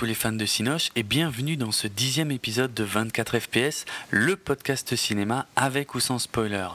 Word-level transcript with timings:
Tous 0.00 0.06
les 0.06 0.14
fans 0.14 0.32
de 0.32 0.46
Cinoche 0.46 0.88
et 0.96 1.02
bienvenue 1.02 1.58
dans 1.58 1.72
ce 1.72 1.86
dixième 1.86 2.30
épisode 2.30 2.72
de 2.72 2.84
24 2.84 3.38
FPS, 3.38 3.84
le 4.08 4.34
podcast 4.34 4.96
cinéma 4.96 5.46
avec 5.56 5.94
ou 5.94 6.00
sans 6.00 6.18
spoiler. 6.18 6.68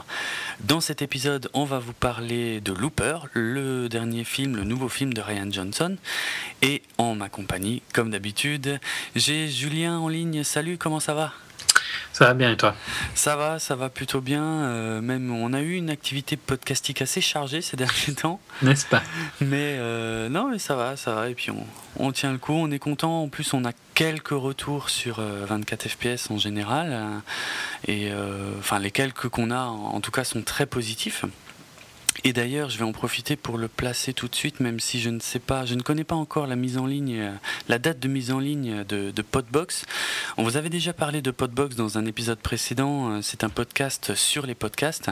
Dans 0.59 0.79
cet 0.79 1.01
épisode, 1.01 1.49
on 1.55 1.65
va 1.65 1.79
vous 1.79 1.93
parler 1.93 2.61
de 2.61 2.71
Looper, 2.71 3.17
le 3.34 3.90
dernier 3.90 4.26
film, 4.26 4.55
le 4.55 4.63
nouveau 4.63 4.90
film 4.90 5.12
de 5.12 5.21
Ryan 5.21 5.51
Johnson. 5.51 5.98
Et 6.62 6.84
en 6.99 7.15
ma 7.15 7.27
compagnie, 7.27 7.82
comme 7.95 8.12
d'habitude, 8.12 8.79
j'ai 9.15 9.48
Julien 9.48 9.98
en 9.98 10.07
ligne. 10.07 10.43
Salut, 10.43 10.77
comment 10.77 10.99
ça 10.99 11.15
va? 11.15 11.34
Ça 12.16 12.27
va 12.27 12.34
bien 12.34 12.49
et 12.49 12.55
toi? 12.55 12.74
Ça 13.13 13.35
va, 13.35 13.60
ça 13.60 13.76
va 13.76 13.90
plutôt 13.90 14.21
bien. 14.21 14.41
Euh, 14.41 15.02
même 15.02 15.34
on 15.34 15.52
a 15.52 15.60
eu 15.60 15.74
une 15.74 15.90
activité 15.90 16.38
podcastique 16.38 17.02
assez 17.02 17.20
chargée 17.20 17.62
ces 17.62 17.76
derniers 17.76 18.16
temps. 18.16 18.40
N'est-ce 18.62 18.85
pas? 18.85 19.04
Mais 19.41 19.76
euh, 19.80 20.30
non, 20.30 20.48
mais 20.49 20.57
ça 20.57 20.77
va, 20.77 20.96
ça 20.96 21.13
va. 21.13 21.27
Et 21.27 21.35
puis 21.35 21.52
on, 21.52 21.68
on, 21.99 22.13
tient 22.13 22.32
le 22.32 22.38
coup, 22.38 22.54
on 22.54 22.72
est 22.72 22.80
content. 22.80 23.24
En 23.24 23.27
plus, 23.27 23.54
on 23.54 23.66
a 23.66 23.74
quelques 23.96 24.30
retours 24.30 24.90
sur 24.90 25.20
24 25.20 25.88
euh, 25.88 25.90
FPS 25.90 26.32
en 26.32 26.38
général. 26.38 27.22
Et 27.85 28.10
enfin, 28.60 28.79
les 28.79 28.91
quelques 28.91 29.27
qu'on 29.27 29.52
a, 29.52 29.66
en 29.66 30.00
tout 30.00 30.12
cas, 30.12 30.24
sont 30.24 30.41
très 30.41 30.66
positifs. 30.66 31.26
Et 32.27 32.34
d'ailleurs, 32.34 32.71
je 32.71 32.79
vais 32.79 32.84
en 32.84 32.91
profiter 32.91 33.35
pour 33.35 33.59
le 33.59 33.68
placer 33.68 34.12
tout 34.12 34.27
de 34.27 34.34
suite, 34.34 34.59
même 34.59 34.79
si 34.79 34.99
je 34.99 35.12
ne 35.12 35.20
sais 35.20 35.37
pas, 35.37 35.63
je 35.68 35.76
ne 35.76 35.84
connais 35.84 36.04
pas 36.04 36.15
encore 36.15 36.48
la 36.48 36.55
mise 36.55 36.79
en 36.79 36.87
ligne, 36.87 37.20
euh, 37.20 37.32
la 37.70 37.77
date 37.77 37.99
de 37.99 38.07
mise 38.07 38.32
en 38.32 38.40
ligne 38.40 38.84
de, 38.84 39.13
Podbox. 39.21 39.85
On 40.37 40.43
vous 40.43 40.57
avait 40.57 40.70
déjà 40.70 40.91
parlé 40.91 41.21
de 41.21 41.29
Podbox 41.29 41.76
dans 41.76 41.99
un 41.99 42.05
épisode 42.07 42.40
précédent. 42.40 43.12
Euh, 43.12 43.20
c'est 43.21 43.43
un 43.43 43.49
podcast 43.49 44.15
sur 44.15 44.48
les 44.48 44.55
podcasts, 44.55 45.12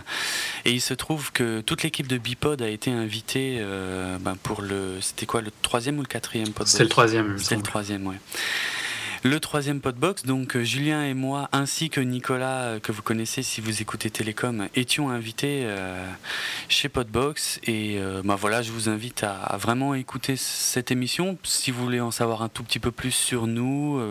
et 0.65 0.71
il 0.71 0.81
se 0.81 0.95
trouve 0.95 1.31
que 1.31 1.61
toute 1.61 1.83
l'équipe 1.83 2.07
de 2.07 2.17
Bipod 2.17 2.63
a 2.63 2.67
été 2.67 2.89
invitée 2.89 3.57
euh, 3.59 4.17
ben, 4.17 4.35
pour 4.41 4.63
le, 4.63 4.97
c'était 4.99 5.27
quoi, 5.27 5.41
le 5.41 5.51
troisième 5.61 5.99
ou 5.99 6.01
le 6.01 6.07
quatrième 6.07 6.47
Podbox? 6.47 6.71
C'est 6.71 6.83
le 6.83 6.89
troisième. 6.89 7.37
C'est 7.37 7.55
le 7.55 7.61
troisième, 7.61 8.07
ouais. 8.07 8.17
Le 9.25 9.39
troisième 9.39 9.79
podbox, 9.79 10.25
donc 10.25 10.57
euh, 10.57 10.65
Julien 10.65 11.05
et 11.05 11.13
moi, 11.13 11.47
ainsi 11.53 11.89
que 11.89 12.01
Nicolas, 12.01 12.63
euh, 12.63 12.79
que 12.81 12.91
vous 12.91 13.01
connaissez 13.01 13.41
si 13.41 13.61
vous 13.61 13.81
écoutez 13.81 14.09
Télécom, 14.09 14.67
étions 14.75 15.09
invités 15.09 15.61
euh, 15.63 16.05
chez 16.67 16.89
Podbox. 16.89 17.61
Et 17.65 18.01
bah 18.25 18.35
voilà, 18.35 18.61
je 18.61 18.73
vous 18.73 18.89
invite 18.89 19.23
à, 19.23 19.55
vraiment 19.57 19.95
écouter 19.95 20.35
cette 20.35 20.91
émission 20.91 21.37
si 21.43 21.71
vous 21.71 21.81
voulez 21.81 22.01
en 22.01 22.11
savoir 22.11 22.41
un 22.41 22.49
tout 22.49 22.63
petit 22.63 22.79
peu 22.79 22.91
plus 22.91 23.11
sur 23.11 23.47
nous, 23.47 24.01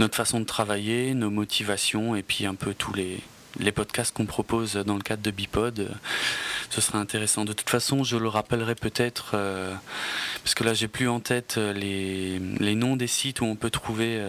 notre 0.00 0.16
façon 0.16 0.40
de 0.40 0.44
travailler, 0.44 1.14
nos 1.14 1.30
motivations 1.30 2.16
et 2.16 2.24
puis 2.24 2.44
un 2.44 2.56
peu 2.56 2.74
tous 2.74 2.92
les, 2.92 3.20
les 3.58 3.72
podcasts 3.72 4.14
qu'on 4.14 4.26
propose 4.26 4.74
dans 4.74 4.96
le 4.96 5.02
cadre 5.02 5.22
de 5.22 5.30
Bipod. 5.30 5.80
Euh, 5.80 5.88
ce 6.70 6.80
sera 6.80 6.98
intéressant. 6.98 7.44
De 7.44 7.52
toute 7.52 7.70
façon, 7.70 8.04
je 8.04 8.16
le 8.16 8.28
rappellerai 8.28 8.74
peut-être, 8.74 9.32
euh, 9.34 9.74
parce 10.42 10.54
que 10.54 10.64
là, 10.64 10.74
j'ai 10.74 10.88
plus 10.88 11.08
en 11.08 11.20
tête 11.20 11.54
euh, 11.56 11.72
les, 11.72 12.38
les, 12.60 12.74
noms 12.74 12.96
des 12.96 13.06
sites 13.06 13.40
où 13.40 13.44
on 13.44 13.56
peut 13.56 13.70
trouver 13.70 14.20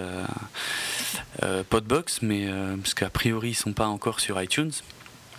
Podbox, 1.69 2.21
mais 2.21 2.47
parce 2.77 2.93
qu'a 2.93 3.09
priori, 3.09 3.49
ils 3.49 3.55
sont 3.55 3.73
pas 3.73 3.87
encore 3.87 4.19
sur 4.19 4.41
iTunes. 4.41 4.71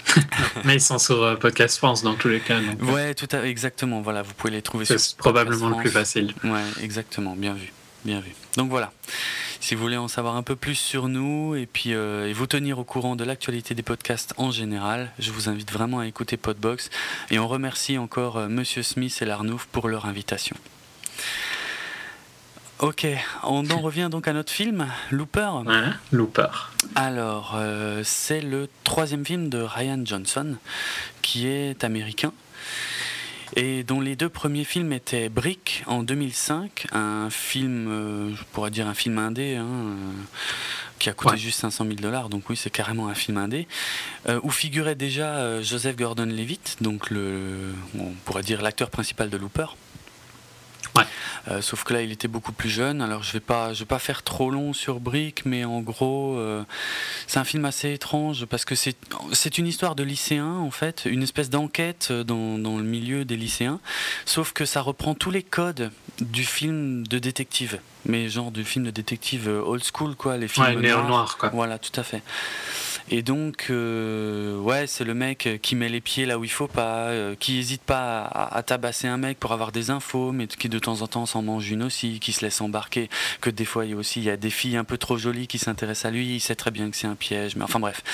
mais 0.64 0.74
ils 0.74 0.80
sont 0.80 0.98
sur 0.98 1.38
Podcast 1.38 1.76
France 1.76 2.02
dans 2.02 2.14
tous 2.14 2.28
les 2.28 2.40
cas. 2.40 2.60
Donc. 2.60 2.90
Ouais, 2.90 3.14
tout 3.14 3.28
à, 3.32 3.42
exactement. 3.46 4.00
Voilà, 4.00 4.22
vous 4.22 4.32
pouvez 4.34 4.52
les 4.52 4.62
trouver. 4.62 4.84
C'est 4.84 5.16
probablement 5.16 5.68
le 5.68 5.76
plus 5.76 5.90
facile. 5.90 6.32
Ouais, 6.42 6.62
exactement. 6.82 7.34
Bien 7.36 7.54
vu, 7.54 7.72
bien 8.04 8.20
vu. 8.20 8.32
Donc 8.56 8.70
voilà. 8.70 8.92
Si 9.60 9.74
vous 9.74 9.82
voulez 9.82 9.98
en 9.98 10.08
savoir 10.08 10.36
un 10.36 10.42
peu 10.42 10.56
plus 10.56 10.74
sur 10.74 11.08
nous 11.08 11.54
et 11.54 11.66
puis 11.66 11.92
euh, 11.92 12.26
et 12.26 12.32
vous 12.32 12.46
tenir 12.46 12.78
au 12.78 12.84
courant 12.84 13.14
de 13.14 13.24
l'actualité 13.24 13.74
des 13.74 13.82
podcasts 13.82 14.32
en 14.38 14.50
général, 14.50 15.12
je 15.18 15.30
vous 15.32 15.50
invite 15.50 15.70
vraiment 15.70 15.98
à 15.98 16.06
écouter 16.06 16.38
Podbox 16.38 16.88
et 17.30 17.38
on 17.38 17.46
remercie 17.46 17.98
encore 17.98 18.38
euh, 18.38 18.48
Monsieur 18.48 18.82
Smith 18.82 19.18
et 19.20 19.26
Larnouf 19.26 19.66
pour 19.66 19.88
leur 19.88 20.06
invitation. 20.06 20.56
Ok, 22.78 23.06
on 23.42 23.68
en 23.68 23.80
revient 23.80 24.08
donc 24.10 24.26
à 24.26 24.32
notre 24.32 24.50
film, 24.50 24.86
Looper. 25.10 25.50
Looper. 26.10 26.48
Alors, 26.94 27.52
euh, 27.56 28.00
c'est 28.02 28.40
le 28.40 28.70
troisième 28.84 29.26
film 29.26 29.50
de 29.50 29.58
Ryan 29.60 30.00
Johnson, 30.02 30.56
qui 31.20 31.46
est 31.46 31.84
américain 31.84 32.32
et 33.56 33.82
dont 33.82 34.00
les 34.00 34.16
deux 34.16 34.28
premiers 34.28 34.64
films 34.64 34.92
étaient 34.92 35.28
Brick 35.28 35.82
en 35.86 36.02
2005, 36.02 36.86
un 36.92 37.28
film, 37.30 37.88
euh, 37.88 38.34
je 38.34 38.42
pourrais 38.52 38.70
dire 38.70 38.86
un 38.86 38.94
film 38.94 39.18
indé, 39.18 39.56
hein, 39.56 39.66
euh, 39.66 39.94
qui 40.98 41.08
a 41.08 41.12
coûté 41.12 41.36
juste 41.36 41.60
500 41.60 41.84
000 41.84 41.96
dollars, 41.96 42.28
donc 42.28 42.48
oui, 42.50 42.56
c'est 42.56 42.70
carrément 42.70 43.08
un 43.08 43.14
film 43.14 43.38
indé, 43.38 43.66
euh, 44.28 44.38
où 44.42 44.50
figurait 44.50 44.94
déjà 44.94 45.62
Joseph 45.62 45.96
Gordon-Levitt, 45.96 46.76
donc 46.80 47.10
le, 47.10 47.72
on 47.98 48.12
pourrait 48.24 48.42
dire 48.42 48.62
l'acteur 48.62 48.90
principal 48.90 49.30
de 49.30 49.36
Looper. 49.36 49.66
Euh, 51.48 51.62
sauf 51.62 51.84
que 51.84 51.94
là, 51.94 52.02
il 52.02 52.12
était 52.12 52.28
beaucoup 52.28 52.52
plus 52.52 52.68
jeune. 52.68 53.00
Alors, 53.00 53.22
je 53.22 53.32
vais 53.32 53.40
pas, 53.40 53.72
je 53.72 53.80
vais 53.80 53.86
pas 53.86 53.98
faire 53.98 54.22
trop 54.22 54.50
long 54.50 54.72
sur 54.72 55.00
Brick, 55.00 55.44
mais 55.44 55.64
en 55.64 55.80
gros, 55.80 56.36
euh, 56.36 56.62
c'est 57.26 57.38
un 57.38 57.44
film 57.44 57.64
assez 57.64 57.92
étrange 57.92 58.46
parce 58.46 58.64
que 58.64 58.74
c'est, 58.74 58.96
c'est 59.32 59.58
une 59.58 59.66
histoire 59.66 59.94
de 59.94 60.02
lycéens 60.02 60.56
en 60.58 60.70
fait, 60.70 61.04
une 61.06 61.22
espèce 61.22 61.50
d'enquête 61.50 62.12
dans, 62.12 62.58
dans, 62.58 62.76
le 62.76 62.84
milieu 62.84 63.24
des 63.24 63.36
lycéens. 63.36 63.80
Sauf 64.26 64.52
que 64.52 64.64
ça 64.64 64.80
reprend 64.80 65.14
tous 65.14 65.30
les 65.30 65.42
codes 65.42 65.90
du 66.20 66.44
film 66.44 67.06
de 67.06 67.18
détective, 67.18 67.80
mais 68.04 68.28
genre 68.28 68.50
du 68.50 68.64
film 68.64 68.84
de 68.84 68.90
détective 68.90 69.48
old 69.48 69.82
school 69.82 70.14
quoi, 70.14 70.36
les 70.36 70.48
films 70.48 70.80
ouais, 70.80 70.88
noirs. 70.90 71.38
quoi. 71.38 71.50
Voilà, 71.50 71.78
tout 71.78 71.98
à 71.98 72.02
fait. 72.02 72.22
Et 73.12 73.22
donc, 73.22 73.66
euh, 73.70 74.56
ouais, 74.60 74.86
c'est 74.86 75.02
le 75.02 75.14
mec 75.14 75.58
qui 75.62 75.74
met 75.74 75.88
les 75.88 76.00
pieds 76.00 76.26
là 76.26 76.38
où 76.38 76.44
il 76.44 76.50
faut 76.50 76.68
pas, 76.68 77.08
euh, 77.08 77.34
qui 77.34 77.58
hésite 77.58 77.82
pas 77.82 78.22
à, 78.22 78.62
tabasser 78.62 79.08
un 79.08 79.16
mec 79.16 79.36
pour 79.40 79.50
avoir 79.50 79.72
des 79.72 79.90
infos, 79.90 80.30
mais 80.30 80.46
qui 80.46 80.68
de 80.68 80.78
temps 80.78 81.02
en 81.02 81.08
temps 81.08 81.26
s'en 81.26 81.42
mange 81.42 81.68
une 81.68 81.82
aussi, 81.82 82.20
qui 82.20 82.32
se 82.32 82.44
laisse 82.44 82.60
embarquer. 82.60 83.10
Que 83.40 83.50
des 83.50 83.64
fois, 83.64 83.84
il 83.84 83.90
y 83.90 83.94
a 83.94 83.96
aussi 83.96 84.20
il 84.20 84.26
y 84.26 84.30
a 84.30 84.36
des 84.36 84.50
filles 84.50 84.76
un 84.76 84.84
peu 84.84 84.96
trop 84.96 85.18
jolies 85.18 85.48
qui 85.48 85.58
s'intéressent 85.58 86.04
à 86.04 86.10
lui. 86.12 86.36
Il 86.36 86.40
sait 86.40 86.54
très 86.54 86.70
bien 86.70 86.88
que 86.88 86.96
c'est 86.96 87.08
un 87.08 87.16
piège, 87.16 87.56
mais 87.56 87.64
enfin 87.64 87.80
bref, 87.80 88.04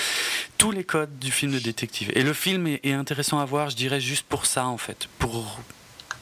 tous 0.57 0.71
les 0.71 0.85
codes 0.85 1.19
du 1.19 1.31
film 1.31 1.53
de 1.53 1.59
détective. 1.59 2.11
Et 2.15 2.23
le 2.23 2.33
film 2.33 2.67
est, 2.67 2.81
est 2.83 2.95
intéressant 2.95 3.39
à 3.39 3.45
voir, 3.45 3.69
je 3.69 3.77
dirais, 3.77 4.01
juste 4.01 4.25
pour 4.27 4.47
ça 4.47 4.65
en 4.67 4.79
fait, 4.79 5.11
pour 5.19 5.61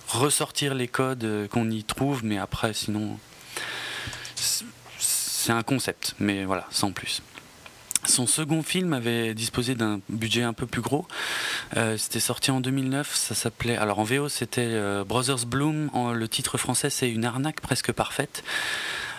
ressortir 0.08 0.74
les 0.74 0.88
codes 0.88 1.48
qu'on 1.52 1.70
y 1.70 1.84
trouve, 1.84 2.24
mais 2.24 2.38
après, 2.38 2.74
sinon, 2.74 3.20
c'est 4.98 5.52
un 5.52 5.62
concept, 5.62 6.16
mais 6.18 6.44
voilà, 6.44 6.66
sans 6.70 6.90
plus. 6.90 7.22
Son 8.06 8.26
second 8.26 8.62
film 8.62 8.92
avait 8.92 9.34
disposé 9.34 9.74
d'un 9.74 10.00
budget 10.08 10.42
un 10.42 10.52
peu 10.52 10.66
plus 10.66 10.82
gros. 10.82 11.06
Euh, 11.76 11.96
c'était 11.96 12.20
sorti 12.20 12.50
en 12.50 12.60
2009. 12.60 13.14
Ça 13.14 13.34
s'appelait. 13.34 13.76
Alors 13.76 13.98
en 13.98 14.04
VO, 14.04 14.28
c'était 14.28 14.62
euh, 14.62 15.04
Brothers 15.04 15.46
Bloom. 15.46 15.90
le 16.14 16.28
titre 16.28 16.58
français, 16.58 16.90
c'est 16.90 17.10
Une 17.10 17.24
arnaque 17.24 17.60
presque 17.60 17.92
parfaite. 17.92 18.44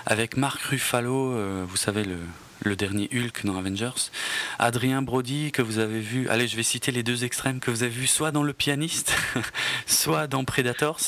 Avec 0.06 0.38
Marc 0.38 0.62
Ruffalo, 0.62 1.33
euh, 1.33 1.65
vous 1.68 1.77
savez, 1.77 2.04
le, 2.04 2.18
le, 2.63 2.75
dernier 2.75 3.09
Hulk 3.12 3.44
dans 3.45 3.57
Avengers. 3.57 4.12
Adrien 4.59 5.01
Brody, 5.01 5.51
que 5.51 5.63
vous 5.63 5.80
avez 5.80 6.00
vu. 6.00 6.30
Allez, 6.30 6.48
je 6.48 6.56
vais 6.56 6.63
citer 6.63 6.92
les 6.92 7.01
deux 7.01 7.24
extrêmes 7.24 7.59
que 7.59 7.71
vous 7.71 7.81
avez 7.81 7.92
vu 7.92 8.06
soit 8.06 8.31
dans 8.31 8.44
Le 8.44 8.54
Pianiste, 8.54 9.13
soit 9.88 10.27
dans 10.27 10.44
Predators. 10.45 11.00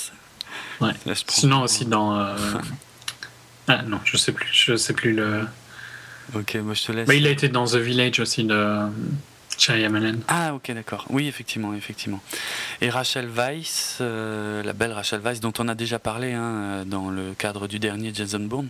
Ouais. 0.82 0.94
Sinon, 1.28 1.62
aussi 1.62 1.86
dans. 1.86 2.16
ah 3.68 3.84
non, 3.84 4.00
je 4.04 4.18
sais 4.18 4.32
plus. 4.32 4.50
Je 4.52 4.76
sais 4.76 4.94
plus 4.94 5.14
le. 5.14 5.46
Ok, 6.36 6.56
moi 6.56 6.74
je 6.74 6.84
te 6.84 6.92
laisse. 6.92 7.08
Bah, 7.08 7.16
il 7.16 7.26
a 7.28 7.30
été 7.30 7.50
dans 7.50 7.66
The 7.66 7.76
Village 7.76 8.20
aussi 8.20 8.44
de 8.44 8.88
Cherry 9.58 9.86
Ah, 10.28 10.54
ok, 10.54 10.72
d'accord. 10.74 11.06
Oui, 11.10 11.28
effectivement, 11.28 11.74
effectivement. 11.74 12.22
Et 12.82 12.90
Rachel 12.90 13.28
Weisz, 13.28 13.98
euh, 14.02 14.62
la 14.64 14.74
belle 14.74 14.92
Rachel 14.92 15.20
Weisz, 15.22 15.40
dont 15.40 15.54
on 15.58 15.68
a 15.68 15.76
déjà 15.76 16.00
parlé 16.00 16.34
hein, 16.34 16.84
dans 16.86 17.10
le 17.10 17.34
cadre 17.34 17.68
du 17.68 17.80
dernier 17.80 18.14
Jason 18.14 18.40
Bourne. 18.40 18.70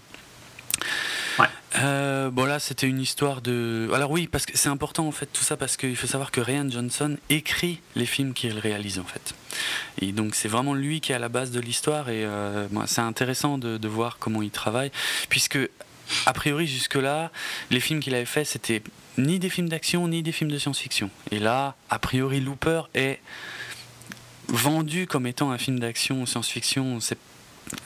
Ouais. 1.39 1.48
Euh, 1.75 2.31
bon 2.31 2.45
là 2.45 2.57
c'était 2.57 2.88
une 2.88 3.00
histoire 3.00 3.42
de... 3.42 3.89
Alors 3.94 4.09
oui 4.09 4.27
parce 4.27 4.48
que 4.48 4.57
c'est 4.57 4.69
important 4.69 5.07
en 5.07 5.12
fait 5.12 5.27
tout 5.27 5.44
ça 5.44 5.56
parce 5.57 5.77
qu'il 5.77 5.95
faut 5.95 6.07
savoir 6.07 6.31
que 6.31 6.42
Ryan 6.42 6.68
Johnson 6.68 7.18
écrit 7.30 7.80
les 7.95 8.07
films 8.07 8.33
qu'il 8.33 8.57
réalise 8.57 8.98
en 8.98 9.04
fait. 9.04 9.36
Et 10.01 10.12
donc 10.13 10.33
c'est 10.33 10.48
vraiment 10.48 10.74
lui 10.74 11.00
qui 11.00 11.12
est 11.12 11.15
à 11.15 11.19
la 11.19 11.30
base 11.30 11.51
de 11.51 11.59
l'histoire 11.59 12.09
et 12.09 12.25
euh, 12.25 12.68
c'est 12.88 13.01
intéressant 13.01 13.59
de, 13.59 13.77
de, 13.77 13.88
voir 13.88 14.18
comment 14.19 14.42
il 14.42 14.50
travaille 14.50 14.92
puisque 15.30 15.59
a 16.25 16.33
priori, 16.33 16.68
jusque-là, 16.68 17.31
les 17.71 17.80
films 17.80 18.00
qu'il 18.00 18.15
avait 18.15 18.25
faits, 18.25 18.48
c'était 18.48 18.81
ni 19.18 19.39
des 19.39 19.50
films 19.50 19.69
d'action, 19.69 20.07
ni 20.07 20.24
des 20.24 20.31
films 20.31 20.51
de 20.51 20.57
science-fiction. 20.57 21.09
Et 21.31 21.39
là, 21.39 21.75
a 21.89 22.00
priori, 22.00 22.39
Looper 22.39 22.83
est 22.94 23.19
vendu 24.48 25.07
comme 25.07 25.27
étant 25.27 25.51
un 25.51 25.57
film 25.57 25.80
d'action, 25.80 26.25
science-fiction. 26.25 27.00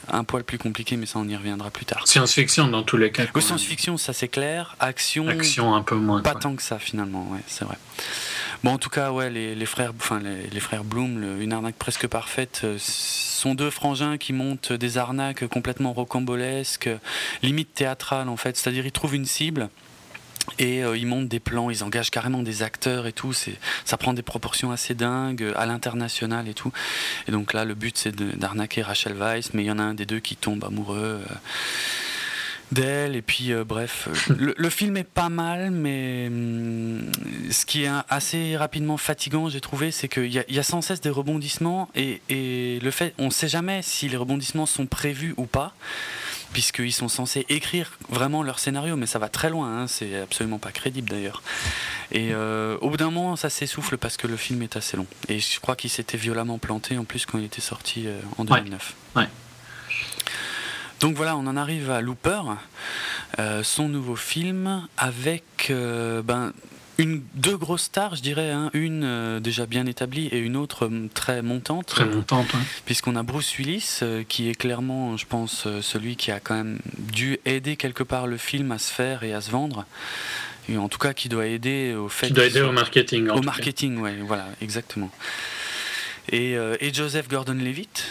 Un 0.08 0.24
poil 0.24 0.44
plus 0.44 0.58
compliqué, 0.58 0.96
mais 0.96 1.06
ça, 1.06 1.18
on 1.18 1.28
y 1.28 1.36
reviendra 1.36 1.70
plus 1.70 1.84
tard. 1.84 2.06
Science-fiction, 2.06 2.68
dans 2.68 2.82
tous 2.82 2.96
les 2.96 3.10
cas. 3.10 3.24
Science-fiction, 3.38 3.96
ça 3.96 4.12
c'est 4.12 4.28
clair. 4.28 4.76
Action, 4.80 5.28
action 5.28 5.74
un 5.74 5.82
peu 5.82 5.96
moins. 5.96 6.22
Pas 6.22 6.34
tant 6.34 6.54
que 6.54 6.62
ça, 6.62 6.78
finalement, 6.78 7.28
ouais, 7.30 7.40
c'est 7.46 7.64
vrai. 7.64 7.76
Bon, 8.64 8.72
en 8.72 8.78
tout 8.78 8.90
cas, 8.90 9.10
ouais, 9.10 9.28
les, 9.30 9.66
frères, 9.66 9.92
enfin, 9.98 10.20
les, 10.20 10.60
frères 10.60 10.84
Bloom, 10.84 11.40
une 11.40 11.52
arnaque 11.52 11.74
presque 11.74 12.06
parfaite, 12.06 12.60
euh, 12.64 12.76
sont 12.78 13.54
deux 13.54 13.70
frangins 13.70 14.18
qui 14.18 14.32
montent 14.32 14.72
des 14.72 14.98
arnaques 14.98 15.46
complètement 15.48 15.92
rocambolesques, 15.92 16.88
limite 17.42 17.74
théâtrales 17.74 18.28
en 18.28 18.36
fait. 18.36 18.56
C'est-à-dire, 18.56 18.86
ils 18.86 18.92
trouvent 18.92 19.16
une 19.16 19.26
cible. 19.26 19.68
Et 20.58 20.82
euh, 20.82 20.96
ils 20.96 21.06
montent 21.06 21.28
des 21.28 21.40
plans, 21.40 21.70
ils 21.70 21.84
engagent 21.84 22.10
carrément 22.10 22.42
des 22.42 22.62
acteurs 22.62 23.06
et 23.06 23.12
tout. 23.12 23.32
Ça 23.84 23.96
prend 23.96 24.12
des 24.12 24.22
proportions 24.22 24.72
assez 24.72 24.94
dingues 24.94 25.52
à 25.56 25.66
l'international 25.66 26.48
et 26.48 26.54
tout. 26.54 26.72
Et 27.28 27.32
donc 27.32 27.52
là, 27.52 27.64
le 27.64 27.74
but 27.74 27.96
c'est 27.96 28.14
d'arnaquer 28.14 28.82
Rachel 28.82 29.14
Weisz, 29.14 29.50
mais 29.54 29.62
il 29.62 29.66
y 29.66 29.70
en 29.70 29.78
a 29.78 29.82
un 29.82 29.94
des 29.94 30.06
deux 30.06 30.20
qui 30.20 30.36
tombe 30.36 30.64
amoureux. 30.64 31.22
Euh, 31.28 31.34
d'elle. 32.72 33.14
Et 33.14 33.22
puis, 33.22 33.52
euh, 33.52 33.64
bref, 33.64 34.08
euh, 34.30 34.52
le, 34.56 34.70
film 34.70 34.96
est 34.96 35.04
pas 35.04 35.28
mal, 35.28 35.70
mais 35.70 36.26
hum, 36.28 37.10
ce 37.50 37.64
qui 37.64 37.84
est 37.84 37.90
assez 38.08 38.56
rapidement 38.56 38.96
fatigant, 38.96 39.48
j'ai 39.48 39.60
trouvé, 39.60 39.90
c'est 39.90 40.08
qu'il 40.08 40.26
y, 40.26 40.42
y, 40.48 40.58
a 40.58 40.62
sans 40.62 40.80
cesse 40.80 41.00
des 41.00 41.10
rebondissements 41.10 41.88
et, 41.94 42.20
et 42.28 42.80
le 42.80 42.90
fait, 42.90 43.14
on 43.18 43.26
ne 43.26 43.30
sait 43.30 43.48
jamais 43.48 43.82
si 43.82 44.08
les 44.08 44.16
rebondissements 44.16 44.66
sont 44.66 44.86
prévus 44.86 45.34
ou 45.36 45.46
pas 45.46 45.74
puisqu'ils 46.52 46.92
sont 46.92 47.08
censés 47.08 47.46
écrire 47.48 47.98
vraiment 48.08 48.42
leur 48.42 48.58
scénario, 48.58 48.96
mais 48.96 49.06
ça 49.06 49.18
va 49.18 49.28
très 49.28 49.50
loin, 49.50 49.82
hein, 49.82 49.86
c'est 49.86 50.20
absolument 50.20 50.58
pas 50.58 50.72
crédible 50.72 51.08
d'ailleurs. 51.08 51.42
Et 52.10 52.32
euh, 52.32 52.76
au 52.80 52.90
bout 52.90 52.96
d'un 52.96 53.10
moment, 53.10 53.36
ça 53.36 53.50
s'essouffle 53.50 53.96
parce 53.96 54.16
que 54.16 54.26
le 54.26 54.36
film 54.36 54.62
est 54.62 54.76
assez 54.76 54.96
long. 54.96 55.06
Et 55.28 55.40
je 55.40 55.60
crois 55.60 55.76
qu'il 55.76 55.90
s'était 55.90 56.18
violemment 56.18 56.58
planté 56.58 56.98
en 56.98 57.04
plus 57.04 57.26
quand 57.26 57.38
il 57.38 57.44
était 57.44 57.60
sorti 57.60 58.06
euh, 58.06 58.20
en 58.38 58.44
2009. 58.44 58.94
Ouais. 59.16 59.28
Donc 61.00 61.16
voilà, 61.16 61.36
on 61.36 61.46
en 61.46 61.56
arrive 61.56 61.90
à 61.90 62.00
Looper, 62.00 62.42
euh, 63.38 63.62
son 63.64 63.88
nouveau 63.88 64.14
film 64.14 64.86
avec 64.96 65.44
ben, 65.68 66.52
une, 66.98 67.22
deux 67.34 67.56
grosses 67.56 67.84
stars, 67.84 68.16
je 68.16 68.22
dirais, 68.22 68.50
hein. 68.50 68.70
une 68.74 69.04
euh, 69.04 69.40
déjà 69.40 69.66
bien 69.66 69.86
établie 69.86 70.26
et 70.26 70.38
une 70.38 70.56
autre 70.56 70.86
euh, 70.86 71.08
très 71.12 71.42
montante. 71.42 71.86
Très 71.86 72.04
montante, 72.04 72.48
Puisqu'on 72.84 73.16
a 73.16 73.22
Bruce 73.22 73.56
Willis, 73.56 74.00
euh, 74.02 74.24
qui 74.28 74.48
est 74.48 74.54
clairement, 74.54 75.16
je 75.16 75.26
pense, 75.26 75.66
celui 75.80 76.16
qui 76.16 76.30
a 76.30 76.40
quand 76.40 76.54
même 76.54 76.78
dû 76.98 77.38
aider 77.44 77.76
quelque 77.76 78.02
part 78.02 78.26
le 78.26 78.36
film 78.36 78.72
à 78.72 78.78
se 78.78 78.92
faire 78.92 79.22
et 79.22 79.32
à 79.32 79.40
se 79.40 79.50
vendre. 79.50 79.86
Et 80.68 80.76
en 80.76 80.88
tout 80.88 80.98
cas, 80.98 81.12
qui 81.12 81.28
doit 81.28 81.46
aider 81.46 81.94
au 81.94 82.08
fait. 82.08 82.28
Qui 82.28 82.34
doit 82.34 82.46
aider 82.46 82.60
au 82.60 82.72
marketing. 82.72 83.28
Au 83.28 83.42
marketing, 83.42 83.98
oui, 83.98 84.10
voilà, 84.24 84.46
exactement. 84.60 85.10
Et, 86.30 86.52
et 86.52 86.94
Joseph 86.94 87.26
Gordon-Levitt, 87.28 88.06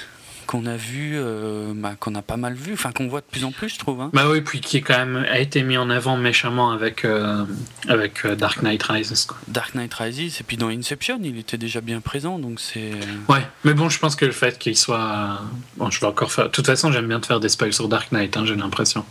qu'on 0.52 0.66
a 0.66 0.76
vu, 0.76 1.14
euh, 1.16 1.72
bah, 1.74 1.94
qu'on 1.98 2.14
a 2.16 2.22
pas 2.22 2.36
mal 2.36 2.56
vu, 2.56 2.74
enfin 2.74 2.92
qu'on 2.92 3.08
voit 3.08 3.22
de 3.22 3.26
plus 3.26 3.46
en 3.46 3.54
plus, 3.54 3.70
je 3.70 3.80
trouve. 3.80 4.02
Hein. 4.02 4.10
Bah 4.12 4.26
oui, 4.30 4.42
puis 4.42 4.60
qui 4.60 4.76
est 4.76 4.82
quand 4.82 4.98
même 4.98 5.26
a 5.30 5.40
été 5.40 5.64
mis 5.64 5.78
en 5.78 5.90
avant 5.90 6.18
méchamment 6.18 6.72
avec 6.72 7.06
euh, 7.06 7.46
avec 7.88 8.26
euh, 8.26 8.36
Dark 8.36 8.62
Knight 8.62 8.84
Rises. 8.84 9.28
Dark 9.48 9.76
Knight 9.76 9.94
Rises, 9.94 10.42
et 10.42 10.44
puis 10.44 10.58
dans 10.58 10.68
Inception, 10.68 11.20
il 11.24 11.38
était 11.38 11.58
déjà 11.58 11.80
bien 11.80 12.02
présent, 12.02 12.38
donc 12.38 12.60
c'est. 12.60 12.92
Ouais, 13.30 13.48
mais 13.64 13.74
bon, 13.74 13.88
je 13.88 13.98
pense 13.98 14.18
que 14.18 14.26
le 14.26 14.34
fait 14.34 14.60
qu'il 14.60 14.76
soit, 14.76 15.40
bon, 15.78 15.90
je 15.90 16.02
vais 16.02 16.08
encore 16.08 16.34
faire. 16.34 16.46
De 16.48 16.52
toute 16.52 16.66
façon, 16.66 16.92
j'aime 16.92 17.08
bien 17.08 17.22
te 17.22 17.28
faire 17.28 17.40
des 17.40 17.50
spoils 17.50 17.72
sur 17.72 17.88
Dark 17.88 18.12
Knight, 18.12 18.36
hein, 18.36 18.44
j'ai 18.46 18.56
l'impression. 18.56 19.06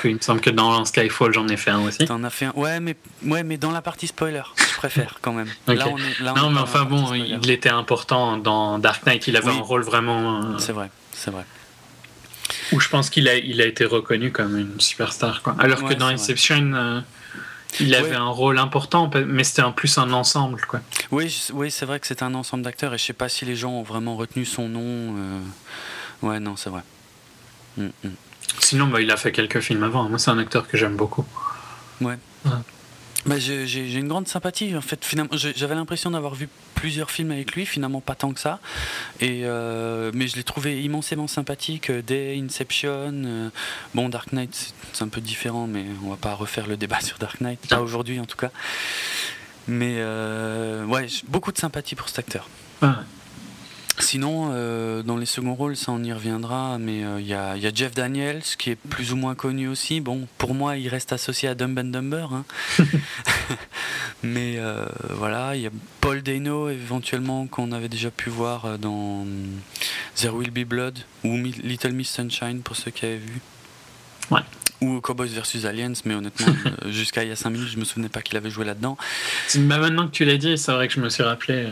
Qu'il 0.00 0.14
me 0.14 0.20
semble 0.20 0.40
que 0.40 0.50
dans 0.50 0.84
Skyfall, 0.84 1.32
j'en 1.32 1.48
ai 1.48 1.56
fait 1.56 1.70
un 1.70 1.80
aussi. 1.80 2.04
T'en 2.06 2.22
as 2.24 2.30
fait 2.30 2.46
un. 2.46 2.52
Ouais, 2.54 2.80
mais, 2.80 2.96
ouais, 3.24 3.42
mais 3.42 3.56
dans 3.56 3.70
la 3.70 3.82
partie 3.82 4.06
spoiler, 4.06 4.42
je 4.56 4.76
préfère 4.76 5.18
quand 5.20 5.32
même. 5.32 5.48
Là, 5.66 5.86
on 5.88 5.98
est, 5.98 6.20
là, 6.20 6.34
non, 6.36 6.50
mais 6.50 6.60
enfin 6.60 6.84
bon, 6.84 7.14
il 7.14 7.50
était 7.50 7.68
important 7.68 8.36
dans 8.36 8.78
Dark 8.78 9.04
Knight. 9.06 9.26
Il 9.26 9.36
avait 9.36 9.50
un 9.50 9.60
rôle 9.60 9.82
vraiment. 9.82 10.42
Euh, 10.42 10.58
c'est 10.58 10.72
vrai, 10.72 10.90
c'est 11.12 11.30
vrai. 11.30 11.44
Où 12.72 12.80
je 12.80 12.88
pense 12.88 13.10
qu'il 13.10 13.28
a, 13.28 13.36
il 13.36 13.60
a 13.60 13.66
été 13.66 13.84
reconnu 13.84 14.32
comme 14.32 14.58
une 14.58 14.80
superstar. 14.80 15.42
Quoi. 15.42 15.56
Alors 15.58 15.84
que 15.84 15.94
dans 15.94 16.06
Inception. 16.06 16.72
Euh, 16.74 17.00
il 17.80 17.94
avait 17.94 18.16
un 18.16 18.28
rôle 18.28 18.58
important, 18.58 19.10
mais 19.26 19.44
c'était 19.44 19.62
en 19.62 19.72
plus 19.72 19.96
un 19.98 20.12
ensemble. 20.12 20.60
Quoi. 20.66 20.80
Oui, 21.10 21.34
oui 21.54 21.70
c'est 21.70 21.86
vrai 21.86 22.00
que 22.00 22.06
c'est 22.06 22.22
un 22.22 22.34
ensemble 22.34 22.64
d'acteurs 22.64 22.92
et 22.94 22.98
je 22.98 23.04
sais 23.04 23.12
pas 23.12 23.28
si 23.30 23.44
les 23.44 23.56
gens 23.56 23.70
ont 23.70 23.82
vraiment 23.82 24.16
retenu 24.16 24.44
son 24.44 24.68
nom. 24.68 24.82
Euh... 25.16 25.40
Ouais, 26.22 26.38
non, 26.38 26.56
c'est 26.56 26.70
vrai. 26.70 26.82
Mm, 27.76 27.86
mm. 28.04 28.10
Sinon, 28.58 28.86
bah, 28.88 29.00
il 29.00 29.10
a 29.10 29.16
fait 29.16 29.32
quelques 29.32 29.60
films 29.60 29.82
avant. 29.82 30.08
Moi, 30.08 30.18
c'est 30.18 30.30
un 30.30 30.38
acteur 30.38 30.68
que 30.68 30.76
j'aime 30.76 30.96
beaucoup. 30.96 31.24
Ouais. 32.00 32.18
Bah, 33.24 33.38
j'ai 33.38 33.94
une 33.94 34.08
grande 34.08 34.26
sympathie. 34.26 34.76
En 34.76 34.80
fait, 34.80 35.04
finalement, 35.04 35.36
j'avais 35.36 35.74
l'impression 35.74 36.10
d'avoir 36.10 36.34
vu 36.34 36.48
plusieurs 36.74 37.12
films 37.12 37.30
avec 37.30 37.54
lui, 37.54 37.64
finalement 37.64 38.00
pas 38.00 38.16
tant 38.16 38.32
que 38.32 38.40
ça. 38.40 38.58
Et 39.20 39.42
euh, 39.44 40.10
mais 40.12 40.26
je 40.26 40.34
l'ai 40.34 40.42
trouvé 40.42 40.82
immensément 40.82 41.28
sympathique 41.28 41.90
euh, 41.90 42.02
dès 42.04 42.36
Inception. 42.36 43.12
Euh, 43.24 43.50
bon, 43.94 44.08
Dark 44.08 44.32
Knight, 44.32 44.74
c'est 44.92 45.04
un 45.04 45.08
peu 45.08 45.20
différent, 45.20 45.68
mais 45.68 45.84
on 46.04 46.10
va 46.10 46.16
pas 46.16 46.34
refaire 46.34 46.66
le 46.66 46.76
débat 46.76 47.00
sur 47.00 47.18
Dark 47.18 47.40
Knight, 47.40 47.60
pas 47.68 47.80
aujourd'hui 47.80 48.18
en 48.18 48.24
tout 48.24 48.36
cas. 48.36 48.50
Mais 49.68 50.02
ouais, 50.88 51.06
beaucoup 51.28 51.52
de 51.52 51.58
sympathie 51.58 51.94
pour 51.94 52.08
cet 52.08 52.18
acteur. 52.18 52.48
Sinon, 54.02 54.50
euh, 54.52 55.04
dans 55.04 55.16
les 55.16 55.26
seconds 55.26 55.54
rôles, 55.54 55.76
ça 55.76 55.92
on 55.92 56.02
y 56.02 56.12
reviendra, 56.12 56.76
mais 56.78 57.04
euh, 57.04 57.20
il 57.20 57.26
y, 57.26 57.34
a 57.34 57.56
Jeff 57.72 57.94
Daniels 57.94 58.42
qui 58.58 58.70
est 58.70 58.76
plus 58.76 59.12
ou 59.12 59.16
moins 59.16 59.36
connu 59.36 59.68
aussi. 59.68 60.00
Bon, 60.00 60.26
pour 60.38 60.54
moi, 60.54 60.76
il 60.76 60.88
reste 60.88 61.12
associé 61.12 61.48
à 61.48 61.54
Dumb 61.54 61.78
and 61.78 61.84
Dumber. 61.84 62.26
Hein. 62.32 62.44
mais 64.24 64.56
euh, 64.58 64.86
voilà, 65.10 65.54
il 65.54 65.62
y 65.62 65.66
a 65.68 65.70
Paul 66.00 66.20
Dano 66.20 66.68
éventuellement 66.68 67.46
qu'on 67.46 67.70
avait 67.70 67.88
déjà 67.88 68.10
pu 68.10 68.28
voir 68.28 68.76
dans 68.76 69.24
There 70.16 70.34
Will 70.34 70.50
Be 70.50 70.66
Blood 70.66 70.98
ou 71.22 71.36
Little 71.36 71.92
Miss 71.92 72.10
Sunshine 72.10 72.60
pour 72.62 72.74
ceux 72.74 72.90
qui 72.90 73.06
avaient 73.06 73.16
vu. 73.18 73.40
Ouais. 74.32 74.42
Ou 74.80 75.00
Cowboys 75.00 75.28
vs 75.28 75.64
Aliens, 75.64 75.92
mais 76.04 76.14
honnêtement, 76.14 76.52
jusqu'à 76.86 77.22
il 77.22 77.28
y 77.28 77.32
a 77.32 77.36
5 77.36 77.50
minutes, 77.50 77.68
je 77.68 77.78
me 77.78 77.84
souvenais 77.84 78.08
pas 78.08 78.20
qu'il 78.20 78.36
avait 78.36 78.50
joué 78.50 78.64
là-dedans. 78.64 78.98
maintenant 79.54 80.08
que 80.08 80.12
tu 80.12 80.24
l'as 80.24 80.38
dit, 80.38 80.58
c'est 80.58 80.72
vrai 80.72 80.88
que 80.88 80.94
je 80.94 81.00
me 81.00 81.08
suis 81.08 81.22
rappelé 81.22 81.68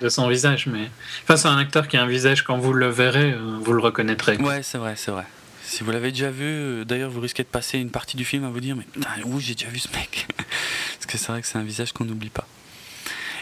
de 0.00 0.08
son 0.08 0.28
visage. 0.28 0.66
Mais 0.66 0.90
enfin, 1.24 1.36
c'est 1.36 1.48
un 1.48 1.58
acteur 1.58 1.88
qui 1.88 1.96
a 1.96 2.02
un 2.02 2.06
visage, 2.06 2.42
quand 2.42 2.58
vous 2.58 2.72
le 2.72 2.88
verrez, 2.88 3.32
euh, 3.32 3.58
vous 3.60 3.72
le 3.72 3.80
reconnaîtrez. 3.80 4.36
Ouais, 4.36 4.62
c'est 4.62 4.78
vrai, 4.78 4.94
c'est 4.96 5.10
vrai. 5.10 5.24
Si 5.62 5.84
vous 5.84 5.90
l'avez 5.90 6.12
déjà 6.12 6.30
vu, 6.30 6.44
euh, 6.44 6.84
d'ailleurs, 6.84 7.10
vous 7.10 7.20
risquez 7.20 7.42
de 7.42 7.48
passer 7.48 7.78
une 7.78 7.90
partie 7.90 8.16
du 8.16 8.24
film 8.24 8.44
à 8.44 8.48
vous 8.48 8.60
dire 8.60 8.76
Mais 8.76 8.84
putain, 8.84 9.08
où 9.24 9.38
j'ai 9.40 9.54
déjà 9.54 9.68
vu 9.68 9.78
ce 9.78 9.88
mec? 9.88 10.26
Parce 10.36 11.06
que 11.06 11.18
c'est 11.18 11.30
vrai 11.30 11.42
que 11.42 11.46
c'est 11.46 11.58
un 11.58 11.62
visage 11.62 11.92
qu'on 11.92 12.04
n'oublie 12.04 12.30
pas. 12.30 12.46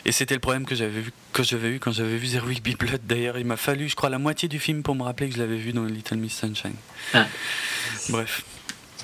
Et 0.05 0.13
c'était 0.13 0.35
le 0.35 0.41
problème 0.41 0.67
que 0.67 0.75
j'avais 0.75 1.01
vu, 1.01 1.13
que 1.33 1.43
j'avais 1.43 1.71
eu 1.71 1.81
quand 1.81 1.91
j'avais 1.91 2.17
vu 2.17 2.27
Zero 2.29 2.47
Be 2.47 2.77
Blood. 2.79 3.01
D'ailleurs, 3.05 3.39
il 3.39 3.47
m'a 3.47 3.57
fallu, 3.57 3.89
je 3.89 3.97
crois, 3.97 4.09
la 4.09 4.19
moitié 4.19 4.49
du 4.49 4.61
film 4.61 4.83
pour 4.83 4.95
me 4.95 5.03
rappeler 5.03 5.29
que 5.29 5.35
je 5.35 5.41
l'avais 5.41 5.57
vu 5.57 5.73
dans 5.73 5.85
Little 5.85 6.19
Miss 6.19 6.37
Sunshine. 6.37 6.77
Ah. 7.13 7.27
Bref. 8.09 8.45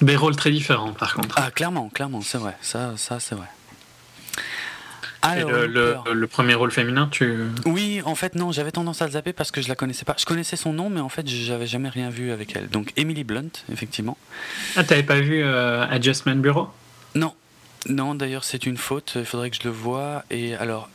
Des 0.01 0.17
rôles 0.17 0.37
très 0.37 0.51
différents, 0.51 0.93
par 0.93 1.15
contre. 1.15 1.35
Ah, 1.39 1.51
clairement, 1.51 1.89
clairement, 1.89 2.23
c'est 2.23 2.39
vrai. 2.39 2.57
Ça, 2.61 2.95
ça 2.97 3.19
c'est 3.19 3.35
vrai 3.35 3.49
le, 5.25 6.27
premier 6.27 6.55
rôle 6.55 6.71
féminin, 6.71 7.09
tu. 7.11 7.45
Oui, 7.65 8.03
en 8.05 8.15
fait, 8.15 8.35
non, 8.35 8.53
j'avais 8.53 8.73
tendance 8.73 9.03
à 9.03 9.07
le 9.07 9.13
zapper 9.13 9.33
parce 9.33 9.51
que 9.51 9.61
je 9.61 9.69
la 9.69 9.75
connaissais 9.75 10.05
pas. 10.05 10.17
Je 10.19 10.25
connaissais 10.25 10.57
son 10.57 10.73
nom, 10.73 10.91
mais 10.91 11.01
en 11.01 11.09
fait, 11.09 11.27
j'avais 11.29 11.67
jamais 11.67 11.89
rien 11.89 12.11
vu 12.11 12.33
avec 12.33 12.55
elle. 12.57 12.69
Donc, 12.69 12.93
Emily 12.97 13.25
Blunt, 13.25 13.51
effectivement. 13.73 14.17
Ah, 14.77 14.85
t'avais 14.85 15.03
pas 15.03 15.21
vu 15.21 15.43
euh, 15.43 15.87
Adjustment 15.89 16.37
Bureau? 16.37 16.69
Non. 17.15 17.35
Non, 17.89 18.15
d'ailleurs, 18.15 18.45
c'est 18.45 18.67
une 18.67 18.77
faute. 18.77 19.15
Il 19.17 19.25
faudrait 19.25 19.51
que 19.51 19.57
je 19.57 19.65
le 19.65 19.71
voie. 19.71 20.25
Et 20.31 20.55
alors, 20.55 20.89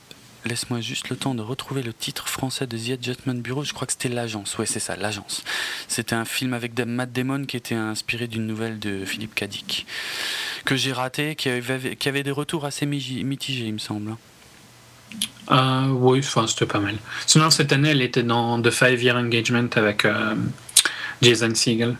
Laisse-moi 0.46 0.80
juste 0.82 1.10
le 1.10 1.18
temps 1.18 1.36
de 1.36 1.42
retrouver 1.42 1.84
le 1.84 1.94
titre 1.94 2.28
français 2.28 2.68
de 2.68 2.78
The 2.78 2.92
Adjustment 2.92 3.36
Bureau. 3.36 3.64
Je 3.64 3.74
crois 3.74 3.86
que 3.86 3.94
c'était 3.94 4.10
L'Agence. 4.10 4.58
Ouais, 4.58 4.66
c'est 4.66 4.80
ça, 4.80 4.96
L'Agence. 4.96 5.44
C'était 5.88 6.16
un 6.16 6.26
film 6.26 6.54
avec 6.54 6.78
Matt 6.80 7.12
Damon 7.12 7.46
qui 7.46 7.58
était 7.58 7.76
inspiré 7.76 8.28
d'une 8.28 8.48
nouvelle 8.48 8.80
de 8.80 9.04
Philippe 9.04 9.36
Cadic. 9.36 9.86
Que 10.64 10.76
j'ai 10.76 10.94
raté, 10.94 11.36
qui 11.36 11.50
avait, 11.50 11.96
qui 11.96 12.08
avait 12.08 12.24
des 12.24 12.32
retours 12.32 12.66
assez 12.66 12.86
mitigés, 12.86 13.66
il 13.66 13.74
me 13.74 13.80
semble. 13.80 14.16
Euh, 15.52 15.88
oui, 15.88 16.20
enfin, 16.20 16.46
c'était 16.48 16.66
pas 16.66 16.80
mal. 16.80 16.98
Sinon, 17.26 17.50
cette 17.50 17.72
année, 17.72 17.90
elle 17.90 18.02
était 18.02 18.24
dans 18.24 18.62
The 18.62 18.70
Five 18.70 19.02
Year 19.02 19.16
Engagement 19.16 19.70
avec 19.76 20.06
euh, 20.06 20.36
Jason 21.22 21.56
Segel. 21.56 21.96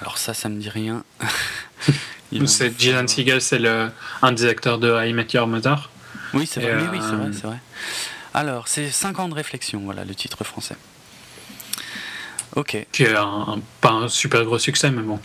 Alors, 0.00 0.18
ça, 0.18 0.34
ça 0.34 0.48
me 0.48 0.60
dit 0.60 0.68
rien. 0.68 1.04
Jason 2.32 3.06
Segel, 3.06 3.40
c'est 3.40 3.60
un 4.22 4.32
des 4.32 4.46
acteurs 4.46 4.78
de 4.78 5.06
I 5.06 5.12
Met 5.12 5.28
Your 5.32 5.46
Mother. 5.46 5.90
Oui, 6.34 6.46
c'est 6.46 6.60
vrai. 6.60 6.88
Oui, 6.90 6.98
c'est 7.00 7.16
vrai, 7.16 7.30
c'est 7.32 7.46
vrai. 7.46 7.58
Alors, 8.32 8.68
c'est 8.68 8.90
5 8.90 9.18
ans 9.20 9.28
de 9.28 9.34
réflexion, 9.34 9.80
voilà 9.84 10.04
le 10.04 10.14
titre 10.14 10.42
français. 10.44 10.76
Ok. 12.56 12.86
Qui 12.92 13.02
est 13.04 13.14
un, 13.14 13.60
pas 13.80 13.90
un 13.90 14.08
super 14.08 14.44
gros 14.44 14.58
succès, 14.58 14.90
mais 14.90 15.02
bon, 15.02 15.18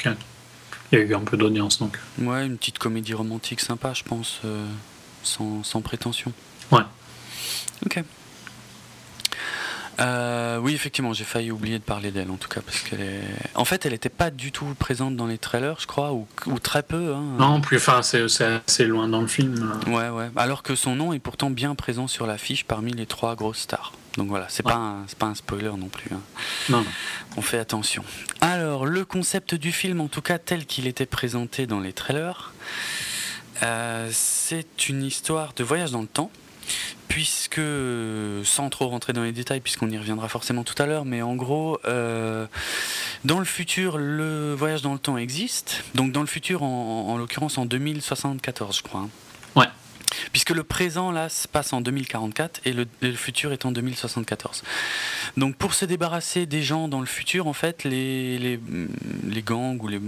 il 0.92 1.00
y 1.00 1.02
a 1.02 1.06
eu 1.06 1.14
un 1.16 1.20
peu 1.20 1.38
d'audience 1.38 1.80
donc. 1.80 1.98
Ouais, 2.20 2.46
une 2.46 2.58
petite 2.58 2.80
comédie 2.80 3.14
romantique 3.14 3.62
sympa, 3.62 3.94
je 3.94 4.04
pense, 4.04 4.40
euh, 4.46 4.66
sans, 5.24 5.64
sans 5.64 5.82
prétention. 5.82 6.34
Ouais. 6.72 6.82
Ok. 7.86 8.04
Euh, 10.00 10.58
oui, 10.60 10.74
effectivement, 10.74 11.14
j'ai 11.14 11.24
failli 11.24 11.52
oublier 11.52 11.78
de 11.78 11.84
parler 11.84 12.12
d'elle, 12.12 12.32
en 12.32 12.38
tout 12.38 12.48
cas, 12.48 12.62
parce 12.62 12.80
qu'elle 12.82 13.02
est. 13.02 13.22
En 13.56 13.66
fait, 13.66 13.86
elle 13.86 13.92
n'était 13.92 14.10
pas 14.10 14.32
du 14.32 14.52
tout 14.52 14.66
présente 14.78 15.16
dans 15.16 15.28
les 15.28 15.38
trailers, 15.38 15.80
je 15.80 15.88
crois, 15.88 16.14
ou, 16.14 16.28
très 16.60 16.84
peu. 16.84 17.14
Hein. 17.14 17.24
Non, 17.38 17.62
plus, 17.62 17.78
enfin, 17.78 18.02
c'est 18.02 18.24
assez 18.66 18.86
loin 18.86 19.08
dans 19.08 19.22
le 19.22 19.28
film. 19.28 19.74
Ouais, 19.88 20.10
ouais. 20.10 20.30
Alors 20.36 20.64
que 20.64 20.76
son 20.76 20.96
nom 20.96 21.14
est 21.14 21.20
pourtant 21.20 21.50
bien 21.50 21.76
présent 21.76 22.08
sur 22.08 22.26
l'affiche 22.26 22.64
parmi 22.64 22.94
les 22.94 23.06
trois 23.06 23.36
grosses 23.36 23.60
stars. 23.60 23.94
Donc 24.18 24.28
voilà, 24.28 24.48
c'est 24.50 24.64
pas 24.64 24.96
c'est 25.08 25.18
pas 25.18 25.28
un 25.28 25.36
spoiler 25.36 25.72
non 25.78 25.88
plus. 25.88 26.10
Hein. 26.14 26.20
Non, 26.70 26.84
On 27.38 27.42
fait 27.42 27.60
attention. 27.60 28.04
Alors, 28.42 28.86
le 28.86 29.06
concept 29.06 29.56
du 29.56 29.72
film, 29.72 30.02
en 30.02 30.08
tout 30.08 30.22
cas 30.22 30.40
tel 30.40 30.66
qu'il 30.66 30.88
était 30.88 31.06
présenté 31.06 31.68
dans 31.68 31.80
les 31.80 31.94
trailers, 31.94 32.54
euh, 33.64 34.10
c'est 34.12 34.90
une 34.90 35.04
histoire 35.04 35.54
de 35.54 35.64
voyage 35.64 35.92
dans 35.92 36.02
le 36.02 36.08
temps 36.08 36.32
puisque, 37.08 37.62
sans 38.44 38.70
trop 38.70 38.88
rentrer 38.88 39.14
dans 39.14 39.24
les 39.24 39.32
détails, 39.32 39.60
puisqu'on 39.60 39.90
y 39.90 39.98
reviendra 39.98 40.30
forcément 40.30 40.64
tout 40.64 40.82
à 40.82 40.86
l'heure, 40.86 41.06
mais 41.06 41.22
en 41.22 41.36
gros, 41.36 41.80
euh, 41.86 42.46
dans 43.26 43.40
le 43.40 43.46
futur, 43.46 43.98
le 43.98 44.54
voyage 44.54 44.82
dans 44.82 44.94
le 44.94 45.00
temps 45.00 45.18
existe. 45.18 45.84
Donc 45.96 46.12
dans 46.12 46.22
le 46.22 46.28
futur, 46.28 46.64
en, 46.64 47.18
l'occurrence 47.18 47.58
en 47.58 47.66
2074, 47.66 48.78
je 48.78 48.84
crois. 48.84 49.02
Hein. 49.02 49.10
Ouais. 49.56 49.68
Puisque 50.32 50.52
le 50.52 50.64
présent, 50.64 51.12
là, 51.12 51.30
se 51.30 51.48
passe 51.48 51.74
en 51.74 51.82
2044 51.82 52.62
et 52.66 52.74
le, 52.74 52.86
futur 53.14 53.52
est 53.52 53.66
en 53.66 53.72
2074. 53.72 54.64
Donc 55.38 55.56
pour 55.56 55.74
se 55.74 55.86
débarrasser 55.86 56.46
des 56.46 56.64
gens 56.64 56.88
dans 56.88 57.00
le 57.00 57.06
futur, 57.06 57.48
en 57.48 57.54
fait, 57.54 57.84
les, 57.84 58.60
gangs 59.46 59.80
ou 59.82 59.88
les, 59.88 60.00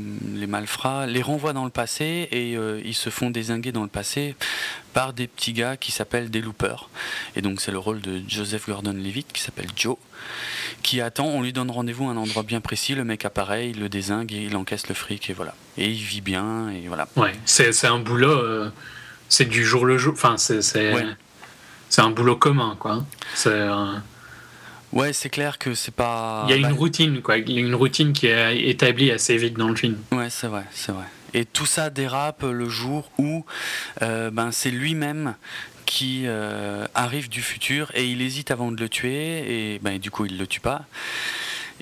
malfrats 0.47 1.05
les 1.05 1.21
renvoient 1.21 1.53
dans 1.53 1.65
le 1.65 1.71
passé 1.71 2.27
et 2.31 2.57
euh, 2.57 2.81
ils 2.83 2.95
se 2.95 3.09
font 3.09 3.29
désinguer 3.29 3.71
dans 3.71 3.83
le 3.83 3.87
passé 3.87 4.35
par 4.93 5.13
des 5.13 5.27
petits 5.27 5.53
gars 5.53 5.77
qui 5.77 5.91
s'appellent 5.91 6.29
des 6.29 6.41
loopers. 6.41 6.89
Et 7.35 7.41
donc 7.41 7.61
c'est 7.61 7.71
le 7.71 7.77
rôle 7.77 8.01
de 8.01 8.21
Joseph 8.27 8.67
Gordon-Levitt 8.67 9.31
qui 9.31 9.41
s'appelle 9.41 9.69
Joe, 9.75 9.97
qui 10.83 11.01
attend, 11.01 11.27
on 11.27 11.41
lui 11.41 11.53
donne 11.53 11.71
rendez-vous 11.71 12.07
à 12.07 12.11
un 12.11 12.17
endroit 12.17 12.43
bien 12.43 12.61
précis, 12.61 12.95
le 12.95 13.03
mec 13.03 13.25
apparaît, 13.25 13.69
il 13.69 13.79
le 13.79 13.89
désingue, 13.89 14.31
il 14.31 14.55
encaisse 14.55 14.87
le 14.87 14.95
fric 14.95 15.29
et 15.29 15.33
voilà. 15.33 15.55
Et 15.77 15.89
il 15.89 16.01
vit 16.01 16.21
bien 16.21 16.69
et 16.69 16.87
voilà. 16.87 17.07
Ouais, 17.15 17.33
c'est 17.45 17.85
un 17.85 17.99
boulot, 17.99 18.29
euh, 18.29 18.71
c'est 19.31 19.45
du 19.45 19.63
jour 19.63 19.85
le 19.85 19.97
jour, 19.97 20.13
enfin 20.13 20.35
c'est 20.37 20.61
c'est 20.61 22.01
un 22.01 22.09
boulot 22.11 22.35
commun 22.35 22.75
quoi. 22.77 23.05
C'est 23.33 23.61
un 23.61 24.03
Ouais, 24.91 25.13
c'est 25.13 25.29
clair 25.29 25.57
que 25.57 25.73
c'est 25.73 25.93
pas. 25.93 26.43
Il 26.49 26.51
y 26.51 26.53
a 26.53 26.57
une 26.57 26.63
bah, 26.63 26.77
routine, 26.77 27.21
quoi. 27.21 27.37
Il 27.37 27.49
y 27.49 27.57
a 27.59 27.61
une 27.61 27.75
routine 27.75 28.11
qui 28.11 28.27
est 28.27 28.67
établie 28.67 29.09
assez 29.09 29.37
vite 29.37 29.57
dans 29.57 29.69
le 29.69 29.75
film. 29.75 29.97
Ouais, 30.11 30.29
c'est 30.29 30.47
vrai, 30.47 30.65
c'est 30.71 30.91
vrai. 30.91 31.05
Et 31.33 31.45
tout 31.45 31.65
ça 31.65 31.89
dérape 31.89 32.43
le 32.43 32.67
jour 32.67 33.09
où 33.17 33.45
euh, 34.01 34.31
ben, 34.31 34.51
c'est 34.51 34.69
lui-même 34.69 35.35
qui 35.85 36.23
euh, 36.25 36.85
arrive 36.93 37.29
du 37.29 37.41
futur 37.41 37.89
et 37.93 38.05
il 38.05 38.21
hésite 38.21 38.51
avant 38.51 38.69
de 38.69 38.81
le 38.81 38.89
tuer 38.89 39.73
et 39.73 39.79
ben, 39.79 39.97
du 39.97 40.11
coup 40.11 40.25
il 40.25 40.37
le 40.37 40.45
tue 40.45 40.59
pas. 40.59 40.83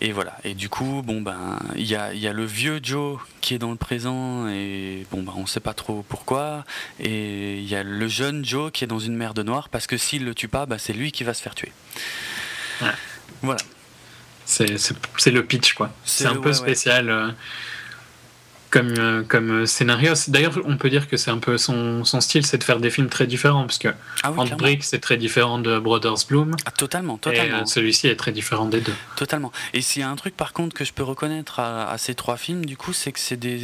Et 0.01 0.13
voilà. 0.13 0.37
Et 0.43 0.53
du 0.53 0.69
coup, 0.69 1.01
bon 1.05 1.21
ben, 1.21 1.59
il 1.75 1.85
y 1.85 1.95
a, 1.95 2.13
y 2.13 2.27
a, 2.27 2.33
le 2.33 2.45
vieux 2.45 2.79
Joe 2.81 3.19
qui 3.41 3.53
est 3.53 3.57
dans 3.57 3.71
le 3.71 3.77
présent 3.77 4.47
et 4.47 5.05
bon 5.11 5.23
ben, 5.23 5.33
on 5.35 5.45
sait 5.45 5.59
pas 5.59 5.73
trop 5.73 6.05
pourquoi. 6.07 6.63
Et 6.99 7.59
il 7.59 7.67
y 7.67 7.75
a 7.75 7.83
le 7.83 8.07
jeune 8.07 8.45
Joe 8.45 8.71
qui 8.71 8.85
est 8.85 8.87
dans 8.87 8.99
une 8.99 9.15
mer 9.15 9.33
de 9.33 9.43
noir 9.43 9.67
parce 9.69 9.87
que 9.87 9.97
s'il 9.97 10.23
le 10.23 10.33
tue 10.33 10.47
pas, 10.47 10.65
ben, 10.65 10.77
c'est 10.77 10.93
lui 10.93 11.11
qui 11.11 11.23
va 11.23 11.33
se 11.33 11.41
faire 11.41 11.55
tuer. 11.55 11.73
Voilà. 13.41 13.59
C'est 14.45 15.31
le 15.31 15.43
pitch, 15.43 15.73
quoi. 15.73 15.91
C'est 16.05 16.25
un 16.25 16.35
peu 16.35 16.53
spécial 16.53 17.09
euh, 17.09 17.29
comme, 18.69 18.93
euh, 18.97 19.23
comme 19.27 19.65
scénario. 19.65 20.13
D'ailleurs, 20.27 20.59
on 20.65 20.77
peut 20.77 20.89
dire 20.89 21.07
que 21.07 21.17
c'est 21.17 21.31
un 21.31 21.37
peu 21.37 21.57
son, 21.57 22.03
son 22.05 22.21
style, 22.21 22.45
c'est 22.45 22.57
de 22.57 22.63
faire 22.63 22.79
des 22.79 22.89
films 22.89 23.09
très 23.09 23.27
différents, 23.27 23.65
parce 23.65 23.77
que 23.77 23.89
ah 24.23 24.31
Brick, 24.57 24.83
c'est 24.83 24.99
très 24.99 25.17
différent 25.17 25.59
de 25.59 25.79
Brothers 25.79 26.25
Bloom. 26.27 26.55
Ah, 26.65 26.71
totalement, 26.71 27.15
euh, 27.15 27.17
totalement. 27.17 27.65
celui-ci 27.65 28.07
est 28.07 28.15
très 28.15 28.31
différent 28.31 28.65
des 28.65 28.81
deux. 28.81 28.93
Totalement. 29.15 29.51
Et 29.73 29.81
s'il 29.81 30.01
y 30.01 30.05
a 30.05 30.09
un 30.09 30.15
truc, 30.15 30.35
par 30.35 30.53
contre, 30.53 30.75
que 30.75 30.85
je 30.85 30.93
peux 30.93 31.03
reconnaître 31.03 31.59
à, 31.59 31.97
ces 31.97 32.15
trois 32.15 32.37
films, 32.37 32.65
du 32.65 32.77
coup, 32.77 32.93
c'est 32.93 33.11
que 33.11 33.19
c'est 33.19 33.37
des, 33.37 33.59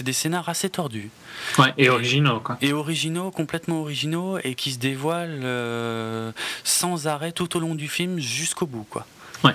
des 0.00 0.12
scénars 0.12 0.48
assez 0.48 0.68
tordus. 0.68 1.10
Ouais, 1.58 1.72
et, 1.78 1.88
originaux, 1.88 2.40
quoi. 2.40 2.58
Et 2.60 2.72
originaux, 2.72 3.30
complètement 3.30 3.80
originaux, 3.80 4.38
et 4.42 4.54
qui 4.54 4.72
se 4.72 4.78
dévoilent 4.78 5.44
sans 6.64 7.06
arrêt 7.06 7.32
tout 7.32 7.56
au 7.56 7.60
long 7.60 7.74
du 7.74 7.88
film 7.88 8.18
jusqu'au 8.18 8.66
bout, 8.66 8.86
quoi. 8.88 9.06
Ouais. 9.44 9.54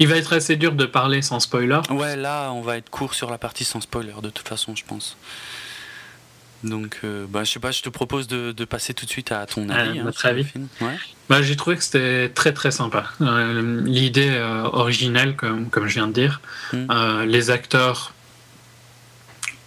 Il 0.00 0.08
va 0.08 0.16
être 0.16 0.32
assez 0.32 0.56
dur 0.56 0.72
de 0.72 0.86
parler 0.86 1.22
sans 1.22 1.40
spoiler. 1.40 1.80
Ouais, 1.90 2.16
là, 2.16 2.50
on 2.52 2.62
va 2.62 2.76
être 2.76 2.90
court 2.90 3.14
sur 3.14 3.30
la 3.30 3.38
partie 3.38 3.64
sans 3.64 3.80
spoiler, 3.80 4.14
de 4.22 4.30
toute 4.30 4.48
façon, 4.48 4.74
je 4.74 4.84
pense. 4.84 5.16
Donc, 6.64 7.00
euh, 7.04 7.26
bah, 7.28 7.44
je 7.44 7.50
sais 7.50 7.60
pas, 7.60 7.70
je 7.70 7.82
te 7.82 7.90
propose 7.90 8.26
de, 8.26 8.64
passer 8.64 8.94
tout 8.94 9.04
de 9.04 9.10
suite 9.10 9.30
à 9.32 9.46
ton 9.46 9.68
avis. 9.68 9.98
Hein, 9.98 10.04
notre 10.04 10.24
avis. 10.26 10.46
Ouais. 10.80 10.96
Bah, 11.28 11.42
J'ai 11.42 11.56
trouvé 11.56 11.76
que 11.76 11.84
c'était 11.84 12.30
très 12.30 12.52
très 12.52 12.70
sympa. 12.70 13.04
Euh, 13.20 13.82
l'idée 13.84 14.30
euh, 14.30 14.64
originelle, 14.64 15.36
comme, 15.36 15.68
comme 15.68 15.86
je 15.86 15.94
viens 15.94 16.08
de 16.08 16.12
dire, 16.12 16.40
hmm. 16.72 17.22
les 17.26 17.50
acteurs, 17.50 18.14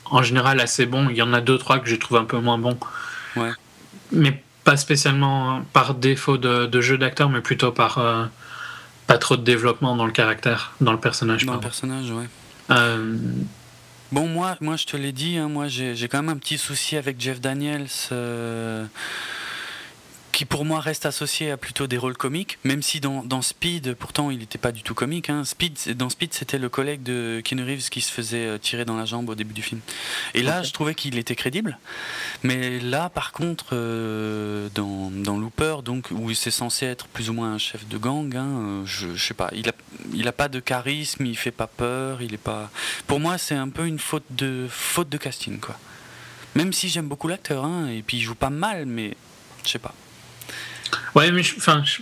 en 0.06 0.24
général, 0.24 0.60
assez 0.60 0.86
bons. 0.86 1.10
Il 1.10 1.16
y 1.16 1.22
en 1.22 1.34
a 1.34 1.42
deux, 1.42 1.58
trois 1.58 1.80
que 1.80 1.88
je 1.88 1.96
trouve 1.96 2.18
un 2.18 2.26
peu 2.26 2.40
moins 2.40 2.58
bons. 2.58 2.78
Ouais. 3.36 3.52
Mais 4.12 4.42
pas 4.64 4.76
spécialement 4.76 5.62
par 5.74 5.94
défaut 5.94 6.38
de, 6.38 6.66
de 6.66 6.82
jeu 6.82 6.98
d'acteur, 6.98 7.30
mais 7.30 7.42
plutôt 7.42 7.72
par 7.72 8.00
pas 9.08 9.18
trop 9.18 9.38
de 9.38 9.44
développement 9.44 9.96
dans 9.96 10.06
le 10.06 10.12
caractère, 10.12 10.74
dans 10.82 10.92
le 10.92 11.00
personnage. 11.00 11.46
Dans 11.46 11.54
le 11.56 11.60
personnage, 11.60 12.12
ouais. 12.12 12.28
Euh, 12.70 13.16
bon, 14.12 14.28
moi, 14.28 14.58
moi, 14.60 14.76
je 14.76 14.86
te 14.86 14.98
l'ai 14.98 15.14
dit, 15.14 15.38
hein, 15.38 15.48
moi, 15.48 15.68
j'ai 15.70 16.08
quand 16.10 16.22
même 16.22 16.30
un 16.30 16.38
petit 16.38 16.58
souci 16.58 16.98
avec 16.98 17.20
Jeff 17.20 17.40
Daniels. 17.40 17.88
Euh, 18.12 18.86
qui 20.38 20.46
pour 20.46 20.66
moi 20.66 20.80
reste 20.80 21.08
associé 21.08 21.50
à 21.50 21.58
plutôt 21.58 21.88
des 21.88 21.98
rôles 21.98 22.16
comiques, 22.16 22.60
même 22.64 22.84
si 22.84 23.00
dans, 23.00 23.24
dans 23.24 23.42
Speed, 23.42 23.96
pourtant 23.96 24.30
il 24.30 24.38
n'était 24.38 24.60
pas 24.60 24.72
du 24.72 24.84
tout 24.84 24.94
comique. 24.94 25.32
Hein. 25.32 25.44
Speed, 25.44 25.98
dans 25.98 26.10
Speed, 26.12 26.32
c'était 26.32 26.60
le 26.60 26.70
collègue 26.70 27.02
de 27.02 27.42
Keanu 27.44 27.64
Reeves 27.64 27.90
qui 27.90 28.02
se 28.02 28.12
faisait 28.12 28.46
euh, 28.46 28.60
tirer 28.60 28.86
dans 28.86 28.96
la 28.96 29.06
jambe 29.06 29.30
au 29.30 29.34
début 29.34 29.56
du 29.56 29.64
film. 29.64 29.82
Et 30.36 30.44
là, 30.44 30.62
je 30.62 30.72
trouvais 30.74 30.94
qu'il 30.94 31.18
était 31.18 31.34
crédible. 31.34 31.80
Mais 32.44 32.80
là, 32.80 33.10
par 33.10 33.32
contre, 33.32 33.70
euh, 33.72 34.70
dans, 34.76 35.10
dans, 35.10 35.40
Looper, 35.40 35.78
donc, 35.84 36.12
où 36.12 36.32
c'est 36.36 36.52
censé 36.52 36.86
être 36.86 37.08
plus 37.08 37.32
ou 37.32 37.34
moins 37.34 37.54
un 37.54 37.58
chef 37.58 37.88
de 37.88 37.98
gang, 37.98 38.36
hein, 38.36 38.46
euh, 38.46 38.86
je, 38.86 39.16
je, 39.16 39.26
sais 39.26 39.34
pas, 39.34 39.50
il 39.56 39.68
a, 39.70 39.74
il 40.14 40.28
a 40.28 40.34
pas 40.34 40.50
de 40.50 40.60
charisme, 40.60 41.26
il 41.26 41.36
fait 41.36 41.50
pas 41.50 41.66
peur, 41.66 42.22
il 42.22 42.36
est 42.36 42.38
pas. 42.38 42.70
Pour 43.08 43.20
moi, 43.20 43.40
c'est 43.40 43.56
un 43.56 43.70
peu 43.70 43.88
une 43.88 43.98
faute 43.98 44.26
de, 44.30 44.68
faute 44.70 45.10
de 45.10 45.18
casting, 45.18 45.60
quoi. 45.60 45.80
Même 46.54 46.74
si 46.74 46.90
j'aime 46.90 47.08
beaucoup 47.08 47.28
l'acteur, 47.28 47.66
hein, 47.66 47.88
et 47.88 48.04
puis 48.04 48.18
il 48.18 48.22
joue 48.22 48.36
pas 48.36 48.52
mal, 48.52 48.86
mais 48.86 49.18
je 49.66 49.72
sais 49.72 49.80
pas. 49.80 49.96
Ouais, 51.16 51.32
mais 51.32 51.42
enfin, 51.58 51.84
je, 51.84 52.02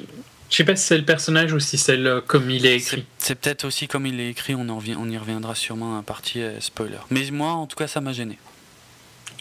sais 0.49 0.63
pas 0.63 0.75
si 0.75 0.85
c'est 0.85 0.97
le 0.97 1.05
personnage 1.05 1.53
ou 1.53 1.59
si 1.59 1.77
c'est 1.77 1.99
comme 2.27 2.49
il 2.49 2.65
est 2.65 2.77
écrit. 2.77 3.05
C'est 3.17 3.35
peut-être 3.35 3.65
aussi 3.65 3.87
comme 3.87 4.05
il 4.05 4.19
est 4.19 4.29
écrit, 4.29 4.55
on, 4.55 4.69
en 4.69 4.79
on 4.97 5.09
y 5.09 5.17
reviendra 5.17 5.55
sûrement 5.55 5.97
à 5.97 6.01
partie 6.01 6.41
euh, 6.41 6.59
spoiler. 6.59 6.97
Mais 7.09 7.29
moi, 7.31 7.51
en 7.51 7.67
tout 7.67 7.75
cas, 7.75 7.87
ça 7.87 8.01
m'a 8.01 8.13
gêné. 8.13 8.37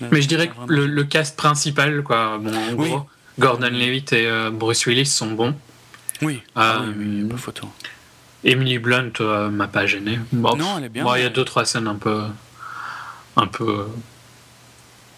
Mais 0.00 0.22
je 0.22 0.28
dirais 0.28 0.48
que 0.48 0.72
le, 0.72 1.04
cast 1.04 1.36
principal, 1.36 2.02
quoi, 2.02 2.38
bon, 2.38 2.52
en 2.54 2.72
gros, 2.74 3.06
Gordon 3.38 3.70
Levitt 3.70 4.12
et 4.12 4.26
euh, 4.26 4.50
Bruce 4.50 4.86
Willis 4.86 5.06
sont 5.06 5.30
bons. 5.32 5.54
Oui, 6.22 6.42
ah, 6.56 6.82
oui, 6.96 7.24
pas 7.28 7.36
photo. 7.36 7.68
Emily 8.44 8.78
Blunt 8.78 9.12
euh, 9.20 9.50
m'a 9.50 9.68
pas 9.68 9.86
gêné. 9.86 10.18
non, 10.32 10.78
elle 10.78 10.84
est 10.84 10.88
bien. 10.88 11.06
Il 11.16 11.22
y 11.22 11.26
a 11.26 11.30
deux 11.30 11.44
trois 11.44 11.64
scènes 11.64 11.86
un 11.86 11.94
peu, 11.94 12.24
un 13.36 13.46
peu 13.46 13.86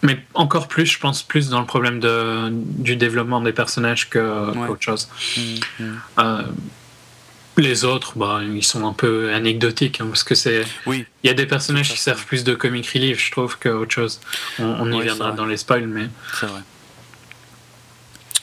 mais 0.07 0.17
encore 0.33 0.69
plus, 0.69 0.85
je 0.85 0.99
pense 0.99 1.21
plus 1.21 1.49
dans 1.49 1.59
le 1.59 1.65
problème 1.65 1.99
de, 1.99 2.47
du 2.49 2.95
développement 2.95 3.41
des 3.41 3.51
personnages 3.51 4.09
qu'autre 4.09 4.81
chose. 4.81 5.09
Mm, 5.35 5.41
mm. 5.83 5.99
Euh, 6.19 6.43
les 7.57 7.83
autres, 7.83 8.17
bah, 8.17 8.39
ils 8.41 8.63
sont 8.63 8.87
un 8.87 8.93
peu 8.93 9.33
anecdotiques, 9.33 9.99
hein, 9.99 10.07
parce 10.07 10.23
que 10.23 10.33
c'est. 10.33 10.63
Oui. 10.85 11.05
Il 11.23 11.27
y 11.27 11.29
a 11.29 11.33
des 11.33 11.45
personnages 11.45 11.89
qui 11.89 11.97
servent 11.97 12.25
plus 12.25 12.45
de 12.45 12.55
comic 12.55 12.87
relief, 12.87 13.21
je 13.21 13.31
trouve, 13.31 13.57
qu'autre 13.59 13.91
chose. 13.91 14.21
On, 14.59 14.89
y 14.93 15.01
viendra 15.01 15.33
dans 15.33 15.45
les 15.45 15.57
spoils, 15.57 15.87
mais. 15.87 16.07
C'est 16.39 16.45
vrai. 16.45 16.61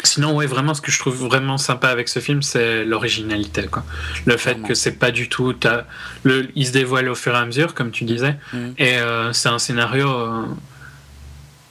Sinon, 0.03 0.37
ouais, 0.37 0.47
vraiment, 0.47 0.75
ce 0.75 0.83
que 0.83 0.91
je 0.91 0.99
trouve 0.99 1.17
vraiment 1.17 1.57
sympa 1.57 1.89
avec 1.89 2.11
ce 2.11 2.19
film, 2.19 2.43
c'est 2.43 2.85
l'originalité. 2.85 3.69
Quoi. 3.69 3.85
Le 4.27 4.37
fait 4.37 4.61
que 4.61 4.75
c'est 4.75 4.99
pas 4.99 5.11
du 5.11 5.31
tout. 5.31 5.55
Le, 6.25 6.51
il 6.55 6.67
se 6.67 6.73
dévoile 6.73 7.09
au 7.09 7.15
fur 7.15 7.35
et 7.35 7.39
à 7.39 7.47
mesure, 7.47 7.73
comme 7.73 7.91
tu 7.91 8.05
disais, 8.05 8.37
mm. 8.53 8.71
et 8.77 8.99
euh, 8.99 9.33
c'est 9.33 9.49
un 9.49 9.59
scénario. 9.59 10.11
Euh, 10.11 10.43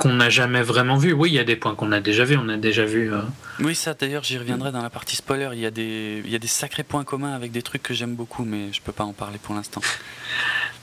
qu'on 0.03 0.13
n'a 0.13 0.29
jamais 0.29 0.61
vraiment 0.61 0.97
vu. 0.97 1.13
Oui, 1.13 1.29
il 1.29 1.35
y 1.35 1.39
a 1.39 1.45
des 1.45 1.55
points 1.55 1.75
qu'on 1.75 1.93
a 1.93 2.01
déjà 2.01 2.25
vu. 2.25 2.37
On 2.37 2.49
a 2.49 2.57
déjà 2.57 2.83
vu. 2.83 3.13
Euh, 3.13 3.21
oui, 3.61 3.73
ça 3.73 3.93
d'ailleurs, 3.93 4.23
j'y 4.23 4.37
reviendrai 4.37 4.73
dans 4.73 4.81
la 4.81 4.89
partie 4.89 5.15
spoiler. 5.15 5.49
Il 5.53 5.59
y, 5.59 5.65
a 5.65 5.71
des, 5.71 6.21
il 6.25 6.29
y 6.29 6.35
a 6.35 6.39
des 6.39 6.47
sacrés 6.47 6.83
points 6.83 7.05
communs 7.05 7.33
avec 7.33 7.53
des 7.53 7.61
trucs 7.61 7.81
que 7.81 7.93
j'aime 7.93 8.13
beaucoup, 8.13 8.43
mais 8.43 8.73
je 8.73 8.81
peux 8.81 8.91
pas 8.91 9.05
en 9.05 9.13
parler 9.13 9.39
pour 9.41 9.55
l'instant. 9.55 9.81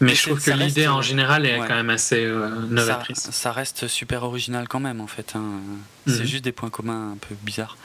Mais, 0.03 0.15
je 0.15 0.23
trouve 0.23 0.43
que 0.43 0.51
l'idée 0.53 0.89
en 0.89 1.03
général 1.03 1.45
est 1.45 1.59
quand 1.59 1.75
même 1.75 1.91
assez 1.91 2.25
euh, 2.25 2.49
novatrice. 2.71 3.29
Ça, 3.31 3.53
reste 3.53 3.87
super 3.87 4.23
original 4.23 4.67
quand 4.67 4.81
même, 4.81 5.03
en 5.03 5.07
fait. 5.07 5.35
Hein. 5.37 5.61
C'est 6.07 6.21
mhm. 6.21 6.25
juste 6.25 6.45
des 6.45 6.53
points 6.53 6.71
communs 6.71 7.13
un 7.13 7.17
peu 7.19 7.35
bizarres. 7.43 7.77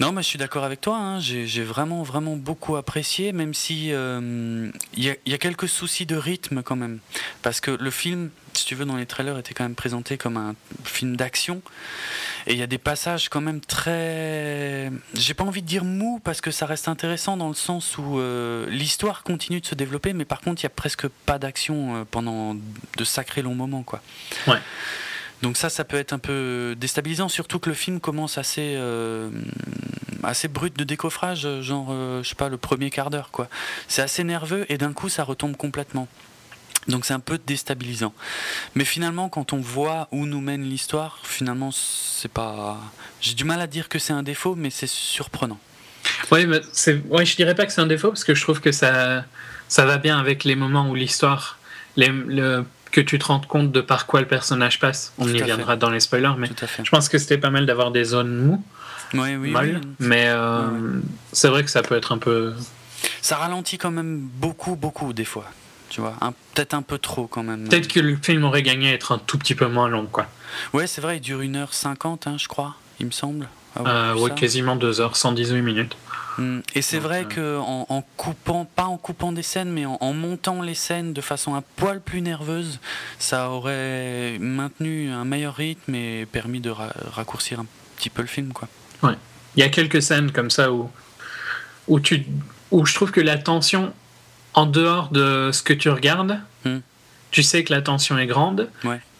Non, 0.00 0.10
mais 0.10 0.22
je 0.22 0.28
suis 0.28 0.38
d'accord 0.38 0.64
avec 0.64 0.80
toi. 0.80 0.96
Hein. 0.96 1.20
J'ai 1.20 1.62
vraiment, 1.62 2.02
vraiment 2.02 2.36
beaucoup 2.36 2.76
apprécié, 2.76 3.32
même 3.32 3.54
si 3.54 3.92
euh, 3.92 4.70
il 4.96 5.16
y, 5.24 5.34
a 5.34 5.38
quelques 5.38 5.68
soucis 5.68 6.04
de 6.04 6.16
rythme 6.16 6.62
quand 6.62 6.74
même. 6.74 6.98
Parce 7.42 7.60
que 7.60 7.70
le 7.70 7.90
film, 7.90 8.30
si 8.54 8.64
tu 8.64 8.74
veux, 8.74 8.84
dans 8.84 8.96
les 8.96 9.06
trailers, 9.06 9.38
était 9.38 9.54
quand 9.54 9.62
même 9.62 9.76
présenté 9.76 10.18
comme 10.18 10.36
un 10.36 10.56
film 10.84 11.16
d'action. 11.16 11.62
Et 12.48 12.54
il 12.54 12.58
y 12.58 12.62
a 12.62 12.66
des 12.66 12.78
passages 12.78 13.28
quand 13.28 13.40
même 13.40 13.60
très. 13.60 14.90
J'ai 15.14 15.34
pas 15.34 15.44
envie 15.44 15.62
de 15.62 15.66
dire 15.66 15.84
mou, 15.84 16.20
parce 16.24 16.40
que 16.40 16.50
ça 16.50 16.66
reste 16.66 16.88
intéressant 16.88 17.36
dans 17.36 17.48
le 17.48 17.54
sens 17.54 17.96
où 17.96 18.18
euh, 18.18 18.66
l'histoire 18.68 19.22
continue 19.22 19.60
de 19.60 19.66
se 19.66 19.76
développer, 19.76 20.12
mais 20.12 20.24
par 20.24 20.40
contre, 20.40 20.62
il 20.62 20.64
y 20.64 20.66
a 20.66 20.70
presque 20.70 21.06
pas 21.06 21.38
d'action 21.38 21.96
euh, 21.96 22.04
pendant 22.10 22.54
de 22.54 23.04
sacrés 23.04 23.42
longs 23.42 23.54
moments, 23.54 23.84
quoi. 23.84 24.02
Ouais. 24.48 24.58
Donc 25.42 25.56
ça, 25.56 25.68
ça 25.68 25.84
peut 25.84 25.96
être 25.96 26.12
un 26.12 26.18
peu 26.18 26.74
déstabilisant, 26.78 27.28
surtout 27.28 27.58
que 27.58 27.68
le 27.68 27.74
film 27.74 28.00
commence 28.00 28.38
assez, 28.38 28.74
euh, 28.76 29.28
assez 30.22 30.48
brut 30.48 30.76
de 30.76 30.84
décoffrage, 30.84 31.46
genre, 31.60 31.88
euh, 31.90 32.22
je 32.22 32.30
sais 32.30 32.34
pas, 32.34 32.48
le 32.48 32.56
premier 32.56 32.90
quart 32.90 33.10
d'heure, 33.10 33.30
quoi. 33.30 33.48
C'est 33.88 34.02
assez 34.02 34.24
nerveux 34.24 34.64
et 34.68 34.78
d'un 34.78 34.92
coup, 34.92 35.08
ça 35.08 35.24
retombe 35.24 35.56
complètement. 35.56 36.08
Donc 36.88 37.06
c'est 37.06 37.14
un 37.14 37.20
peu 37.20 37.38
déstabilisant. 37.46 38.12
Mais 38.74 38.84
finalement, 38.84 39.28
quand 39.28 39.52
on 39.52 39.58
voit 39.58 40.08
où 40.12 40.26
nous 40.26 40.40
mène 40.40 40.62
l'histoire, 40.62 41.20
finalement, 41.22 41.70
c'est 41.72 42.30
pas. 42.30 42.78
J'ai 43.20 43.34
du 43.34 43.44
mal 43.44 43.60
à 43.60 43.66
dire 43.66 43.88
que 43.88 43.98
c'est 43.98 44.12
un 44.12 44.22
défaut, 44.22 44.54
mais 44.54 44.70
c'est 44.70 44.86
surprenant. 44.86 45.58
Oui, 46.30 46.46
mais. 46.46 46.60
Ouais, 47.08 47.24
je 47.24 47.36
dirais 47.36 47.54
pas 47.54 47.64
que 47.64 47.72
c'est 47.72 47.80
un 47.80 47.86
défaut 47.86 48.08
parce 48.08 48.24
que 48.24 48.34
je 48.34 48.42
trouve 48.42 48.60
que 48.60 48.72
ça, 48.72 49.24
ça 49.68 49.86
va 49.86 49.96
bien 49.96 50.18
avec 50.18 50.44
les 50.44 50.56
moments 50.56 50.90
où 50.90 50.94
l'histoire, 50.94 51.58
que 52.94 53.00
tu 53.00 53.18
te 53.18 53.26
rendes 53.26 53.46
compte 53.46 53.72
de 53.72 53.80
par 53.80 54.06
quoi 54.06 54.20
le 54.20 54.28
personnage 54.28 54.78
passe. 54.78 55.12
On 55.18 55.28
y 55.28 55.42
viendra 55.42 55.74
dans 55.76 55.90
les 55.90 56.00
spoilers, 56.00 56.34
mais 56.38 56.48
je 56.82 56.90
pense 56.90 57.08
que 57.08 57.18
c'était 57.18 57.38
pas 57.38 57.50
mal 57.50 57.66
d'avoir 57.66 57.90
des 57.90 58.04
zones. 58.04 58.60
Oui, 59.12 59.36
oui, 59.36 59.54
Mais 59.98 60.26
euh, 60.28 60.68
c'est 61.32 61.48
vrai 61.48 61.64
que 61.64 61.70
ça 61.70 61.82
peut 61.82 61.96
être 61.96 62.12
un 62.12 62.18
peu 62.18 62.54
ça 63.20 63.36
ralentit 63.36 63.78
quand 63.78 63.90
même 63.90 64.18
beaucoup, 64.18 64.76
beaucoup 64.76 65.12
des 65.12 65.24
fois. 65.24 65.44
Tu 65.88 66.00
vois, 66.00 66.16
peut-être 66.54 66.74
un 66.74 66.82
peu 66.82 66.98
trop 66.98 67.26
quand 67.26 67.42
même. 67.42 67.68
Peut-être 67.68 67.88
que 67.88 68.00
le 68.00 68.16
film 68.16 68.44
aurait 68.44 68.62
gagné 68.62 68.90
à 68.90 68.92
être 68.94 69.12
un 69.12 69.18
tout 69.18 69.38
petit 69.38 69.54
peu 69.54 69.66
moins 69.66 69.88
long, 69.88 70.06
quoi. 70.06 70.26
Ouais, 70.72 70.86
c'est 70.86 71.00
vrai, 71.00 71.18
il 71.18 71.20
dure 71.20 71.40
1h50, 71.40 72.28
hein, 72.28 72.36
je 72.38 72.48
crois, 72.48 72.74
il 73.00 73.06
me 73.06 73.12
semble. 73.12 73.48
Ah, 73.76 73.82
euh, 73.86 74.14
ouais, 74.14 74.30
quasiment 74.34 74.76
2 74.76 75.00
h 75.00 75.14
118 75.14 75.62
minutes. 75.62 75.96
Hmm. 76.38 76.60
Et 76.74 76.82
c'est 76.82 76.98
vrai 76.98 77.24
euh, 77.24 77.28
que 77.28 77.58
en, 77.58 78.04
coupant, 78.16 78.64
pas 78.64 78.84
en 78.84 78.96
coupant 78.96 79.32
des 79.32 79.42
scènes, 79.42 79.70
mais 79.70 79.86
en, 79.86 80.12
montant 80.12 80.62
les 80.62 80.74
scènes 80.74 81.12
de 81.12 81.20
façon 81.20 81.54
un 81.54 81.62
poil 81.76 82.00
plus 82.00 82.20
nerveuse, 82.20 82.80
ça 83.18 83.50
aurait 83.50 84.38
maintenu 84.40 85.10
un 85.10 85.24
meilleur 85.24 85.54
rythme 85.54 85.94
et 85.94 86.26
permis 86.26 86.60
de 86.60 86.70
raccourcir 86.70 87.60
un 87.60 87.66
petit 87.96 88.10
peu 88.10 88.22
le 88.22 88.28
film, 88.28 88.52
quoi. 88.52 88.68
Ouais. 89.02 89.14
Il 89.56 89.60
y 89.60 89.62
a 89.62 89.68
quelques 89.68 90.02
scènes 90.02 90.32
comme 90.32 90.50
ça 90.50 90.72
où, 90.72 90.90
où, 91.86 92.00
tu, 92.00 92.26
où 92.70 92.84
je 92.84 92.94
trouve 92.94 93.12
que 93.12 93.20
la 93.20 93.38
tension, 93.38 93.92
en 94.54 94.66
dehors 94.66 95.10
de 95.10 95.50
ce 95.52 95.62
que 95.62 95.72
tu 95.72 95.88
regardes, 95.88 96.40
hmm. 96.64 96.78
tu 97.30 97.42
sais 97.42 97.62
que 97.64 97.72
la 97.72 97.82
tension 97.82 98.18
est 98.18 98.26
grande 98.26 98.70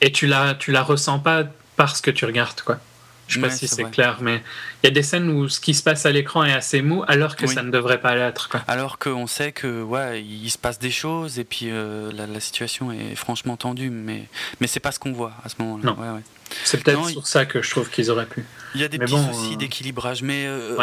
et 0.00 0.10
tu 0.10 0.26
la, 0.26 0.54
tu 0.54 0.72
la 0.72 0.82
ressens 0.82 1.20
pas 1.20 1.44
parce 1.76 2.00
que 2.00 2.10
tu 2.10 2.24
regardes, 2.24 2.60
quoi. 2.62 2.80
Je 3.28 3.34
sais 3.34 3.40
pas 3.40 3.50
si 3.50 3.68
c'est 3.68 3.90
clair, 3.90 4.18
mais 4.20 4.42
il 4.82 4.86
y 4.86 4.90
a 4.90 4.92
des 4.92 5.02
scènes 5.02 5.28
où 5.30 5.48
ce 5.48 5.60
qui 5.60 5.74
se 5.74 5.82
passe 5.82 6.06
à 6.06 6.10
l'écran 6.10 6.44
est 6.44 6.52
assez 6.52 6.82
mou, 6.82 7.04
alors 7.08 7.36
que 7.36 7.46
ça 7.46 7.62
ne 7.62 7.70
devrait 7.70 8.00
pas 8.00 8.14
l'être. 8.14 8.50
Alors 8.68 8.98
qu'on 8.98 9.26
sait 9.26 9.52
que 9.52 9.82
ouais, 9.82 10.22
il 10.22 10.50
se 10.50 10.58
passe 10.58 10.78
des 10.78 10.90
choses 10.90 11.38
et 11.38 11.44
puis 11.44 11.70
euh, 11.70 12.10
la, 12.12 12.40
situation 12.40 12.92
est 12.92 13.14
franchement 13.14 13.56
tendue, 13.56 13.90
mais 13.90 14.28
mais 14.60 14.66
c'est 14.66 14.80
pas 14.80 14.92
ce 14.92 14.98
qu'on 14.98 15.12
voit 15.12 15.32
à 15.44 15.48
ce 15.48 15.54
moment-là. 15.60 15.92
Ouais, 15.92 16.20
c'est 16.64 16.82
peut-être 16.82 17.08
sur 17.08 17.26
ça 17.26 17.46
que 17.46 17.62
je 17.62 17.70
trouve 17.70 17.90
qu'ils 17.90 18.10
auraient 18.10 18.26
pu. 18.26 18.44
Il 18.74 18.80
y 18.80 18.84
a 18.84 18.88
des 18.88 18.98
petits 18.98 19.12
soucis 19.12 19.54
euh, 19.54 19.56
d'équilibrage, 19.56 20.22
mais 20.22 20.46
euh, 20.46 20.76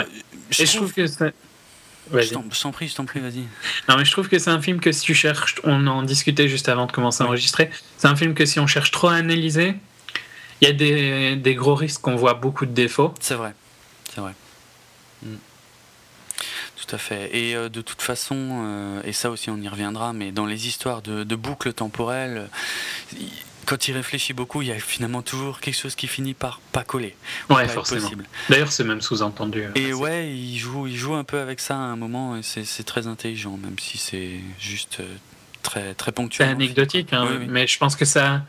je, 0.49 0.65
je 0.65 0.75
trouve 0.77 0.93
que 0.93 1.05
je 1.05 2.33
t'en 2.61 2.71
prie, 2.71 2.87
je 2.87 2.95
t'en 2.95 3.05
prie, 3.05 3.19
vas-y. 3.19 3.45
Non, 3.87 3.97
mais 3.97 4.05
je 4.05 4.11
trouve 4.11 4.27
que 4.27 4.39
c'est 4.39 4.49
un 4.49 4.61
film 4.61 4.79
que 4.79 4.91
si 4.91 5.01
tu 5.01 5.13
cherches, 5.13 5.55
on 5.63 5.85
en 5.87 6.03
discutait 6.03 6.47
juste 6.47 6.69
avant 6.69 6.85
de 6.85 6.91
commencer 6.91 7.23
à 7.23 7.27
enregistrer, 7.27 7.69
c'est 7.97 8.07
un 8.07 8.15
film 8.15 8.33
que 8.33 8.45
si 8.45 8.59
on 8.59 8.67
cherche 8.67 8.91
trop 8.91 9.07
à 9.09 9.15
analyser, 9.15 9.75
il 10.61 10.67
y 10.67 10.71
a 10.71 10.73
des, 10.73 11.35
des 11.35 11.55
gros 11.55 11.75
risques 11.75 12.01
qu'on 12.01 12.15
voit 12.15 12.35
beaucoup 12.35 12.65
de 12.65 12.71
défauts. 12.73 13.13
C'est 13.19 13.35
vrai, 13.35 13.53
c'est 14.13 14.21
vrai. 14.21 14.33
Mm. 15.23 15.35
Tout 16.77 16.95
à 16.95 16.97
fait. 16.97 17.29
Et 17.35 17.55
euh, 17.55 17.69
de 17.69 17.81
toute 17.81 18.01
façon, 18.01 18.35
euh, 18.37 19.01
et 19.03 19.13
ça 19.13 19.29
aussi 19.29 19.49
on 19.49 19.57
y 19.57 19.67
reviendra, 19.67 20.13
mais 20.13 20.31
dans 20.31 20.45
les 20.45 20.67
histoires 20.67 21.01
de, 21.01 21.23
de 21.23 21.35
boucles 21.35 21.73
temporelles, 21.73 22.49
quand 23.65 23.87
il 23.87 23.93
réfléchit 23.93 24.33
beaucoup, 24.33 24.61
il 24.61 24.69
y 24.69 24.71
a 24.71 24.79
finalement 24.79 25.21
toujours 25.21 25.59
quelque 25.59 25.77
chose 25.77 25.95
qui 25.95 26.07
finit 26.07 26.33
par 26.33 26.59
pas 26.71 26.83
coller. 26.83 27.15
Ouais, 27.49 27.67
forcément. 27.67 28.09
D'ailleurs, 28.49 28.71
c'est 28.71 28.83
même 28.83 29.01
sous-entendu. 29.01 29.65
Hein. 29.65 29.71
Et 29.75 29.93
ouais, 29.93 30.29
il 30.35 30.57
joue, 30.57 30.87
il 30.87 30.97
joue 30.97 31.13
un 31.13 31.23
peu 31.23 31.39
avec 31.39 31.59
ça 31.59 31.75
à 31.75 31.79
un 31.79 31.95
moment, 31.95 32.35
et 32.35 32.41
c'est 32.43 32.83
très 32.83 33.07
intelligent, 33.07 33.57
même 33.57 33.77
si 33.79 33.97
c'est 33.97 34.39
juste 34.59 34.99
euh, 34.99 35.15
très, 35.61 35.93
très 35.93 36.11
ponctuel. 36.11 36.47
C'est 36.47 36.53
anecdotique, 36.53 37.13
hein, 37.13 37.39
mais 37.47 37.67
je 37.67 37.77
pense 37.77 37.95
que 37.95 38.05
ça. 38.05 38.43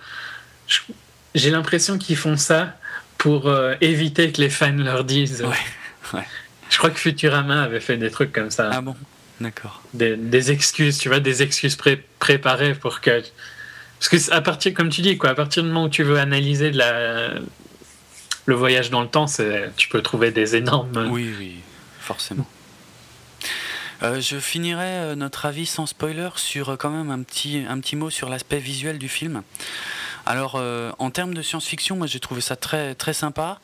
J'ai 1.35 1.51
l'impression 1.51 1.99
qu'ils 1.99 2.17
font 2.17 2.37
ça 2.37 2.77
pour 3.19 3.49
euh, 3.49 3.75
éviter 3.81 4.33
que 4.33 4.41
les 4.41 4.51
fans 4.51 4.73
leur 4.73 5.05
disent. 5.05 5.45
Ouais, 6.13 6.25
Je 6.71 6.79
crois 6.79 6.91
que 6.91 6.99
Futurama 6.99 7.63
avait 7.63 7.81
fait 7.81 7.97
des 7.97 8.11
trucs 8.11 8.33
comme 8.33 8.51
ça. 8.51 8.71
Ah 8.73 8.81
bon? 8.81 8.97
D'accord. 9.41 9.83
Des, 9.95 10.51
excuses, 10.51 10.99
tu 10.99 11.09
vois, 11.09 11.21
des 11.21 11.43
excuses 11.43 11.77
préparées 12.19 12.75
pour 12.75 13.01
que. 13.01 13.23
Parce 13.99 14.09
que 14.09 14.33
à 14.33 14.41
partir, 14.41 14.75
comme 14.75 14.89
tu 14.89 15.01
dis, 15.01 15.17
quoi, 15.17 15.31
à 15.31 15.35
partir 15.35 15.63
du 15.63 15.69
moment 15.69 15.85
où 15.85 15.89
tu 15.89 16.03
veux 16.03 16.19
analyser 16.19 16.71
de 16.71 16.79
la, 16.79 17.35
le 18.47 18.55
voyage 18.55 18.91
dans 18.91 19.03
le 19.03 19.09
temps, 19.09 19.27
tu 19.77 19.89
peux 19.89 20.03
trouver 20.03 20.31
des 20.31 20.57
énormes. 20.57 21.09
Oui, 21.11 21.33
oui, 21.39 21.57
forcément. 22.01 22.47
Euh, 24.03 24.21
je 24.21 24.39
finirai 24.39 24.87
euh, 24.87 25.15
notre 25.15 25.47
avis 25.47 25.67
sans 25.67 25.87
spoiler 25.87 26.31
sur 26.35 26.77
quand 26.77 26.91
même 26.91 27.11
un 27.11 27.23
petit, 27.23 27.65
un 27.69 27.79
petit 27.79 27.95
mot 27.95 28.11
sur 28.11 28.29
l'aspect 28.29 28.59
visuel 28.59 28.99
du 28.99 29.09
film. 29.09 29.43
Alors, 30.25 30.55
euh, 30.57 30.93
en 30.99 31.11
termes 31.11 31.35
de 31.35 31.43
science-fiction, 31.43 31.97
moi 31.97 32.07
j'ai 32.07 32.21
trouvé 32.21 32.41
ça 32.41 32.57
très, 32.57 32.95
très 32.95 33.13
sympa, 33.13 33.59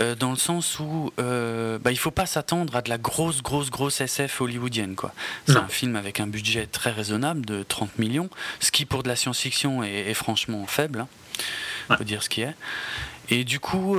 euh, 0.00 0.14
dans 0.14 0.30
le 0.30 0.36
sens 0.36 0.78
où 0.78 1.12
euh, 1.18 1.78
bah, 1.78 1.90
il 1.90 1.98
faut 1.98 2.10
pas 2.10 2.26
s'attendre 2.26 2.76
à 2.76 2.82
de 2.82 2.90
la 2.90 2.98
grosse, 2.98 3.42
grosse, 3.42 3.70
grosse 3.70 4.00
SF 4.00 4.40
hollywoodienne. 4.40 4.94
quoi. 4.94 5.12
C'est 5.46 5.56
un 5.56 5.68
film 5.68 5.96
avec 5.96 6.20
un 6.20 6.26
budget 6.26 6.66
très 6.66 6.90
raisonnable 6.90 7.46
de 7.46 7.62
30 7.62 7.98
millions, 7.98 8.28
ce 8.60 8.70
qui 8.70 8.84
pour 8.84 9.02
de 9.02 9.08
la 9.08 9.16
science-fiction 9.16 9.82
est, 9.82 10.14
franchement 10.14 10.66
faible, 10.66 11.06
hein, 11.88 11.96
faut 11.96 12.04
dire 12.04 12.22
ce 12.22 12.28
qui 12.28 12.42
est. 12.42 12.54
Et 13.28 13.42
du 13.42 13.58
coup, 13.58 13.98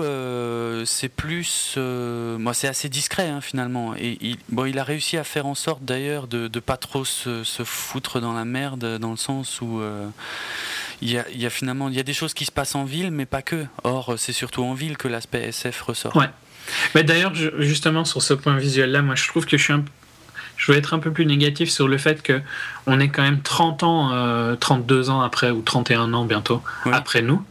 c'est 0.85 1.09
plus. 1.09 1.75
moi, 1.77 2.53
c'est 2.53 2.67
assez 2.67 2.89
discret 2.89 3.27
hein, 3.27 3.41
finalement. 3.41 3.93
Et 3.95 4.17
il, 4.21 4.37
bon, 4.49 4.65
il 4.65 4.79
a 4.79 4.83
réussi 4.83 5.17
à 5.17 5.23
faire 5.23 5.47
en 5.47 5.55
sorte 5.55 5.83
d'ailleurs 5.83 6.27
de 6.27 6.49
ne 6.53 6.59
pas 6.59 6.77
trop 6.77 7.03
se, 7.03 7.43
se, 7.43 7.63
foutre 7.63 8.21
dans 8.21 8.33
la 8.33 8.45
merde, 8.45 8.97
dans 8.99 9.11
le 9.11 9.17
sens 9.17 9.59
où 9.61 9.81
il 11.01 11.11
y, 11.11 11.45
a, 11.45 11.49
finalement 11.49 11.89
il 11.89 11.95
y 11.95 11.99
a 11.99 12.03
des 12.03 12.13
choses 12.13 12.33
qui 12.33 12.45
se 12.45 12.51
passent 12.51 12.75
en 12.75 12.85
ville, 12.85 13.11
mais 13.11 13.25
pas 13.25 13.41
que. 13.41 13.65
Or, 13.83 14.15
c'est 14.17 14.33
surtout 14.33 14.63
en 14.63 14.73
ville 14.73 14.97
que 14.97 15.07
l'aspect 15.07 15.43
SF 15.43 15.81
ressort. 15.81 16.15
Ouais. 16.15 16.29
Mais 16.95 17.03
d'ailleurs, 17.03 17.33
justement, 17.33 18.03
sur 18.03 18.21
ce 18.21 18.33
point 18.33 18.57
visuel-là, 18.57 19.01
moi, 19.01 19.15
je 19.15 19.27
trouve 19.27 19.45
que 19.45 19.57
je 19.57 19.63
suis 19.63 19.73
un 19.73 19.83
je 20.57 20.71
veux 20.71 20.77
être 20.77 20.93
un 20.93 20.99
peu 20.99 21.11
plus 21.11 21.25
négatif 21.25 21.69
sur 21.69 21.87
le 21.87 21.97
fait 21.97 22.21
que 22.21 22.41
on 22.87 22.99
est 22.99 23.09
quand 23.09 23.21
même 23.21 23.41
30 23.41 23.83
ans, 23.83 24.55
32 24.59 25.09
euh, 25.09 25.11
ans 25.11 25.21
après, 25.21 25.51
ou 25.51 25.61
31 25.61 26.13
ans 26.13 26.25
bientôt, 26.25 26.61
après 26.91 27.21
nous. 27.21 27.43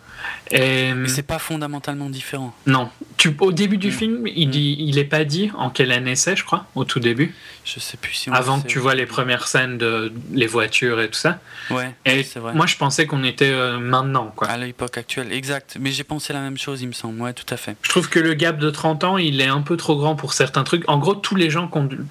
Et, 0.51 0.93
Mais 0.95 1.09
c'est 1.09 1.23
pas 1.23 1.39
fondamentalement 1.39 2.09
différent. 2.09 2.55
Non. 2.67 2.89
Tu, 3.17 3.37
au 3.41 3.53
début 3.53 3.79
du 3.79 3.89
mm. 3.89 3.93
film, 3.93 4.27
il, 4.27 4.49
mm. 4.49 4.51
dit, 4.51 4.77
il 4.79 4.99
est 4.99 5.05
pas 5.05 5.25
dit 5.25 5.51
en 5.57 5.71
quelle 5.71 5.93
année 5.93 6.17
c'est, 6.17 6.37
je 6.37 6.45
crois, 6.45 6.67
au 6.75 6.85
tout 6.85 7.01
début. 7.01 7.35
Je 7.65 7.81
sais 7.81 7.97
plus 7.97 8.13
si 8.13 8.31
Avant 8.31 8.61
que 8.61 8.69
tu 8.69 8.79
vois 8.79 8.95
les 8.95 9.07
premières 9.07 9.49
scènes 9.49 9.77
de 9.77 10.13
les 10.33 10.47
voitures 10.47 11.01
et 11.01 11.09
tout 11.09 11.19
ça. 11.19 11.41
Ouais, 11.71 11.95
c'est 12.05 12.37
vrai. 12.37 12.55
Moi, 12.55 12.67
je 12.67 12.77
pensais 12.77 13.07
qu'on 13.07 13.25
était 13.25 13.51
euh, 13.51 13.79
maintenant, 13.79 14.33
quoi. 14.37 14.49
À 14.49 14.57
l'époque 14.57 14.99
actuelle, 14.99 15.33
exact. 15.33 15.77
Mais 15.81 15.91
j'ai 15.91 16.05
pensé 16.05 16.33
la 16.33 16.41
même 16.41 16.59
chose, 16.59 16.83
il 16.83 16.89
me 16.89 16.93
semble. 16.93 17.21
Ouais, 17.21 17.33
tout 17.33 17.53
à 17.53 17.57
fait. 17.57 17.77
Je 17.83 17.89
trouve 17.89 18.09
que 18.09 18.21
le 18.21 18.35
gap 18.35 18.59
de 18.59 18.71
30 18.71 19.05
ans, 19.05 19.19
il 19.19 19.41
est 19.41 19.49
un 19.49 19.63
peu 19.63 19.77
trop 19.77 19.97
grand 19.97 20.15
pour 20.15 20.33
certains 20.33 20.63
trucs. 20.63 20.89
En 20.89 20.99
gros, 20.99 21.15
tous 21.15 21.35
les 21.35 21.51
gens 21.51 21.67
conduisent 21.67 22.05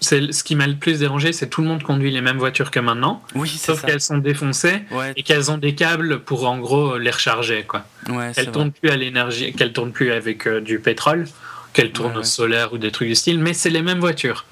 c'est 0.00 0.32
ce 0.32 0.42
qui 0.42 0.56
m'a 0.56 0.66
le 0.66 0.74
plus 0.74 1.00
dérangé, 1.00 1.32
c'est 1.32 1.48
tout 1.48 1.62
le 1.62 1.68
monde 1.68 1.82
conduit 1.82 2.10
les 2.10 2.20
mêmes 2.20 2.38
voitures 2.38 2.70
que 2.70 2.80
maintenant, 2.80 3.22
oui, 3.34 3.48
sauf 3.48 3.84
qu'elles 3.84 4.00
sont 4.00 4.18
défoncées 4.18 4.82
et 5.16 5.22
qu'elles 5.22 5.50
ont 5.50 5.58
des 5.58 5.74
câbles 5.74 6.20
pour 6.20 6.48
en 6.48 6.58
gros 6.58 6.98
les 6.98 7.10
recharger 7.10 7.64
quoi. 7.64 7.84
Ouais, 8.08 8.32
elles 8.36 8.50
tournent 8.50 8.72
plus 8.72 8.90
à 8.90 8.96
l'énergie, 8.96 9.52
qu'elles 9.52 9.72
tournent 9.72 9.92
plus 9.92 10.12
avec 10.12 10.46
euh, 10.46 10.60
du 10.60 10.78
pétrole, 10.80 11.26
qu'elles 11.72 11.92
tournent 11.92 12.16
au 12.16 12.22
solaire 12.22 12.72
ou 12.72 12.78
des 12.78 12.90
trucs 12.90 13.08
du 13.08 13.14
style, 13.14 13.38
mais 13.38 13.54
c'est 13.54 13.70
les 13.70 13.82
mêmes 13.82 14.00
voitures. 14.00 14.44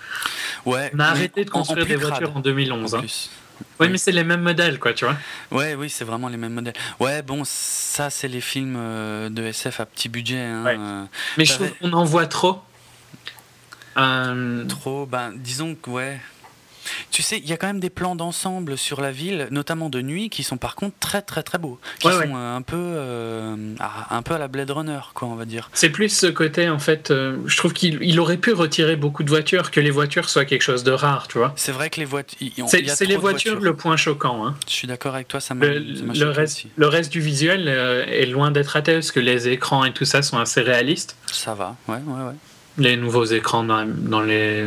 Ouais. 0.64 0.90
On 0.94 1.00
a 1.00 1.06
arrêté 1.06 1.44
de 1.44 1.50
construire 1.50 1.86
des 1.86 1.96
voitures 1.96 2.36
en 2.36 2.40
2011. 2.40 2.94
Hein. 2.94 3.02
Oui, 3.80 3.88
mais 3.90 3.98
c'est 3.98 4.12
les 4.12 4.24
mêmes 4.24 4.42
modèles, 4.42 4.78
quoi, 4.78 4.92
tu 4.92 5.04
vois. 5.04 5.16
Ouais, 5.50 5.74
oui, 5.74 5.88
c'est 5.90 6.04
vraiment 6.04 6.28
les 6.28 6.36
mêmes 6.36 6.52
modèles. 6.52 6.74
Ouais, 7.00 7.22
bon, 7.22 7.42
ça, 7.44 8.10
c'est 8.10 8.28
les 8.28 8.40
films 8.40 8.76
euh, 8.78 9.28
de 9.28 9.42
SF 9.44 9.80
à 9.80 9.86
petit 9.86 10.08
budget. 10.08 10.40
Hein, 10.40 10.64
euh. 10.66 11.04
Mais 11.38 11.44
je 11.44 11.54
trouve 11.54 11.72
qu'on 11.80 11.92
en 11.92 12.04
voit 12.04 12.26
trop. 12.26 12.60
Euh, 13.96 14.64
Trop, 14.66 15.06
ben, 15.06 15.32
disons 15.34 15.74
que 15.74 15.90
ouais. 15.90 16.20
Tu 17.10 17.20
sais, 17.20 17.38
il 17.38 17.48
y 17.48 17.52
a 17.52 17.56
quand 17.56 17.66
même 17.66 17.80
des 17.80 17.90
plans 17.90 18.14
d'ensemble 18.14 18.78
sur 18.78 19.00
la 19.00 19.10
ville, 19.10 19.48
notamment 19.50 19.90
de 19.90 20.00
nuit, 20.00 20.30
qui 20.30 20.44
sont 20.44 20.56
par 20.56 20.76
contre 20.76 20.94
très 21.00 21.20
très 21.20 21.42
très 21.42 21.58
beaux, 21.58 21.80
qui 21.98 22.08
sont 22.08 22.36
euh, 22.36 22.56
un 22.56 22.62
peu 22.62 22.76
euh, 22.76 23.74
un 24.08 24.22
peu 24.22 24.34
à 24.34 24.38
la 24.38 24.46
Blade 24.46 24.70
Runner, 24.70 25.00
quoi, 25.12 25.26
on 25.26 25.34
va 25.34 25.46
dire. 25.46 25.68
C'est 25.72 25.90
plus 25.90 26.10
ce 26.10 26.28
côté 26.28 26.68
en 26.68 26.78
fait. 26.78 27.08
je 27.10 27.56
trouve 27.56 27.72
qu'il 27.72 28.20
aurait 28.20 28.36
pu 28.36 28.52
retirer 28.52 28.94
beaucoup 28.94 29.24
de 29.24 29.30
voitures, 29.30 29.72
que 29.72 29.80
les 29.80 29.90
voitures 29.90 30.28
soient 30.28 30.44
quelque 30.44 30.62
chose 30.62 30.84
de 30.84 30.92
rare, 30.92 31.26
tu 31.26 31.38
vois. 31.38 31.54
C'est 31.56 31.72
vrai 31.72 31.90
que 31.90 31.98
les 31.98 32.06
voitures. 32.06 32.38
C'est 32.68 33.04
les 33.04 33.16
voitures, 33.16 33.58
le 33.58 33.74
point 33.74 33.96
choquant. 33.96 34.46
Hein. 34.46 34.54
Je 34.68 34.72
suis 34.72 34.86
d'accord 34.86 35.16
avec 35.16 35.26
toi, 35.26 35.40
ça 35.40 35.54
m'a. 35.56 35.66
Le, 35.66 35.80
le, 35.80 36.30
reste, 36.30 36.66
le 36.76 36.86
reste 36.86 37.10
du 37.10 37.20
visuel 37.20 37.66
est 37.66 38.26
loin 38.26 38.52
d'être 38.52 38.68
raté 38.68 38.92
parce 38.92 39.10
que 39.10 39.18
les 39.18 39.48
écrans 39.48 39.84
et 39.84 39.92
tout 39.92 40.04
ça 40.04 40.22
sont 40.22 40.38
assez 40.38 40.60
réalistes. 40.60 41.16
Ça 41.32 41.54
va, 41.54 41.74
ouais, 41.88 41.96
ouais, 42.06 42.22
ouais 42.28 42.34
les 42.78 42.96
nouveaux 42.96 43.24
écrans 43.24 43.62
dans, 43.64 44.20
les 44.20 44.66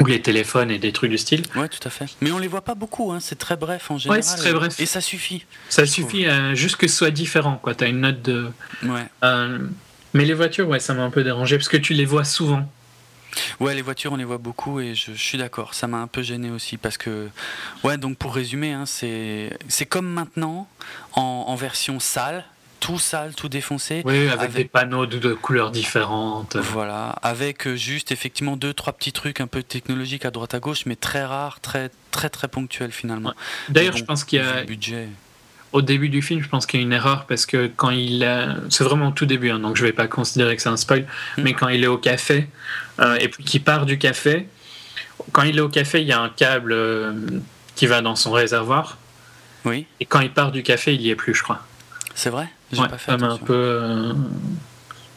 ou 0.00 0.06
les 0.06 0.20
téléphones 0.20 0.70
et 0.70 0.78
des 0.78 0.92
trucs 0.92 1.10
du 1.10 1.18
style. 1.18 1.44
Ouais, 1.56 1.68
tout 1.68 1.80
à 1.84 1.90
fait. 1.90 2.06
Mais 2.20 2.30
on 2.30 2.38
les 2.38 2.48
voit 2.48 2.60
pas 2.60 2.74
beaucoup, 2.74 3.12
hein. 3.12 3.20
c'est 3.20 3.38
très 3.38 3.56
bref 3.56 3.90
en 3.90 3.98
général. 3.98 4.18
Ouais, 4.18 4.22
c'est 4.22 4.36
très 4.36 4.52
bref. 4.52 4.78
Et 4.78 4.86
ça 4.86 5.00
suffit. 5.00 5.44
Ça 5.68 5.86
suffit 5.86 6.26
euh, 6.26 6.54
juste 6.54 6.76
que 6.76 6.88
ce 6.88 6.96
soit 6.96 7.10
différent, 7.10 7.58
quoi. 7.62 7.74
T'as 7.74 7.88
une 7.88 8.00
note 8.00 8.22
de. 8.22 8.50
Ouais. 8.82 9.06
Euh, 9.24 9.58
mais 10.14 10.24
les 10.24 10.34
voitures, 10.34 10.68
ouais, 10.68 10.80
ça 10.80 10.94
m'a 10.94 11.02
un 11.02 11.10
peu 11.10 11.24
dérangé 11.24 11.56
parce 11.56 11.68
que 11.68 11.76
tu 11.76 11.94
les 11.94 12.04
vois 12.04 12.24
souvent. 12.24 12.68
Ouais, 13.60 13.74
les 13.74 13.82
voitures, 13.82 14.12
on 14.12 14.16
les 14.16 14.24
voit 14.24 14.38
beaucoup 14.38 14.80
et 14.80 14.94
je, 14.94 15.12
suis 15.12 15.38
d'accord. 15.38 15.74
Ça 15.74 15.86
m'a 15.86 15.98
un 15.98 16.06
peu 16.06 16.22
gêné 16.22 16.50
aussi 16.50 16.76
parce 16.76 16.96
que, 16.96 17.28
ouais, 17.84 17.98
donc 17.98 18.16
pour 18.16 18.34
résumer, 18.34 18.72
hein, 18.72 18.84
c'est 18.86 19.86
comme 19.88 20.08
maintenant 20.08 20.68
en, 21.12 21.44
en 21.46 21.54
version 21.54 22.00
sale 22.00 22.44
tout 22.80 22.98
sale, 22.98 23.34
tout 23.34 23.48
défoncé. 23.48 24.02
Oui, 24.04 24.28
avec, 24.28 24.52
des 24.52 24.64
panneaux 24.64 25.06
de, 25.06 25.34
couleurs 25.34 25.70
différentes. 25.70 26.56
Voilà, 26.56 27.10
avec 27.22 27.66
euh, 27.66 27.76
juste 27.76 28.12
effectivement 28.12 28.56
deux, 28.56 28.72
trois 28.72 28.92
petits 28.92 29.12
trucs 29.12 29.40
un 29.40 29.46
peu 29.46 29.62
technologiques 29.62 30.24
à 30.24 30.30
droite 30.30 30.54
à 30.54 30.60
gauche, 30.60 30.86
mais 30.86 30.96
très 30.96 31.24
rares, 31.24 31.60
très 31.60 31.90
très 32.10 32.30
très 32.30 32.48
ponctuels 32.48 32.92
finalement. 32.92 33.34
D'ailleurs, 33.68 33.96
je 33.96 34.04
pense 34.04 34.24
qu'il 34.24 34.40
y 34.40 34.42
a. 34.42 34.62
Budget. 34.62 35.08
Au 35.72 35.82
début 35.82 36.08
du 36.08 36.22
film, 36.22 36.42
je 36.42 36.48
pense 36.48 36.64
qu'il 36.64 36.80
y 36.80 36.82
a 36.82 36.86
une 36.86 36.94
erreur 36.94 37.26
parce 37.26 37.44
que 37.44 37.70
quand 37.74 37.90
il. 37.90 38.26
C'est 38.70 38.84
vraiment 38.84 39.08
au 39.08 39.12
tout 39.12 39.26
début, 39.26 39.50
hein, 39.50 39.58
donc 39.58 39.76
je 39.76 39.84
vais 39.84 39.92
pas 39.92 40.06
considérer 40.06 40.56
que 40.56 40.62
c'est 40.62 40.68
un 40.68 40.76
spoil, 40.76 41.02
hmm. 41.36 41.42
mais 41.42 41.52
quand 41.52 41.68
il 41.68 41.84
est 41.84 41.88
au 41.88 41.98
café 41.98 42.48
euh, 43.00 43.16
et 43.16 43.28
puis 43.28 43.44
qu'il 43.44 43.62
part 43.62 43.84
du 43.84 43.98
café, 43.98 44.48
quand 45.32 45.42
il 45.42 45.58
est 45.58 45.60
au 45.60 45.68
café, 45.68 46.00
il 46.00 46.06
y 46.06 46.12
a 46.12 46.20
un 46.20 46.30
câble 46.30 46.72
euh, 46.72 47.12
qui 47.74 47.86
va 47.86 48.00
dans 48.00 48.16
son 48.16 48.30
réservoir. 48.30 48.98
Oui. 49.64 49.86
Et 50.00 50.06
quand 50.06 50.20
il 50.20 50.30
part 50.30 50.52
du 50.52 50.62
café, 50.62 50.94
il 50.94 51.02
y 51.02 51.10
est 51.10 51.16
plus, 51.16 51.34
je 51.34 51.42
crois. 51.42 51.60
C'est 52.14 52.30
vrai? 52.30 52.48
J'ai 52.72 52.86
pas 52.86 52.98
fait 52.98 53.12
un 53.12 53.36
peu. 53.38 53.54
Euh, 53.54 54.12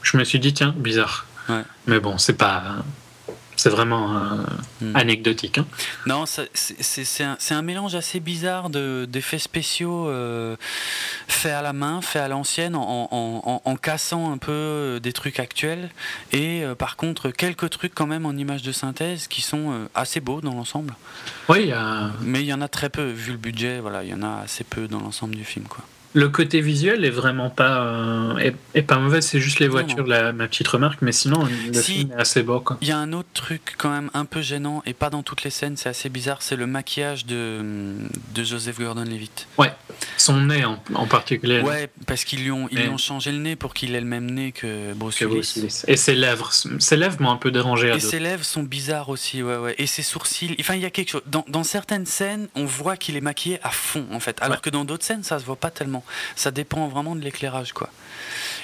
je 0.01 0.17
me 0.17 0.23
suis 0.23 0.39
dit 0.39 0.53
tiens, 0.53 0.73
bizarre. 0.77 1.25
Ouais. 1.49 1.63
Mais 1.87 1.99
bon, 1.99 2.17
c'est 2.17 2.37
pas 2.37 2.83
c'est 3.61 3.69
vraiment 3.69 4.15
euh, 4.15 4.19
hmm. 4.81 4.95
anecdotique. 4.95 5.59
Hein. 5.59 5.67
Non, 6.07 6.25
c'est 6.25 7.23
un, 7.23 7.37
un, 7.51 7.61
mélange 7.61 7.93
assez 7.93 8.19
bizarre 8.19 8.71
d'effets 8.71 9.37
spéciaux 9.37 10.09
euh, 10.09 10.55
faits 11.27 11.51
à 11.51 11.61
la 11.61 11.71
main, 11.71 12.01
faits 12.01 12.23
à 12.23 12.27
l'ancienne, 12.27 12.75
en, 12.75 13.07
en, 13.11 13.61
en, 13.63 13.75
cassant 13.75 14.31
un 14.31 14.39
peu 14.39 14.51
euh, 14.51 14.99
des 14.99 15.13
trucs 15.13 15.39
actuels, 15.39 15.91
et 16.31 16.63
par 16.79 16.95
contre 16.95 17.29
quelques 17.29 17.69
trucs 17.69 17.93
quand 17.93 18.07
même 18.07 18.25
en 18.25 18.31
images 18.31 18.63
de 18.63 18.71
synthèse 18.71 19.27
qui 19.27 19.41
sont 19.41 19.87
assez 19.93 20.21
beaux 20.21 20.41
dans 20.41 20.55
l'ensemble. 20.55 20.95
Oui, 21.47 21.71
mais 22.21 22.41
il 22.41 22.47
y 22.47 22.53
en 22.53 22.61
a 22.61 22.67
très 22.67 22.89
peu, 22.89 23.11
vu 23.11 23.31
le 23.31 23.37
budget, 23.37 23.79
voilà, 23.79 24.03
il 24.03 24.09
y 24.09 24.13
en 24.13 24.23
a 24.23 24.41
assez 24.43 24.63
peu 24.63 24.87
dans 24.87 24.99
l'ensemble 24.99 25.35
du 25.35 25.43
film. 25.43 25.65
Quoi 25.67 25.85
le 26.13 26.29
côté 26.29 26.61
visuel 26.61 27.05
est 27.05 27.09
vraiment 27.09 27.49
pas 27.49 27.83
euh, 27.83 28.51
est, 28.73 28.81
pas 28.81 28.97
mauvais 28.97 29.21
c'est 29.21 29.39
juste 29.39 29.59
les 29.59 29.67
voitures 29.67 30.05
la, 30.05 30.33
ma 30.33 30.47
petite 30.47 30.67
remarque 30.67 31.01
mais 31.01 31.11
sinon 31.11 31.45
le 31.45 31.81
film 31.81 32.11
est 32.11 32.21
assez 32.21 32.43
beau 32.43 32.63
il 32.81 32.87
y 32.87 32.91
a 32.91 32.97
un 32.97 33.13
autre 33.13 33.29
truc 33.33 33.75
quand 33.77 33.89
même 33.89 34.09
un 34.13 34.25
peu 34.25 34.41
gênant 34.41 34.83
et 34.85 34.93
pas 34.93 35.09
dans 35.09 35.23
toutes 35.23 35.43
les 35.43 35.49
scènes 35.49 35.77
c'est 35.77 35.89
assez 35.89 36.09
bizarre 36.09 36.41
c'est 36.41 36.55
le 36.55 36.67
maquillage 36.67 37.25
de, 37.25 37.95
de 38.35 38.43
Joseph 38.43 38.79
Gordon-Levitt. 38.79 39.47
Ouais. 39.57 39.71
Son 40.17 40.41
nez 40.41 40.65
en, 40.65 40.81
en 40.93 41.05
particulier. 41.05 41.61
Ouais 41.61 41.89
parce 42.07 42.23
qu'ils 42.23 42.43
lui 42.43 42.51
ont 42.51 42.67
ils 42.71 42.89
ont 42.89 42.97
changé 42.97 43.31
le 43.31 43.37
nez 43.37 43.55
pour 43.55 43.73
qu'il 43.73 43.95
ait 43.95 44.01
le 44.01 44.05
même 44.05 44.29
nez 44.29 44.51
que 44.51 44.93
Bruce, 44.93 45.21
Willis. 45.21 45.83
et 45.87 45.97
ses 45.97 46.15
lèvres 46.15 46.51
ses 46.51 46.97
lèvres 46.97 47.21
m'ont 47.21 47.31
un 47.31 47.37
peu 47.37 47.51
dérangé 47.51 47.89
et 47.89 47.99
ses 47.99 48.19
lèvres 48.19 48.43
sont 48.43 48.63
bizarres 48.63 49.09
aussi 49.09 49.43
ouais 49.43 49.57
ouais. 49.57 49.75
Et 49.77 49.87
ses 49.87 50.03
sourcils 50.03 50.55
enfin 50.59 50.75
il 50.75 50.81
y 50.81 50.85
a 50.85 50.89
quelque 50.89 51.09
chose 51.09 51.23
dans, 51.27 51.45
dans 51.47 51.63
certaines 51.63 52.05
scènes 52.05 52.47
on 52.55 52.65
voit 52.65 52.97
qu'il 52.97 53.15
est 53.15 53.21
maquillé 53.21 53.59
à 53.63 53.69
fond 53.69 54.05
en 54.11 54.19
fait. 54.19 54.37
Alors 54.41 54.61
que 54.61 54.69
dans 54.69 54.85
d'autres 54.85 55.05
scènes 55.05 55.23
ça 55.23 55.39
se 55.39 55.45
voit 55.45 55.55
pas 55.55 55.71
tellement 55.71 56.00
ça 56.35 56.51
dépend 56.51 56.87
vraiment 56.87 57.15
de 57.15 57.21
l'éclairage, 57.21 57.73
quoi. 57.73 57.89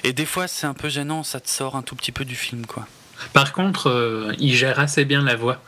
Et 0.04 0.14
des 0.14 0.26
fois, 0.26 0.48
c'est 0.48 0.68
un 0.68 0.74
peu 0.74 0.90
gênant, 0.90 1.24
ça 1.24 1.40
te 1.40 1.50
sort 1.50 1.76
un 1.76 1.82
tout 1.82 1.96
petit 1.96 2.12
peu 2.12 2.26
du 2.26 2.36
film, 2.36 2.66
quoi. 2.66 2.88
Par 3.34 3.52
contre, 3.54 3.90
euh, 3.90 4.34
il 4.40 4.56
gère 4.56 4.80
assez 4.80 5.06
bien 5.06 5.24
la 5.24 5.36
voix. 5.36 5.62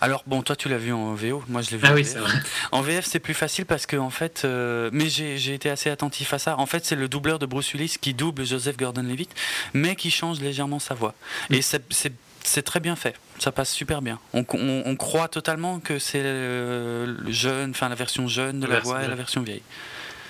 Alors 0.00 0.22
bon, 0.26 0.42
toi 0.42 0.54
tu 0.54 0.68
l'as 0.68 0.78
vu 0.78 0.92
en 0.92 1.14
VO, 1.14 1.42
moi 1.48 1.60
je 1.60 1.70
l'ai 1.70 1.76
vu 1.76 1.84
ah 1.86 1.92
en 1.92 1.94
oui, 1.94 2.02
VF. 2.02 2.16
Vrai. 2.18 2.32
En 2.70 2.82
VF 2.82 3.04
c'est 3.04 3.18
plus 3.18 3.34
facile 3.34 3.66
parce 3.66 3.86
que 3.86 3.96
en 3.96 4.10
fait, 4.10 4.42
euh, 4.44 4.90
mais 4.92 5.08
j'ai 5.08 5.52
été 5.52 5.68
assez 5.70 5.90
attentif 5.90 6.32
à 6.32 6.38
ça. 6.38 6.56
En 6.58 6.66
fait 6.66 6.84
c'est 6.84 6.94
le 6.94 7.08
doubleur 7.08 7.40
de 7.40 7.46
Bruce 7.46 7.72
Willis 7.72 7.96
qui 8.00 8.14
double 8.14 8.46
Joseph 8.46 8.76
Gordon-Levitt, 8.76 9.30
mais 9.74 9.96
qui 9.96 10.12
change 10.12 10.40
légèrement 10.40 10.78
sa 10.78 10.94
voix. 10.94 11.14
Mm. 11.50 11.54
Et 11.54 11.62
c'est 11.62 12.62
très 12.62 12.78
bien 12.78 12.94
fait, 12.94 13.16
ça 13.40 13.50
passe 13.50 13.70
super 13.70 14.00
bien. 14.00 14.20
On, 14.32 14.44
on, 14.52 14.96
croit 14.96 15.26
totalement 15.28 15.80
que 15.80 15.98
c'est 15.98 16.22
le 16.22 17.16
jeune, 17.26 17.70
enfin 17.70 17.88
la 17.88 17.96
version 17.96 18.28
jeune 18.28 18.60
de 18.60 18.66
la, 18.68 18.78
voix 18.78 19.02
et 19.02 19.08
la 19.08 19.16
version 19.16 19.42
vieille. 19.42 19.62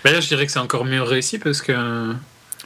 Mais 0.04 0.12
là, 0.12 0.20
je 0.20 0.28
dirais 0.28 0.46
que 0.46 0.52
c'est 0.52 0.58
encore 0.58 0.84
mieux 0.84 1.02
réussi 1.02 1.38
parce 1.38 1.62
que. 1.62 2.14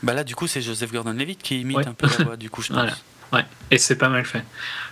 Bah 0.03 0.15
là, 0.15 0.25
du 0.25 0.35
coup, 0.35 0.47
c'est 0.47 0.61
Joseph 0.61 0.93
Gordon-Levitt 0.93 1.43
qui 1.43 1.61
imite 1.61 1.87
un 1.87 1.95
peu 1.95 2.09
la 2.19 2.25
voix, 2.25 2.37
du 2.37 2.51
coup, 2.51 2.63
je 2.63 2.69
pense. 2.73 2.77
Voilà. 2.77 2.97
Ouais, 3.33 3.45
et 3.71 3.79
c'est 3.79 3.97
pas 3.97 4.09
mal 4.09 4.25
fait. 4.25 4.45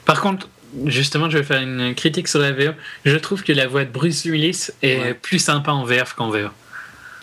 Par 0.04 0.20
contre, 0.20 0.48
justement, 0.86 1.28
je 1.28 1.38
vais 1.38 1.44
faire 1.44 1.60
une 1.60 1.94
critique 1.94 2.28
sur 2.28 2.38
la 2.38 2.52
VO. 2.52 2.72
Je 3.04 3.16
trouve 3.16 3.42
que 3.42 3.52
la 3.52 3.66
voix 3.66 3.84
de 3.84 3.90
Bruce 3.90 4.24
Willis 4.24 4.68
est 4.82 5.14
plus 5.14 5.38
sympa 5.38 5.72
en 5.72 5.84
VF 5.84 6.14
qu'en 6.14 6.30
VO. 6.30 6.48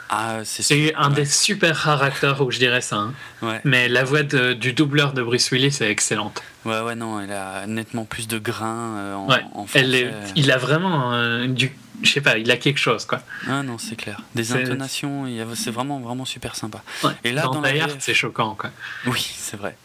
Ah, 0.09 0.39
c'est 0.45 0.95
un 0.95 1.09
des 1.09 1.25
super 1.25 1.75
rares 1.75 2.03
acteurs 2.03 2.41
où 2.41 2.49
je 2.51 2.59
dirais 2.59 2.81
ça. 2.81 2.97
Hein. 2.97 3.13
Ouais. 3.41 3.61
Mais 3.63 3.89
la 3.89 4.03
voix 4.03 4.23
du 4.23 4.73
doubleur 4.73 5.13
de 5.13 5.21
Bruce 5.21 5.51
Willis 5.51 5.77
est 5.81 5.89
excellente. 5.89 6.41
Ouais, 6.65 6.81
ouais, 6.81 6.95
non, 6.95 7.19
elle 7.19 7.31
a 7.31 7.67
nettement 7.67 8.05
plus 8.05 8.27
de 8.27 8.39
grain 8.39 8.97
euh, 8.97 9.13
en, 9.15 9.29
ouais. 9.29 9.43
en 9.53 9.65
Elle 9.73 9.95
est, 9.95 10.11
il 10.35 10.51
a 10.51 10.57
vraiment 10.57 11.13
euh, 11.13 11.47
du 11.47 11.71
je 12.03 12.11
sais 12.11 12.21
pas, 12.21 12.37
il 12.37 12.51
a 12.51 12.57
quelque 12.57 12.77
chose 12.77 13.05
quoi. 13.05 13.21
Ah 13.47 13.63
non, 13.63 13.77
c'est 13.79 13.95
clair. 13.95 14.21
Des 14.35 14.53
intonations, 14.53 15.25
c'est 15.55 15.71
vraiment 15.71 15.99
vraiment 15.99 16.25
super 16.25 16.55
sympa. 16.55 16.83
Et 17.23 17.31
là, 17.31 17.43
dans, 17.43 17.61
dans 17.61 17.63
c'est 17.99 18.13
choquant 18.13 18.55
quoi. 18.55 18.69
Oui, 19.07 19.33
c'est 19.35 19.57
vrai. 19.57 19.75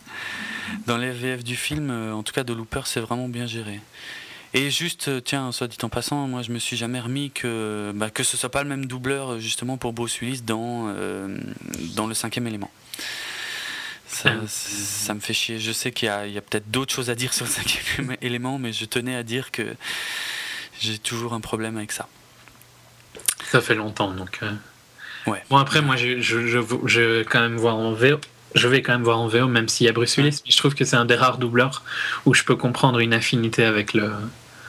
Dans 0.87 0.97
les 0.97 1.11
VF 1.11 1.45
du 1.45 1.57
film, 1.57 1.91
euh, 1.91 2.15
en 2.15 2.23
tout 2.23 2.33
cas 2.33 2.45
de 2.45 2.53
Looper, 2.53 2.83
c'est 2.85 3.01
vraiment 3.01 3.29
bien 3.29 3.47
géré. 3.47 3.81
Et 4.55 4.71
juste, 4.71 5.09
euh, 5.09 5.21
tiens, 5.21 5.51
soit 5.51 5.67
dit 5.67 5.79
en 5.83 5.89
passant, 5.89 6.29
moi 6.29 6.43
je 6.43 6.53
me 6.53 6.59
suis 6.59 6.77
jamais 6.77 7.01
remis 7.01 7.31
que 7.31 7.91
bah, 7.95 8.11
que 8.11 8.23
ce 8.23 8.37
soit 8.37 8.51
pas 8.51 8.63
le 8.63 8.69
même 8.69 8.85
doubleur 8.85 9.41
justement 9.41 9.79
pour 9.79 9.95
Bruce 9.95 10.21
Willis 10.21 10.43
dans 10.43 10.89
euh, 10.89 11.39
dans 11.97 12.07
le 12.07 12.13
cinquième 12.15 12.47
élément. 12.47 12.71
Ça, 14.07 14.31
ça, 14.47 15.15
me 15.15 15.21
fait 15.21 15.33
chier. 15.33 15.59
Je 15.59 15.73
sais 15.73 15.91
qu'il 15.91 16.07
y 16.07 16.11
a, 16.11 16.19
a 16.19 16.41
peut-être 16.43 16.71
d'autres 16.71 16.93
choses 16.93 17.09
à 17.09 17.15
dire 17.15 17.33
sur 17.33 17.47
le 17.47 17.51
cinquième 17.51 18.15
élément, 18.21 18.59
mais 18.59 18.75
je 18.75 18.85
tenais 18.85 19.17
à 19.17 19.23
dire 19.23 19.51
que 19.51 19.75
j'ai 20.81 20.99
toujours 20.99 21.33
un 21.33 21.41
problème 21.41 21.79
avec 21.79 21.93
ça. 21.93 22.09
Ça 23.51 23.63
fait 23.63 23.75
longtemps, 23.75 24.11
donc. 24.11 24.41
Euh. 24.43 24.53
Ouais. 25.27 25.43
Bon, 25.49 25.57
après, 25.57 25.81
moi, 25.81 25.97
je, 25.97 26.21
je, 26.21 26.47
je, 26.47 27.01
vais 27.01 27.25
quand 27.25 27.41
même 27.41 27.57
voir 27.57 27.77
en 27.77 27.93
VO. 27.93 28.21
Je 28.55 28.69
vais 28.69 28.83
quand 28.83 28.93
même 28.93 29.05
voir 29.05 29.19
en 29.19 29.29
VO, 29.29 29.47
même 29.47 29.69
s'il 29.69 29.87
y 29.87 29.89
a 29.89 29.93
Bruce 29.93 30.17
Willis. 30.17 30.43
Je 30.47 30.57
trouve 30.59 30.75
que 30.75 30.85
c'est 30.85 30.97
un 30.97 31.07
des 31.07 31.15
rares 31.15 31.39
doubleurs 31.39 31.83
où 32.27 32.35
je 32.35 32.45
peux 32.45 32.57
comprendre 32.57 32.99
une 32.99 33.15
affinité 33.15 33.65
avec 33.65 33.95
le, 33.95 34.13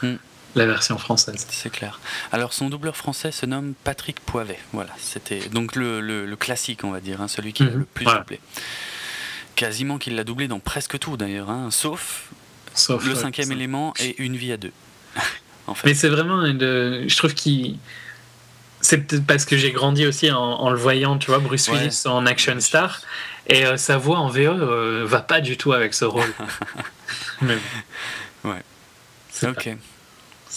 hmm. 0.04 0.18
la 0.56 0.66
version 0.66 0.98
française. 0.98 1.46
C'est 1.50 1.72
clair. 1.72 2.00
Alors, 2.32 2.54
son 2.54 2.70
doubleur 2.70 2.96
français 2.96 3.32
se 3.32 3.46
nomme 3.46 3.74
Patrick 3.84 4.20
Poivet. 4.20 4.60
Voilà, 4.72 4.92
c'était 4.98 5.40
donc 5.50 5.76
le, 5.76 6.02
le, 6.02 6.36
classique, 6.36 6.84
on 6.84 6.92
va 6.92 7.00
dire, 7.00 7.22
hein, 7.22 7.28
celui 7.28 7.54
qui 7.54 7.64
l'a 7.64 7.72
mhm. 7.72 7.80
le 7.80 7.86
plus 7.86 8.06
doublé. 8.06 8.40
Quasiment 9.56 9.98
qu'il 9.98 10.16
l'a 10.16 10.24
doublé 10.24 10.48
dans 10.48 10.60
presque 10.60 10.98
tout, 11.00 11.18
d'ailleurs, 11.18 11.50
hein, 11.50 11.70
sauf, 11.72 12.30
sauf, 12.74 13.06
le 13.06 13.16
cinquième 13.16 13.52
élément 13.52 13.94
et 14.00 14.22
Une 14.22 14.36
vie 14.36 14.52
à 14.52 14.58
deux. 14.58 14.72
Mais 15.86 15.94
c'est 15.94 16.10
vraiment 16.10 16.44
une, 16.44 17.08
je 17.08 17.18
trouve 17.18 17.34
qu'il 17.34 17.78
c'est 18.84 18.98
peut-être 18.98 19.26
parce 19.26 19.46
que 19.46 19.58
j'ai 19.58 19.72
grandi 19.72 20.06
aussi 20.06 20.30
en, 20.30 20.70
le 20.70 20.78
voyant, 20.78 21.18
tu 21.18 21.28
vois, 21.28 21.40
Bruce 21.40 21.70
Willis 21.70 22.04
en 22.06 22.26
action 22.26 22.60
star, 22.60 23.02
et 23.48 23.66
euh, 23.66 23.78
sa 23.78 23.98
voix 23.98 24.20
en 24.20 24.28
VO 24.28 24.42
euh, 24.42 25.06
va 25.08 25.22
pas 25.22 25.40
du 25.40 25.58
tout 25.58 25.72
avec 25.72 25.94
ce 25.94 26.06
rôle. 26.06 26.32
Mais 27.42 27.58
Ouais. 28.44 28.62
Ok. 29.44 29.78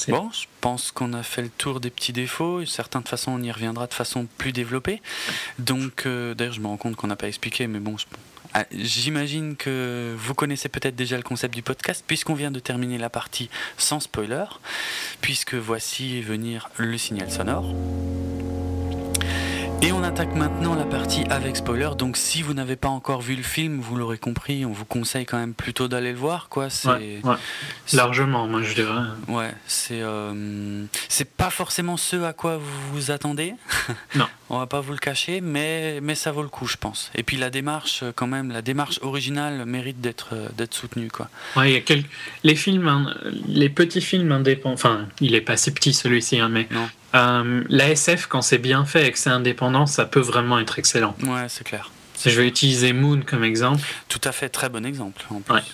Bon, 0.09 0.31
je 0.33 0.47
pense 0.61 0.91
qu'on 0.93 1.13
a 1.13 1.23
fait 1.23 1.43
le 1.43 1.49
tour 1.49 1.81
des 1.81 1.91
petits 1.91 2.13
défauts. 2.13 2.65
Certains, 2.67 3.01
de 3.01 3.09
façon, 3.09 3.33
on 3.33 3.43
y 3.43 3.51
reviendra 3.51 3.87
de 3.87 3.95
façon 3.95 4.27
plus 4.39 4.53
développée. 4.53 5.01
Donc, 5.59 6.05
euh, 6.07 6.35
d'ailleurs, 6.35 6.55
je 6.55 6.61
me 6.61 6.67
rends 6.67 6.77
compte 6.77 6.97
qu'on 6.97 7.07
n'a 7.07 7.17
pas 7.17 7.29
expliqué, 7.29 7.67
mais 7.67 7.79
bon, 7.79 7.97
je, 7.97 8.07
ah, 8.55 8.65
j'imagine 8.73 9.57
que 9.57 10.15
vous 10.17 10.35
connaissez 10.35 10.69
peut-être 10.69 10.97
déjà 10.97 11.17
le 11.17 11.23
concept 11.23 11.55
du 11.55 11.63
podcast, 11.63 12.05
puisqu'on 12.07 12.35
vient 12.35 12.51
de 12.51 12.59
terminer 12.61 12.99
la 12.99 13.11
partie 13.11 13.51
sans 13.77 14.01
spoiler, 14.01 14.45
puisque 15.21 15.55
voici 15.55 16.23
venir 16.23 16.71
le 16.79 16.97
signal 16.97 17.31
sonore. 17.31 17.75
Et 19.87 19.93
on 19.93 20.03
attaque 20.03 20.35
maintenant 20.35 20.75
la 20.75 20.85
partie 20.85 21.23
avec 21.31 21.55
spoiler. 21.55 21.91
Donc 21.97 22.17
si 22.17 22.43
vous 22.43 22.55
n'avez 22.55 22.75
pas 22.75 22.89
encore 22.89 23.21
vu 23.23 23.37
le 23.37 23.45
film, 23.45 23.79
vous 23.79 23.95
l'aurez 23.95 24.19
compris, 24.19 24.65
on 24.65 24.73
vous 24.73 24.85
conseille 24.85 25.27
quand 25.27 25.39
même 25.39 25.55
plutôt 25.55 25.87
d'aller 25.87 26.11
le 26.11 26.19
voir, 26.19 26.49
quoi. 26.49 26.71
C'est 26.71 27.23
largement, 27.93 28.49
moi 28.49 28.63
je 28.65 28.75
dirais. 28.75 29.05
Ouais, 29.29 29.55
c'est 29.69 30.03
euh, 30.03 30.85
c'est 31.09 31.31
pas 31.31 31.51
forcément 31.51 31.97
ce 31.97 32.17
à 32.25 32.33
quoi 32.33 32.57
vous 32.57 32.95
vous 32.95 33.11
attendez. 33.13 33.55
Non. 34.17 34.27
on 34.51 34.59
va 34.59 34.67
pas 34.67 34.81
vous 34.81 34.93
le 34.93 34.99
cacher, 34.99 35.41
mais 35.41 36.01
mais 36.03 36.17
ça 36.17 36.33
vaut 36.33 36.43
le 36.43 36.49
coup, 36.49 36.67
je 36.67 36.77
pense. 36.77 37.13
Et 37.15 37.23
puis 37.23 37.37
la 37.37 37.51
démarche, 37.51 38.03
quand 38.17 38.27
même, 38.27 38.51
la 38.51 38.63
démarche 38.63 38.99
originale 39.03 39.67
mérite 39.67 40.01
d'être 40.01 40.31
euh, 40.33 40.49
d'être 40.57 40.75
soutenue, 40.75 41.13
quoi. 41.13 41.29
Ouais, 41.55 41.73
y 41.73 41.77
a 41.77 41.81
quelques... 41.81 42.09
les 42.43 42.57
films, 42.57 42.89
hein, 42.89 43.15
les 43.47 43.69
petits 43.69 44.01
films 44.01 44.33
indépendants. 44.33 44.75
Enfin, 44.75 45.07
il 45.21 45.37
est 45.37 45.41
pas 45.41 45.57
si 45.57 45.71
petit 45.71 45.95
celui-ci, 45.95 46.41
hein, 46.41 46.49
mais 46.49 46.67
non. 46.73 46.89
Euh, 47.17 47.65
la 47.69 47.91
SF, 47.91 48.27
quand 48.27 48.43
c'est 48.43 48.59
bien 48.59 48.85
fait 48.85 49.09
et 49.09 49.13
que 49.13 49.19
c'est 49.19 49.31
indépendant, 49.31 49.87
ça 49.87 50.05
peut 50.05 50.21
vraiment 50.21 50.59
être 50.59 50.79
excellent. 50.79 51.15
Ouais, 51.23 51.47
c'est 51.49 51.65
clair. 51.65 51.91
Je 52.25 52.31
vais 52.31 52.49
utiliser 52.49 52.93
Moon 52.93 53.21
comme 53.25 53.45
exemple. 53.45 53.85
Tout 54.09 54.21
à 54.25 54.33
fait, 54.33 54.49
très 54.49 54.69
bon 54.69 54.87
exemple. 54.87 55.25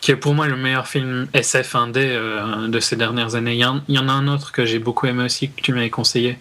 qui 0.00 0.10
est 0.10 0.16
pour 0.16 0.34
moi 0.34 0.48
le 0.48 0.56
meilleur 0.56 0.88
film 0.88 1.28
SF 1.32 1.76
indé 1.76 2.04
euh, 2.04 2.68
de 2.68 2.80
ces 2.80 2.96
dernières 2.96 3.36
années. 3.36 3.54
Il 3.54 3.60
y, 3.60 3.98
en, 3.98 4.08
a 4.08 4.12
un 4.12 4.28
autre 4.28 4.52
que 4.52 4.64
j'ai 4.64 4.78
beaucoup 4.78 5.06
aimé 5.06 5.24
aussi, 5.24 5.50
que 5.50 5.62
tu 5.62 5.72
m'avais 5.72 5.90
conseillé. 5.90 6.38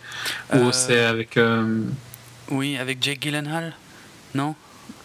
Euh... 0.54 0.72
c'est 0.72 1.04
avec. 1.04 1.38
Euh, 1.38 1.82
oui, 2.50 2.78
avec 2.78 3.02
Jake 3.02 3.22
Gyllenhaal 3.22 3.74
Non? 4.34 4.56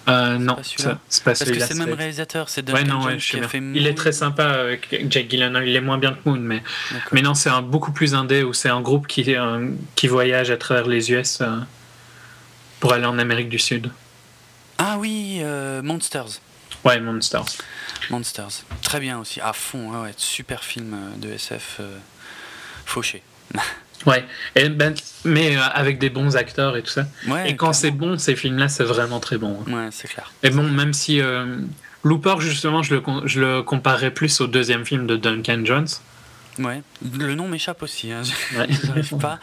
Euh, 0.09 0.39
non, 0.39 0.57
c'est 0.63 0.85
pas 0.85 0.99
Parce 1.25 1.45
que 1.45 1.59
c'est 1.59 1.75
le 1.75 1.85
même 1.85 1.95
réalisateur, 1.95 2.49
c'est 2.49 2.63
Duncan 2.63 3.05
ouais, 3.05 3.17
qui 3.17 3.39
a 3.41 3.49
fait 3.49 3.59
Il 3.59 3.87
est 3.87 3.95
très 3.95 4.13
sympa 4.13 4.45
avec 4.45 5.05
Jack 5.11 5.29
Gyllenhaal, 5.29 5.67
il 5.67 5.75
est 5.75 5.81
moins 5.81 5.99
bien 5.99 6.13
que 6.13 6.29
Moon, 6.29 6.39
mais, 6.39 6.63
mais 7.11 7.23
non, 7.23 7.35
c'est 7.35 7.51
un 7.51 7.63
beaucoup 7.63 7.91
plus 7.91 8.15
indé 8.15 8.45
où 8.45 8.53
c'est 8.53 8.69
un 8.69 8.81
groupe 8.81 9.09
qui, 9.09 9.35
euh, 9.35 9.71
qui 9.97 10.07
voyage 10.07 10.51
à 10.51 10.57
travers 10.57 10.87
les 10.87 11.11
US 11.11 11.41
euh, 11.41 11.59
pour 12.79 12.93
aller 12.93 13.07
en 13.07 13.19
Amérique 13.19 13.49
du 13.49 13.59
Sud. 13.59 13.91
Ah 14.79 14.97
oui, 14.99 15.39
euh, 15.41 15.83
Monsters. 15.83 16.41
Ouais, 16.85 17.01
Monsters. 17.01 17.57
Monsters. 18.11 18.65
Très 18.83 19.01
bien 19.01 19.19
aussi, 19.19 19.41
à 19.41 19.53
fond, 19.53 20.03
ouais, 20.03 20.13
super 20.17 20.63
film 20.63 20.97
de 21.17 21.31
SF 21.31 21.81
fauché. 22.85 23.23
Ouais, 24.05 24.25
ben, 24.55 24.95
mais 25.25 25.57
euh, 25.57 25.61
avec 25.73 25.99
des 25.99 26.11
bons 26.11 26.37
acteurs 26.37 26.77
et 26.77 26.83
tout 26.83 26.91
ça. 26.91 27.07
et 27.45 27.57
quand 27.57 27.73
c'est 27.73 27.91
bon, 27.91 28.19
ces 28.19 28.37
films-là, 28.37 28.69
c'est 28.69 28.85
vraiment 28.85 29.21
très 29.21 29.39
bon. 29.39 29.59
Hein. 29.67 29.73
Ouais, 29.73 29.89
c'est 29.91 30.09
clair. 30.09 30.33
Et 30.43 30.51
bon, 30.51 30.65
même 30.65 30.93
si 30.93 31.21
euh, 31.21 31.57
Looper, 32.05 32.37
justement, 32.41 32.83
je 32.83 32.95
le, 32.95 33.03
je 33.25 33.41
le 33.41 33.63
comparerais 33.63 34.13
plus 34.13 34.41
au 34.41 34.47
deuxième 34.47 34.85
film 34.85 35.07
de 35.07 35.17
Duncan 35.17 35.63
Jones. 35.65 35.89
Ouais, 36.59 36.83
le 37.19 37.35
nom 37.35 37.49
m'échappe 37.49 37.83
aussi, 37.83 38.13
hein. 38.13 38.23
j'arrive 38.85 39.17
pas. 39.19 39.39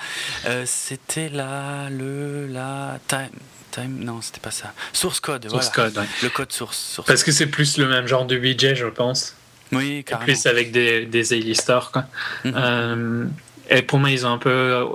Euh, 0.48 0.64
c'était 0.66 1.30
la, 1.30 1.90
le, 1.92 2.48
la, 2.48 3.00
time, 3.08 3.30
time 3.72 3.98
non, 4.00 4.22
c'était 4.22 4.40
pas 4.40 4.52
ça. 4.52 4.74
Source 4.94 5.20
code, 5.20 5.48
source 5.50 5.70
code, 5.70 6.00
Le 6.24 6.30
code 6.30 6.52
source. 6.52 7.02
Parce 7.06 7.24
que 7.24 7.32
c'est 7.32 7.48
plus 7.48 7.78
le 7.78 7.88
même 7.88 8.08
genre 8.08 8.26
de 8.26 8.38
budget, 8.38 8.76
je 8.76 8.88
pense. 8.88 9.36
Oui, 9.72 10.04
carrément. 10.04 10.26
plus 10.26 10.46
avec 10.46 10.72
des, 10.72 11.06
des 11.06 11.34
A-listers, 11.34 11.92
quoi. 11.92 12.06
Mhm. 12.46 12.54
Euh, 12.56 13.26
et 13.70 13.82
pour 13.82 14.00
moi, 14.00 14.12
ils 14.12 14.26
ont 14.26 14.32
un 14.32 14.38
peu. 14.38 14.86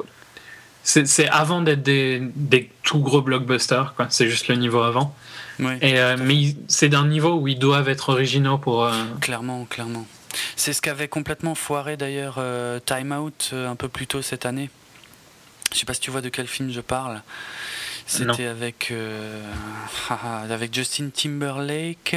C'est 0.82 1.28
avant 1.28 1.60
d'être 1.60 1.82
des, 1.82 2.20
des, 2.34 2.70
tout 2.82 3.00
gros 3.00 3.20
blockbusters, 3.20 3.94
quoi. 3.94 4.06
C'est 4.08 4.28
juste 4.28 4.48
le 4.48 4.56
niveau 4.56 4.80
avant. 4.80 5.14
et, 5.60 5.98
euh, 6.00 6.16
mais 6.18 6.56
c'est 6.66 6.88
d'un 6.88 7.06
niveau 7.06 7.34
où 7.34 7.48
ils 7.48 7.58
doivent 7.58 7.88
être 7.88 8.10
originaux 8.10 8.58
pour. 8.58 8.90
Clairement, 9.20 9.66
clairement. 9.66 10.06
C'est 10.56 10.72
ce 10.72 10.82
qu'avait 10.82 11.08
complètement 11.08 11.54
foiré 11.54 11.96
d'ailleurs 11.96 12.36
euh, 12.38 12.80
Time 12.84 13.12
Out 13.12 13.50
euh, 13.52 13.68
un 13.68 13.76
peu 13.76 13.88
plus 13.88 14.06
tôt 14.06 14.22
cette 14.22 14.46
année. 14.46 14.70
Je 15.72 15.78
sais 15.78 15.86
pas 15.86 15.94
si 15.94 16.00
tu 16.00 16.10
vois 16.10 16.20
de 16.20 16.28
quel 16.28 16.46
film 16.46 16.70
je 16.70 16.80
parle. 16.80 17.22
C'était 18.06 18.46
avec, 18.46 18.88
euh, 18.90 19.42
avec 20.50 20.74
Justin 20.74 21.10
Timberlake. 21.10 22.16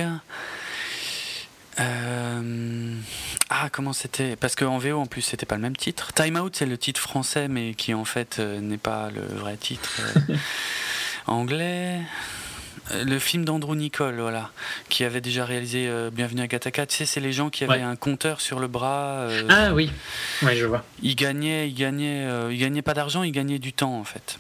Ah, 1.78 3.70
comment 3.72 3.94
c'était? 3.94 4.36
Parce 4.36 4.56
qu'en 4.56 4.78
VO, 4.78 5.00
en 5.00 5.06
plus, 5.06 5.22
c'était 5.22 5.46
pas 5.46 5.56
le 5.56 5.62
même 5.62 5.76
titre. 5.76 6.14
Time 6.14 6.38
Out, 6.38 6.56
c'est 6.56 6.66
le 6.66 6.78
titre 6.78 7.02
français, 7.02 7.48
mais 7.48 7.74
qui 7.74 7.94
en 7.94 8.06
fait 8.06 8.40
n'est 8.40 8.78
pas 8.78 9.10
le 9.10 9.22
vrai 9.22 9.58
titre 9.58 10.02
anglais. 11.28 12.02
Euh, 12.92 13.04
le 13.04 13.20
film 13.20 13.46
d'Andrew 13.46 13.76
Nicole, 13.76 14.20
voilà, 14.20 14.50
qui 14.90 15.04
avait 15.04 15.22
déjà 15.22 15.46
réalisé 15.46 15.88
euh, 15.88 16.10
Bienvenue 16.12 16.42
à 16.42 16.48
Gataka. 16.48 16.86
Tu 16.86 16.98
sais, 16.98 17.06
c'est 17.06 17.20
les 17.20 17.32
gens 17.32 17.50
qui 17.50 17.64
avaient 17.64 17.82
un 17.82 17.96
compteur 17.96 18.42
sur 18.42 18.60
le 18.60 18.68
bras. 18.68 19.20
Euh, 19.22 19.44
ah 19.50 19.74
oui, 19.74 19.92
ouais, 20.42 20.56
je 20.56 20.66
vois. 20.66 20.84
Ils 21.02 21.16
gagnaient, 21.16 21.70
ils 21.70 21.76
gagnaient, 21.76 22.28
ils 22.52 22.58
gagnaient 22.58 22.82
pas 22.82 22.94
d'argent, 22.94 23.24
ils 23.24 23.32
gagnaient 23.32 23.60
du 23.60 23.74
temps 23.74 23.98
en 23.98 24.04
fait. 24.04 24.38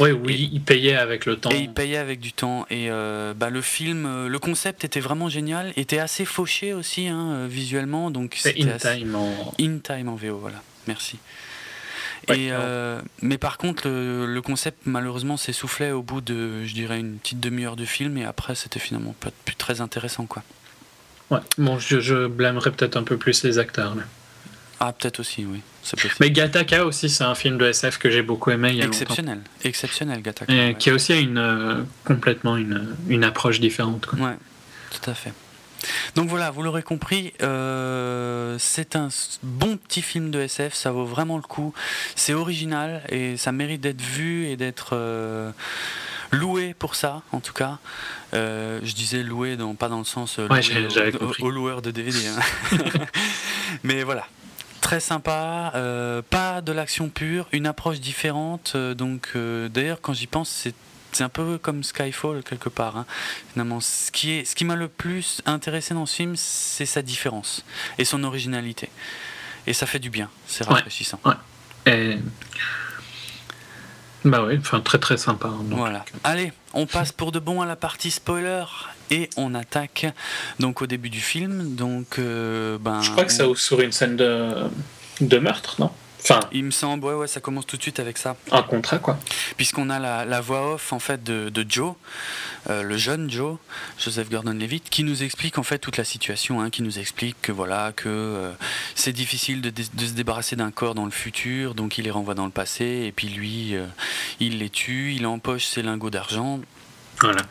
Oui, 0.00 0.12
oui, 0.12 0.50
ils 0.52 0.60
payaient 0.60 0.96
avec 0.96 1.26
le 1.26 1.36
temps. 1.36 1.50
Et 1.50 1.58
ils 1.58 1.72
payaient 1.72 1.96
avec 1.96 2.20
du 2.20 2.32
temps. 2.32 2.66
Et 2.70 2.88
bah, 2.88 3.50
le 3.50 3.62
film, 3.62 4.26
le 4.26 4.38
concept 4.38 4.84
était 4.84 5.00
vraiment 5.00 5.28
génial, 5.28 5.72
était 5.76 5.98
assez 5.98 6.24
fauché 6.24 6.72
aussi 6.72 7.08
hein, 7.08 7.46
visuellement. 7.46 8.10
Donc 8.10 8.34
c'est 8.36 8.60
In 8.60 8.76
Time 8.78 9.14
en... 9.14 9.54
In 9.60 9.78
Time 9.78 10.08
en 10.08 10.16
VO, 10.16 10.38
voilà. 10.38 10.62
Merci. 10.86 11.18
Euh, 12.30 13.00
mais 13.22 13.38
par 13.38 13.58
contre, 13.58 13.88
le, 13.88 14.40
concept 14.40 14.78
malheureusement 14.86 15.36
s'essoufflait 15.36 15.90
au 15.90 16.02
bout 16.02 16.20
de, 16.20 16.64
je 16.64 16.74
dirais, 16.74 16.98
une 16.98 17.18
petite 17.18 17.40
demi-heure 17.40 17.76
de 17.76 17.84
film, 17.84 18.16
et 18.18 18.24
après 18.24 18.54
c'était 18.54 18.80
finalement 18.80 19.14
pas 19.20 19.30
plus 19.44 19.56
très 19.56 19.80
intéressant, 19.80 20.26
quoi. 20.26 20.42
Ouais. 21.30 21.40
Bon, 21.58 21.78
je, 21.78 22.26
blâmerais 22.26 22.70
peut-être 22.70 22.96
un 22.96 23.02
peu 23.02 23.16
plus 23.16 23.44
les 23.44 23.58
acteurs. 23.58 23.94
Ah, 24.80 24.92
peut-être 24.92 25.20
aussi, 25.20 25.44
oui. 25.44 25.60
Mais 26.20 26.30
Gataka 26.30 26.84
aussi, 26.84 27.08
c'est 27.08 27.24
un 27.24 27.34
film 27.34 27.58
de 27.58 27.66
SF 27.66 27.98
que 27.98 28.10
j'ai 28.10 28.22
beaucoup 28.22 28.50
aimé. 28.50 28.70
Il 28.70 28.76
y 28.76 28.82
a 28.82 28.86
exceptionnel, 28.86 29.40
exceptionnel 29.64 30.22
Gataka. 30.22 30.52
Et 30.52 30.74
Qui 30.74 30.90
a 30.90 30.94
aussi 30.94 31.18
une, 31.18 31.38
euh, 31.38 31.82
complètement 32.04 32.56
une, 32.56 32.94
une 33.08 33.24
approche 33.24 33.58
différente. 33.58 34.06
Quoi. 34.06 34.18
Ouais, 34.18 34.36
tout 34.90 35.10
à 35.10 35.14
fait. 35.14 35.32
Donc 36.14 36.28
voilà, 36.28 36.50
vous 36.50 36.62
l'aurez 36.62 36.82
compris, 36.82 37.32
euh, 37.42 38.56
c'est 38.58 38.96
un 38.96 39.08
bon 39.42 39.76
petit 39.76 40.02
film 40.02 40.30
de 40.30 40.40
SF, 40.40 40.74
ça 40.74 40.90
vaut 40.90 41.04
vraiment 41.04 41.36
le 41.36 41.42
coup. 41.42 41.72
C'est 42.16 42.34
original 42.34 43.02
et 43.08 43.36
ça 43.36 43.52
mérite 43.52 43.80
d'être 43.80 44.00
vu 44.00 44.46
et 44.46 44.56
d'être 44.56 44.90
euh, 44.92 45.50
loué 46.32 46.74
pour 46.74 46.94
ça, 46.94 47.22
en 47.32 47.40
tout 47.40 47.52
cas. 47.52 47.78
Euh, 48.34 48.80
je 48.82 48.94
disais 48.94 49.22
loué, 49.22 49.56
pas 49.78 49.88
dans 49.88 49.98
le 49.98 50.04
sens 50.04 50.38
au, 50.38 51.50
loueur 51.50 51.82
de 51.82 51.90
DVD. 51.90 52.18
Hein. 52.26 52.40
Mais 53.84 54.02
voilà, 54.02 54.26
très 54.80 55.00
sympa, 55.00 55.72
pas 56.30 56.60
de 56.60 56.72
l'action 56.72 57.08
pure, 57.08 57.48
une 57.52 57.66
approche 57.66 58.00
différente. 58.00 58.76
donc 58.76 59.36
d'ailleurs, 59.36 60.00
quand 60.00 60.12
j'y 60.12 60.26
pense, 60.26 60.48
c'est 60.48 60.74
c'est 61.12 61.24
un 61.24 61.28
peu 61.28 61.58
comme 61.58 61.82
Skyfall 61.82 62.42
quelque 62.42 62.68
part. 62.68 62.96
Hein. 62.96 63.06
Finalement, 63.52 63.80
ce 63.80 64.10
qui 64.10 64.32
est, 64.32 64.44
ce 64.44 64.54
qui 64.54 64.64
m'a 64.64 64.76
le 64.76 64.88
plus 64.88 65.42
intéressé 65.46 65.94
dans 65.94 66.06
ce 66.06 66.14
film, 66.14 66.34
c'est 66.36 66.86
sa 66.86 67.02
différence 67.02 67.64
et 67.98 68.04
son 68.04 68.24
originalité. 68.24 68.90
Et 69.66 69.72
ça 69.72 69.86
fait 69.86 69.98
du 69.98 70.10
bien. 70.10 70.30
C'est 70.46 70.64
rafraîchissant. 70.64 71.20
Ouais. 71.24 72.18
Bah 74.24 74.44
oui, 74.44 74.58
enfin 74.58 74.80
très 74.80 74.98
très 74.98 75.16
sympa. 75.16 75.48
Hein, 75.48 75.64
voilà. 75.70 76.04
Allez, 76.24 76.52
on 76.74 76.86
passe 76.86 77.12
pour 77.12 77.32
de 77.32 77.38
bon 77.38 77.62
à 77.62 77.66
la 77.66 77.76
partie 77.76 78.10
spoiler 78.10 78.64
et 79.10 79.30
on 79.36 79.54
attaque 79.54 80.06
donc 80.58 80.82
au 80.82 80.86
début 80.86 81.10
du 81.10 81.20
film. 81.20 81.74
Donc, 81.74 82.18
euh, 82.18 82.78
ben, 82.78 83.00
Je 83.02 83.10
crois 83.10 83.24
que 83.24 83.32
ça 83.32 83.48
ouvre 83.48 83.58
sur 83.58 83.80
une 83.80 83.92
scène 83.92 84.16
de, 84.16 84.54
de 85.20 85.38
meurtre, 85.38 85.76
non? 85.78 85.90
Il 86.52 86.64
me 86.64 86.70
semble, 86.70 87.04
ouais, 87.04 87.14
ouais, 87.14 87.26
ça 87.26 87.40
commence 87.40 87.66
tout 87.66 87.76
de 87.76 87.82
suite 87.82 88.00
avec 88.00 88.18
ça. 88.18 88.36
Un 88.50 88.62
contrat, 88.62 88.98
quoi. 88.98 89.18
Puisqu'on 89.56 89.90
a 89.90 89.98
la, 89.98 90.40
voix 90.40 90.74
off 90.74 90.92
en 90.92 90.98
fait 90.98 91.22
de, 91.22 91.66
Joe, 91.68 91.94
euh, 92.70 92.82
le 92.82 92.96
jeune 92.96 93.30
Joe, 93.30 93.56
Joseph 93.98 94.30
Gordon-Levitt, 94.30 94.90
qui 94.90 95.04
nous 95.04 95.22
explique 95.22 95.58
en 95.58 95.62
fait 95.62 95.78
toute 95.78 95.96
la 95.96 96.04
situation, 96.04 96.60
hein, 96.60 96.70
qui 96.70 96.82
nous 96.82 96.98
explique 96.98 97.36
que 97.42 97.52
voilà 97.52 97.92
que 97.94 98.08
euh, 98.08 98.52
c'est 98.94 99.12
difficile 99.12 99.60
de, 99.60 99.72
se 99.82 100.12
débarrasser 100.12 100.56
d'un 100.56 100.70
corps 100.70 100.94
dans 100.94 101.04
le 101.04 101.10
futur, 101.10 101.74
donc 101.74 101.98
il 101.98 102.04
les 102.04 102.10
renvoie 102.10 102.34
dans 102.34 102.46
le 102.46 102.50
passé, 102.50 103.04
et 103.06 103.12
puis 103.12 103.28
lui, 103.28 103.74
euh, 103.74 103.86
il 104.40 104.58
les 104.58 104.70
tue, 104.70 105.14
il 105.14 105.26
empoche 105.26 105.66
ses 105.66 105.82
lingots 105.82 106.10
d'argent. 106.10 106.60
Voilà. 107.20 107.42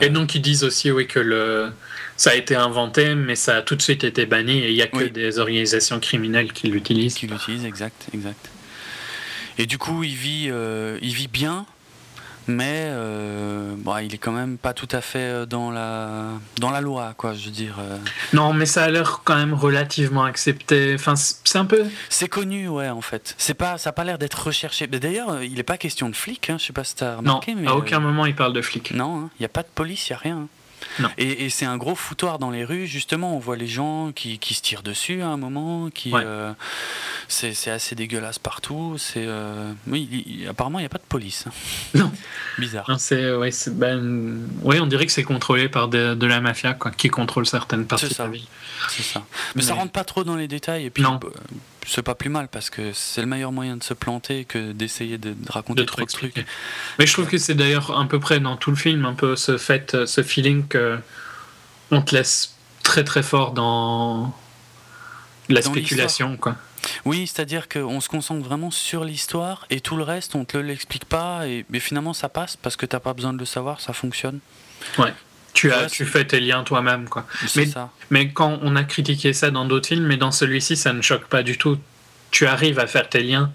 Et 0.00 0.10
donc 0.10 0.34
ils 0.34 0.42
disent 0.42 0.64
aussi 0.64 0.90
oui 0.90 1.06
que 1.06 1.18
le 1.18 1.72
ça 2.16 2.30
a 2.30 2.34
été 2.34 2.54
inventé, 2.54 3.14
mais 3.14 3.34
ça 3.34 3.56
a 3.56 3.62
tout 3.62 3.74
de 3.74 3.82
suite 3.82 4.04
été 4.04 4.26
banni 4.26 4.58
et 4.58 4.68
il 4.68 4.74
n'y 4.74 4.82
a 4.82 4.86
que 4.86 5.04
des 5.04 5.38
organisations 5.38 5.98
criminelles 5.98 6.52
qui 6.52 6.68
l'utilisent. 6.68 7.14
Qui 7.14 7.26
l'utilisent, 7.26 7.64
exact, 7.64 8.06
exact. 8.14 8.50
Et 9.58 9.66
du 9.66 9.78
coup, 9.78 10.02
il 10.04 10.14
vit, 10.14 10.48
euh, 10.50 10.98
il 11.02 11.14
vit 11.14 11.28
bien, 11.28 11.66
mais 12.46 12.86
euh, 12.88 13.74
bon, 13.76 13.96
il 13.98 14.14
est 14.14 14.18
quand 14.18 14.32
même 14.32 14.58
pas 14.58 14.72
tout 14.72 14.88
à 14.92 15.00
fait 15.00 15.18
euh, 15.18 15.46
dans 15.46 15.70
la, 15.70 16.28
dans 16.58 16.70
la 16.70 16.80
loi, 16.80 17.14
quoi, 17.16 17.34
je 17.34 17.46
veux 17.46 17.50
dire. 17.50 17.76
Non, 18.32 18.52
mais 18.52 18.66
ça 18.66 18.84
a 18.84 18.90
l'air 18.90 19.22
quand 19.24 19.36
même 19.36 19.54
relativement 19.54 20.24
accepté. 20.24 20.94
Enfin, 20.94 21.14
c'est 21.16 21.58
un 21.58 21.64
peu. 21.64 21.84
C'est 22.08 22.28
connu, 22.28 22.68
ouais, 22.68 22.88
en 22.88 23.00
fait. 23.00 23.34
C'est 23.38 23.54
pas, 23.54 23.78
ça 23.78 23.90
a 23.90 23.92
pas 23.92 24.04
l'air 24.04 24.18
d'être 24.18 24.46
recherché. 24.46 24.86
D'ailleurs, 24.86 25.42
il 25.42 25.54
n'est 25.54 25.62
pas 25.62 25.78
question 25.78 26.08
de 26.08 26.16
flic, 26.16 26.50
hein, 26.50 26.56
je 26.58 26.66
sais 26.66 26.72
pas 26.72 26.84
si 26.84 26.96
tu 26.96 27.04
as 27.04 27.16
remarqué. 27.16 27.54
Non, 27.54 27.70
à 27.70 27.74
aucun 27.74 28.00
moment 28.00 28.26
il 28.26 28.34
parle 28.34 28.52
de 28.52 28.62
flic. 28.62 28.92
Non, 28.92 29.24
hein, 29.24 29.30
il 29.38 29.42
n'y 29.42 29.46
a 29.46 29.50
pas 29.50 29.62
de 29.62 29.68
police, 29.74 30.08
il 30.08 30.12
n'y 30.12 30.16
a 30.16 30.18
rien. 30.18 30.48
Et, 31.18 31.50
c'est 31.50 31.64
un 31.64 31.76
gros 31.76 31.94
foutoir 31.94 32.38
dans 32.38 32.50
les 32.50 32.64
rues, 32.64 32.86
justement, 32.86 33.36
on 33.36 33.38
voit 33.38 33.56
les 33.56 33.66
gens 33.66 34.12
qui, 34.14 34.38
qui 34.38 34.54
se 34.54 34.62
tirent 34.62 34.82
dessus 34.82 35.22
à 35.22 35.28
un 35.28 35.36
moment, 35.36 35.90
qui 35.90 36.12
euh, 36.14 36.52
c'est 37.32 37.70
assez 37.70 37.94
dégueulasse 37.94 38.38
partout. 38.38 38.96
C'est 38.98 39.24
euh, 39.26 39.72
oui, 39.86 40.46
apparemment 40.48 40.78
il 40.78 40.82
n'y 40.82 40.86
a 40.86 40.90
pas 40.90 40.98
de 40.98 41.04
police. 41.08 41.46
Non, 41.94 42.10
bizarre. 42.58 42.86
c'est 42.98 43.34
ouais, 43.34 43.50
ben, 43.72 44.48
ouais, 44.62 44.80
on 44.80 44.86
dirait 44.86 45.06
que 45.06 45.12
c'est 45.12 45.24
contrôlé 45.24 45.68
par 45.68 45.88
de, 45.88 46.26
la 46.26 46.40
mafia, 46.40 46.72
quoi, 46.74 46.90
qui 46.90 47.08
contrôle 47.08 47.46
certaines 47.46 47.86
parties 47.86 48.08
de 48.08 48.14
la 48.18 48.28
vie. 48.28 48.48
C'est 48.88 49.02
ça. 49.02 49.22
Mais, 49.54 49.62
ça 49.62 49.74
rentre 49.74 49.92
pas 49.92 50.04
trop 50.04 50.24
dans 50.24 50.36
les 50.36 50.48
détails 50.48 50.86
et 50.86 50.90
puis 50.90 51.02
non. 51.02 51.20
Euh, 51.22 51.28
c'est 51.86 52.02
pas 52.02 52.14
plus 52.14 52.30
mal 52.30 52.48
parce 52.48 52.70
que 52.70 52.92
c'est 52.92 53.20
le 53.20 53.26
meilleur 53.26 53.52
moyen 53.52 53.76
de 53.76 53.82
se 53.82 53.94
planter 53.94 54.44
que 54.44 54.72
d'essayer 54.72 55.18
de, 55.18 55.34
raconter 55.48 55.84
trop 55.84 56.02
de 56.02 56.06
trucs. 56.06 56.46
Mais 56.98 57.06
je 57.06 57.12
trouve 57.12 57.26
que 57.26 57.38
c'est 57.38 57.54
d'ailleurs 57.54 57.98
à 57.98 58.04
peu 58.06 58.20
près 58.20 58.40
dans 58.40 58.56
tout 58.56 58.70
le 58.70 58.76
film 58.76 59.04
un 59.04 59.14
peu 59.14 59.36
ce 59.36 59.58
fait, 59.58 60.06
ce 60.06 60.22
feeling 60.22 60.66
que 60.66 60.98
on 61.90 62.00
te 62.02 62.14
laisse 62.14 62.54
très 62.82 63.04
très 63.04 63.22
fort 63.22 63.52
dans 63.52 64.34
la 65.48 65.62
spéculation 65.62 66.36
quoi. 66.36 66.56
Oui, 67.04 67.26
c'est-à-dire 67.26 67.68
qu'on 67.68 68.00
se 68.00 68.08
concentre 68.08 68.44
vraiment 68.44 68.70
sur 68.70 69.04
l'histoire 69.04 69.66
et 69.70 69.80
tout 69.80 69.96
le 69.96 70.02
reste 70.02 70.34
on 70.34 70.44
te 70.44 70.56
l'explique 70.56 71.04
pas 71.04 71.46
et 71.46 71.64
mais 71.70 71.80
finalement 71.80 72.12
ça 72.12 72.28
passe 72.28 72.56
parce 72.56 72.76
que 72.76 72.86
t'as 72.86 73.00
pas 73.00 73.14
besoin 73.14 73.32
de 73.32 73.38
le 73.38 73.44
savoir, 73.44 73.80
ça 73.80 73.92
fonctionne. 73.92 74.40
Ouais. 74.98 75.12
Tu, 75.54 75.70
as, 75.70 75.86
tu 75.86 76.06
fais 76.06 76.24
tes 76.24 76.40
liens 76.40 76.64
toi-même. 76.64 77.08
quoi. 77.08 77.26
Mais, 77.56 77.66
ça. 77.66 77.90
mais 78.10 78.30
quand 78.30 78.58
on 78.62 78.74
a 78.74 78.84
critiqué 78.84 79.32
ça 79.34 79.50
dans 79.50 79.66
d'autres 79.66 79.88
films, 79.88 80.06
mais 80.06 80.16
dans 80.16 80.32
celui-ci, 80.32 80.76
ça 80.76 80.92
ne 80.94 81.02
choque 81.02 81.26
pas 81.26 81.42
du 81.42 81.58
tout. 81.58 81.78
Tu 82.30 82.46
arrives 82.46 82.78
à 82.78 82.86
faire 82.86 83.08
tes 83.08 83.22
liens. 83.22 83.52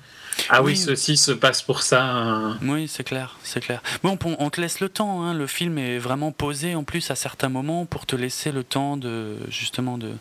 Ah 0.49 0.61
oui, 0.61 0.77
ceci 0.77 1.17
se 1.17 1.31
passe 1.31 1.61
pour 1.61 1.81
ça. 1.81 2.03
Hein. 2.03 2.57
Oui, 2.61 2.87
c'est 2.87 3.03
clair, 3.03 3.37
c'est 3.43 3.59
clair. 3.59 3.81
Bon, 4.03 4.17
on, 4.39 4.49
te 4.49 4.61
laisse 4.61 4.79
le 4.79 4.89
temps. 4.89 5.23
Hein. 5.23 5.33
Le 5.33 5.47
film 5.47 5.77
est 5.77 5.97
vraiment 5.97 6.31
posé 6.31 6.75
en 6.75 6.83
plus 6.83 7.09
à 7.11 7.15
certains 7.15 7.49
moments 7.49 7.85
pour 7.85 8.05
te 8.05 8.15
laisser 8.15 8.51
le 8.51 8.63
temps 8.63 8.97
de 8.97 9.37
justement 9.49 9.97
de, 9.97 10.11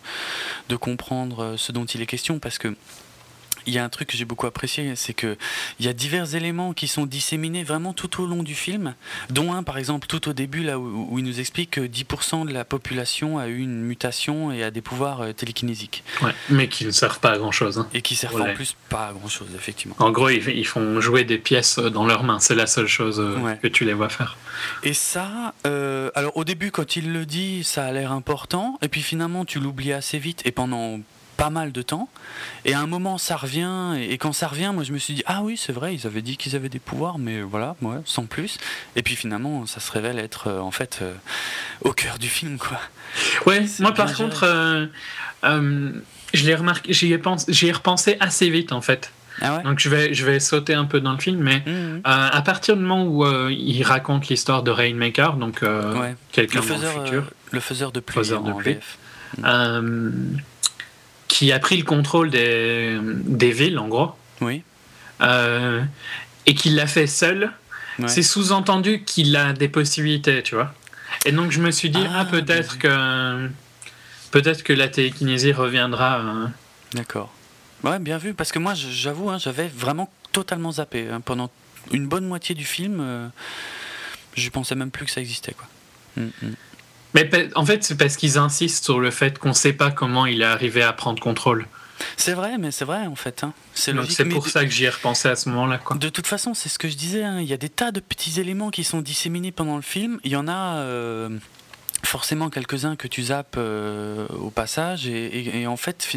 de 0.68 0.76
comprendre 0.76 1.54
ce 1.56 1.72
dont 1.72 1.84
il 1.84 2.02
est 2.02 2.06
question, 2.06 2.38
parce 2.38 2.58
que 2.58 2.74
il 3.66 3.74
y 3.74 3.78
a 3.78 3.84
un 3.84 3.88
truc 3.88 4.08
que 4.08 4.16
j'ai 4.16 4.24
beaucoup 4.24 4.46
apprécié, 4.46 4.94
c'est 4.96 5.14
que 5.14 5.36
il 5.80 5.86
y 5.86 5.88
a 5.88 5.92
divers 5.92 6.34
éléments 6.34 6.72
qui 6.72 6.88
sont 6.88 7.06
disséminés 7.06 7.64
vraiment 7.64 7.92
tout 7.92 8.22
au 8.22 8.26
long 8.26 8.42
du 8.42 8.54
film, 8.54 8.94
dont 9.30 9.52
un 9.52 9.62
par 9.62 9.78
exemple 9.78 10.06
tout 10.06 10.28
au 10.28 10.32
début 10.32 10.62
là 10.62 10.78
où, 10.78 11.18
il 11.18 11.24
nous 11.24 11.40
explique 11.40 11.72
que 11.72 11.80
10% 11.80 12.46
de 12.46 12.52
la 12.52 12.64
population 12.64 13.38
a 13.38 13.48
eu 13.48 13.58
une 13.58 13.82
mutation 13.82 14.52
et 14.52 14.62
a 14.62 14.70
des 14.70 14.80
pouvoirs 14.80 15.20
euh, 15.20 15.32
télékinésiques. 15.32 16.04
Ouais, 16.22 16.34
mais 16.48 16.68
qui 16.68 16.84
ne 16.84 16.90
servent 16.90 17.20
pas 17.20 17.32
à 17.32 17.38
grand 17.38 17.52
chose. 17.52 17.78
Hein. 17.78 17.88
Et 17.94 18.02
qui 18.02 18.16
servent 18.16 18.40
en 18.40 18.54
plus 18.54 18.76
pas 18.88 19.08
à 19.08 19.12
grand 19.12 19.28
chose 19.28 19.48
effectivement. 19.56 19.96
En 19.98 20.10
gros, 20.10 20.28
ils, 20.28 20.66
font 20.66 21.00
jouer 21.00 21.24
des 21.24 21.38
pièces 21.38 21.78
euh, 21.78 21.90
dans 21.90 22.06
leurs 22.06 22.22
mains, 22.22 22.38
c'est 22.38 22.54
la 22.54 22.66
seule 22.66 22.86
chose 22.86 23.20
euh, 23.20 23.54
que 23.56 23.68
tu 23.68 23.84
les 23.84 23.94
vois 23.94 24.08
faire. 24.08 24.36
Et 24.82 24.94
ça, 24.94 25.54
alors 25.64 26.36
au 26.36 26.44
début 26.44 26.70
quand 26.70 26.96
il 26.96 27.12
le 27.12 27.26
dit, 27.26 27.64
ça 27.64 27.84
a 27.84 27.92
l'air 27.92 28.12
important, 28.12 28.78
et 28.82 28.88
puis 28.88 29.02
finalement 29.02 29.44
tu 29.44 29.60
l'oublies 29.60 29.92
assez 29.92 30.18
vite, 30.18 30.42
et 30.44 30.52
pendant 30.52 31.00
pas 31.36 31.50
mal 31.50 31.72
de 31.72 31.82
temps. 31.82 32.08
Et 32.64 32.74
à 32.74 32.80
un 32.80 32.86
moment, 32.86 33.18
ça 33.18 33.36
revient. 33.36 33.94
Et, 33.98 34.18
quand 34.18 34.32
ça 34.32 34.48
revient, 34.48 34.70
moi, 34.74 34.84
je 34.84 34.92
me 34.92 34.98
suis 34.98 35.14
dit, 35.14 35.22
ah 35.26 35.42
oui, 35.42 35.56
c'est 35.56 35.72
vrai, 35.72 35.94
ils 35.94 36.06
avaient 36.06 36.22
dit 36.22 36.36
qu'ils 36.36 36.56
avaient 36.56 36.68
des 36.68 36.78
pouvoirs, 36.78 37.18
mais 37.18 37.42
voilà, 37.42 37.76
ouais, 37.82 37.98
sans 38.04 38.26
plus. 38.26 38.58
Et 38.96 39.02
puis 39.02 39.16
finalement, 39.16 39.66
ça 39.66 39.80
se 39.80 39.92
révèle 39.92 40.18
être 40.18 40.50
en 40.50 40.70
fait 40.70 41.04
au 41.82 41.92
cœur 41.92 42.18
du 42.18 42.28
film, 42.28 42.58
quoi. 42.58 42.80
Ouais, 43.46 43.64
moi 43.80 43.92
par 43.92 44.12
contre, 44.14 44.44
je 45.42 46.44
l'ai 46.44 46.54
remarqué, 46.54 46.92
j'y 46.92 47.12
ai, 47.12 47.20
ai 47.68 47.72
repensé 47.72 48.16
assez 48.20 48.50
vite 48.50 48.72
en 48.72 48.80
fait. 48.80 49.10
Ah 49.42 49.60
Donc 49.64 49.80
je 49.80 49.88
vais, 49.88 50.14
je 50.14 50.24
vais 50.24 50.40
sauter 50.40 50.74
un 50.74 50.86
peu 50.86 51.00
dans 51.00 51.12
le 51.12 51.18
film, 51.18 51.40
mais 51.40 51.62
mmh, 51.66 51.70
mmh. 51.70 51.96
Euh, 51.96 52.00
à 52.04 52.42
partir 52.42 52.76
du 52.76 52.82
moment 52.82 53.04
où 53.04 53.24
euh, 53.24 53.52
il 53.52 53.82
raconte 53.82 54.28
l'histoire 54.28 54.62
de 54.62 54.70
Rainmaker, 54.70 55.36
donc 55.36 55.62
euh, 55.62 56.12
quelqu'un 56.32 56.60
dans 56.60 56.74
le 56.74 57.04
futur, 57.04 57.30
le 57.50 57.60
faiseur 57.60 57.92
de 57.92 58.00
pluie, 58.00 58.20
mmh. 59.38 59.44
Qui 61.36 61.52
a 61.52 61.58
pris 61.58 61.76
le 61.76 61.84
contrôle 61.84 62.30
des, 62.30 62.98
des 63.02 63.50
villes 63.50 63.78
en 63.78 63.88
gros, 63.88 64.12
oui, 64.40 64.62
et 65.20 66.54
qui 66.54 66.70
l'a 66.70 66.86
fait 66.86 67.06
seul, 67.06 67.52
c'est 68.06 68.22
sous-entendu 68.22 69.02
qu'il 69.04 69.36
a 69.36 69.52
des 69.52 69.68
possibilités, 69.68 70.42
tu 70.42 70.54
vois. 70.54 70.72
Et 71.26 71.32
donc 71.32 71.50
je 71.50 71.60
me 71.60 71.70
suis 71.70 71.90
dit 71.90 72.04
ah, 72.08 72.20
ah 72.20 72.24
peut-être 72.24 72.78
que 72.78 73.50
peut-être 74.30 74.62
que 74.62 74.72
la 74.72 74.88
télékinésie 74.88 75.52
reviendra. 75.52 76.22
D'accord. 76.94 77.30
Ouais, 77.84 77.98
bien 77.98 78.16
vu, 78.16 78.32
parce 78.32 78.50
que 78.50 78.58
moi, 78.58 78.72
j'avoue, 78.74 79.28
hein, 79.28 79.38
j'avais 79.38 79.68
vraiment 79.68 80.10
totalement 80.32 80.72
zappé. 80.72 81.08
Hein. 81.10 81.20
pendant 81.20 81.50
une 81.92 82.08
bonne 82.08 82.26
moitié 82.26 82.54
du 82.54 82.64
film, 82.64 82.98
euh, 83.00 83.28
je 84.34 84.48
pensais 84.48 84.74
même 84.74 84.90
plus 84.90 85.04
que 85.04 85.12
ça 85.12 85.20
existait. 85.20 85.52
Quoi. 85.52 85.68
Mm, 86.16 86.30
mm. 86.42 86.54
Mais 87.14 87.28
en 87.54 87.64
fait, 87.64 87.82
c'est 87.84 87.96
parce 87.96 88.16
qu'ils 88.16 88.38
insistent 88.38 88.84
sur 88.84 89.00
le 89.00 89.10
fait 89.10 89.38
qu'on 89.38 89.50
ne 89.50 89.54
sait 89.54 89.72
pas 89.72 89.90
comment 89.90 90.26
il 90.26 90.42
est 90.42 90.46
arrivé 90.46 90.82
à 90.82 90.92
prendre 90.92 91.20
contrôle. 91.20 91.66
C'est 92.18 92.34
vrai, 92.34 92.58
mais 92.58 92.70
c'est 92.70 92.84
vrai 92.84 93.06
en 93.06 93.16
fait. 93.16 93.42
Hein. 93.42 93.54
C'est 93.72 93.94
pour 94.28 94.48
ça 94.48 94.64
que 94.64 94.70
j'y 94.70 94.84
ai 94.84 94.90
repensé 94.90 95.28
à 95.28 95.36
ce 95.36 95.48
moment-là. 95.48 95.80
De 95.94 96.08
toute 96.08 96.26
façon, 96.26 96.52
c'est 96.52 96.68
ce 96.68 96.78
que 96.78 96.88
je 96.88 96.96
disais. 96.96 97.24
Il 97.40 97.46
y 97.46 97.54
a 97.54 97.56
des 97.56 97.70
tas 97.70 97.90
de 97.90 98.00
petits 98.00 98.38
éléments 98.38 98.70
qui 98.70 98.84
sont 98.84 99.00
disséminés 99.00 99.52
pendant 99.52 99.76
le 99.76 99.82
film. 99.82 100.20
Il 100.24 100.30
y 100.32 100.36
en 100.36 100.48
a. 100.48 100.76
Euh, 100.76 101.30
forcément 102.06 102.50
quelques-uns 102.50 102.96
que 102.96 103.08
tu 103.08 103.24
zappes 103.24 103.56
euh, 103.58 104.26
au 104.28 104.50
passage 104.50 105.06
et, 105.06 105.66
en 105.66 105.76
fait 105.76 106.08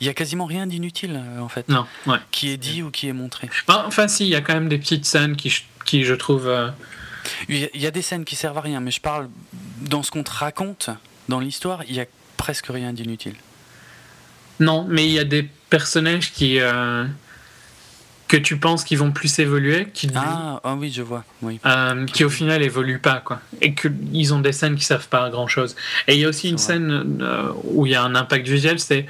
il 0.00 0.06
y 0.06 0.10
a 0.10 0.14
quasiment 0.14 0.46
rien 0.46 0.66
d'inutile 0.66 1.20
euh, 1.22 1.40
en 1.40 1.48
fait 1.48 1.68
non, 1.68 1.86
qui 2.30 2.50
est 2.50 2.56
dit 2.56 2.82
ou 2.82 2.90
qui 2.90 3.08
est 3.08 3.12
montré 3.12 3.48
enfin 3.68 4.08
si 4.08 4.24
il 4.24 4.30
y 4.30 4.34
a 4.34 4.40
quand 4.40 4.54
même 4.54 4.68
des 4.68 4.78
petites 4.78 5.04
scènes 5.04 5.36
qui, 5.36 5.64
qui 5.84 6.04
je 6.04 6.14
trouve 6.14 6.48
euh, 6.48 6.68
il 7.48 7.68
y 7.74 7.86
a 7.86 7.90
des 7.90 8.02
scènes 8.02 8.24
qui 8.24 8.36
servent 8.36 8.58
à 8.58 8.62
rien 8.62 8.80
mais 8.80 8.90
je 8.90 9.00
parle 9.00 9.28
dans 9.82 10.02
ce 10.02 10.10
qu'on 10.10 10.22
te 10.22 10.30
raconte 10.30 10.90
dans 11.28 11.40
l'histoire 11.40 11.82
il 11.88 11.94
y 11.94 12.00
a 12.00 12.06
presque 12.36 12.66
rien 12.66 12.92
d'inutile. 12.92 13.34
Non 14.60 14.86
mais 14.88 15.06
il 15.06 15.12
y 15.12 15.18
a 15.18 15.24
des 15.24 15.48
personnages 15.70 16.32
qui 16.32 16.60
que 18.28 18.36
tu 18.36 18.58
penses 18.58 18.84
qu'ils 18.84 18.98
vont 18.98 19.10
plus 19.10 19.38
évoluer 19.38 19.88
ah, 20.14 20.60
ah, 20.62 20.74
oui 20.74 20.92
je 20.94 21.02
vois 21.02 21.24
oui. 21.42 21.58
Euh, 21.66 22.06
qui 22.06 22.24
au 22.24 22.30
final 22.30 22.62
évoluent 22.62 23.00
pas 23.00 23.20
quoi. 23.24 23.40
Et 23.62 23.74
qu'ils 23.74 24.34
ont 24.34 24.40
des 24.40 24.52
scènes 24.52 24.76
qui 24.76 24.84
servent 24.84 25.08
pas 25.08 25.24
à 25.24 25.30
grand 25.30 25.48
chose 25.48 25.74
et 26.06 26.14
il 26.14 26.20
y 26.20 26.24
a 26.24 26.28
aussi 26.28 26.48
une 26.50 26.58
scène 26.58 27.18
euh, 27.22 27.50
où 27.64 27.86
il 27.86 27.92
y 27.92 27.94
a 27.94 28.02
un 28.02 28.14
impact 28.14 28.46
visuel 28.46 28.78
c'est 28.78 29.06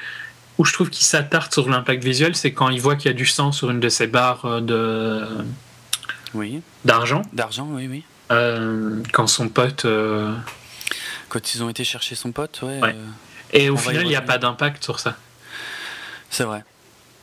où 0.56 0.64
je 0.64 0.72
trouve 0.72 0.88
qu'il 0.88 1.04
s'attarde 1.04 1.52
sur 1.52 1.68
l'impact 1.68 2.02
visuel 2.02 2.36
c'est 2.36 2.52
quand 2.52 2.68
il 2.68 2.80
voit 2.80 2.96
qu'il 2.96 3.10
y 3.10 3.14
a 3.14 3.16
du 3.16 3.26
sang 3.26 3.52
sur 3.52 3.70
une 3.70 3.80
de 3.80 3.88
ses 3.88 4.06
barres 4.06 4.44
euh, 4.44 4.60
de 4.60 5.26
oui 6.34 6.60
d'argent 6.84 7.22
d'argent 7.32 7.68
oui 7.70 7.88
oui 7.88 8.04
quand 9.12 9.26
son 9.26 9.48
pote 9.48 9.86
quand 11.28 11.54
ils 11.54 11.62
ont 11.62 11.70
été 11.70 11.84
chercher 11.84 12.14
son 12.14 12.32
pote 12.32 12.60
ouais, 12.62 12.94
et 13.52 13.70
au 13.70 13.76
final 13.76 14.02
il 14.02 14.08
n'y 14.08 14.16
a 14.16 14.22
pas 14.22 14.38
d'impact 14.38 14.84
sur 14.84 15.00
ça 15.00 15.16
c'est 16.30 16.44
vrai 16.44 16.62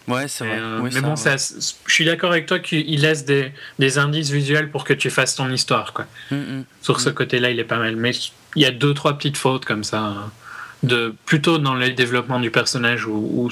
Ouais, 0.08 0.28
c'est 0.28 0.46
vrai. 0.46 0.60
Euh, 0.60 0.82
mais 0.94 1.02
bon, 1.02 1.16
je 1.16 1.74
suis 1.88 2.06
d'accord 2.06 2.32
avec 2.32 2.46
toi 2.46 2.60
qu'il 2.60 3.02
laisse 3.02 3.26
des, 3.26 3.52
des, 3.80 3.98
indices 3.98 4.30
visuels 4.30 4.70
pour 4.70 4.84
que 4.84 4.94
tu 4.94 5.10
fasses 5.10 5.36
ton 5.36 5.50
histoire. 5.50 5.94
Quoi. 5.94 6.06
Mm, 6.32 6.36
mm, 6.36 6.66
Sur 6.82 7.02
ce 7.02 7.10
mm. 7.10 7.14
côté-là, 7.14 7.50
il 7.50 7.60
est 7.60 7.66
pas 7.66 7.78
mal. 7.78 7.96
Mais 7.96 8.12
il 8.56 8.62
y 8.62 8.66
a 8.66 8.72
deux, 8.72 8.94
trois 8.94 9.18
petites 9.18 9.38
fautes 9.38 9.66
comme 9.66 9.84
ça, 9.84 10.00
hein, 10.00 10.32
de, 10.84 11.16
plutôt 11.26 11.58
dans 11.58 11.74
le 11.74 11.90
développement 11.90 12.40
du 12.40 12.52
personnage 12.52 13.08
où, 13.08 13.50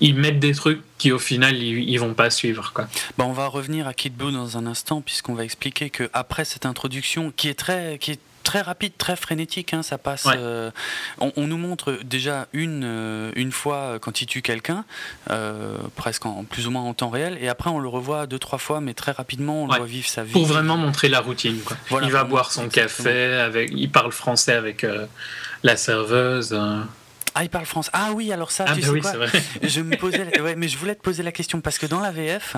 ils 0.00 0.14
mettent 0.14 0.40
des 0.40 0.54
trucs 0.54 0.82
qui 0.98 1.12
au 1.12 1.18
final 1.18 1.56
ils, 1.56 1.88
ils 1.88 1.98
vont 1.98 2.14
pas 2.14 2.30
suivre 2.30 2.72
quoi. 2.74 2.86
Bah 3.18 3.24
on 3.26 3.32
va 3.32 3.46
revenir 3.46 3.86
à 3.86 3.94
Kid 3.94 4.14
Blue 4.14 4.32
dans 4.32 4.56
un 4.58 4.66
instant 4.66 5.00
puisqu'on 5.00 5.34
va 5.34 5.44
expliquer 5.44 5.90
que 5.90 6.10
après 6.12 6.44
cette 6.44 6.66
introduction 6.66 7.32
qui 7.36 7.48
est 7.48 7.54
très 7.54 7.98
qui 7.98 8.12
est 8.12 8.20
très 8.44 8.60
rapide, 8.60 8.92
très 8.96 9.16
frénétique. 9.16 9.74
Hein, 9.74 9.82
ça 9.82 9.98
passe. 9.98 10.28
Euh, 10.36 10.70
on, 11.18 11.46
nous 11.46 11.56
montre 11.56 11.98
déjà 12.04 12.46
une, 12.52 12.82
euh, 12.84 13.32
une 13.34 13.50
fois 13.50 13.98
quand 14.00 14.20
il 14.20 14.26
tue 14.26 14.42
quelqu'un, 14.42 14.84
euh, 15.30 15.78
presque 15.96 16.26
en 16.26 16.44
plus 16.44 16.68
ou 16.68 16.70
moins 16.70 16.82
en 16.82 16.94
temps 16.94 17.08
réel, 17.08 17.36
et 17.40 17.48
après 17.48 17.70
on 17.70 17.80
le 17.80 17.88
revoit 17.88 18.26
deux 18.26 18.38
trois 18.38 18.58
fois, 18.58 18.80
mais 18.80 18.94
très 18.94 19.10
rapidement 19.10 19.64
on 19.64 19.66
le 19.66 19.76
voit 19.76 19.86
vivre 19.86 20.06
sa 20.06 20.22
vie. 20.22 20.32
Pour 20.32 20.46
vraiment 20.46 20.76
montrer 20.76 21.08
la 21.08 21.20
routine. 21.20 21.58
il 22.02 22.10
va 22.10 22.22
boire 22.22 22.52
son 22.52 22.68
café, 22.68 23.34
avec, 23.34 23.72
il 23.74 23.90
parle 23.90 24.12
français 24.12 24.52
avec 24.52 24.86
la 25.62 25.76
serveuse. 25.76 26.56
Ah, 27.36 27.42
il 27.42 27.50
parle 27.50 27.66
français. 27.66 27.90
Ah 27.92 28.12
oui, 28.14 28.32
alors 28.32 28.52
ça, 28.52 28.64
ah, 28.68 28.74
tu 28.74 28.80
bah 28.80 28.86
sais 28.86 29.00
quoi 29.00 29.40
Je 29.62 29.80
me 29.80 29.96
posais, 29.96 30.40
ouais, 30.40 30.54
mais 30.54 30.68
je 30.68 30.78
voulais 30.78 30.94
te 30.94 31.02
poser 31.02 31.24
la 31.24 31.32
question 31.32 31.60
parce 31.60 31.78
que 31.78 31.86
dans 31.86 31.98
la 31.98 32.12
VF, 32.12 32.56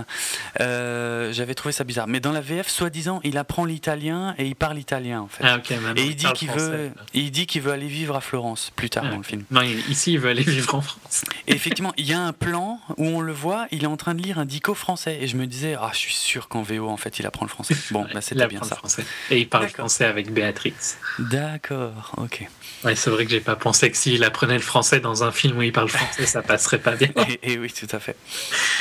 euh, 0.61 1.33
j'avais 1.33 1.55
trouvé 1.55 1.73
ça 1.73 1.85
bizarre. 1.85 2.07
Mais 2.07 2.21
dans 2.21 2.33
la 2.33 2.43
VF, 2.43 2.69
soi-disant, 2.69 3.21
il 3.25 3.39
apprend 3.39 3.65
l'italien 3.65 4.35
et 4.37 4.47
il 4.47 4.55
parle 4.55 4.79
italien 4.79 5.23
en 5.23 5.29
fait. 5.29 5.45
Ah, 5.45 5.61
et 5.97 6.05
il 6.05 6.15
dit 6.15 6.31
qu'il 6.35 6.51
veut, 6.51 6.91
il 7.15 7.31
dit 7.31 7.47
qu'il 7.47 7.63
veut 7.63 7.73
aller 7.73 7.89
vivre 7.89 8.17
à 8.17 8.21
Florence 8.21 8.71
plus 8.77 8.91
tard 8.91 9.05
ah, 9.07 9.11
dans 9.11 9.17
le 9.17 9.23
film. 9.23 9.45
Non, 9.51 9.63
ici, 9.63 10.13
il 10.13 10.21
veut 10.21 10.29
aller 10.29 10.43
vivre 10.43 10.75
en 10.75 10.83
France. 10.83 11.25
Et 11.47 11.55
effectivement, 11.55 11.95
il 11.97 12.07
y 12.07 12.13
a 12.13 12.21
un 12.21 12.35
plan 12.35 12.79
où 12.99 13.07
on 13.07 13.21
le 13.23 13.33
voit, 13.33 13.67
il 13.71 13.85
est 13.85 13.89
en 13.89 13.97
train 13.97 14.15
de 14.15 14.21
lire 14.21 14.39
un 14.39 14.45
dico 14.45 14.75
français 14.75 15.19
et 15.23 15.27
je 15.27 15.39
me 15.39 15.47
disais, 15.47 15.77
ah, 15.81 15.91
je 15.95 15.99
suis 15.99 16.15
sûr 16.15 16.49
qu'en 16.49 16.61
VO, 16.61 16.89
en 16.89 16.99
fait, 16.99 17.19
il 17.19 17.27
apprend 17.27 17.47
le 17.47 17.51
français. 17.51 17.75
Bon, 17.93 18.07
bah, 18.15 18.21
c'était 18.21 18.47
bien 18.47 18.63
ça. 18.63 18.77
Français. 18.77 19.07
Et 19.31 19.39
il 19.39 19.49
parle 19.49 19.69
français 19.69 20.05
avec 20.05 20.31
Béatrix. 20.33 20.75
D'accord, 21.19 22.13
ok. 22.19 22.47
Ouais, 22.85 22.95
c'est 22.95 23.09
vrai 23.09 23.25
que 23.25 23.31
j'ai 23.31 23.41
pas 23.41 23.57
pensé 23.57 23.91
que 23.91 23.97
s'il 23.97 24.23
apprenait 24.23 24.59
le 24.59 24.66
français 24.67 25.01
dans 25.01 25.25
un 25.25 25.33
film 25.33 25.57
où 25.59 25.63
il 25.63 25.73
parle 25.73 25.89
français, 25.89 26.27
ça 26.27 26.43
passerait 26.43 26.79
pas 26.79 26.97
bien. 26.97 27.09
et, 27.43 27.59
oui, 27.59 27.73
tout 27.73 27.95
à 27.95 27.99
fait. 27.99 28.17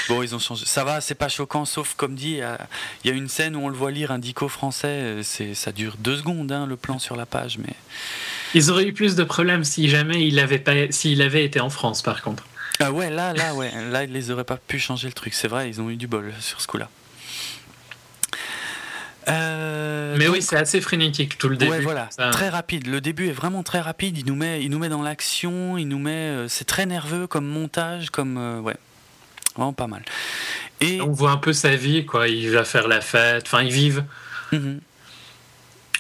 Bon, 0.09 0.21
ils 0.21 0.35
ont 0.35 0.39
changé. 0.39 0.65
Ça 0.65 0.83
va, 0.83 1.01
c'est 1.01 1.15
pas 1.15 1.29
choquant, 1.29 1.65
sauf 1.65 1.93
comme 1.95 2.15
dit, 2.15 2.41
il 3.03 3.09
y 3.09 3.13
a 3.13 3.15
une 3.15 3.29
scène 3.29 3.55
où 3.55 3.59
on 3.59 3.69
le 3.69 3.75
voit 3.75 3.91
lire 3.91 4.11
un 4.11 4.19
dico 4.19 4.47
français. 4.47 4.88
Euh, 4.88 5.23
c'est, 5.23 5.53
ça 5.53 5.71
dure 5.71 5.95
deux 5.99 6.17
secondes, 6.17 6.51
hein, 6.51 6.65
le 6.65 6.75
plan 6.75 6.99
sur 6.99 7.15
la 7.15 7.25
page, 7.25 7.57
mais. 7.57 7.73
Ils 8.53 8.71
auraient 8.71 8.86
eu 8.86 8.93
plus 8.93 9.15
de 9.15 9.23
problèmes 9.23 9.63
si 9.63 9.89
jamais 9.89 10.27
il 10.27 10.39
avait 10.39 10.59
pas, 10.59 10.73
s'il 10.89 11.21
avait 11.21 11.45
été 11.45 11.59
en 11.59 11.69
France, 11.69 12.01
par 12.01 12.21
contre. 12.21 12.43
Ah 12.79 12.91
ouais, 12.91 13.09
là, 13.09 13.33
là, 13.33 13.53
ouais, 13.53 13.71
là, 13.89 14.03
ils 14.03 14.11
les 14.11 14.31
auraient 14.31 14.43
pas 14.43 14.57
pu 14.57 14.79
changer 14.79 15.07
le 15.07 15.13
truc. 15.13 15.33
C'est 15.33 15.47
vrai, 15.47 15.69
ils 15.69 15.79
ont 15.79 15.89
eu 15.89 15.95
du 15.95 16.07
bol 16.07 16.33
sur 16.39 16.59
ce 16.59 16.67
coup-là. 16.67 16.89
Euh, 19.28 20.15
mais 20.17 20.28
oui, 20.28 20.41
c'est 20.41 20.57
assez 20.57 20.82
frénétique 20.82 21.38
tout 21.38 21.49
le 21.49 21.57
début. 21.57 21.82
voilà, 21.82 22.09
très 22.32 22.49
rapide. 22.49 22.88
Le 22.88 23.01
début 23.01 23.30
est 23.30 23.34
vraiment 23.34 23.63
très 23.63 23.82
rapide. 23.82 24.17
Il 24.17 24.26
nous 24.26 24.36
met, 24.36 24.63
il 24.63 24.69
nous 24.69 24.80
met 24.80 24.89
dans 24.89 25.01
l'action. 25.01 25.78
Il 25.78 25.88
nous 25.88 25.99
met, 25.99 26.11
euh, 26.11 26.47
c'est 26.47 26.65
très 26.65 26.86
nerveux 26.86 27.28
comme 27.28 27.45
montage, 27.45 28.09
comme 28.09 28.38
euh, 28.38 28.59
ouais, 28.59 28.78
vraiment 29.55 29.73
pas 29.73 29.88
mal. 29.88 30.03
Et 30.82 31.01
on 31.01 31.11
voit 31.11 31.32
un 31.32 31.38
peu 31.38 31.53
sa 31.53 31.76
vie, 31.76 32.05
quoi. 32.05 32.28
Il 32.28 32.51
va 32.51 32.63
faire 32.65 32.88
la 32.88 33.01
fête. 33.01 33.43
Enfin, 33.47 33.63
ils 33.63 33.71
vivent. 33.71 34.03
Mhm. 34.51 34.80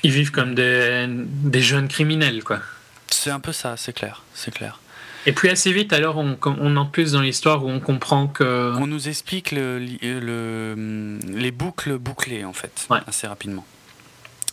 Ils 0.03 0.11
vivent 0.11 0.31
comme 0.31 0.53
des, 0.53 1.07
des 1.09 1.61
jeunes 1.61 1.87
criminels, 1.87 2.43
quoi. 2.43 2.59
C'est 3.07 3.31
un 3.31 3.39
peu 3.39 3.51
ça, 3.53 3.75
c'est 3.77 3.93
clair, 3.93 4.23
c'est 4.35 4.53
clair. 4.53 4.79
Et 5.27 5.31
puis 5.31 5.49
assez 5.49 5.71
vite, 5.71 5.91
alors, 5.91 6.17
on, 6.17 6.37
on 6.45 6.75
entre 6.77 6.91
plus 6.91 7.13
dans 7.13 7.21
l'histoire 7.21 7.65
où 7.65 7.69
on 7.69 7.79
comprend 7.79 8.27
que. 8.27 8.73
On 8.77 8.87
nous 8.87 9.09
explique 9.09 9.51
le, 9.51 9.79
le, 9.79 11.17
les 11.27 11.51
boucles 11.51 11.97
bouclées, 11.97 12.45
en 12.45 12.53
fait, 12.53 12.87
assez 13.07 13.25
rapidement. 13.25 13.65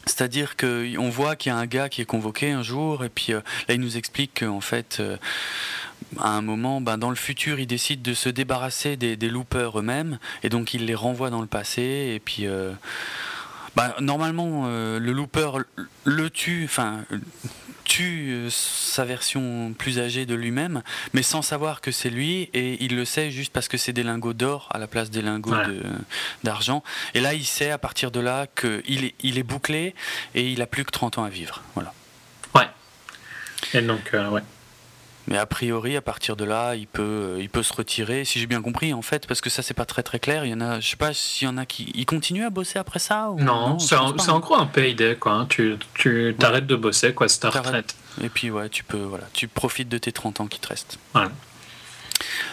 C'est-à-dire 0.07 0.57
qu'on 0.57 1.11
voit 1.11 1.37
qu'il 1.37 1.53
y 1.53 1.55
a 1.55 1.59
un 1.59 1.67
gars 1.67 1.89
qui 1.89 2.01
est 2.01 2.07
convoqué 2.07 2.51
un 2.51 2.63
jour, 2.63 3.05
et 3.05 3.09
puis 3.09 3.33
euh, 3.33 3.41
là, 3.69 3.75
il 3.75 3.81
nous 3.81 3.97
explique 3.97 4.41
qu'en 4.41 4.61
fait, 4.61 4.97
euh, 4.99 5.17
à 6.19 6.31
un 6.31 6.43
moment, 6.43 6.81
ben, 6.81 6.99
dans 6.99 7.11
le 7.11 7.17
futur, 7.17 7.61
il 7.61 7.67
décide 7.67 8.03
de 8.03 8.15
se 8.15 8.29
débarrasser 8.29 8.97
des, 8.97 9.17
des 9.17 9.29
loopers 9.29 9.79
eux-mêmes, 9.79 10.19
et 10.43 10.49
donc 10.49 10.75
il 10.75 10.87
les 10.87 10.95
renvoie 10.95 11.31
dans 11.31 11.41
le 11.41 11.47
passé, 11.47 12.13
et 12.15 12.21
puis. 12.25 12.47
Euh, 12.47 12.73
ben, 13.75 13.95
normalement, 14.01 14.67
le 14.67 15.13
looper 15.13 15.53
le 16.05 16.29
tue, 16.29 16.65
enfin, 16.67 17.07
tue 17.85 18.31
euh, 18.31 18.49
sa 18.51 19.05
version 19.05 19.75
plus 19.77 19.99
âgée 19.99 20.27
de 20.27 20.35
lui-même, 20.35 20.83
mais 21.13 21.23
sans 21.23 21.43
savoir 21.43 21.81
que 21.81 21.91
c'est 21.91 22.11
lui, 22.11 22.51
et 22.55 22.83
il 22.85 22.97
le 22.97 23.05
sait 23.05 23.31
juste 23.31 23.53
parce 23.53 23.69
que 23.69 23.77
c'est 23.77 23.93
des 23.93 24.03
lingots 24.03 24.33
d'or 24.33 24.69
à 24.73 24.79
la 24.79 24.87
place 24.87 25.11
des 25.11 25.23
lingots 25.23 25.57
d'argent. 26.45 26.83
Et 27.15 27.21
là, 27.21 27.35
il 27.35 27.45
sait 27.45 27.71
à 27.71 27.79
partir 27.79 28.11
de 28.11 28.21
là 28.21 28.47
qu'il 28.47 29.05
est, 29.05 29.15
il 29.23 29.39
est 29.39 29.43
bouclé 29.43 29.95
et 30.35 30.51
il 30.51 30.63
a 30.63 30.67
plus 30.67 30.85
que 30.85 30.91
30 30.91 31.19
ans 31.19 31.25
à 31.25 31.29
vivre. 31.29 31.63
Voilà. 31.75 31.93
Ouais. 32.55 32.69
Et 33.75 33.83
donc, 33.83 34.11
euh, 34.15 34.29
ouais. 34.29 34.43
Mais 35.29 35.39
a 35.39 35.47
priori, 35.47 35.97
à 35.97 36.01
partir 36.01 36.37
de 36.37 36.45
là, 36.45 36.75
il 36.75 36.87
peut, 36.87 37.37
il 37.41 37.49
peut 37.49 37.63
se 37.63 37.73
retirer, 37.73 38.25
si 38.25 38.41
j'ai 38.41 38.47
bien 38.47 38.61
compris, 38.61 38.93
en 38.93 39.03
fait, 39.03 39.27
parce 39.27 39.41
que 39.41 39.51
ça, 39.51 39.63
c'est 39.63 39.75
pas 39.75 39.85
très 39.85 40.03
très 40.03 40.19
clair. 40.19 40.45
Il 40.45 40.51
y 40.51 40.55
en 40.55 40.61
a, 40.61 40.81
je 40.81 40.89
sais 40.89 40.97
pas 40.97 41.15
s'il 41.15 41.47
y 41.47 41.51
en 41.51 41.57
a 41.59 41.65
qui. 41.65 41.93
Il 41.95 42.07
continue 42.07 42.45
à 42.45 42.51
bosser 42.51 42.79
après 42.79 42.99
ça 42.99 43.31
ou 43.31 43.41
Non, 43.41 43.79
c'est 43.79 43.97
en, 43.97 44.17
en, 44.17 44.41
gros 44.41 44.57
un 44.57 44.67
payday, 44.67 45.17
quoi. 45.17 45.33
Hein. 45.33 45.47
Tu, 45.49 45.77
tu 45.95 46.35
t'arrêtes 46.39 46.67
de 46.67 46.77
bosser, 46.77 47.15
quoi, 47.15 47.29
c'est 47.29 47.41
ta 47.41 47.51
retraite. 47.51 47.95
Et 48.23 48.29
puis, 48.29 48.51
ouais, 48.51 48.69
tu 48.69 48.83
peux, 48.85 48.99
voilà, 48.99 49.25
tu 49.33 49.49
profites 49.49 49.89
de 49.89 49.99
tes 49.99 50.13
30 50.13 50.41
ans 50.41 50.47
qui 50.47 50.59
te 50.59 50.69
restent. 50.69 50.99
Voilà. 51.13 51.31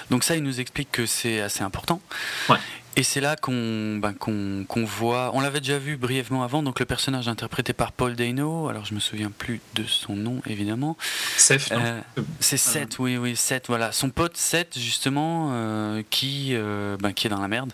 Donc 0.09 0.23
ça, 0.23 0.35
il 0.35 0.43
nous 0.43 0.59
explique 0.59 0.91
que 0.91 1.05
c'est 1.05 1.41
assez 1.41 1.63
important. 1.63 2.01
Ouais. 2.49 2.57
Et 2.99 3.03
c'est 3.03 3.21
là 3.21 3.37
qu'on 3.37 3.95
ben, 3.95 4.11
qu'on 4.13 4.83
voit. 4.83 5.31
On 5.33 5.39
l'avait 5.39 5.61
déjà 5.61 5.79
vu 5.79 5.95
brièvement 5.95 6.43
avant, 6.43 6.61
donc 6.61 6.81
le 6.81 6.85
personnage 6.85 7.29
interprété 7.29 7.71
par 7.71 7.93
Paul 7.93 8.13
Dano. 8.13 8.67
Alors 8.67 8.83
je 8.83 8.93
me 8.93 8.99
souviens 8.99 9.31
plus 9.31 9.61
de 9.75 9.85
son 9.85 10.17
nom, 10.17 10.41
évidemment. 10.45 10.97
Seth. 11.37 11.71
Euh, 11.71 12.01
c'est 12.41 12.57
Seth, 12.57 12.99
oui, 12.99 13.15
oui, 13.15 13.37
Seth. 13.37 13.67
Voilà, 13.67 13.93
son 13.93 14.09
pote 14.09 14.35
Seth, 14.35 14.77
justement, 14.77 15.51
euh, 15.53 16.03
qui, 16.09 16.49
euh, 16.51 16.97
ben, 16.99 17.13
qui 17.13 17.27
est 17.27 17.29
dans 17.29 17.39
la 17.39 17.47
merde 17.47 17.71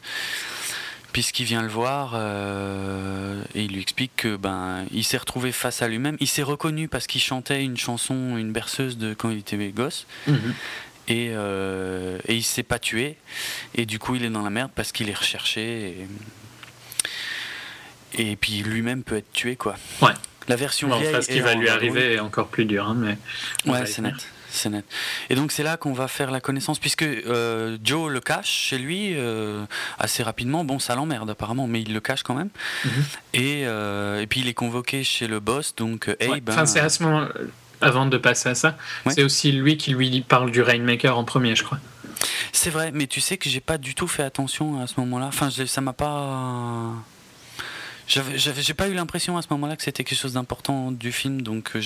puisqu'il 1.15 1.45
vient 1.45 1.61
le 1.61 1.69
voir 1.69 2.11
euh, 2.15 3.41
et 3.53 3.63
il 3.63 3.71
lui 3.71 3.79
explique 3.79 4.11
que 4.17 4.35
ben 4.35 4.83
il 4.91 5.05
s'est 5.05 5.15
retrouvé 5.15 5.53
face 5.53 5.81
à 5.81 5.87
lui-même. 5.87 6.17
Il 6.19 6.27
s'est 6.27 6.43
reconnu 6.43 6.89
parce 6.89 7.07
qu'il 7.07 7.21
chantait 7.21 7.63
une 7.63 7.77
chanson, 7.77 8.35
une 8.35 8.51
berceuse 8.51 8.97
de 8.97 9.13
quand 9.13 9.29
il 9.29 9.37
était 9.37 9.55
gosse. 9.69 10.07
Mhm. 10.27 10.53
Et, 11.07 11.29
euh, 11.31 12.17
et, 12.27 12.35
il 12.35 12.43
s'est 12.43 12.63
pas 12.63 12.79
tué. 12.79 13.17
Et 13.75 13.85
du 13.85 13.99
coup, 13.99 14.15
il 14.15 14.25
est 14.25 14.29
dans 14.29 14.41
la 14.41 14.49
merde 14.49 14.71
parce 14.73 14.91
qu'il 14.91 15.09
est 15.09 15.17
recherché. 15.17 16.07
Et, 18.17 18.31
et 18.31 18.35
puis 18.35 18.63
lui-même 18.63 19.03
peut 19.03 19.17
être 19.17 19.31
tué, 19.31 19.55
quoi. 19.55 19.75
Ouais. 20.01 20.13
La 20.47 20.55
version 20.55 20.87
bon, 20.87 20.99
vieille. 20.99 21.21
ce 21.21 21.27
qui 21.27 21.39
va 21.39 21.55
lui 21.55 21.69
arriver 21.69 22.13
est 22.13 22.19
encore 22.19 22.47
plus 22.47 22.65
dur, 22.65 22.87
hein, 22.87 22.95
mais. 22.97 23.17
Ouais, 23.71 23.85
c'est 23.85 24.01
net 24.01 24.27
c'est 24.55 24.69
net. 24.69 24.85
Et 25.29 25.35
donc 25.35 25.51
c'est 25.51 25.63
là 25.63 25.77
qu'on 25.77 25.93
va 25.93 26.07
faire 26.07 26.31
la 26.31 26.41
connaissance, 26.41 26.79
puisque 26.79 27.03
euh, 27.03 27.77
Joe 27.83 28.11
le 28.11 28.19
cache 28.19 28.49
chez 28.49 28.77
lui 28.77 29.13
euh, 29.15 29.65
assez 29.99 30.23
rapidement. 30.23 30.63
Bon, 30.63 30.79
ça 30.79 30.95
l'emmerde 30.95 31.29
apparemment, 31.29 31.67
mais 31.67 31.81
il 31.81 31.93
le 31.93 31.99
cache 31.99 32.23
quand 32.23 32.33
même. 32.33 32.49
Mhm. 32.83 32.91
et, 33.33 33.63
euh, 33.65 34.21
et, 34.21 34.27
puis 34.27 34.39
il 34.39 34.47
est 34.47 34.53
convoqué 34.53 35.03
chez 35.03 35.27
le 35.27 35.39
boss, 35.39 35.75
donc 35.75 36.09
hey, 36.19 36.41
ben, 36.41 36.53
Enfin, 36.53 36.65
c'est 36.65 36.79
à 36.79 36.89
ce 36.89 37.03
moment, 37.03 37.27
avant 37.81 38.05
de 38.05 38.17
passer 38.17 38.49
à 38.49 38.55
ça, 38.55 38.77
c'est 39.07 39.23
aussi 39.23 39.51
lui 39.51 39.77
qui 39.77 39.91
lui 39.91 40.21
parle 40.21 40.51
du 40.51 40.61
Rainmaker 40.61 41.17
en 41.17 41.23
premier, 41.23 41.55
je 41.55 41.63
crois. 41.63 41.79
C'est 42.51 42.69
vrai, 42.69 42.91
mais 42.93 43.07
tu 43.07 43.21
sais 43.21 43.37
que 43.37 43.49
j'ai 43.49 43.59
pas 43.59 43.77
du 43.77 43.95
tout 43.95 44.07
fait 44.07 44.23
attention 44.23 44.81
à 44.81 44.87
ce 44.87 44.99
moment-là. 44.99 45.27
Enfin, 45.27 45.49
ça 45.49 45.81
m'a 45.81 45.93
pas. 45.93 46.93
J'ai 48.07 48.73
pas 48.75 48.87
eu 48.87 48.93
l'impression 48.93 49.35
à 49.37 49.41
ce 49.41 49.47
moment-là 49.51 49.75
que 49.75 49.83
c'était 49.83 50.03
quelque 50.03 50.17
chose 50.17 50.33
d'important 50.33 50.91
du 50.91 51.11
film, 51.11 51.41
donc 51.41 51.71
euh, 51.75 51.81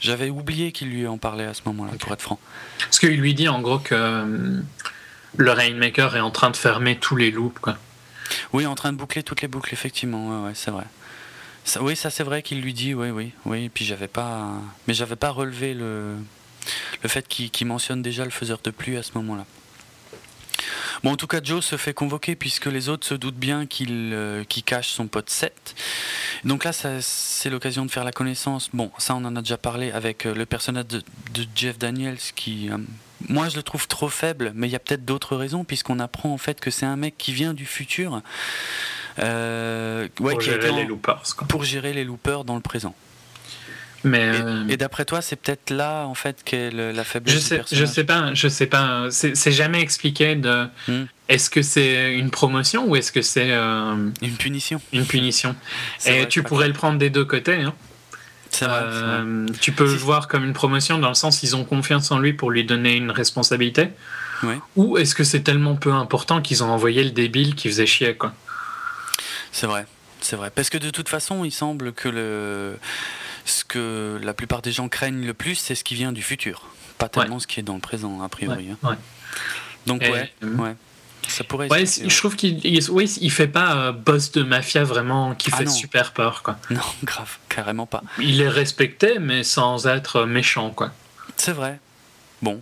j'avais 0.00 0.30
oublié 0.30 0.72
qu'il 0.72 0.88
lui 0.88 1.06
en 1.06 1.18
parlait 1.18 1.44
à 1.44 1.52
ce 1.52 1.60
moment-là, 1.66 1.92
pour 1.98 2.12
être 2.14 2.22
franc. 2.22 2.38
Parce 2.78 2.98
qu'il 2.98 3.20
lui 3.20 3.34
dit 3.34 3.48
en 3.48 3.60
gros 3.60 3.78
que 3.78 3.94
euh, 3.94 4.60
le 5.36 5.50
Rainmaker 5.52 6.16
est 6.16 6.20
en 6.20 6.30
train 6.30 6.48
de 6.48 6.56
fermer 6.56 6.96
tous 6.96 7.16
les 7.16 7.30
loops, 7.30 7.60
quoi. 7.60 7.76
Oui, 8.54 8.64
en 8.64 8.74
train 8.74 8.92
de 8.92 8.96
boucler 8.96 9.22
toutes 9.22 9.42
les 9.42 9.48
boucles, 9.48 9.74
effectivement, 9.74 10.44
ouais, 10.44 10.52
c'est 10.54 10.70
vrai. 10.70 10.84
Oui, 11.80 11.96
ça 11.96 12.10
c'est 12.10 12.24
vrai 12.24 12.42
qu'il 12.42 12.60
lui 12.60 12.74
dit, 12.74 12.94
oui, 12.94 13.10
oui, 13.10 13.32
oui. 13.44 13.64
Et 13.64 13.68
puis 13.68 13.84
j'avais 13.84 14.08
pas, 14.08 14.52
mais 14.86 14.94
j'avais 14.94 15.16
pas 15.16 15.30
relevé 15.30 15.74
le, 15.74 16.16
le 17.02 17.08
fait 17.08 17.26
qu'il 17.26 17.66
mentionne 17.66 18.02
déjà 18.02 18.24
le 18.24 18.30
faiseur 18.30 18.58
de 18.62 18.70
pluie 18.70 18.96
à 18.96 19.02
ce 19.02 19.12
moment-là. 19.16 19.46
Bon, 21.02 21.12
en 21.12 21.16
tout 21.16 21.26
cas, 21.26 21.40
Joe 21.42 21.62
se 21.62 21.76
fait 21.76 21.92
convoquer 21.92 22.34
puisque 22.34 22.64
les 22.64 22.88
autres 22.88 23.06
se 23.06 23.12
doutent 23.14 23.36
bien 23.36 23.66
qu'il 23.66 24.12
euh, 24.14 24.42
cache 24.64 24.88
son 24.88 25.06
pote 25.06 25.28
Seth. 25.28 25.74
Donc 26.44 26.64
là, 26.64 26.72
c'est 26.72 27.50
l'occasion 27.50 27.84
de 27.84 27.90
faire 27.90 28.04
la 28.04 28.12
connaissance. 28.12 28.70
Bon, 28.72 28.90
ça, 28.96 29.14
on 29.14 29.24
en 29.24 29.36
a 29.36 29.40
déjà 29.40 29.58
parlé 29.58 29.90
avec 29.90 30.24
euh, 30.24 30.34
le 30.34 30.46
personnage 30.46 30.86
de, 30.86 31.02
Jeff 31.54 31.78
Daniels 31.78 32.18
qui. 32.34 32.70
Euh, 32.70 32.78
moi, 33.28 33.48
je 33.50 33.56
le 33.56 33.62
trouve 33.62 33.86
trop 33.86 34.08
faible, 34.08 34.52
mais 34.54 34.66
il 34.66 34.70
y 34.70 34.76
a 34.76 34.78
peut-être 34.78 35.04
d'autres 35.04 35.36
raisons, 35.36 35.64
puisqu'on 35.64 35.98
apprend 35.98 36.32
en 36.32 36.38
fait 36.38 36.58
que 36.60 36.70
c'est 36.70 36.86
un 36.86 36.96
mec 36.96 37.16
qui 37.18 37.32
vient 37.32 37.54
du 37.54 37.66
futur. 37.66 38.22
Ouais, 39.18 40.08
pour, 40.14 40.40
gérer 40.40 40.72
les 40.72 40.84
loopers, 40.84 41.22
pour 41.48 41.64
gérer 41.64 41.92
les 41.92 42.04
loopers 42.04 42.44
dans 42.44 42.56
le 42.56 42.60
présent. 42.60 42.94
Mais 44.04 44.36
et, 44.36 44.40
euh, 44.42 44.76
d'après 44.76 45.06
toi, 45.06 45.22
c'est 45.22 45.36
peut-être 45.36 45.70
là 45.70 46.04
en 46.06 46.14
fait 46.14 46.42
qu'est 46.44 46.70
la 46.70 47.04
faiblesse 47.04 47.34
je 47.34 47.40
sais, 47.40 47.62
Je 47.72 47.84
sais 47.84 48.04
pas, 48.04 48.34
je 48.34 48.48
sais 48.48 48.66
pas. 48.66 49.08
C'est 49.10 49.52
jamais 49.52 49.80
expliqué 49.80 50.36
de. 50.36 50.66
Hmm. 50.86 51.04
Est-ce 51.30 51.48
que 51.48 51.62
c'est 51.62 52.14
une 52.14 52.30
promotion 52.30 52.86
ou 52.86 52.96
est-ce 52.96 53.10
que 53.10 53.22
c'est 53.22 53.50
euh, 53.50 54.10
une 54.20 54.36
punition 54.36 54.80
Une 54.92 55.06
punition. 55.06 55.56
et 56.04 56.28
tu 56.28 56.42
pourrais 56.42 56.68
le 56.68 56.74
prendre 56.74 56.98
des 56.98 57.10
deux 57.10 57.24
côtés. 57.24 57.62
Hein. 57.62 57.72
Vrai, 58.60 58.68
euh, 58.70 59.48
tu 59.60 59.72
peux 59.72 59.84
le 59.84 59.96
voir 59.96 60.28
comme 60.28 60.44
une 60.44 60.52
promotion 60.52 60.98
dans 60.98 61.08
le 61.08 61.14
sens 61.14 61.42
ils 61.42 61.56
ont 61.56 61.64
confiance 61.64 62.12
en 62.12 62.20
lui 62.20 62.34
pour 62.34 62.52
lui 62.52 62.64
donner 62.64 62.94
une 62.94 63.10
responsabilité. 63.10 63.88
Ou 64.76 64.98
est-ce 64.98 65.14
que 65.14 65.24
c'est 65.24 65.40
tellement 65.40 65.74
peu 65.74 65.90
important 65.90 66.42
qu'ils 66.42 66.62
ont 66.62 66.68
envoyé 66.68 67.02
le 67.02 67.10
débile 67.10 67.54
qui 67.54 67.68
faisait 67.68 67.86
chier 67.86 68.14
quoi. 68.14 68.34
C'est 69.54 69.68
vrai, 69.68 69.86
c'est 70.20 70.34
vrai. 70.34 70.50
Parce 70.50 70.68
que 70.68 70.78
de 70.78 70.90
toute 70.90 71.08
façon, 71.08 71.44
il 71.44 71.52
semble 71.52 71.92
que 71.92 72.08
le 72.08 72.76
ce 73.44 73.64
que 73.64 74.18
la 74.20 74.34
plupart 74.34 74.62
des 74.62 74.72
gens 74.72 74.88
craignent 74.88 75.24
le 75.24 75.32
plus, 75.32 75.54
c'est 75.54 75.76
ce 75.76 75.84
qui 75.84 75.94
vient 75.94 76.10
du 76.10 76.22
futur, 76.22 76.66
pas 76.98 77.08
tellement 77.08 77.38
ce 77.38 77.46
qui 77.46 77.60
est 77.60 77.62
dans 77.62 77.74
le 77.74 77.80
présent, 77.80 78.20
a 78.20 78.28
priori. 78.28 78.70
Hein. 78.82 78.96
Donc, 79.86 80.00
ouais, 80.00 80.32
euh, 80.42 80.56
ouais. 80.56 80.74
Ça 81.28 81.44
pourrait 81.44 81.68
ouais, 81.70 81.86
je 81.86 82.16
trouve 82.16 82.34
qu'il 82.34 82.60
oui, 82.90 83.16
il 83.20 83.30
fait 83.30 83.46
pas 83.46 83.76
euh, 83.76 83.92
boss 83.92 84.32
de 84.32 84.42
mafia 84.42 84.82
vraiment 84.82 85.34
qui 85.36 85.50
ah 85.52 85.58
fait 85.58 85.68
super 85.68 86.12
peur. 86.12 86.42
Quoi. 86.42 86.58
Non, 86.70 86.82
grave, 87.04 87.38
carrément 87.48 87.86
pas. 87.86 88.02
Il 88.18 88.40
est 88.40 88.48
respecté, 88.48 89.20
mais 89.20 89.44
sans 89.44 89.86
être 89.86 90.24
méchant. 90.24 90.70
quoi. 90.70 90.90
C'est 91.36 91.52
vrai. 91.52 91.78
Bon, 92.42 92.60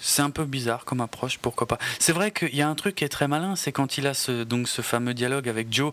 c'est 0.00 0.22
un 0.22 0.30
peu 0.30 0.44
bizarre 0.44 0.84
comme 0.84 1.00
approche, 1.00 1.38
pourquoi 1.38 1.66
pas. 1.66 1.78
C'est 1.98 2.12
vrai 2.12 2.30
qu'il 2.30 2.54
y 2.54 2.62
a 2.62 2.68
un 2.68 2.74
truc 2.74 2.96
qui 2.96 3.04
est 3.04 3.08
très 3.08 3.28
malin, 3.28 3.56
c'est 3.56 3.72
quand 3.72 3.98
il 3.98 4.06
a 4.06 4.14
ce, 4.14 4.44
donc 4.44 4.68
ce 4.68 4.82
fameux 4.82 5.14
dialogue 5.14 5.48
avec 5.48 5.72
Joe, 5.72 5.92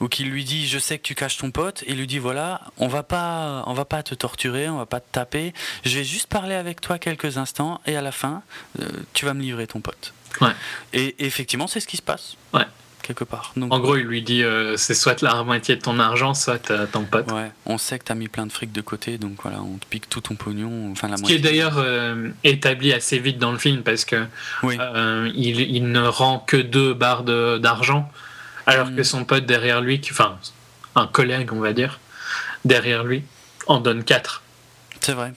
où 0.00 0.08
il 0.18 0.30
lui 0.30 0.44
dit 0.44 0.66
Je 0.66 0.78
sais 0.78 0.98
que 0.98 1.02
tu 1.02 1.14
caches 1.14 1.38
ton 1.38 1.50
pote, 1.50 1.82
et 1.86 1.92
il 1.92 1.98
lui 1.98 2.06
dit 2.06 2.18
Voilà, 2.18 2.62
on 2.78 2.88
va 2.88 3.02
pas, 3.02 3.64
on 3.66 3.74
va 3.74 3.84
pas 3.84 4.02
te 4.02 4.14
torturer, 4.14 4.68
on 4.68 4.78
va 4.78 4.86
pas 4.86 5.00
te 5.00 5.10
taper, 5.10 5.52
je 5.84 5.98
vais 5.98 6.04
juste 6.04 6.28
parler 6.28 6.54
avec 6.54 6.80
toi 6.80 6.98
quelques 6.98 7.38
instants, 7.38 7.80
et 7.86 7.96
à 7.96 8.02
la 8.02 8.12
fin, 8.12 8.42
euh, 8.80 8.88
tu 9.12 9.24
vas 9.24 9.34
me 9.34 9.42
livrer 9.42 9.66
ton 9.66 9.80
pote. 9.80 10.12
Ouais. 10.40 10.52
Et, 10.92 11.24
effectivement, 11.24 11.66
c'est 11.66 11.80
ce 11.80 11.86
qui 11.86 11.96
se 11.96 12.02
passe. 12.02 12.36
Ouais 12.52 12.66
quelque 13.06 13.24
part. 13.24 13.52
Donc, 13.56 13.72
en 13.72 13.78
gros, 13.78 13.96
il 13.96 14.04
lui 14.04 14.22
dit 14.22 14.42
euh, 14.42 14.76
c'est 14.76 14.94
soit 14.94 15.22
la 15.22 15.42
moitié 15.44 15.76
de 15.76 15.80
ton 15.80 15.98
argent, 15.98 16.34
soit 16.34 16.70
euh, 16.70 16.86
ton 16.86 17.04
pote. 17.04 17.30
Ouais, 17.30 17.50
on 17.64 17.78
sait 17.78 17.98
que 17.98 18.04
tu 18.04 18.12
as 18.12 18.14
mis 18.14 18.28
plein 18.28 18.46
de 18.46 18.52
fric 18.52 18.72
de 18.72 18.80
côté, 18.80 19.18
donc 19.18 19.42
voilà, 19.42 19.60
on 19.62 19.76
te 19.76 19.86
pique 19.86 20.08
tout 20.08 20.20
ton 20.20 20.34
pognon. 20.34 20.90
Enfin, 20.92 21.08
la 21.08 21.16
Ce 21.16 21.22
qui 21.22 21.34
est 21.34 21.38
d'ailleurs 21.38 21.78
euh, 21.78 22.30
établi 22.44 22.92
assez 22.92 23.18
vite 23.18 23.38
dans 23.38 23.52
le 23.52 23.58
film 23.58 23.82
parce 23.82 24.04
que 24.04 24.26
il, 24.64 25.90
ne 25.92 26.06
rend 26.06 26.40
que 26.40 26.56
deux 26.56 26.94
barres 26.94 27.22
d'argent, 27.22 28.10
alors 28.66 28.88
que 28.88 29.00
hmm. 29.00 29.04
son 29.04 29.24
pote 29.24 29.46
derrière 29.46 29.80
lui, 29.80 30.00
enfin 30.10 30.38
un 30.94 31.06
collègue, 31.06 31.52
on 31.52 31.60
va 31.60 31.72
dire, 31.72 32.00
derrière 32.64 33.04
lui, 33.04 33.22
en 33.66 33.80
donne 33.80 34.02
quatre. 34.02 34.42
C'est 35.00 35.12
vrai. 35.12 35.32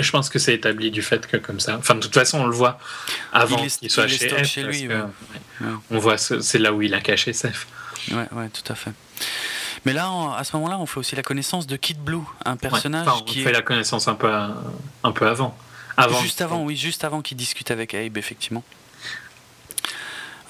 Je 0.00 0.10
pense 0.10 0.28
que 0.28 0.38
c'est 0.38 0.54
établi 0.54 0.90
du 0.90 1.02
fait 1.02 1.26
que 1.26 1.36
comme 1.36 1.60
ça. 1.60 1.76
Enfin, 1.76 1.94
de 1.94 2.00
toute 2.00 2.14
façon, 2.14 2.40
on 2.40 2.46
le 2.46 2.54
voit 2.54 2.78
avant 3.32 3.56
qu'il 3.56 3.90
soit 3.90 4.08
chez, 4.08 4.44
chez 4.44 4.62
lui. 4.62 4.88
On 5.90 5.98
voit, 5.98 6.18
c'est 6.18 6.58
là 6.58 6.72
où 6.72 6.82
il 6.82 6.94
a 6.94 7.00
caché 7.00 7.32
Seth. 7.32 7.66
Ouais, 8.10 8.26
ouais, 8.32 8.48
tout 8.48 8.72
à 8.72 8.74
fait. 8.74 8.92
Mais 9.84 9.92
là, 9.92 10.34
à 10.36 10.44
ce 10.44 10.56
moment-là, 10.56 10.78
on 10.78 10.86
fait 10.86 10.98
aussi 10.98 11.16
la 11.16 11.22
connaissance 11.22 11.66
de 11.66 11.76
Kid 11.76 11.98
Blue, 11.98 12.22
un 12.44 12.56
personnage 12.56 13.06
on 13.08 13.22
qui 13.22 13.42
fait 13.42 13.52
la 13.52 13.62
connaissance 13.62 14.06
un 14.08 14.14
peu, 14.14 14.30
un 14.30 15.12
peu 15.12 15.26
avant. 15.26 15.56
avant. 15.96 16.20
Juste 16.20 16.40
avant, 16.40 16.62
oui, 16.62 16.76
juste 16.76 17.04
avant 17.04 17.20
qu'il 17.20 17.36
discute 17.36 17.70
avec 17.70 17.94
Abe, 17.94 18.16
effectivement. 18.16 18.62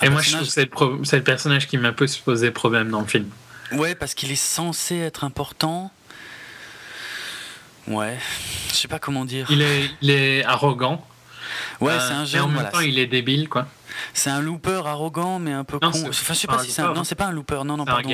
Et 0.02 0.08
moi, 0.08 0.20
je 0.20 0.32
trouve 0.32 0.46
que 0.46 1.04
c'est 1.04 1.16
le, 1.16 1.22
personnage 1.22 1.68
qui 1.68 1.78
m'a 1.78 1.92
posé 1.92 2.50
problème 2.50 2.90
dans 2.90 3.00
le 3.00 3.06
film. 3.06 3.28
Ouais, 3.72 3.94
parce 3.94 4.14
qu'il 4.14 4.30
est 4.30 4.36
censé 4.36 4.96
être 4.96 5.24
important. 5.24 5.90
Ouais, 7.88 8.18
je 8.68 8.74
sais 8.74 8.88
pas 8.88 8.98
comment 8.98 9.24
dire. 9.24 9.46
Il 9.50 9.62
est, 9.62 9.90
il 10.00 10.10
est 10.10 10.44
arrogant. 10.44 11.04
Ouais, 11.80 11.94
c'est 11.98 12.14
un 12.14 12.24
jeune. 12.24 12.42
en 12.42 12.48
même 12.48 12.70
temps, 12.70 12.80
il 12.80 12.98
est 12.98 13.06
débile, 13.06 13.48
quoi. 13.48 13.66
C'est 14.14 14.30
un 14.30 14.40
looper 14.40 14.82
arrogant, 14.86 15.38
mais 15.38 15.52
un 15.52 15.64
peu 15.64 15.78
con. 15.78 15.88
Enfin, 15.88 16.34
je 16.34 16.38
sais 16.38 16.46
pas 16.46 16.58
si 16.58 16.70
c'est 16.70 16.82
un. 16.82 16.92
Non, 16.92 17.04
c'est 17.04 17.14
pas 17.14 17.26
un 17.26 17.32
looper. 17.32 17.64
Non, 17.64 17.76
non, 17.76 17.84
pardon. 17.84 18.12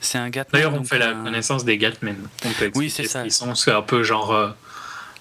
C'est 0.00 0.18
un 0.18 0.30
Gatman. 0.30 0.60
D'ailleurs, 0.60 0.74
on 0.74 0.84
fait 0.84 0.98
la 0.98 1.12
connaissance 1.12 1.64
des 1.64 1.78
Gatmen. 1.78 2.16
Oui, 2.74 2.90
c'est 2.90 3.04
ça. 3.04 3.24
Ils 3.24 3.32
sont 3.32 3.52
un 3.68 3.82
peu 3.82 4.02
genre. 4.02 4.32
Euh, 4.32 4.48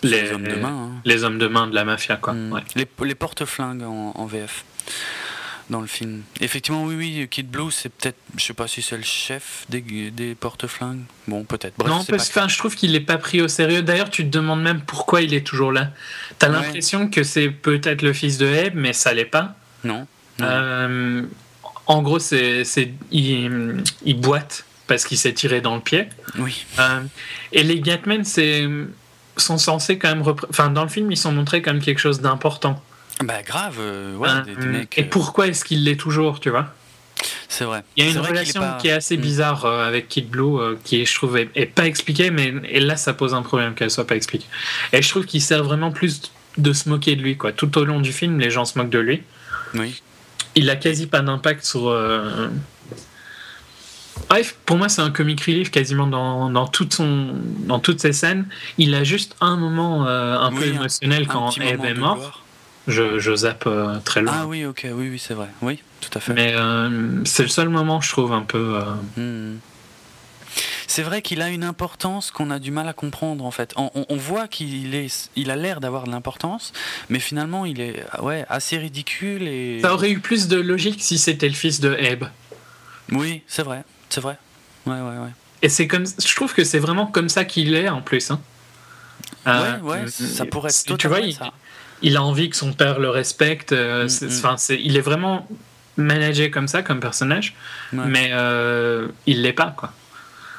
les, 0.03 0.31
hommes 0.31 0.43
de 0.43 0.55
main. 0.55 0.67
Hein. 0.67 1.01
Les 1.05 1.23
hommes 1.23 1.39
de 1.39 1.47
main 1.47 1.65
de 1.65 1.73
la 1.73 1.83
mafia, 1.83 2.17
quoi. 2.17 2.33
Mm. 2.33 2.61
Les, 2.75 2.87
les 3.03 3.15
porte-flingues 3.15 3.81
en, 3.81 4.13
en 4.15 4.25
VF 4.27 4.63
dans 5.69 5.81
le 5.81 5.87
film. 5.87 6.23
Effectivement, 6.41 6.83
oui, 6.83 6.95
oui, 6.95 7.27
Kid 7.29 7.49
Blue, 7.49 7.71
c'est 7.71 7.89
peut-être, 7.89 8.17
je 8.37 8.43
sais 8.43 8.53
pas 8.53 8.67
si 8.67 8.81
c'est 8.81 8.97
le 8.97 9.03
chef 9.03 9.65
des, 9.69 9.81
des 10.11 10.35
porte-flingues. 10.35 11.01
Bon, 11.27 11.43
peut-être. 11.43 11.77
non, 11.85 12.03
parce 12.05 12.29
que 12.29 12.47
je 12.47 12.57
trouve 12.57 12.75
qu'il 12.75 12.91
n'est 12.93 12.99
pas 12.99 13.17
pris 13.17 13.41
au 13.41 13.47
sérieux. 13.47 13.81
D'ailleurs, 13.81 14.09
tu 14.09 14.23
te 14.23 14.29
demandes 14.29 14.61
même 14.61 14.81
pourquoi 14.81 15.21
il 15.21 15.33
est 15.33 15.45
toujours 15.45 15.71
là. 15.71 15.91
Tu 16.39 16.45
as 16.45 16.49
l'impression 16.49 17.09
que 17.09 17.23
c'est 17.23 17.49
peut-être 17.49 18.01
le 18.01 18.13
fils 18.13 18.37
de 18.37 18.47
Abe, 18.47 18.75
mais 18.75 18.93
ça 18.93 19.13
l'est 19.13 19.25
pas. 19.25 19.55
Non. 19.83 20.07
Euh, 20.41 21.23
en 21.85 22.01
gros, 22.01 22.19
c'est, 22.19 22.63
il, 23.11 23.83
il, 24.05 24.19
boite 24.19 24.65
parce 24.87 25.03
qu'il 25.03 25.17
s'est 25.17 25.33
tiré 25.33 25.61
dans 25.61 25.75
le 25.75 25.81
pied. 25.81 26.07
Oui. 26.37 26.65
Euh, 26.79 27.01
et 27.51 27.63
les 27.63 27.79
Gatmen, 27.79 28.23
c'est 28.23 28.67
sont 29.39 29.57
censés 29.57 29.97
quand 29.97 30.09
même. 30.09 30.23
Enfin, 30.49 30.69
dans 30.69 30.83
le 30.83 30.89
film, 30.89 31.11
ils 31.11 31.17
sont 31.17 31.31
montrés 31.31 31.61
comme 31.61 31.79
quelque 31.79 31.99
chose 31.99 32.21
d'important. 32.21 32.81
Bah 33.23 33.41
grave, 33.41 33.77
euh, 33.79 34.15
ouais, 34.15 34.29
des, 34.45 34.65
euh, 34.65 34.83
Et 34.95 35.03
pourquoi 35.03 35.47
est-ce 35.47 35.65
qu'il 35.65 35.83
l'est 35.83 35.95
toujours, 35.95 36.39
tu 36.39 36.49
vois? 36.49 36.67
C'est 37.49 37.65
vrai. 37.65 37.83
Il 37.95 38.05
y 38.05 38.07
a 38.07 38.11
une 38.11 38.19
relation 38.19 38.61
qui 38.79 38.89
est 38.89 38.91
assez 38.91 39.17
mm. 39.17 39.21
bizarre 39.21 39.65
euh, 39.65 39.87
avec 39.87 40.07
Kid 40.07 40.29
Blue, 40.29 40.77
qui 40.83 41.01
est, 41.01 41.05
je 41.05 41.15
trouve, 41.15 41.37
est, 41.37 41.65
pas 41.65 41.87
expliquée, 41.87 42.29
mais 42.29 42.53
et 42.69 42.79
là 42.79 42.95
ça 42.95 43.13
pose 43.13 43.33
un 43.33 43.41
problème 43.41 43.73
qu'elle 43.73 43.89
soit 43.89 44.05
pas 44.05 44.15
expliquée. 44.15 44.45
Et 44.93 45.01
je 45.01 45.09
trouve 45.09 45.25
qu'il 45.25 45.41
sert 45.41 45.63
vraiment 45.63 45.91
plus 45.91 46.21
de 46.57 46.73
se 46.73 46.89
moquer 46.89 47.15
de 47.15 47.21
lui. 47.21 47.37
Quoi. 47.37 47.51
Tout 47.51 47.77
au 47.77 47.85
long 47.85 47.99
du 47.99 48.11
film, 48.11 48.39
les 48.39 48.49
gens 48.49 48.65
se 48.65 48.77
moquent 48.77 48.89
de 48.89 48.99
lui. 48.99 49.23
Oui. 49.73 50.01
Il 50.55 50.69
a 50.69 50.75
quasi 50.75 51.07
pas 51.07 51.21
d'impact 51.21 51.63
sur. 51.63 51.87
Euh, 51.87 52.49
Bref, 54.29 54.57
pour 54.65 54.77
moi, 54.77 54.89
c'est 54.89 55.01
un 55.01 55.11
comic 55.11 55.41
relief 55.41 55.71
quasiment 55.71 56.07
dans, 56.07 56.49
dans, 56.49 56.67
toute 56.67 56.93
son, 56.93 57.35
dans 57.65 57.79
toutes 57.79 58.01
ses 58.01 58.13
scènes. 58.13 58.47
Il 58.77 58.93
a 58.95 59.03
juste 59.03 59.35
un 59.41 59.55
moment 59.55 60.07
euh, 60.07 60.37
un 60.37 60.51
peu 60.51 60.65
émotionnel 60.65 61.27
quand 61.27 61.57
Abe 61.59 61.85
est 61.85 61.93
mort. 61.93 62.43
Je, 62.87 63.19
je, 63.19 63.35
zappe 63.35 63.67
très 64.05 64.21
loin. 64.21 64.33
Ah 64.33 64.47
oui, 64.47 64.65
ok, 64.65 64.87
oui, 64.93 65.09
oui, 65.09 65.19
c'est 65.19 65.33
vrai. 65.33 65.47
Oui, 65.61 65.79
tout 66.01 66.09
à 66.17 66.19
fait. 66.19 66.33
Mais 66.33 66.55
c'est 67.25 67.43
le 67.43 67.49
seul 67.49 67.69
moment, 67.69 68.01
je 68.01 68.09
trouve, 68.09 68.31
un 68.31 68.43
peu. 68.43 68.79
Hmm 69.17 69.55
c'est 70.87 71.03
vrai 71.03 71.21
qu'il 71.21 71.41
a 71.43 71.49
une 71.49 71.63
importance 71.63 72.31
qu'on 72.31 72.49
a 72.49 72.57
du 72.57 72.71
mal 72.71 72.87
à 72.87 72.93
comprendre 72.93 73.45
en 73.45 73.51
fait. 73.51 73.73
On, 73.75 74.15
voit 74.15 74.47
qu'il 74.47 74.95
est, 74.95 75.29
il 75.35 75.51
a 75.51 75.55
l'air 75.55 75.79
d'avoir 75.79 76.05
de 76.05 76.11
l'importance, 76.11 76.73
mais 77.09 77.19
finalement 77.19 77.65
il 77.65 77.81
est 77.81 78.03
ouais, 78.21 78.45
assez 78.49 78.77
ridicule 78.77 79.47
et. 79.47 79.79
Ça 79.81 79.93
aurait 79.93 80.09
eu 80.09 80.19
plus 80.19 80.47
de 80.47 80.59
logique 80.59 81.03
si 81.03 81.19
c'était 81.19 81.49
le 81.49 81.53
fils 81.53 81.81
de 81.81 81.93
Abe. 81.93 82.29
Oui, 83.11 83.43
c'est 83.47 83.63
vrai, 83.63 83.83
c'est 84.09 84.21
vrai. 84.21 84.37
Ouais, 84.87 84.95
ouais, 84.95 85.17
ouais. 85.17 85.31
Et 85.61 85.69
c'est 85.69 85.87
comme, 85.87 86.05
je 86.05 86.35
trouve 86.35 86.53
que 86.53 86.63
c'est 86.63 86.79
vraiment 86.79 87.05
comme 87.05 87.29
ça 87.29 87.45
qu'il 87.45 87.75
est 87.75 87.89
en 87.89 88.01
plus. 88.01 88.31
Hein. 88.31 88.41
Euh, 89.45 89.79
ouais, 89.79 90.01
ouais, 90.03 90.07
ça 90.07 90.45
pourrait 90.45 90.69
être 90.69 90.83
totalement 90.85 90.97
tu 90.97 91.07
vois, 91.07 91.19
il, 91.19 91.33
ça. 91.35 91.53
Il, 92.01 92.17
a 92.17 92.23
envie 92.23 92.49
que 92.49 92.55
son 92.55 92.73
père 92.73 92.99
le 92.99 93.09
respecte. 93.09 93.71
Euh, 93.71 94.07
mm, 94.07 94.25
mm. 94.25 94.57
Il 94.79 94.97
est 94.97 95.01
vraiment 95.01 95.47
managé 95.97 96.51
comme 96.51 96.67
ça, 96.67 96.83
comme 96.83 96.99
personnage, 96.99 97.55
mais 97.91 98.29
euh, 98.31 99.07
il 99.25 99.41
l'est 99.41 99.53
pas, 99.53 99.73
quoi. 99.75 99.93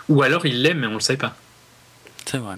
Ou 0.08 0.22
alors 0.22 0.46
il 0.46 0.62
l'est, 0.62 0.74
mais 0.74 0.86
on 0.86 0.94
le 0.94 1.00
sait 1.00 1.16
pas. 1.16 1.34
C'est 2.24 2.38
vrai. 2.38 2.56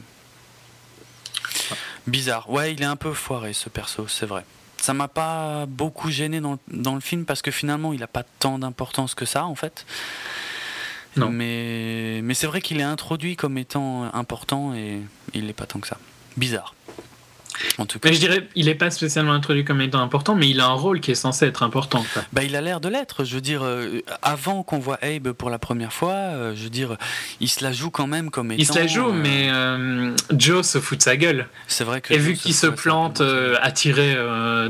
Bizarre. 2.06 2.50
Ouais, 2.50 2.72
il 2.72 2.82
est 2.82 2.86
un 2.86 2.96
peu 2.96 3.12
foiré 3.12 3.52
ce 3.52 3.68
perso, 3.68 4.06
c'est 4.08 4.26
vrai. 4.26 4.44
Ça 4.78 4.94
m'a 4.94 5.08
pas 5.08 5.66
beaucoup 5.66 6.10
gêné 6.10 6.40
dans, 6.40 6.58
dans, 6.68 6.94
le 6.94 7.00
film 7.00 7.26
parce 7.26 7.42
que 7.42 7.50
finalement 7.50 7.92
il 7.92 8.02
a 8.02 8.06
pas 8.06 8.22
tant 8.38 8.58
d'importance 8.58 9.14
que 9.14 9.26
ça 9.26 9.44
en 9.44 9.54
fait. 9.54 9.84
Non. 11.16 11.28
Mais, 11.28 12.20
mais 12.22 12.34
c'est 12.34 12.46
vrai 12.46 12.62
qu'il 12.62 12.80
est 12.80 12.84
introduit 12.84 13.36
comme 13.36 13.58
étant 13.58 14.12
important 14.14 14.74
et 14.74 15.00
il 15.34 15.46
n'est 15.46 15.52
pas 15.52 15.66
tant 15.66 15.80
que 15.80 15.88
ça. 15.88 15.98
Bizarre. 16.36 16.74
En 17.78 17.86
tout 17.86 17.98
cas. 17.98 18.08
Mais 18.08 18.14
je 18.14 18.20
dirais, 18.20 18.48
il 18.54 18.66
n'est 18.66 18.74
pas 18.74 18.90
spécialement 18.90 19.32
introduit 19.32 19.64
comme 19.64 19.80
étant 19.80 20.00
important, 20.00 20.34
mais 20.34 20.48
il 20.48 20.60
a 20.60 20.66
un 20.66 20.72
rôle 20.72 21.00
qui 21.00 21.10
est 21.10 21.16
censé 21.16 21.46
être 21.46 21.62
important. 21.62 22.04
Bah, 22.32 22.42
il 22.42 22.56
a 22.56 22.60
l'air 22.60 22.80
de 22.80 22.88
l'être. 22.88 23.24
Je 23.24 23.34
veux 23.34 23.40
dire, 23.40 23.62
euh, 23.62 24.00
avant 24.22 24.62
qu'on 24.62 24.78
voit 24.78 24.98
Abe 25.02 25.32
pour 25.32 25.50
la 25.50 25.58
première 25.58 25.92
fois, 25.92 26.12
euh, 26.12 26.54
je 26.54 26.64
veux 26.64 26.70
dire, 26.70 26.96
il 27.40 27.48
se 27.48 27.62
la 27.62 27.72
joue 27.72 27.90
quand 27.90 28.06
même 28.06 28.30
comme 28.30 28.52
étant. 28.52 28.60
Il 28.60 28.66
se 28.66 28.78
la 28.78 28.86
joue, 28.86 29.10
euh, 29.10 30.14
mais 30.18 30.38
Joe 30.38 30.66
se 30.66 30.80
fout 30.80 30.98
de 30.98 31.02
sa 31.02 31.16
gueule. 31.16 31.46
C'est 31.68 31.84
vrai 31.84 32.00
que. 32.00 32.12
Et 32.12 32.18
vu 32.18 32.34
qu'il 32.34 32.54
se, 32.54 32.66
plante 32.66 33.20
attiré 33.60 34.14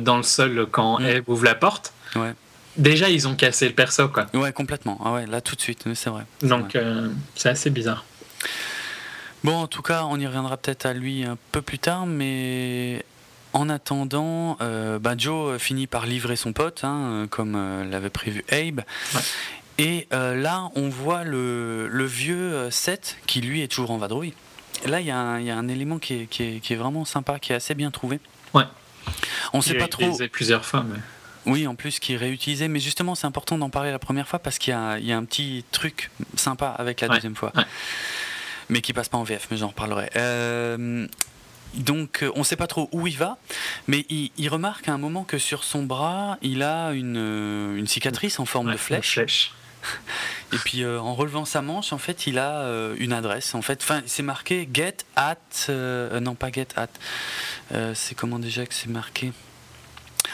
dans 0.01 0.16
le 0.16 0.22
sol 0.22 0.66
quand 0.70 1.01
mm. 1.01 1.05
Abe 1.05 1.28
ouvre 1.28 1.45
la 1.45 1.55
porte. 1.55 1.93
Ouais. 2.16 2.34
Déjà, 2.76 3.11
ils 3.11 3.28
ont 3.28 3.34
cassé 3.34 3.66
le 3.68 3.74
perso, 3.74 4.09
quoi. 4.09 4.26
Ouais, 4.32 4.53
complètement. 4.53 4.99
Ah 5.05 5.12
ouais, 5.12 5.26
là 5.26 5.41
tout 5.41 5.55
de 5.55 5.61
suite, 5.61 5.84
c'est 5.95 6.11
vrai. 6.11 6.24
Donc, 6.43 6.78
c'est 7.34 7.49
assez 7.49 7.70
bizarre. 7.70 8.05
Bon, 9.43 9.57
en 9.57 9.66
tout 9.66 9.82
cas, 9.82 10.05
on 10.05 10.18
y 10.20 10.26
reviendra 10.26 10.57
peut-être 10.57 10.84
à 10.84 10.93
lui 10.93 11.24
un 11.24 11.38
peu 11.53 11.62
plus 11.62 11.78
tard, 11.78 12.05
mais 12.05 13.05
en 13.53 13.68
attendant, 13.70 14.59
euh, 14.61 14.99
bah, 14.99 15.14
Joe 15.16 15.59
finit 15.59 15.86
par 15.86 16.07
livrer 16.07 16.36
son 16.36 16.53
pote, 16.53 16.84
hein, 16.84 17.26
comme 17.30 17.55
euh, 17.57 17.84
l'avait 17.84 18.11
prévu 18.11 18.45
Abe. 18.51 18.82
Et 19.78 20.07
euh, 20.12 20.34
là, 20.36 20.70
on 20.74 20.91
voit 20.91 21.24
le, 21.24 21.88
vieux 22.05 22.70
Seth 22.70 23.16
qui, 23.26 23.41
lui, 23.41 23.62
est 23.62 23.68
toujours 23.68 23.93
en 23.93 23.99
vadrouille. 23.99 24.34
là, 24.84 25.01
il 25.01 25.07
y, 25.07 25.11
a 25.11 25.16
un 25.16 25.68
élément 25.68 25.99
qui 25.99 26.28
est, 26.38 26.74
vraiment 26.74 27.07
sympa, 27.07 27.38
qui 27.38 27.53
est 27.53 27.57
assez 27.57 27.74
bien 27.74 27.91
trouvé. 27.91 28.20
Ouais. 28.53 28.64
On 29.55 29.62
sait 29.62 29.74
pas 29.74 29.88
trop. 29.88 30.18
plusieurs 30.30 30.64
fois, 30.66 30.84
mais... 30.86 30.99
Oui, 31.47 31.66
en 31.66 31.74
plus 31.74 31.99
qui 31.99 32.12
est 32.12 32.18
réutilisé, 32.18 32.68
mais 32.68 32.80
justement 32.80 33.14
c'est 33.14 33.26
important 33.26 33.57
d'en 33.57 33.70
parler 33.70 33.91
la 33.91 33.99
première 33.99 34.28
fois 34.28 34.38
parce 34.38 34.59
qu'il 34.59 34.74
y, 34.74 35.07
y, 35.07 35.12
a 35.12 35.16
un 35.16 35.24
petit 35.24 35.64
truc 35.72 36.11
sympa 36.36 36.68
avec 36.68 37.01
la 37.01 37.09
deuxième 37.09 37.34
fois 37.34 37.51
mais 38.71 38.81
qui 38.81 38.93
passe 38.93 39.09
pas 39.09 39.18
en 39.18 39.25
VF, 39.25 39.49
mais 39.51 39.57
j'en 39.57 39.68
reparlerai. 39.68 40.11
Euh, 40.16 41.07
donc 41.75 42.25
on 42.35 42.41
ne 42.41 42.45
sait 42.45 42.57
pas 42.57 42.66
trop 42.66 42.89
où 42.93 43.07
il 43.07 43.16
va, 43.16 43.37
mais 43.87 44.07
il, 44.09 44.49
remarque 44.49 44.89
à 44.89 44.93
un 44.93 44.99
moment 44.99 45.25
que 45.25 45.39
sur 45.39 45.62
son 45.64 45.83
bras, 45.83 46.39
il 46.43 46.62
a 46.62 46.93
une, 46.93 47.77
une 47.77 47.87
cicatrice 47.87 48.41
en 48.41 48.47
forme 48.47 48.73
de 48.73 48.77
flèche. 48.77 49.53
Et 50.53 50.57
puis 50.57 50.83
euh, 50.83 51.01
en 51.01 51.14
relevant 51.14 51.47
sa 51.47 51.62
manche, 51.62 51.93
en 51.93 51.99
fait, 51.99 52.27
il 52.27 52.39
a 52.39 52.61
euh, 52.61 52.95
une 52.99 53.14
adresse. 53.14 53.55
En 53.55 53.62
fait, 53.62 53.81
enfin, 53.83 54.03
c'est 54.05 54.23
marqué 54.23 54.68
get 54.73 54.99
at, 55.16 55.37
non 55.68 56.35
pas 56.35 56.51
get 56.51 56.68
at. 56.77 56.89
c'est 57.95 58.14
comment 58.14 58.39
déjà 58.39 58.66
que 58.66 58.75
c'est 58.75 58.91
marqué? 58.91 59.33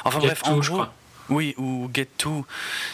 Enfin 0.05 0.19
bref, 0.19 0.43
en 0.45 0.59
gros, 0.59 0.85
oui, 1.29 1.55
ou 1.57 1.91
Get 1.93 2.09
To, 2.19 2.45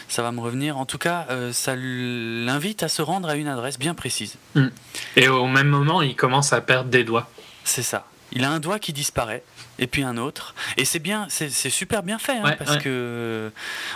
ça 0.07 0.21
va 0.21 0.31
me 0.31 0.39
revenir. 0.39 0.77
En 0.77 0.85
tout 0.85 0.97
cas, 0.97 1.27
euh, 1.29 1.53
ça 1.53 1.75
l'invite 1.75 2.83
à 2.83 2.87
se 2.87 3.01
rendre 3.01 3.29
à 3.29 3.35
une 3.35 3.47
adresse 3.47 3.77
bien 3.77 3.93
précise. 3.93 4.35
Mm. 4.55 4.67
Et 5.15 5.27
au 5.27 5.47
même 5.47 5.67
moment, 5.67 6.01
il 6.01 6.15
commence 6.15 6.53
à 6.53 6.61
perdre 6.61 6.89
des 6.89 7.03
doigts. 7.03 7.29
C'est 7.63 7.83
ça. 7.83 8.05
Il 8.31 8.43
a 8.43 8.49
un 8.49 8.59
doigt 8.59 8.79
qui 8.79 8.93
disparaît, 8.93 9.43
et 9.77 9.85
puis 9.85 10.03
un 10.03 10.17
autre. 10.17 10.55
Et 10.77 10.85
c'est 10.85 10.99
bien, 10.99 11.27
c'est 11.29 11.49
super 11.69 12.01
bien 12.01 12.17
fait, 12.17 12.37
hein, 12.37 12.55
parce 12.57 12.77
que 12.77 13.51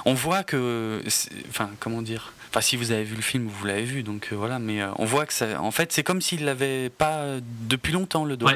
on 0.06 0.14
voit 0.14 0.44
que, 0.44 1.02
enfin, 1.50 1.72
comment 1.80 2.04
dire. 2.04 2.34
Enfin, 2.50 2.62
si 2.62 2.78
vous 2.78 2.92
avez 2.92 3.04
vu 3.04 3.16
le 3.16 3.22
film, 3.22 3.48
vous 3.48 3.66
l'avez 3.66 3.84
vu, 3.84 4.04
donc 4.04 4.30
euh, 4.32 4.36
voilà. 4.36 4.58
Mais 4.60 4.82
euh, 4.82 4.90
on 5.00 5.06
voit 5.06 5.26
que 5.26 5.34
ça, 5.34 5.60
en 5.62 5.72
fait, 5.72 5.92
c'est 5.92 6.04
comme 6.04 6.22
s'il 6.22 6.46
l'avait 6.46 6.90
pas 6.90 7.26
depuis 7.68 7.92
longtemps 7.92 8.26
le 8.26 8.38
doigt. 8.38 8.54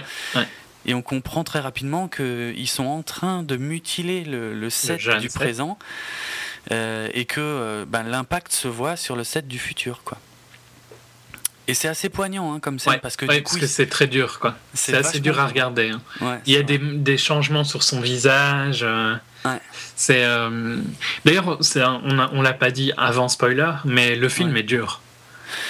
Et 0.85 0.93
on 0.93 1.01
comprend 1.01 1.43
très 1.43 1.59
rapidement 1.59 2.07
qu'ils 2.07 2.67
sont 2.67 2.85
en 2.85 3.03
train 3.03 3.43
de 3.43 3.55
mutiler 3.57 4.23
le, 4.23 4.69
set 4.69 4.99
du 5.19 5.29
présent 5.29 5.77
euh, 6.71 7.07
et 7.13 7.25
que 7.25 7.39
euh, 7.39 7.85
ben, 7.87 8.03
l'impact 8.03 8.51
se 8.51 8.67
voit 8.67 8.95
sur 8.95 9.15
le 9.15 9.23
set 9.23 9.47
du 9.47 9.59
futur. 9.59 10.01
Quoi. 10.03 10.17
Et 11.67 11.73
c'est 11.73 11.87
assez 11.87 12.09
poignant 12.09 12.53
hein, 12.53 12.59
comme 12.59 12.79
ça, 12.79 12.97
parce 12.97 13.15
que 13.15 13.25
du 13.25 13.43
coup, 13.43 13.57
c'est 13.59 13.87
très 13.87 14.07
dur, 14.07 14.39
quoi. 14.39 14.55
C'est 14.73 14.95
assez 14.95 15.19
dur 15.19 15.39
à 15.39 15.47
regarder. 15.47 15.91
Hein. 15.91 16.39
Il 16.45 16.53
y 16.53 16.57
a 16.57 16.63
des, 16.63 16.79
des, 16.79 17.17
changements 17.17 17.63
sur 17.63 17.83
son 17.83 18.01
visage. 18.01 18.83
Euh, 18.83 19.15
c'est 19.95 20.25
d'ailleurs, 21.23 21.59
on, 21.75 22.27
on 22.33 22.41
l'a 22.41 22.53
pas 22.53 22.71
dit 22.71 22.91
avant 22.97 23.29
spoiler, 23.29 23.71
mais 23.85 24.15
le 24.15 24.29
film 24.29 24.57
est 24.57 24.63
dur. 24.63 25.01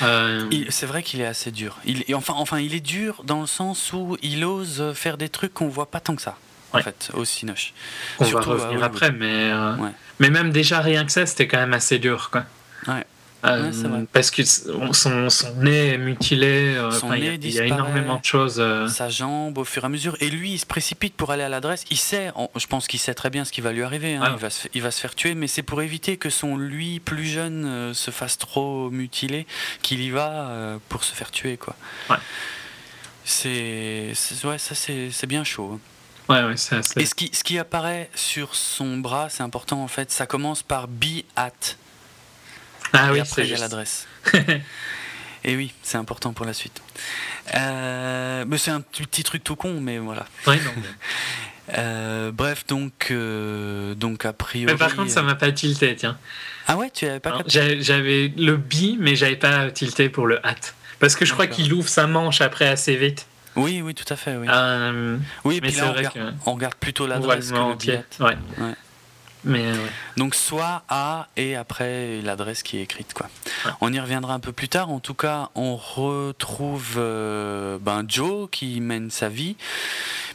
Euh, 0.01 0.49
c'est 0.69 0.85
vrai 0.85 1.03
qu'il 1.03 1.21
est 1.21 1.25
assez 1.25 1.51
dur. 1.51 1.77
Il, 1.85 2.03
enfin, 2.15 2.33
enfin, 2.37 2.59
il 2.59 2.73
est 2.75 2.81
dur 2.81 3.23
dans 3.23 3.41
le 3.41 3.47
sens 3.47 3.93
où 3.93 4.17
il 4.21 4.43
ose 4.43 4.93
faire 4.95 5.17
des 5.17 5.29
trucs 5.29 5.53
qu'on 5.53 5.67
voit 5.67 5.89
pas 5.89 5.99
tant 5.99 6.15
que 6.15 6.21
ça. 6.21 6.37
En 6.73 6.79
fait, 6.79 7.11
au 7.13 7.25
Cinoche. 7.25 7.73
On 8.19 8.25
va 8.25 8.39
revenir 8.39 8.79
bah 8.79 8.85
après, 8.85 9.11
mais, 9.11 9.51
euh, 9.51 9.75
mais 10.19 10.29
même 10.29 10.51
déjà 10.51 10.79
rien 10.79 11.03
que 11.03 11.11
ça, 11.11 11.25
c'était 11.25 11.45
quand 11.47 11.57
même 11.57 11.73
assez 11.73 11.99
dur. 11.99 12.29
Quoi. 12.31 12.45
Ouais. 12.87 13.05
Euh, 13.43 14.05
parce 14.13 14.29
que 14.29 14.43
son, 14.43 14.93
son, 14.93 15.55
nez 15.57 15.93
est 15.93 15.97
mutilé, 15.97 16.75
euh, 16.75 16.91
il 17.15 17.51
y, 17.51 17.59
a 17.59 17.65
énormément 17.65 18.19
de 18.19 18.25
choses. 18.25 18.57
Euh. 18.59 18.87
Sa 18.87 19.09
jambe 19.09 19.57
au 19.57 19.63
fur 19.63 19.83
et 19.83 19.85
à 19.87 19.89
mesure. 19.89 20.15
Et 20.19 20.29
lui, 20.29 20.53
il 20.53 20.59
se 20.59 20.65
précipite 20.65 21.15
pour 21.15 21.31
aller 21.31 21.43
à 21.43 21.49
l'adresse. 21.49 21.83
Il 21.89 21.97
sait, 21.97 22.31
je 22.55 22.67
pense 22.67 22.87
qu'il 22.87 22.99
sait 22.99 23.13
très 23.13 23.29
bien 23.29 23.43
ce 23.43 23.51
qui 23.51 23.61
va 23.61 23.71
lui 23.71 23.83
arriver. 23.83 24.15
Hein. 24.15 24.33
Il, 24.35 24.39
va 24.39 24.49
se, 24.49 24.67
il, 24.73 24.81
va 24.81 24.91
se, 24.91 24.99
faire 24.99 25.15
tuer, 25.15 25.33
mais 25.33 25.47
c'est 25.47 25.63
pour 25.63 25.81
éviter 25.81 26.17
que 26.17 26.29
son 26.29 26.55
lui 26.55 26.99
plus 26.99 27.25
jeune 27.25 27.93
se 27.93 28.11
fasse 28.11 28.37
trop 28.37 28.89
mutiler 28.91 29.47
qu'il 29.81 30.01
y 30.01 30.11
va 30.11 30.77
pour 30.89 31.03
se 31.03 31.13
faire 31.13 31.31
tuer. 31.31 31.57
Quoi. 31.57 31.75
Ouais. 32.09 32.17
C'est, 33.23 34.13
ouais, 34.43 34.57
ça 34.57 34.75
c'est 34.75 35.27
bien 35.27 35.43
chaud. 35.43 35.71
Hein. 35.73 35.79
Ouais, 36.29 36.43
ouais, 36.43 36.53
Et 36.53 37.05
ce 37.05 37.15
qui, 37.15 37.29
ce 37.33 37.43
qui 37.43 37.57
apparaît 37.57 38.09
sur 38.15 38.55
son 38.55 38.97
bras, 38.97 39.29
c'est 39.29 39.43
important 39.43 39.83
en 39.83 39.87
fait, 39.87 40.11
ça 40.11 40.25
commence 40.25 40.63
par 40.63 40.87
be 40.87 41.23
at. 41.35 41.75
Ah 42.93 43.09
oui, 43.11 43.19
après, 43.19 43.43
il 43.43 43.49
y 43.49 43.53
a 43.53 43.57
l'adresse. 43.57 44.07
Et 45.43 45.55
oui, 45.55 45.73
c'est 45.81 45.97
important 45.97 46.33
pour 46.33 46.45
la 46.45 46.53
suite. 46.53 46.81
Euh, 47.55 48.45
mais 48.47 48.57
c'est 48.57 48.71
un 48.71 48.81
petit 48.81 49.23
truc 49.23 49.43
tout 49.43 49.55
con, 49.55 49.79
mais 49.81 49.97
voilà. 49.97 50.25
Ouais, 50.45 50.57
non, 50.57 50.71
euh, 51.77 52.31
bref, 52.31 52.65
donc, 52.67 53.07
euh, 53.09 53.95
donc 53.95 54.25
a 54.25 54.33
priori. 54.33 54.71
Mais 54.71 54.77
par 54.77 54.95
contre, 54.95 55.09
ça 55.09 55.23
m'a 55.23 55.35
pas 55.35 55.51
tilté, 55.51 55.95
tiens. 55.95 56.17
Ah 56.67 56.77
ouais, 56.77 56.91
tu 56.91 57.07
avais 57.07 57.19
pas 57.19 57.39
J'avais 57.47 58.31
le 58.37 58.55
bi, 58.55 58.97
mais 58.99 59.15
j'avais 59.15 59.35
pas 59.35 59.71
tilté 59.71 60.09
pour 60.09 60.27
le 60.27 60.45
hat. 60.45 60.55
Parce 60.99 61.15
que 61.15 61.25
je 61.25 61.33
crois 61.33 61.47
qu'il 61.47 61.73
ouvre 61.73 61.89
sa 61.89 62.05
manche 62.05 62.41
après 62.41 62.67
assez 62.67 62.95
vite. 62.95 63.25
Oui, 63.55 63.81
oui, 63.81 63.95
tout 63.95 64.05
à 64.13 64.15
fait. 64.15 64.37
Oui, 64.37 64.47
oui 65.43 65.57
et 65.57 65.61
puis 65.61 65.71
là, 65.71 65.87
on 65.87 65.93
regarde, 65.93 66.35
on, 66.45 66.53
regarde, 66.53 66.75
plutôt 66.75 67.07
l'adresse 67.07 67.51
que 67.51 67.55
le 67.55 68.25
Ouais. 68.25 68.37
ouais. 68.59 68.75
Mais 69.43 69.65
euh, 69.65 69.75
Donc 70.17 70.35
soit 70.35 70.83
A 70.87 71.27
et 71.35 71.55
après 71.55 72.21
l'adresse 72.21 72.61
qui 72.61 72.77
est 72.77 72.83
écrite. 72.83 73.13
Quoi. 73.13 73.29
On 73.81 73.91
y 73.91 73.99
reviendra 73.99 74.33
un 74.33 74.39
peu 74.39 74.51
plus 74.51 74.69
tard. 74.69 74.91
En 74.91 74.99
tout 74.99 75.13
cas, 75.13 75.49
on 75.55 75.75
retrouve 75.75 76.95
euh, 76.97 77.77
ben, 77.79 78.05
Joe 78.07 78.49
qui 78.51 78.79
mène 78.81 79.09
sa 79.09 79.29
vie, 79.29 79.55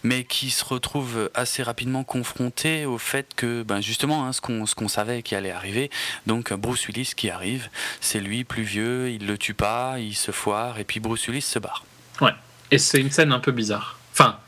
mais 0.02 0.24
qui 0.24 0.50
se 0.50 0.64
retrouve 0.64 1.30
assez 1.34 1.62
rapidement 1.62 2.02
confronté 2.02 2.84
au 2.84 2.98
fait 2.98 3.32
que 3.36 3.62
ben, 3.62 3.80
justement 3.80 4.26
hein, 4.26 4.32
ce 4.32 4.40
qu'on 4.40 4.88
savait 4.88 5.22
qui 5.22 5.34
allait 5.34 5.52
arriver. 5.52 5.90
Donc 6.26 6.52
Bruce 6.52 6.86
Willis 6.88 7.12
qui 7.16 7.30
arrive, 7.30 7.68
c'est 8.00 8.20
lui 8.20 8.42
plus 8.42 8.64
vieux, 8.64 9.10
il 9.10 9.26
le 9.26 9.38
tue 9.38 9.54
pas, 9.54 9.96
il 9.98 10.14
se 10.14 10.32
foire 10.32 10.80
et 10.80 10.84
puis 10.84 10.98
Bruce 10.98 11.28
Willis 11.28 11.42
se 11.42 11.58
barre. 11.58 11.84
Ouais. 12.20 12.34
Et 12.72 12.78
c'est 12.78 13.00
une 13.00 13.12
scène 13.12 13.32
un 13.32 13.38
peu 13.38 13.52
bizarre. 13.52 13.98
Enfin, 14.12 14.38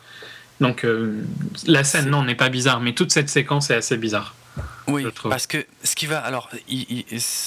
Donc 0.61 0.84
la 1.66 1.84
scène, 1.84 2.11
non, 2.11 2.24
n'est 2.24 2.34
pas 2.34 2.48
bizarre, 2.48 2.80
mais 2.80 2.92
toute 2.92 3.12
cette 3.12 3.28
séquence 3.28 3.70
est 3.70 3.76
assez 3.76 3.96
bizarre. 3.96 4.34
Oui, 4.86 5.06
parce 5.24 5.46
que 5.46 5.66
ce 5.84 5.94
qui 5.94 6.06
va 6.06 6.18
alors, 6.18 6.48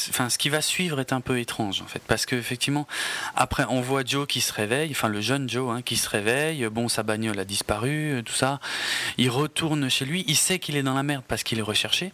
enfin, 0.09 0.29
ce 0.29 0.37
qui 0.37 0.49
va 0.49 0.61
suivre 0.61 0.99
est 0.99 1.11
un 1.11 1.21
peu 1.21 1.39
étrange 1.39 1.81
en 1.81 1.87
fait, 1.87 2.01
parce 2.07 2.25
que 2.25 2.35
effectivement, 2.35 2.87
après 3.35 3.65
on 3.67 3.81
voit 3.81 4.03
Joe 4.05 4.27
qui 4.27 4.41
se 4.41 4.53
réveille, 4.53 4.91
enfin 4.91 5.07
le 5.07 5.21
jeune 5.21 5.49
Joe 5.49 5.75
hein, 5.75 5.81
qui 5.81 5.97
se 5.97 6.07
réveille, 6.07 6.67
bon 6.69 6.87
sa 6.87 7.01
bagnole 7.01 7.39
a 7.39 7.45
disparu, 7.45 8.21
tout 8.25 8.33
ça, 8.33 8.59
il 9.17 9.29
retourne 9.29 9.89
chez 9.89 10.05
lui, 10.05 10.23
il 10.27 10.35
sait 10.35 10.59
qu'il 10.59 10.77
est 10.77 10.83
dans 10.83 10.93
la 10.93 11.03
merde 11.03 11.23
parce 11.27 11.41
qu'il 11.41 11.57
est 11.57 11.63
recherché, 11.63 12.13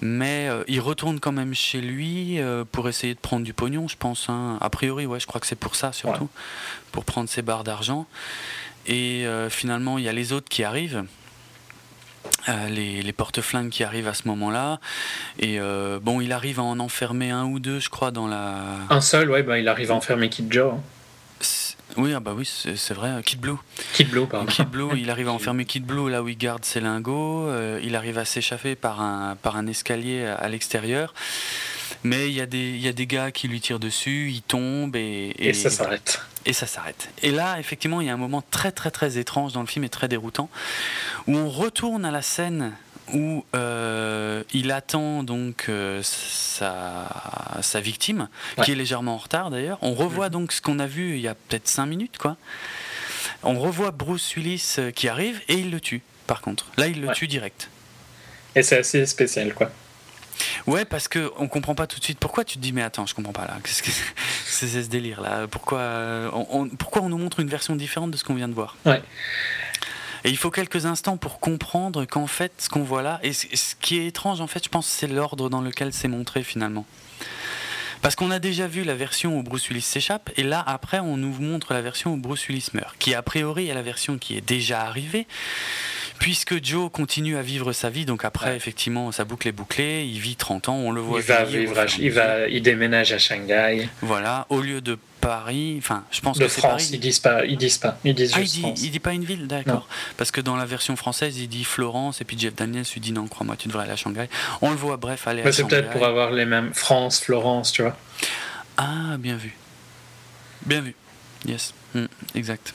mais 0.00 0.48
euh, 0.48 0.62
il 0.68 0.80
retourne 0.80 1.18
quand 1.18 1.32
même 1.32 1.54
chez 1.54 1.80
lui 1.80 2.40
euh, 2.40 2.64
pour 2.70 2.88
essayer 2.88 3.14
de 3.14 3.18
prendre 3.18 3.44
du 3.44 3.52
pognon, 3.52 3.88
je 3.88 3.96
pense. 3.96 4.28
Hein. 4.28 4.58
A 4.60 4.70
priori, 4.70 5.06
ouais, 5.06 5.20
je 5.20 5.26
crois 5.26 5.40
que 5.40 5.46
c'est 5.46 5.56
pour 5.56 5.74
ça 5.74 5.92
surtout, 5.92 6.28
pour 6.92 7.04
prendre 7.04 7.28
ses 7.28 7.42
barres 7.42 7.64
d'argent. 7.64 8.06
Et 8.86 9.26
euh, 9.26 9.50
finalement, 9.50 9.98
il 9.98 10.04
y 10.04 10.08
a 10.08 10.12
les 10.12 10.32
autres 10.32 10.48
qui 10.48 10.62
arrivent. 10.62 11.04
Euh, 12.48 12.68
les, 12.68 13.12
porte-flingues 13.12 13.68
qui 13.68 13.84
arrivent 13.84 14.08
à 14.08 14.14
ce 14.14 14.28
moment-là. 14.28 14.80
Et 15.38 15.58
euh, 15.60 15.98
bon, 16.00 16.20
il 16.20 16.32
arrive 16.32 16.60
à 16.60 16.62
en 16.62 16.78
enfermer 16.78 17.30
un 17.30 17.44
ou 17.44 17.58
deux, 17.58 17.78
je 17.80 17.90
crois, 17.90 18.10
dans 18.10 18.26
la. 18.26 18.62
Un 18.90 19.00
seul, 19.00 19.30
ouais, 19.30 19.42
bah, 19.42 19.58
il 19.58 19.68
arrive 19.68 19.90
à 19.90 19.94
enfermer 19.94 20.28
Kid 20.28 20.50
Joe. 20.52 20.72
Hein. 20.74 20.80
Oui, 21.96 22.12
ah 22.14 22.20
bah 22.20 22.32
oui, 22.36 22.44
c'est 22.46 22.94
vrai. 22.94 23.10
Kid 23.24 23.40
Blue. 23.40 23.56
Kid 23.92 24.08
Blue, 24.08 24.26
pardon. 24.26 24.46
Kid 24.46 24.68
Blue, 24.68 24.90
il 24.96 25.10
arrive 25.10 25.28
à 25.28 25.32
enfermer 25.32 25.64
Kid 25.64 25.84
Blue 25.84 26.10
là 26.10 26.22
où 26.22 26.28
il 26.28 26.38
garde 26.38 26.64
ses 26.64 26.80
lingots. 26.80 27.48
Euh, 27.48 27.80
il 27.82 27.96
arrive 27.96 28.18
à 28.18 28.24
s'échapper 28.24 28.76
par 28.76 29.00
un, 29.00 29.36
par 29.36 29.56
un 29.56 29.66
escalier 29.66 30.24
à 30.24 30.48
l'extérieur. 30.48 31.14
Mais 32.04 32.28
il 32.28 32.34
y, 32.34 32.40
a 32.40 32.46
des, 32.46 32.78
y 32.78 32.86
a 32.86 32.92
des 32.92 33.06
gars 33.06 33.32
qui 33.32 33.48
lui 33.48 33.60
tirent 33.60 33.80
dessus, 33.80 34.30
il 34.30 34.42
tombe 34.42 34.94
et. 34.94 35.34
Et, 35.38 35.52
ça 35.52 35.70
s'arrête. 35.70 36.20
Et 36.48 36.54
ça 36.54 36.66
s'arrête. 36.66 37.10
Et 37.22 37.30
là, 37.30 37.60
effectivement, 37.60 38.00
il 38.00 38.06
y 38.06 38.10
a 38.10 38.14
un 38.14 38.16
moment 38.16 38.42
très 38.50 38.72
très 38.72 38.90
très 38.90 39.18
étrange 39.18 39.52
dans 39.52 39.60
le 39.60 39.66
film 39.66 39.84
et 39.84 39.90
très 39.90 40.08
déroutant, 40.08 40.48
où 41.26 41.36
on 41.36 41.50
retourne 41.50 42.06
à 42.06 42.10
la 42.10 42.22
scène 42.22 42.72
où 43.12 43.44
euh, 43.54 44.42
il 44.54 44.72
attend 44.72 45.22
donc 45.22 45.66
euh, 45.68 46.00
sa, 46.02 47.06
sa, 47.60 47.80
victime, 47.80 48.28
qui 48.62 48.72
est 48.72 48.74
légèrement 48.74 49.14
en 49.14 49.18
retard 49.18 49.50
d'ailleurs. 49.50 49.78
On 49.82 49.92
revoit 49.92 50.26
mhm. 50.26 50.32
donc 50.32 50.52
ce 50.52 50.62
qu'on 50.62 50.78
a 50.78 50.86
vu 50.86 51.16
il 51.16 51.20
y 51.20 51.28
a 51.28 51.34
peut-être 51.34 51.68
5 51.68 51.84
minutes, 51.84 52.16
quoi. 52.18 52.38
On 53.42 53.60
revoit 53.60 53.90
Bruce 53.90 54.34
Willis 54.34 54.76
euh, 54.78 54.90
qui 54.90 55.06
arrive 55.06 55.42
et 55.48 55.54
il 55.54 55.70
le 55.70 55.80
tue, 55.80 56.00
par 56.26 56.40
contre. 56.40 56.70
Là, 56.78 56.86
il 56.86 57.02
le 57.02 57.12
tue 57.12 57.28
direct. 57.28 57.68
Et 58.54 58.62
c'est 58.62 58.78
assez 58.78 59.04
spécial, 59.04 59.52
quoi. 59.52 59.70
Ouais, 60.66 60.84
parce 60.84 61.08
que 61.08 61.32
on 61.38 61.48
comprend 61.48 61.74
pas 61.74 61.86
tout 61.86 61.98
de 61.98 62.04
suite. 62.04 62.18
Pourquoi 62.18 62.44
tu 62.44 62.56
te 62.56 62.62
dis 62.62 62.72
mais 62.72 62.82
attends, 62.82 63.06
je 63.06 63.14
comprends 63.14 63.32
pas 63.32 63.46
là. 63.46 63.56
Qu'est-ce 63.62 63.82
que 63.82 63.90
c'est 64.44 64.68
ce 64.82 64.88
délire 64.88 65.20
là? 65.20 65.46
Pourquoi 65.46 66.30
on, 66.32 66.68
pourquoi 66.68 67.02
on 67.02 67.08
nous 67.08 67.18
montre 67.18 67.40
une 67.40 67.48
version 67.48 67.76
différente 67.76 68.10
de 68.10 68.16
ce 68.16 68.24
qu'on 68.24 68.34
vient 68.34 68.48
de 68.48 68.54
voir? 68.54 68.76
Ouais. 68.84 69.02
Et 70.24 70.30
il 70.30 70.36
faut 70.36 70.50
quelques 70.50 70.84
instants 70.86 71.16
pour 71.16 71.38
comprendre 71.38 72.04
qu'en 72.04 72.26
fait, 72.26 72.52
ce 72.58 72.68
qu'on 72.68 72.82
voit 72.82 73.02
là, 73.02 73.20
et 73.22 73.32
ce 73.32 73.74
qui 73.80 73.98
est 73.98 74.06
étrange, 74.06 74.40
en 74.40 74.48
fait, 74.48 74.64
je 74.64 74.68
pense, 74.68 74.86
c'est 74.86 75.06
l'ordre 75.06 75.48
dans 75.48 75.60
lequel 75.60 75.92
c'est 75.92 76.08
montré 76.08 76.42
finalement. 76.42 76.84
Parce 78.02 78.14
qu'on 78.14 78.30
a 78.30 78.38
déjà 78.38 78.66
vu 78.66 78.84
la 78.84 78.94
version 78.94 79.38
où 79.38 79.42
Bruce 79.42 79.68
Willis 79.68 79.82
s'échappe, 79.82 80.30
et 80.36 80.42
là, 80.42 80.62
après, 80.66 81.00
on 81.00 81.16
nous 81.16 81.34
montre 81.40 81.72
la 81.72 81.82
version 81.82 82.14
où 82.14 82.16
Bruce 82.16 82.48
Willis 82.48 82.68
meurt, 82.72 82.96
qui 82.98 83.14
a 83.14 83.22
priori 83.22 83.68
est 83.68 83.74
la 83.74 83.82
version 83.82 84.18
qui 84.18 84.36
est 84.36 84.40
déjà 84.40 84.82
arrivée, 84.82 85.26
puisque 86.18 86.64
Joe 86.64 86.90
continue 86.90 87.36
à 87.36 87.42
vivre 87.42 87.72
sa 87.72 87.90
vie, 87.90 88.04
donc 88.04 88.24
après, 88.24 88.56
effectivement, 88.56 89.10
sa 89.12 89.24
boucle 89.24 89.48
est 89.48 89.52
bouclée, 89.52 90.04
il 90.04 90.20
vit 90.20 90.36
30 90.36 90.68
ans, 90.68 90.76
on 90.76 90.90
le 90.90 91.00
voit. 91.00 91.20
Il 91.20 91.26
va 91.26 91.44
vivre, 91.44 91.86
il, 91.98 92.10
va, 92.10 92.48
il 92.48 92.62
déménage 92.62 93.12
à 93.12 93.18
Shanghai. 93.18 93.88
Voilà, 94.02 94.46
au 94.48 94.60
lieu 94.60 94.80
de 94.80 94.98
Paris, 95.20 95.76
enfin, 95.78 96.04
je 96.10 96.20
pense 96.20 96.38
de 96.38 96.44
que 96.44 96.48
France, 96.48 96.62
Paris. 96.62 96.90
ils 96.92 97.00
disent 97.00 97.18
pas, 97.18 97.44
ils 97.44 97.56
disent 97.56 97.78
pas, 97.78 97.98
ils 98.04 98.14
disent 98.14 98.32
ah, 98.34 98.40
juste 98.40 98.56
il, 98.56 98.72
dit, 98.74 98.86
il 98.86 98.90
dit 98.90 99.00
pas 99.00 99.12
une 99.12 99.24
ville, 99.24 99.46
d'accord. 99.46 99.86
Parce 100.16 100.30
que 100.30 100.40
dans 100.40 100.56
la 100.56 100.64
version 100.64 100.96
française, 100.96 101.38
il 101.38 101.48
dit 101.48 101.64
Florence, 101.64 102.20
et 102.20 102.24
puis 102.24 102.38
Jeff 102.38 102.54
Daniels 102.54 102.84
lui 102.92 103.00
dit 103.00 103.12
non, 103.12 103.26
crois-moi, 103.26 103.56
tu 103.56 103.68
devrais 103.68 103.84
aller 103.84 103.92
à 103.92 103.96
Shanghai. 103.96 104.28
On 104.62 104.70
le 104.70 104.76
voit, 104.76 104.96
bref, 104.96 105.26
aller 105.26 105.42
à 105.42 105.44
Shanghai. 105.44 105.56
C'est 105.56 105.66
peut-être 105.68 105.90
pour 105.90 106.04
avoir 106.04 106.30
les 106.30 106.44
mêmes 106.44 106.72
France, 106.74 107.20
Florence, 107.20 107.72
tu 107.72 107.82
vois. 107.82 107.96
Ah, 108.76 109.16
bien 109.18 109.36
vu. 109.36 109.54
Bien 110.64 110.80
vu. 110.80 110.94
Yes, 111.46 111.74
mm, 111.94 112.06
exact. 112.34 112.74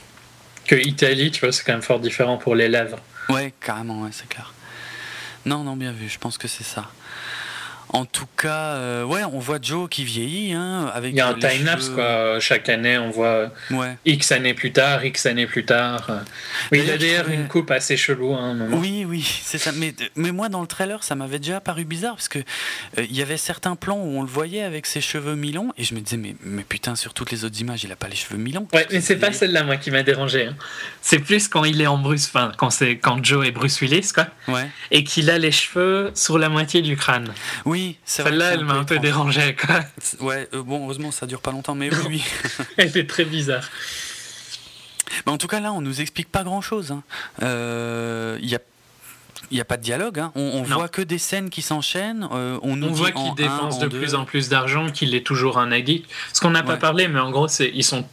Que 0.66 0.76
Italie, 0.76 1.32
tu 1.32 1.42
vois, 1.42 1.52
c'est 1.52 1.64
quand 1.64 1.74
même 1.74 1.82
fort 1.82 2.00
différent 2.00 2.38
pour 2.38 2.56
les 2.56 2.70
lèvres. 2.70 3.00
Ouais, 3.30 3.54
carrément, 3.62 4.02
ouais, 4.02 4.10
c'est 4.12 4.28
clair. 4.28 4.54
Non, 5.46 5.64
non, 5.64 5.76
bien 5.76 5.92
vu, 5.92 6.08
je 6.08 6.20
pense 6.20 6.38
que 6.38 6.48
c'est 6.48 6.64
ça. 6.64 6.90
En 7.94 8.06
tout 8.06 8.28
cas, 8.38 8.74
euh, 8.74 9.04
ouais, 9.04 9.24
on 9.24 9.38
voit 9.38 9.60
Joe 9.62 9.88
qui 9.88 10.04
vieillit. 10.04 10.54
Hein, 10.54 10.92
avec 10.96 11.14
Il 11.14 11.18
y 11.18 11.22
a 11.22 11.28
un 11.28 11.36
time-lapse, 11.36 11.90
quoi. 11.90 12.40
Chaque 12.40 12.68
année, 12.68 12.98
on 12.98 13.12
voit 13.12 13.52
X 14.04 14.32
années 14.32 14.56
plus 14.56 14.72
tard, 14.72 15.06
X 15.06 15.28
années 15.28 15.46
plus 15.46 15.64
tard. 15.64 16.08
Oui, 16.72 16.82
il 16.84 16.90
a 16.90 16.98
d'ailleurs 16.98 17.30
une 17.30 17.48
coupe 17.48 17.70
assez 17.70 17.96
chelou. 17.96 18.34
Hein, 18.34 18.58
oui, 18.72 19.06
oui, 19.08 19.22
c'est 19.44 19.60
ça. 19.60 19.72
Mais, 19.74 19.94
mais 20.16 20.32
moi, 20.32 20.50
dans 20.50 20.62
le 20.62 20.68
trailer, 20.68 21.04
ça 21.04 21.14
m'avait 21.14 21.38
déjà 21.38 21.62
paru 21.62 21.86
bizarre 21.86 22.16
parce 22.16 22.30
que 22.30 22.40
euh, 22.40 23.06
il 23.08 23.16
y 23.16 23.22
avait 23.22 23.38
certains 23.38 23.76
plans 23.76 24.00
où 24.00 24.18
on 24.18 24.24
le 24.24 24.28
voyait 24.28 24.64
avec 24.64 24.88
ses 24.88 25.00
cheveux 25.00 25.36
mi-longs 25.36 25.72
et 25.78 25.84
je 25.84 25.94
me 25.94 26.00
disais, 26.00 26.18
mais, 26.18 26.36
mais 26.44 26.64
putain, 26.64 26.96
sur 26.96 27.14
toutes 27.14 27.32
les 27.32 27.46
autres 27.46 27.62
images, 27.62 27.84
il 27.84 27.92
a 27.92 27.96
pas 27.96 28.08
les 28.08 28.16
cheveux 28.16 28.40
mi-longs. 28.40 28.68
Ouais, 28.74 28.88
mais 28.92 29.02
c'est 29.02 29.18
pas 29.18 29.32
celle-là, 29.32 29.64
moi, 29.64 29.78
qui 29.78 29.92
m'a 29.92 30.02
dérangé. 30.02 30.48
Hein. 30.48 30.56
C'est 31.04 31.20
plus 31.20 31.48
quand 31.48 31.64
il 31.64 31.80
est 31.80 31.88
en 31.88 32.00
Bruce, 32.00 32.26
enfin, 32.26 32.54
quand, 32.58 32.72
c'est, 32.72 32.98
quand 32.98 33.24
Joe 33.24 33.46
est 33.46 33.52
Bruce 33.52 33.82
Willis, 33.82 34.10
quoi. 34.16 34.26
Ouais. 34.48 34.68
Et 34.90 35.04
qu'il 35.04 35.30
a 35.30 35.38
les 35.38 35.52
cheveux 35.52 36.12
sur 36.16 36.40
la 36.40 36.50
moitié 36.50 36.82
du 36.82 36.98
crâne. 36.98 37.32
Oui, 37.66 37.83
c'est 38.06 38.24
Celle-là, 38.24 38.54
elle 38.54 38.66
m'a 38.66 38.74
un 38.74 38.84
peu 38.84 39.00
dérangé, 39.00 39.56
quoi. 39.56 39.82
Ouais, 40.20 40.48
euh, 40.54 40.64
bon, 40.64 40.84
heureusement, 40.84 41.12
ça 41.12 41.26
dure 41.26 41.42
pas 41.42 41.52
longtemps, 41.52 41.76
mais 41.76 41.90
oui. 42.08 42.24
elle 42.78 42.96
est 42.98 43.10
très 43.10 43.26
bizarre. 43.26 43.70
En 45.26 45.38
tout 45.38 45.48
cas, 45.48 45.60
là, 45.60 45.72
on 45.74 45.82
nous 45.82 46.02
explique 46.02 46.32
pas 46.32 46.44
grand-chose. 46.44 46.88
Il 46.90 46.94
hein. 46.94 47.04
euh, 47.44 48.38
y 48.42 48.56
a 48.56 48.60
il 49.52 49.56
n'y 49.56 49.62
a 49.62 49.66
pas 49.66 49.78
de 49.78 49.84
dialogue, 49.84 50.20
hein. 50.20 50.32
on, 50.36 50.64
voit 50.64 50.88
que 50.88 51.02
des 51.02 51.20
scènes 51.20 51.52
qui 51.52 51.62
s'enchaînent. 51.62 52.28
Euh, 52.32 52.58
on 52.64 52.76
nous 52.76 52.94
voit 52.94 53.12
qu'il 53.12 53.36
dépense 53.36 53.78
de 53.78 53.88
plus 53.88 54.16
en 54.16 54.26
plus 54.26 54.50
d'argent, 54.50 54.90
qu'il 54.90 55.14
est 55.14 55.26
toujours 55.26 55.60
un 55.60 55.72
addict. 55.72 56.10
Ce 56.34 56.42
qu'on 56.42 56.50
n'a 56.50 56.64
pas 56.64 56.78
parlé, 56.78 57.08
mais 57.08 57.20
en 57.20 57.30
gros, 57.30 57.48
c'est 57.48 57.70
ils 57.74 57.84
sont 57.84 58.04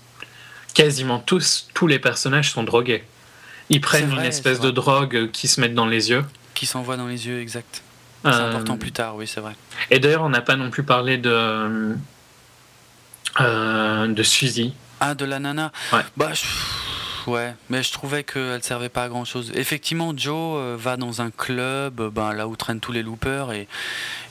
quasiment 0.75 1.19
tous, 1.19 1.69
tous 1.73 1.87
les 1.87 1.99
personnages 1.99 2.51
sont 2.51 2.63
drogués. 2.63 3.05
Ils 3.71 3.81
prennent 3.81 4.13
une 4.13 4.19
espèce 4.19 4.61
de 4.61 4.71
drogue 4.71 5.31
qui 5.31 5.49
se 5.49 5.61
met 5.61 5.69
dans 5.69 5.87
les 5.87 6.11
yeux. 6.11 6.25
Qui 6.55 6.67
s'envoie 6.67 6.97
dans 6.97 7.07
les 7.07 7.27
yeux, 7.27 7.41
exact. 7.41 7.83
C'est 8.25 8.31
euh, 8.31 8.51
important 8.51 8.77
plus 8.77 8.93
tard, 8.93 9.17
oui, 9.17 9.27
c'est 9.27 9.41
vrai. 9.41 9.55
Et 9.91 9.99
d'ailleurs, 9.99 10.23
on 10.23 10.29
n'a 10.29 10.43
pas 10.43 10.57
non 10.57 10.71
plus 10.71 10.83
parlé 10.83 11.17
de 11.19 11.97
euh, 13.41 14.07
de 14.07 14.23
Suzy. 14.23 14.75
Ah, 15.01 15.15
de 15.15 15.25
la 15.25 15.39
nana. 15.39 15.73
Ouais. 15.93 16.03
Bah, 16.17 16.33
ouais, 17.27 17.55
mais 17.71 17.83
je 17.83 17.93
trouvais 17.93 18.23
qu'elle 18.23 18.63
servait 18.63 18.91
pas 18.91 19.05
à 19.05 19.09
grand 19.09 19.25
chose. 19.25 19.51
Effectivement, 19.55 20.13
Joe 20.15 20.59
euh, 20.59 20.77
va 20.79 20.99
dans 20.99 21.23
un 21.23 21.31
club, 21.31 22.11
ben, 22.13 22.35
là 22.35 22.47
où 22.47 22.57
traînent 22.57 22.81
tous 22.81 22.93
les 22.93 23.03
loopers, 23.03 23.53
et, 23.53 23.67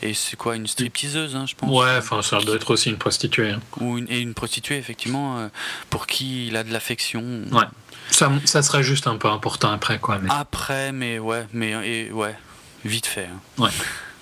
et 0.03 0.13
c'est 0.13 0.35
quoi, 0.35 0.55
une 0.55 0.67
stripteaseuse, 0.67 1.35
hein, 1.35 1.45
je 1.47 1.55
pense. 1.55 1.71
Ouais, 1.71 1.97
enfin, 1.97 2.21
ça 2.21 2.39
doit 2.41 2.57
être 2.57 2.69
aussi 2.69 2.89
une 2.89 2.97
prostituée. 2.97 3.51
Hein. 3.51 3.61
Ou 3.79 3.97
une, 3.97 4.05
et 4.11 4.19
une 4.19 4.35
prostituée, 4.35 4.77
effectivement, 4.77 5.49
pour 5.89 6.05
qui 6.05 6.47
il 6.47 6.55
a 6.55 6.63
de 6.63 6.71
l'affection. 6.71 7.23
Ouais. 7.51 7.65
Ça, 8.11 8.31
ça 8.45 8.63
serait 8.63 8.83
juste 8.83 9.07
un 9.07 9.17
peu 9.17 9.27
important 9.27 9.71
après, 9.71 9.99
quoi. 9.99 10.17
Mais... 10.19 10.29
Après, 10.31 10.91
mais 10.91 11.19
ouais, 11.19 11.47
mais 11.53 11.71
et, 11.71 12.11
ouais, 12.11 12.35
vite 12.85 13.05
fait. 13.05 13.27
Hein. 13.27 13.39
Ouais. 13.63 13.69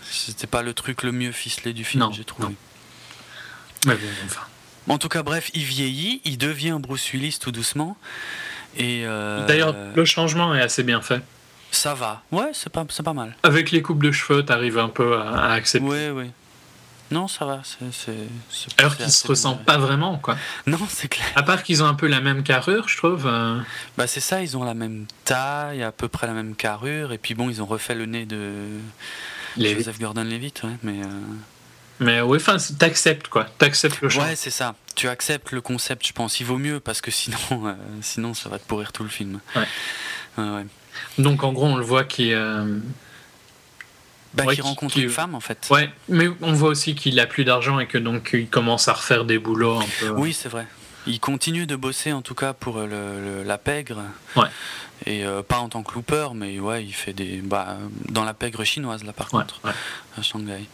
C'était 0.10 0.48
pas 0.48 0.62
le 0.62 0.74
truc 0.74 1.04
le 1.04 1.12
mieux 1.12 1.32
ficelé 1.32 1.74
du 1.74 1.84
film, 1.84 2.08
j'ai 2.14 2.24
trouvé. 2.24 2.56
Mais 3.86 3.96
bon, 3.96 4.08
enfin. 4.26 4.42
En 4.88 4.98
tout 4.98 5.10
cas, 5.10 5.22
bref, 5.22 5.52
il 5.54 5.64
vieillit, 5.64 6.22
il 6.24 6.38
devient 6.38 6.78
Bruce 6.80 7.12
Willis 7.12 7.38
tout 7.42 7.52
doucement. 7.52 7.98
Et 8.78 9.04
euh, 9.06 9.46
D'ailleurs, 9.46 9.76
le 9.96 10.06
changement 10.06 10.56
est 10.56 10.62
assez 10.62 10.84
bien 10.84 11.02
fait. 11.02 11.22
Ça 11.72 11.94
va, 11.94 12.24
ouais, 12.32 12.52
c'est 12.54 12.72
pas, 12.72 12.86
pas 12.86 13.14
mal. 13.14 13.36
Avec 13.44 13.72
les 13.72 13.82
coupes 13.82 14.02
de 14.02 14.12
cheveux, 14.12 14.46
t'arrives 14.46 14.80
un 14.80 14.88
peu 14.88 15.18
à, 15.18 15.52
accepter. 15.52 15.86
Oui, 15.86 16.10
oui. 16.10 16.32
Non, 17.10 17.28
ça 17.28 17.46
va. 17.46 17.62
Alors 18.78 18.98
qu'ils 18.98 19.12
se 19.12 19.28
ressemblent 19.28 19.64
pas 19.64 19.78
vraiment, 19.78 20.18
quoi. 20.18 20.38
Non, 20.66 20.80
c'est 20.90 21.08
clair. 21.08 21.28
À 21.36 21.44
part 21.44 21.64
qu'ils 21.64 21.82
ont 21.82 21.86
un 21.86 21.94
peu 21.94 22.08
la 22.08 22.20
même 22.20 22.44
carrure, 22.44 22.90
je 22.90 22.98
trouve. 22.98 23.26
Euh. 23.26 23.60
Bah, 23.98 24.08
c'est 24.08 24.20
ça, 24.20 24.42
ils 24.42 24.58
ont 24.58 24.64
la 24.64 24.74
même 24.74 25.06
taille, 25.24 25.84
à 25.84 25.92
peu 25.92 26.08
près 26.08 26.28
la 26.28 26.34
même 26.34 26.56
carrure, 26.56 27.14
et 27.14 27.18
puis 27.18 27.34
bon, 27.34 27.50
ils 27.50 27.62
ont 27.62 27.66
refait 27.66 27.96
le 27.96 28.06
nez 28.06 28.26
de 28.26 28.52
Joseph 29.58 30.00
Gordon-Levitt, 30.00 30.64
ouais, 30.64 30.78
mais. 30.84 31.02
Euh. 31.02 31.10
Mais 32.00 32.22
oui, 32.22 32.38
enfin, 32.38 32.58
t'acceptes 32.78 33.28
quoi. 33.28 33.48
T'acceptes 33.58 34.02
le 34.02 34.10
choix. 34.10 34.26
Ouais, 34.26 34.36
c'est 34.36 34.52
ça. 34.52 34.76
Tu 34.94 35.08
acceptes 35.08 35.52
le 35.52 35.62
concept, 35.62 36.06
je 36.06 36.14
pense. 36.14 36.40
Il 36.40 36.46
vaut 36.46 36.60
mieux 36.60 36.80
parce 36.80 37.02
que 37.02 37.10
sinon, 37.10 37.38
euh, 37.52 37.74
sinon 38.02 38.36
ça 38.36 38.50
va 38.50 38.60
te 38.60 38.68
pourrir 38.68 38.92
tout 38.92 39.02
le 39.02 39.10
film. 39.10 39.40
Ouais. 39.56 39.64
ouais. 40.38 40.66
Donc 41.18 41.44
en 41.44 41.54
gros, 41.54 41.66
on 41.66 41.78
le 41.78 41.84
voit 41.84 42.04
qui. 42.04 42.34
Euh... 44.40 44.46
Bah, 44.46 44.54
qui 44.54 44.62
rencontre 44.62 44.98
une 44.98 45.10
femme 45.10 45.36
en 45.36 45.40
fait. 45.40 45.68
Ouais, 45.70 45.90
mais 46.10 46.28
on 46.42 46.54
voit 46.54 46.70
aussi 46.70 46.96
qu'il 46.96 47.20
a 47.20 47.26
plus 47.26 47.44
d'argent 47.44 47.80
et 47.80 47.88
que 47.88 47.98
donc 47.98 48.32
il 48.34 48.48
commence 48.48 48.88
à 48.88 48.94
refaire 48.94 49.26
des 49.26 49.40
boulots 49.40 49.80
un 49.80 49.86
peu. 50.00 50.10
Oui, 50.12 50.34
c'est 50.34 50.50
vrai. 50.50 50.68
Il 51.06 51.20
continue 51.20 51.66
de 51.66 51.76
bosser 51.76 52.12
en 52.12 52.22
tout 52.22 52.36
cas 52.36 52.54
pour 52.54 52.80
le, 52.80 53.44
la 53.44 53.58
pègre. 53.58 54.02
Ouais. 54.36 54.48
Et 55.06 55.26
euh, 55.26 55.42
pas 55.42 55.60
en 55.60 55.70
tant 55.70 55.84
que 55.84 55.94
looper, 55.94 56.30
mais 56.36 56.60
ouais, 56.60 56.84
il 56.84 56.94
fait 56.94 57.14
des. 57.14 57.42
Bah, 57.42 57.78
dans 58.10 58.24
la 58.24 58.34
pègre 58.34 58.64
chinoise 58.64 59.04
là 59.04 59.14
par 59.14 59.30
contre, 59.30 59.62
à 60.18 60.22
Shanghai. 60.22 60.66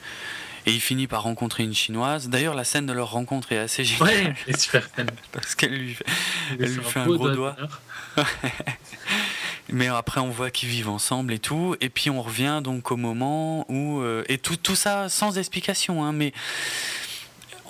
Et 0.65 0.71
il 0.71 0.79
finit 0.79 1.07
par 1.07 1.23
rencontrer 1.23 1.63
une 1.63 1.73
chinoise. 1.73 2.29
D'ailleurs, 2.29 2.55
la 2.55 2.63
scène 2.63 2.85
de 2.85 2.93
leur 2.93 3.11
rencontre 3.11 3.51
est 3.51 3.57
assez 3.57 3.83
géniale. 3.83 4.33
Ouais, 4.47 4.57
super 4.57 4.87
Parce 5.33 5.55
qu'elle 5.55 5.73
lui 5.73 5.93
fait, 5.93 6.05
elle 6.51 6.73
lui 6.73 6.83
fait 6.83 6.99
un 6.99 7.05
gros 7.05 7.29
doigt. 7.29 7.57
Mais 9.69 9.87
après, 9.87 10.19
on 10.19 10.29
voit 10.29 10.51
qu'ils 10.51 10.69
vivent 10.69 10.89
ensemble 10.89 11.33
et 11.33 11.39
tout. 11.39 11.75
Et 11.81 11.89
puis, 11.89 12.09
on 12.09 12.21
revient 12.21 12.61
donc 12.63 12.91
au 12.91 12.97
moment 12.97 13.65
où. 13.69 14.01
Euh, 14.01 14.23
et 14.27 14.37
tout, 14.37 14.57
tout 14.57 14.75
ça 14.75 15.09
sans 15.09 15.37
explication, 15.37 16.03
hein, 16.03 16.11
mais 16.11 16.33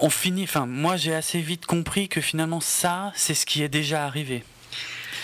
on 0.02 0.10
finit. 0.10 0.44
Enfin, 0.44 0.66
moi, 0.66 0.98
j'ai 0.98 1.14
assez 1.14 1.40
vite 1.40 1.66
compris 1.66 2.08
que 2.08 2.22
finalement, 2.22 2.62
ça, 2.62 3.12
c'est 3.16 3.36
ce 3.36 3.46
qui 3.46 3.64
est 3.64 3.70
déjà 3.70 4.06
arrivé. 4.06 4.44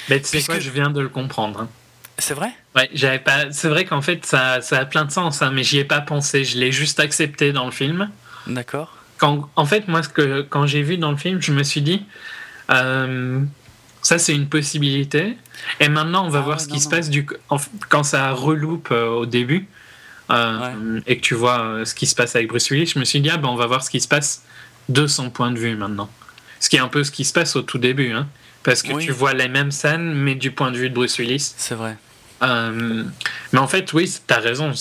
Mais 0.10 0.20
tu 0.20 0.28
sais 0.28 0.44
quoi, 0.44 0.60
je 0.60 0.70
viens 0.70 0.90
de 0.90 1.02
le 1.02 1.10
comprendre. 1.10 1.62
Hein. 1.62 1.70
C'est 2.18 2.34
vrai? 2.34 2.52
Ouais, 2.76 2.90
j'avais 2.94 3.20
pas. 3.20 3.52
C'est 3.52 3.70
vrai 3.70 3.86
qu'en 3.86 4.02
fait, 4.02 4.26
ça, 4.26 4.62
ça 4.62 4.80
a 4.80 4.86
plein 4.86 5.06
de 5.06 5.12
sens, 5.12 5.42
hein, 5.42 5.52
mais 5.54 5.64
j'y 5.64 5.80
ai 5.80 5.86
pas 5.86 6.02
pensé. 6.02 6.44
Je 6.44 6.58
l'ai 6.58 6.72
juste 6.72 7.00
accepté 7.00 7.52
dans 7.52 7.66
le 7.66 7.72
film. 7.72 8.10
D'accord. 8.46 8.96
Quand, 9.18 9.50
en 9.56 9.66
fait, 9.66 9.88
moi, 9.88 10.04
ce 10.04 10.10
que, 10.10 10.42
quand 10.42 10.66
j'ai 10.66 10.82
vu 10.82 10.98
dans 10.98 11.12
le 11.12 11.18
film, 11.18 11.42
je 11.42 11.52
me 11.52 11.64
suis 11.64 11.82
dit. 11.82 12.06
Euh, 12.72 13.42
ça, 14.02 14.18
c'est 14.18 14.34
une 14.34 14.48
possibilité. 14.48 15.38
Et 15.80 15.90
maintenant, 15.90 16.26
on 16.26 16.30
va 16.30 16.40
ah 16.40 16.44
voir 16.44 16.62
ce 16.62 16.68
qui 16.68 16.80
se 16.80 16.90
passe 16.90 17.10
du, 17.10 17.28
quand 17.90 18.04
ça 18.04 18.32
reloupe 18.32 18.90
euh, 18.92 19.08
au 19.08 19.26
début 19.26 19.68
euh, 20.30 21.02
et 21.06 21.18
que 21.18 21.22
tu 21.22 21.36
vois 21.36 21.60
euh, 21.60 21.86
ce 21.86 21.94
qui 21.94 22.06
se 22.06 22.16
passe 22.16 22.36
avec 22.36 22.48
Bruce 22.48 22.70
Willis. 22.70 22.88
Je 22.88 23.00
me 23.00 23.06
suis 23.06 23.20
dit, 23.20 23.30
ah, 23.30 23.38
ben, 23.38 23.50
on 23.50 23.56
va 23.56 23.68
voir 23.68 23.84
ce 23.84 23.90
qui 23.90 24.00
se 24.00 24.08
passe 24.08 24.44
de 24.88 25.06
son 25.06 25.30
point 25.30 25.52
de 25.52 25.60
vue 25.60 25.76
maintenant. 25.76 26.10
Ce 26.60 26.70
qui 26.70 26.78
est 26.78 26.80
un 26.80 26.88
peu 26.88 27.04
ce 27.04 27.12
qui 27.12 27.26
se 27.26 27.34
passe 27.34 27.56
au 27.56 27.62
tout 27.62 27.78
début. 27.78 28.12
Hein, 28.12 28.28
parce 28.64 28.84
que 28.84 28.98
tu 29.00 29.12
vois 29.12 29.34
les 29.34 29.48
mêmes 29.48 29.72
scènes, 29.72 30.14
mais 30.14 30.36
du 30.36 30.52
point 30.52 30.72
de 30.72 30.78
vue 30.78 30.90
de 30.90 30.96
Bruce 30.96 31.18
Willis. 31.18 31.54
C'est 31.58 31.76
vrai. 31.76 31.98
mais 32.42 33.60
en 33.60 33.68
fait, 33.68 33.92
oui, 33.94 34.14
tu 34.28 34.34
as 34.34 34.40
raison 34.40 34.74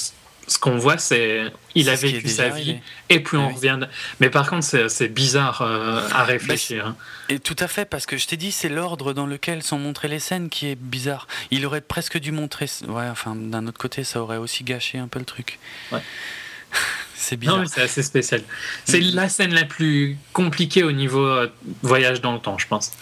ce 0.49 0.59
qu'on 0.59 0.77
voit, 0.79 0.99
c'est 0.99 1.45
il 1.75 1.89
a 1.89 1.95
vécu 1.95 2.29
sa 2.29 2.49
vie 2.49 2.79
et 3.09 3.21
puis 3.21 3.37
on 3.37 3.51
revient. 3.51 3.79
Mais 4.21 4.31
par 4.31 4.49
contre, 4.49 4.65
c'est 4.65 5.09
bizarre 5.09 5.63
euh, 5.63 6.01
à 6.13 6.25
réfléchir. 6.25 6.87
Hein. 6.87 6.97
Et 7.29 7.39
tout 7.39 7.57
à 7.59 7.69
fait, 7.69 7.85
parce 7.85 8.07
que 8.07 8.17
je 8.17 8.27
t'ai 8.27 8.37
dit, 8.37 8.51
c'est 8.51 8.69
l'ordre 8.69 9.13
dans 9.13 9.27
lequel 9.27 9.63
sont 9.63 9.79
montrées 9.79 10.09
les 10.09 10.19
scènes 10.19 10.49
qui 10.49 10.67
est 10.67 10.77
bizarre. 10.77 11.29
Il 11.51 11.67
aurait 11.67 11.83
presque 11.83 12.19
dû 12.19 12.33
montrer. 12.33 12.67
Ouais, 12.89 13.09
enfin, 13.09 13.37
d'un 13.37 13.67
autre 13.67 13.79
côté, 13.79 14.03
ça 14.05 14.21
aurait 14.21 14.39
aussi 14.39 14.65
gâché 14.65 14.99
un 14.99 15.09
peu 15.09 15.19
le 15.19 15.25
truc. 15.27 15.59
Ouais. 15.93 16.01
c'est 17.15 17.37
bizarre. 17.37 17.59
Non, 17.59 17.67
c'est 17.67 17.83
assez 17.83 18.03
spécial. 18.03 18.43
C'est 18.85 19.01
mm. 19.01 19.15
la 19.15 19.29
scène 19.29 19.55
la 19.55 19.65
plus 19.65 20.17
compliquée 20.33 20.83
au 20.83 20.93
niveau 20.93 21.25
euh, 21.25 21.53
voyage 21.83 22.21
dans 22.23 22.33
le 22.33 22.41
temps, 22.41 22.59
je 22.59 22.67
pense. 22.67 22.93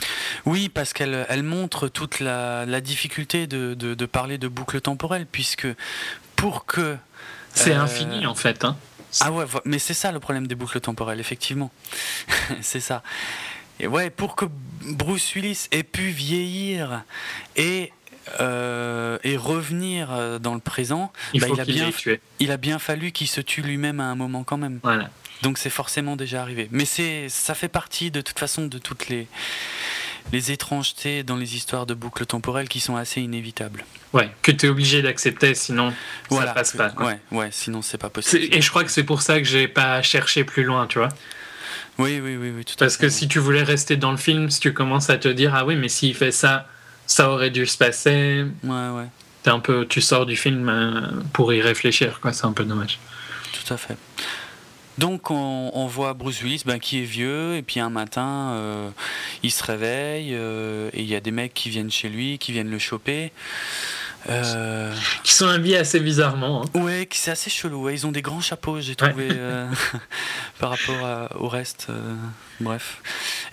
Oui, 0.45 0.69
parce 0.69 0.93
qu'elle 0.93 1.27
elle 1.29 1.43
montre 1.43 1.89
toute 1.89 2.21
la, 2.21 2.67
la 2.67 2.81
difficulté 2.81 3.47
de, 3.47 3.75
de, 3.75 3.95
de, 3.95 4.07
parler 4.07 4.39
de 4.39 4.49
boucle 4.49 4.81
temporelle, 4.81 5.27
puisque 5.31 5.69
pour 6.35 6.67
que 6.67 6.97
c'est 7.57 7.75
euh, 7.75 7.81
infini 7.81 8.27
en 8.27 8.35
fait. 8.35 8.65
Hein. 8.65 8.77
Ah 9.21 9.33
ouais, 9.33 9.45
mais 9.65 9.79
c'est 9.79 9.95
ça 9.95 10.13
le 10.13 10.21
problème 10.21 10.47
des 10.47 10.55
boucles 10.55 10.81
temporelles, 10.81 11.21
effectivement. 11.21 11.71
c'est 12.61 12.81
ça. 12.81 13.03
Et 13.81 13.87
ouais, 13.87 14.11
pour 14.11 14.37
que 14.37 14.45
Bruce 14.83 15.35
Willis 15.35 15.69
ait 15.73 15.83
pu 15.83 16.09
vieillir 16.09 17.03
et 17.57 17.93
euh, 18.41 19.19
et 19.23 19.37
revenir 19.37 20.13
euh, 20.13 20.39
dans 20.39 20.55
le 20.55 20.61
présent, 20.61 21.13
il, 21.33 21.41
bah, 21.41 21.47
a 21.59 21.65
bien, 21.65 21.91
il 22.41 22.51
a 22.51 22.57
bien 22.57 22.79
fallu 22.81 23.13
qu'il 23.13 23.29
se 23.29 23.41
tue 23.41 23.63
lui-même 23.63 24.01
à 24.01 24.05
un 24.05 24.17
moment 24.17 24.43
quand 24.43 24.57
même. 24.57 24.81
Voilà. 24.83 25.11
Donc 25.43 25.59
c'est 25.59 25.71
forcément 25.71 26.17
déjà 26.17 26.43
arrivé. 26.43 26.69
Mais 26.73 26.85
c'est, 26.85 27.29
ça 27.29 27.55
fait 27.55 27.69
partie 27.69 28.11
de 28.11 28.21
toute 28.21 28.39
façon 28.39 28.67
de 28.67 28.79
toutes 28.79 29.09
les, 29.09 29.29
les 30.33 30.53
étrangetés 30.53 31.23
dans 31.23 31.37
les 31.37 31.57
histoires 31.57 31.87
de 31.87 31.95
boucles 31.95 32.27
temporelles 32.27 32.69
qui 32.69 32.81
sont 32.81 32.97
assez 32.97 33.21
inévitables. 33.21 33.85
Ouais, 34.13 34.31
que 34.43 34.53
tu 34.53 34.67
es 34.67 34.69
obligé 34.69 35.03
d'accepter, 35.03 35.55
sinon 35.55 35.93
voilà, 36.31 36.49
ça 36.49 36.55
passe 36.55 36.73
pas. 36.73 36.93
Ouais, 36.99 37.19
ouais, 37.31 37.49
sinon 37.51 37.83
c'est 37.83 37.99
pas 37.99 38.11
possible. 38.11 38.45
Et 38.53 38.61
je 38.61 38.71
crois 38.71 38.85
que 38.85 38.91
c'est 38.91 39.05
pour 39.05 39.23
ça 39.23 39.39
que 39.39 39.45
j'ai 39.45 39.69
pas 39.69 40.03
cherché 40.03 40.45
plus 40.45 40.65
loin, 40.65 40.87
tu 40.87 40.99
vois. 40.99 41.11
Oui, 41.99 42.21
oui, 42.23 42.37
oui, 42.37 42.53
oui 42.57 42.65
tout 42.65 42.75
Parce 42.79 42.97
que 42.97 43.09
si 43.09 43.29
tu 43.29 43.39
voulais 43.39 43.63
rester 43.63 43.97
dans 43.97 44.11
le 44.11 44.17
film, 44.17 44.51
si 44.51 44.61
tu 44.61 44.73
commences 44.75 45.11
à 45.11 45.17
te 45.17 45.29
dire 45.29 45.55
ah 45.55 45.65
oui, 45.65 45.77
mais 45.77 45.89
s'il 45.89 46.15
fait 46.15 46.33
ça, 46.33 46.69
ça 47.07 47.31
aurait 47.31 47.51
dû 47.51 47.67
se 47.67 47.79
passer. 47.79 48.45
Ouais, 48.65 48.89
ouais. 48.91 49.07
Es 49.45 49.49
un 49.49 49.61
peu, 49.61 49.87
tu 49.87 50.01
sors 50.01 50.27
du 50.27 50.37
film 50.37 50.69
euh, 50.69 51.01
pour 51.33 51.53
y 51.53 51.63
réfléchir, 51.63 52.21
quoi. 52.21 52.33
C'est 52.33 52.47
un 52.47 52.53
peu 52.53 52.65
dommage. 52.65 52.99
Tout 53.53 53.73
à 53.73 53.77
fait. 53.77 53.97
Donc 54.99 55.31
on, 55.31 55.87
voit 55.87 56.15
Bruce 56.15 56.43
Willis 56.43 56.63
ben, 56.65 56.79
qui 56.79 57.03
est 57.03 57.05
vieux 57.05 57.57
et 57.57 57.63
puis 57.63 57.81
un 57.81 57.91
matin 57.91 58.53
euh, 58.53 58.91
il 59.43 59.51
se 59.51 59.63
réveille 59.63 60.31
euh, 60.33 60.89
et 60.95 61.03
il 61.03 61.07
y 61.07 61.15
a 61.15 61.21
des 61.21 61.31
mecs 61.31 61.53
qui 61.53 61.69
viennent 61.69 61.91
chez 61.91 62.09
lui, 62.09 62.39
qui 62.39 62.53
viennent 62.53 62.71
le 62.71 62.79
choper. 62.79 63.31
Euh, 64.29 64.93
qui 65.23 65.33
sont 65.33 65.47
habillés 65.47 65.77
assez 65.77 66.01
bizarrement. 66.01 66.65
Hein. 66.65 66.81
Ouais, 66.81 67.09
c'est 67.13 67.31
assez 67.31 67.51
chelou. 67.51 67.89
Ils 67.91 68.07
ont 68.07 68.13
des 68.13 68.23
grands 68.23 68.41
chapeaux, 68.41 68.81
j'ai 68.81 68.97
trouvé, 68.97 69.29
euh, 69.31 69.71
par 70.59 70.71
rapport 70.71 71.29
au 71.41 71.49
reste. 71.49 71.87
Euh, 71.91 72.15
bref. 72.61 73.01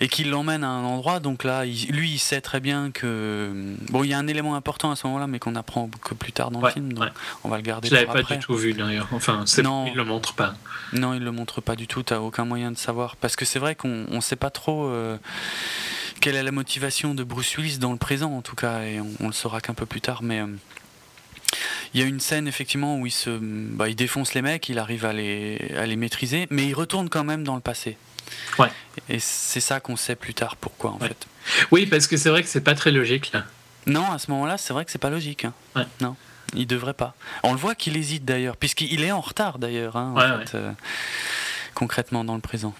Et 0.00 0.08
qu'il 0.08 0.30
l'emmène 0.30 0.64
à 0.64 0.68
un 0.68 0.82
endroit, 0.82 1.20
donc 1.20 1.44
là, 1.44 1.64
lui, 1.64 2.12
il 2.12 2.18
sait 2.18 2.40
très 2.40 2.60
bien 2.60 2.90
que. 2.90 3.52
Bon, 3.90 4.02
il 4.02 4.10
y 4.10 4.14
a 4.14 4.18
un 4.18 4.26
élément 4.26 4.56
important 4.56 4.90
à 4.90 4.96
ce 4.96 5.06
moment-là, 5.06 5.26
mais 5.26 5.38
qu'on 5.38 5.54
apprend 5.54 5.88
que 6.02 6.14
plus 6.14 6.32
tard 6.32 6.50
dans 6.50 6.60
le 6.60 6.70
film, 6.70 6.92
donc 6.92 7.08
on 7.44 7.48
va 7.48 7.56
le 7.56 7.62
garder. 7.62 7.88
Je 7.88 7.94
l'avais 7.94 8.06
pas 8.06 8.22
du 8.22 8.38
tout 8.38 8.56
vu 8.56 8.72
d'ailleurs. 8.72 9.08
Enfin, 9.12 9.44
non, 9.62 9.86
il 9.86 9.94
le 9.94 10.04
montre 10.04 10.34
pas. 10.34 10.54
Non, 10.92 11.14
il 11.14 11.22
le 11.22 11.32
montre 11.32 11.60
pas 11.60 11.76
du 11.76 11.86
tout. 11.86 12.02
T'as 12.02 12.18
aucun 12.18 12.44
moyen 12.44 12.72
de 12.72 12.78
savoir. 12.78 13.16
Parce 13.16 13.36
que 13.36 13.44
c'est 13.44 13.58
vrai 13.58 13.74
qu'on 13.74 14.06
ne 14.08 14.20
sait 14.20 14.36
pas 14.36 14.50
trop 14.50 14.90
quelle 16.24 16.36
est 16.36 16.42
la 16.42 16.52
motivation 16.52 17.14
de 17.14 17.22
Bruce 17.22 17.58
Willis 17.58 17.76
dans 17.76 17.92
le 17.92 17.98
présent 17.98 18.34
en 18.34 18.40
tout 18.40 18.56
cas, 18.56 18.80
et 18.84 18.98
on, 18.98 19.26
le 19.26 19.32
saura 19.34 19.60
qu'un 19.60 19.74
peu 19.74 19.84
plus 19.84 20.00
tard, 20.00 20.22
mais 20.22 20.40
euh, 20.40 20.46
il 21.92 22.00
y 22.00 22.02
a 22.02 22.06
une 22.06 22.18
scène 22.18 22.48
effectivement 22.48 22.96
où 22.96 23.04
il 23.04 23.10
se, 23.10 23.28
bah, 23.28 23.90
il 23.90 23.94
défonce 23.94 24.32
les 24.32 24.40
mecs, 24.40 24.70
il 24.70 24.78
arrive 24.78 25.04
à 25.04 25.12
les, 25.12 25.74
à 25.76 25.84
les 25.84 25.96
maîtriser, 25.96 26.46
mais 26.48 26.64
il 26.64 26.72
retourne 26.72 27.10
quand 27.10 27.24
même 27.24 27.44
dans 27.44 27.56
le 27.56 27.60
passé. 27.60 27.98
Ouais. 28.58 28.70
Et 29.10 29.18
c'est 29.18 29.60
ça 29.60 29.80
qu'on 29.80 29.96
sait 29.96 30.16
plus 30.16 30.32
tard 30.32 30.56
pourquoi 30.56 30.92
en 30.92 30.98
fait. 30.98 31.26
Oui, 31.70 31.84
parce 31.84 32.06
que 32.06 32.16
c'est 32.16 32.30
vrai 32.30 32.42
que 32.42 32.48
c'est 32.48 32.62
pas 32.62 32.74
très 32.74 32.90
logique 32.90 33.30
là. 33.32 33.44
Non, 33.84 34.10
à 34.10 34.18
ce 34.18 34.30
moment-là, 34.30 34.56
c'est 34.56 34.72
vrai 34.72 34.86
que 34.86 34.90
c'est 34.90 34.96
pas 34.96 35.10
logique. 35.10 35.44
Hein. 35.44 35.52
Ouais. 35.76 35.84
Non, 36.00 36.16
il 36.54 36.66
devrait 36.66 36.94
pas. 36.94 37.14
On 37.42 37.52
le 37.52 37.58
voit 37.58 37.74
qu'il 37.74 37.98
hésite 37.98 38.24
d'ailleurs, 38.24 38.56
puisqu'il 38.56 39.04
est 39.04 39.12
en 39.12 39.20
retard 39.20 39.58
d'ailleurs, 39.58 39.96
hein, 39.96 40.14
euh, 40.54 40.72
concrètement 41.74 42.24
dans 42.24 42.34
le 42.34 42.40
présent. 42.40 42.72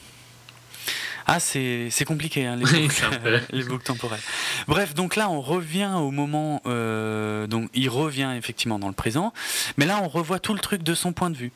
Ah, 1.27 1.41
c'est 1.41 2.05
compliqué, 2.07 2.47
hein, 2.47 2.57
les, 3.53 3.65
boucles, 3.65 3.85
temporelles. 3.85 4.21
Bref, 4.69 4.95
donc 4.95 5.17
là, 5.17 5.31
on 5.31 5.41
revient 5.41 5.93
au 5.97 6.11
moment. 6.11 6.61
Euh, 6.67 7.47
donc, 7.47 7.71
il 7.75 7.89
revient 7.89 8.35
effectivement 8.37 8.79
dans 8.79 8.89
le 8.89 8.95
présent, 8.95 9.33
mais 9.77 9.87
là, 9.87 10.01
on 10.03 10.09
revoit 10.09 10.39
tout 10.39 10.53
le 10.53 10.61
truc 10.61 10.83
de 10.83 10.95
son 10.95 11.13
point 11.13 11.31
de 11.31 11.37
vue 11.37 11.53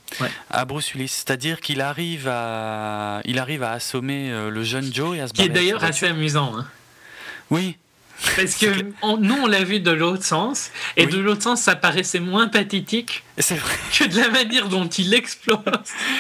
à 0.51 0.65
Bruce 0.65 0.95
Willis. 0.95 1.09
C'est-à-dire 1.09 1.61
qu'il 1.61 1.81
arrive 1.81 2.29
à, 2.29 3.21
il 3.25 3.39
arrive 3.39 3.63
à 3.63 3.73
assommer 3.73 4.31
euh, 4.31 4.51
le 4.51 4.63
jeune 4.63 4.93
Joe 4.93 5.17
et 5.17 5.21
à 5.21 5.29
se 5.29 5.33
Qui 5.35 5.43
est 5.43 5.49
d'ailleurs 5.49 5.85
assez 5.85 6.07
amusant. 6.07 6.55
Hein. 6.57 6.67
Oui, 7.51 7.77
parce 8.37 8.57
que 8.57 8.67
nous, 9.21 9.35
on 9.35 9.47
l'a 9.47 9.63
vu 9.63 9.81
de 9.81 9.91
l'autre 9.91 10.25
sens, 10.25 10.71
et 10.97 11.07
de 11.07 11.19
l'autre 11.19 11.43
sens, 11.43 11.63
ça 11.63 11.77
paraissait 11.77 12.21
moins 12.21 12.49
pathétique 12.49 13.25
que 13.37 14.09
de 14.09 14.17
la 14.17 14.31
manière 14.31 14.69
dont 14.69 14.89
il 14.89 15.15
explose. 15.15 15.59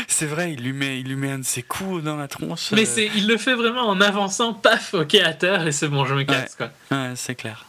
C'est 0.06 0.26
vrai, 0.26 0.52
il 0.52 0.62
lui, 0.62 0.72
met, 0.72 1.00
il 1.00 1.08
lui 1.08 1.16
met 1.16 1.32
un 1.32 1.38
de 1.40 1.44
ses 1.44 1.62
coups 1.62 2.02
dans 2.02 2.16
la 2.16 2.28
tronche. 2.28 2.70
Mais 2.72 2.88
euh. 2.88 3.08
il 3.16 3.26
le 3.26 3.36
fait 3.36 3.54
vraiment 3.54 3.88
en 3.88 4.00
avançant, 4.00 4.54
paf, 4.54 4.94
ok, 4.94 5.14
à 5.16 5.32
terre, 5.32 5.66
et 5.66 5.72
c'est 5.72 5.88
bon, 5.88 6.04
je 6.04 6.14
me 6.14 6.22
casse. 6.22 6.56
Ouais, 6.60 6.68
ouais 6.92 7.12
c'est 7.16 7.34
clair. 7.34 7.64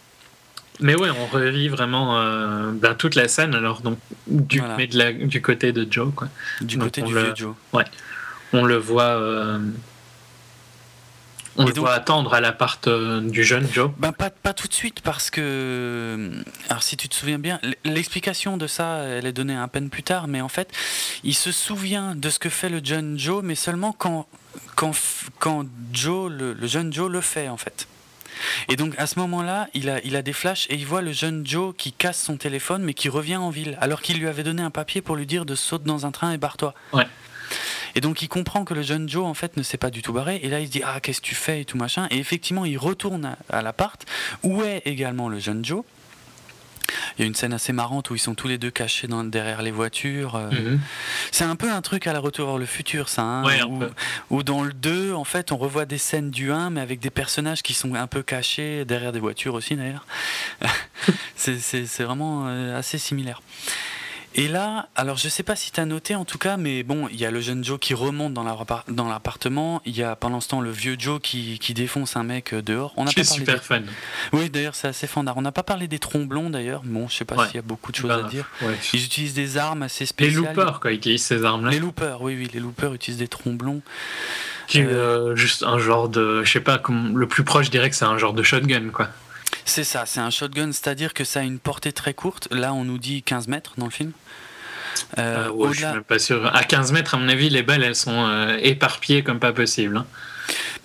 Mais 0.82 0.96
ouais, 0.96 1.10
on 1.10 1.26
revit 1.26 1.68
vraiment 1.68 2.20
euh, 2.20 2.72
ben, 2.72 2.96
toute 2.96 3.16
la 3.16 3.28
scène, 3.28 3.54
alors, 3.54 3.82
donc, 3.82 3.98
du, 4.28 4.62
mais 4.78 4.88
de 4.88 4.98
la, 4.98 5.12
du 5.12 5.42
côté 5.42 5.74
de 5.74 5.86
Joe. 5.90 6.14
Quoi. 6.16 6.30
Du 6.62 6.78
côté 6.78 7.02
du 7.02 7.14
vieux 7.14 7.34
Joe. 7.36 7.56
Ouais. 7.74 7.86
On 8.54 8.64
le 8.64 8.78
voit. 8.78 9.04
Euh, 9.04 9.60
on 11.60 11.66
doit 11.66 11.94
attendre 11.94 12.34
à 12.34 12.42
l'appart 12.42 12.88
euh, 12.88 13.22
du 13.22 13.44
jeune 13.44 13.68
Joe 13.72 13.92
ben 13.98 14.12
pas, 14.12 14.30
pas 14.30 14.54
tout 14.54 14.68
de 14.68 14.74
suite 14.74 15.02
parce 15.02 15.30
que. 15.30 16.32
Alors 16.70 16.84
si 16.84 16.98
tu 16.98 17.10
te 17.10 17.16
souviens 17.16 17.40
bien, 17.40 17.60
l'explication 17.84 18.58
de 18.58 18.68
ça, 18.68 19.00
elle 19.00 19.26
est 19.26 19.34
donnée 19.34 19.58
à 19.58 19.68
peine 19.68 19.90
plus 19.90 20.04
tard, 20.04 20.28
mais 20.28 20.42
en 20.42 20.50
fait, 20.50 20.72
il 21.24 21.36
se 21.36 21.52
souvient 21.52 22.16
de 22.16 22.30
ce 22.30 22.40
que 22.40 22.50
fait 22.50 22.70
le 22.70 22.82
jeune 22.84 23.20
Joe, 23.20 23.44
mais 23.44 23.56
seulement 23.56 23.92
quand, 23.92 24.28
quand, 24.76 24.94
quand 25.40 25.66
Joe, 25.92 26.32
le, 26.32 26.56
jeune 26.68 26.94
Joe 26.94 27.12
le 27.12 27.22
fait 27.22 27.50
en 27.50 27.58
fait. 27.58 27.88
Et 28.70 28.78
donc 28.78 28.94
à 28.98 29.06
ce 29.06 29.20
moment-là, 29.20 29.68
il 29.74 29.90
a, 29.90 30.00
il 30.06 30.16
a 30.16 30.22
des 30.22 30.34
flashs 30.34 30.66
et 30.70 30.76
il 30.76 30.86
voit 30.86 31.02
le 31.02 31.12
jeune 31.12 31.46
Joe 31.46 31.74
qui 31.78 31.92
casse 31.92 32.22
son 32.22 32.38
téléphone 32.38 32.84
mais 32.84 32.94
qui 32.94 33.10
revient 33.10 33.36
en 33.36 33.50
ville, 33.50 33.78
alors 33.82 34.02
qu'il 34.02 34.18
lui 34.18 34.28
avait 34.28 34.44
donné 34.44 34.62
un 34.62 34.72
papier 34.72 35.02
pour 35.02 35.18
lui 35.18 35.26
dire 35.26 35.46
de 35.46 35.56
sauter 35.56 35.86
dans 35.86 36.06
un 36.06 36.12
train 36.12 36.32
et 36.32 36.38
barre-toi. 36.38 36.74
Ouais. 36.94 37.06
Et 37.96 38.02
donc 38.02 38.22
il 38.22 38.28
comprend 38.28 38.66
que 38.66 38.74
le 38.74 38.82
jeune 38.82 39.08
Joe 39.10 39.26
en 39.26 39.34
fait 39.34 39.58
ne 39.58 39.64
s'est 39.64 39.78
pas 39.78 39.90
du 39.90 40.02
tout 40.02 40.14
barré. 40.14 40.40
Et 40.44 40.50
là 40.50 40.60
il 40.60 40.68
se 40.68 40.72
dit 40.72 40.82
ah 40.86 41.00
qu'est-ce 41.00 41.22
que 41.22 41.26
tu 41.26 41.36
fais 41.36 41.62
et 41.62 41.66
tout 41.66 41.78
machin. 41.78 42.08
Et 42.12 42.18
effectivement 42.18 42.66
il 42.66 42.78
retourne 42.78 43.36
à, 43.50 43.62
l'appart 43.62 44.06
où 44.44 44.64
est 44.64 44.82
également 44.86 45.30
le 45.30 45.40
jeune 45.40 45.64
Joe. 45.64 45.84
Il 47.18 47.22
y 47.22 47.24
a 47.24 47.28
une 47.28 47.36
scène 47.36 47.54
assez 47.54 47.72
marrante 47.72 48.10
où 48.10 48.16
ils 48.16 48.20
sont 48.20 48.34
tous 48.34 48.48
les 48.48 48.58
deux 48.58 48.72
cachés 48.72 49.08
derrière 49.08 49.62
les 49.62 49.72
voitures. 49.72 50.36
Euh. 50.36 50.50
Mhm. 50.50 50.80
C'est 51.32 51.44
un 51.44 51.56
peu 51.56 51.72
un 51.72 51.82
truc 51.82 52.08
à 52.08 52.14
la 52.14 52.20
retour 52.20 52.48
vers 52.48 52.58
le 52.58 52.66
futur, 52.66 53.10
ça. 53.10 53.22
Hein, 53.22 53.44
où, 54.30 54.42
dans 54.42 54.64
le 54.64 54.74
2, 54.74 55.14
en 55.14 55.24
fait, 55.24 55.52
on 55.52 55.58
revoit 55.58 55.86
des 55.86 55.98
scènes 56.00 56.32
du 56.32 56.52
1, 56.52 56.72
mais 56.72 56.82
avec 56.82 57.00
des 57.00 57.10
personnages 57.12 57.62
qui 57.62 57.74
sont 57.74 57.94
un 57.94 58.08
peu 58.08 58.24
cachés 58.24 58.86
derrière 58.86 59.12
des 59.12 59.20
voitures 59.20 59.54
aussi, 59.54 59.76
d'ailleurs. 59.76 60.06
c'est 61.36 62.00
vraiment 62.00 62.46
euh, 62.48 62.78
assez 62.78 62.98
similaire. 62.98 63.42
Et 64.36 64.48
là, 64.48 64.88
alors 64.96 65.18
je 65.18 65.28
sais 65.28 65.42
pas 65.42 65.56
si 65.56 65.72
tu 65.72 65.80
as 65.80 65.86
noté 65.86 66.14
en 66.16 66.24
tout 66.24 66.38
cas, 66.38 66.56
mais 66.56 66.84
bon, 66.84 67.08
il 67.12 67.20
y 67.20 67.26
a 67.26 67.32
le 67.32 67.42
jeune 67.42 67.64
Joe 67.64 67.80
qui 67.80 67.94
remonte 67.96 68.34
dans 68.34 69.08
l'appartement, 69.08 69.82
il 69.86 69.98
y 69.98 70.04
a 70.04 70.16
pendant 70.16 70.40
ce 70.40 70.50
temps 70.50 70.62
le 70.62 70.70
vieux 70.70 70.96
Joe 71.00 71.20
qui, 71.20 71.58
qui 71.58 71.74
défonce 71.74 72.16
un 72.16 72.24
mec 72.24 72.54
euh, 72.54 72.62
dehors. 72.62 72.94
On 72.96 73.08
a 73.08 73.12
pas 73.12 73.24
super 73.24 73.64
fan. 73.64 73.86
Oui, 74.32 74.50
d'ailleurs, 74.50 74.76
c'est 74.76 74.88
assez 74.88 75.08
fandard. 75.08 75.38
On 75.38 75.42
n'a 75.42 75.52
pas 75.52 75.64
parlé 75.64 75.88
des 75.88 76.00
tromblons 76.00 76.50
d'ailleurs, 76.50 76.84
bon, 76.86 77.08
je 77.08 77.16
sais 77.16 77.26
pas 77.26 77.48
s'il 77.48 77.56
y 77.56 77.60
a 77.60 77.64
beaucoup 77.64 77.92
de 77.92 77.98
choses 77.98 78.12
à 78.12 78.22
bah, 78.22 78.30
dire. 78.30 78.50
Ils 78.94 79.04
utilisent 79.04 79.34
des 79.34 79.58
armes 79.58 79.84
assez 79.84 80.06
spéciales. 80.06 80.44
Les 80.44 80.48
loopers, 80.48 80.80
quoi, 80.80 80.92
ils 80.92 80.98
utilisent 80.98 81.26
ces 81.26 81.44
armes-là. 81.44 81.72
Les 81.72 81.80
loopers, 81.80 82.22
oui, 82.22 82.36
oui, 82.38 82.50
les 82.54 82.60
loopers 82.60 82.94
utilisent 82.94 83.20
des 83.20 83.28
tromblons. 83.28 83.82
Qui, 84.68 84.82
euh, 84.84 85.36
juste 85.36 85.64
un 85.64 85.80
genre 85.80 86.08
de. 86.08 86.44
Je 86.44 86.52
sais 86.52 86.60
pas, 86.60 86.78
comme 86.78 87.18
le 87.18 87.28
plus 87.28 87.44
proche, 87.44 87.66
je 87.66 87.72
dirais 87.72 87.90
que 87.90 87.96
c'est 87.96 88.06
un 88.06 88.20
genre 88.20 88.34
de 88.34 88.44
shotgun, 88.44 88.90
quoi. 88.90 89.10
C'est 89.70 89.84
ça, 89.84 90.08
c'est 90.08 90.20
un 90.20 90.32
shotgun, 90.32 90.72
c'est-à-dire 90.72 91.14
que 91.14 91.24
ça 91.24 91.42
a 91.42 91.44
une 91.44 91.60
portée 91.60 91.94
très 91.94 92.16
courte. 92.16 92.48
Là, 92.50 92.74
on 92.74 92.86
nous 92.86 92.98
dit 92.98 93.22
15 93.22 93.48
mètres 93.48 93.74
dans 93.78 93.86
le 93.86 93.92
film. 93.92 94.14
Euh, 95.20 95.48
euh, 95.48 95.68
je 95.72 95.78
suis 95.78 95.86
même 95.86 96.04
pas 96.04 96.18
sûr. 96.18 96.44
À 96.56 96.64
15 96.64 96.92
mètres, 96.92 97.14
à 97.14 97.20
mon 97.20 97.30
avis, 97.30 97.52
les 97.52 97.62
balles, 97.62 97.84
elles 97.84 97.96
sont 97.96 98.26
euh, 98.28 98.58
éparpillées 98.64 99.24
comme 99.24 99.40
pas 99.40 99.54
possible. 99.54 99.98
Hein. 99.98 100.08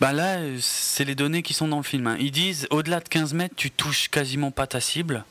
Bah 0.00 0.12
là, 0.12 0.38
c'est 0.60 1.04
les 1.04 1.14
données 1.14 1.42
qui 1.42 1.54
sont 1.54 1.68
dans 1.68 1.76
le 1.76 1.82
film. 1.82 2.06
Hein. 2.06 2.16
Ils 2.18 2.30
disent 2.30 2.66
au-delà 2.70 3.00
de 3.00 3.08
15 3.08 3.34
mètres, 3.34 3.54
tu 3.56 3.70
touches 3.70 4.08
quasiment 4.08 4.50
pas 4.50 4.66
ta 4.66 4.80
cible. 4.80 5.24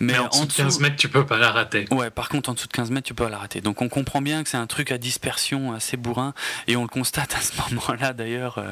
Mais, 0.00 0.18
en, 0.18 0.28
dessous 0.28 0.46
de 0.46 0.52
15 0.52 0.80
mètres, 0.80 0.96
tu 0.96 1.08
peux 1.08 1.24
pas 1.24 1.38
la 1.38 1.50
rater. 1.50 1.86
Ouais, 1.90 2.10
par 2.10 2.28
contre, 2.28 2.50
en 2.50 2.54
dessous 2.54 2.66
de 2.66 2.72
15 2.72 2.90
mètres, 2.90 3.06
tu 3.06 3.14
peux 3.14 3.24
pas 3.24 3.30
la 3.30 3.38
rater. 3.38 3.60
Donc 3.60 3.82
on 3.82 3.88
comprend 3.88 4.20
bien 4.20 4.42
que 4.42 4.50
c'est 4.50 4.56
un 4.56 4.66
truc 4.66 4.92
à 4.92 4.98
dispersion 4.98 5.72
assez 5.72 5.96
bourrin. 5.96 6.34
Et 6.66 6.76
on 6.76 6.82
le 6.82 6.88
constate 6.88 7.34
à 7.34 7.40
ce 7.40 7.52
moment-là, 7.70 8.12
d'ailleurs, 8.12 8.62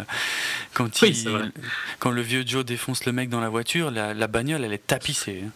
quand, 0.75 0.91
quand 1.99 2.11
le 2.11 2.23
vieux 2.23 2.45
Joe 2.47 2.65
défonce 2.65 3.05
le 3.05 3.13
mec 3.13 3.29
dans 3.29 3.41
la 3.41 3.49
voiture, 3.49 3.91
la, 3.91 4.15
la 4.15 4.27
bagnole, 4.27 4.65
elle 4.65 4.73
est 4.73 4.87
tapissée. 4.87 5.45
Hein. 5.47 5.51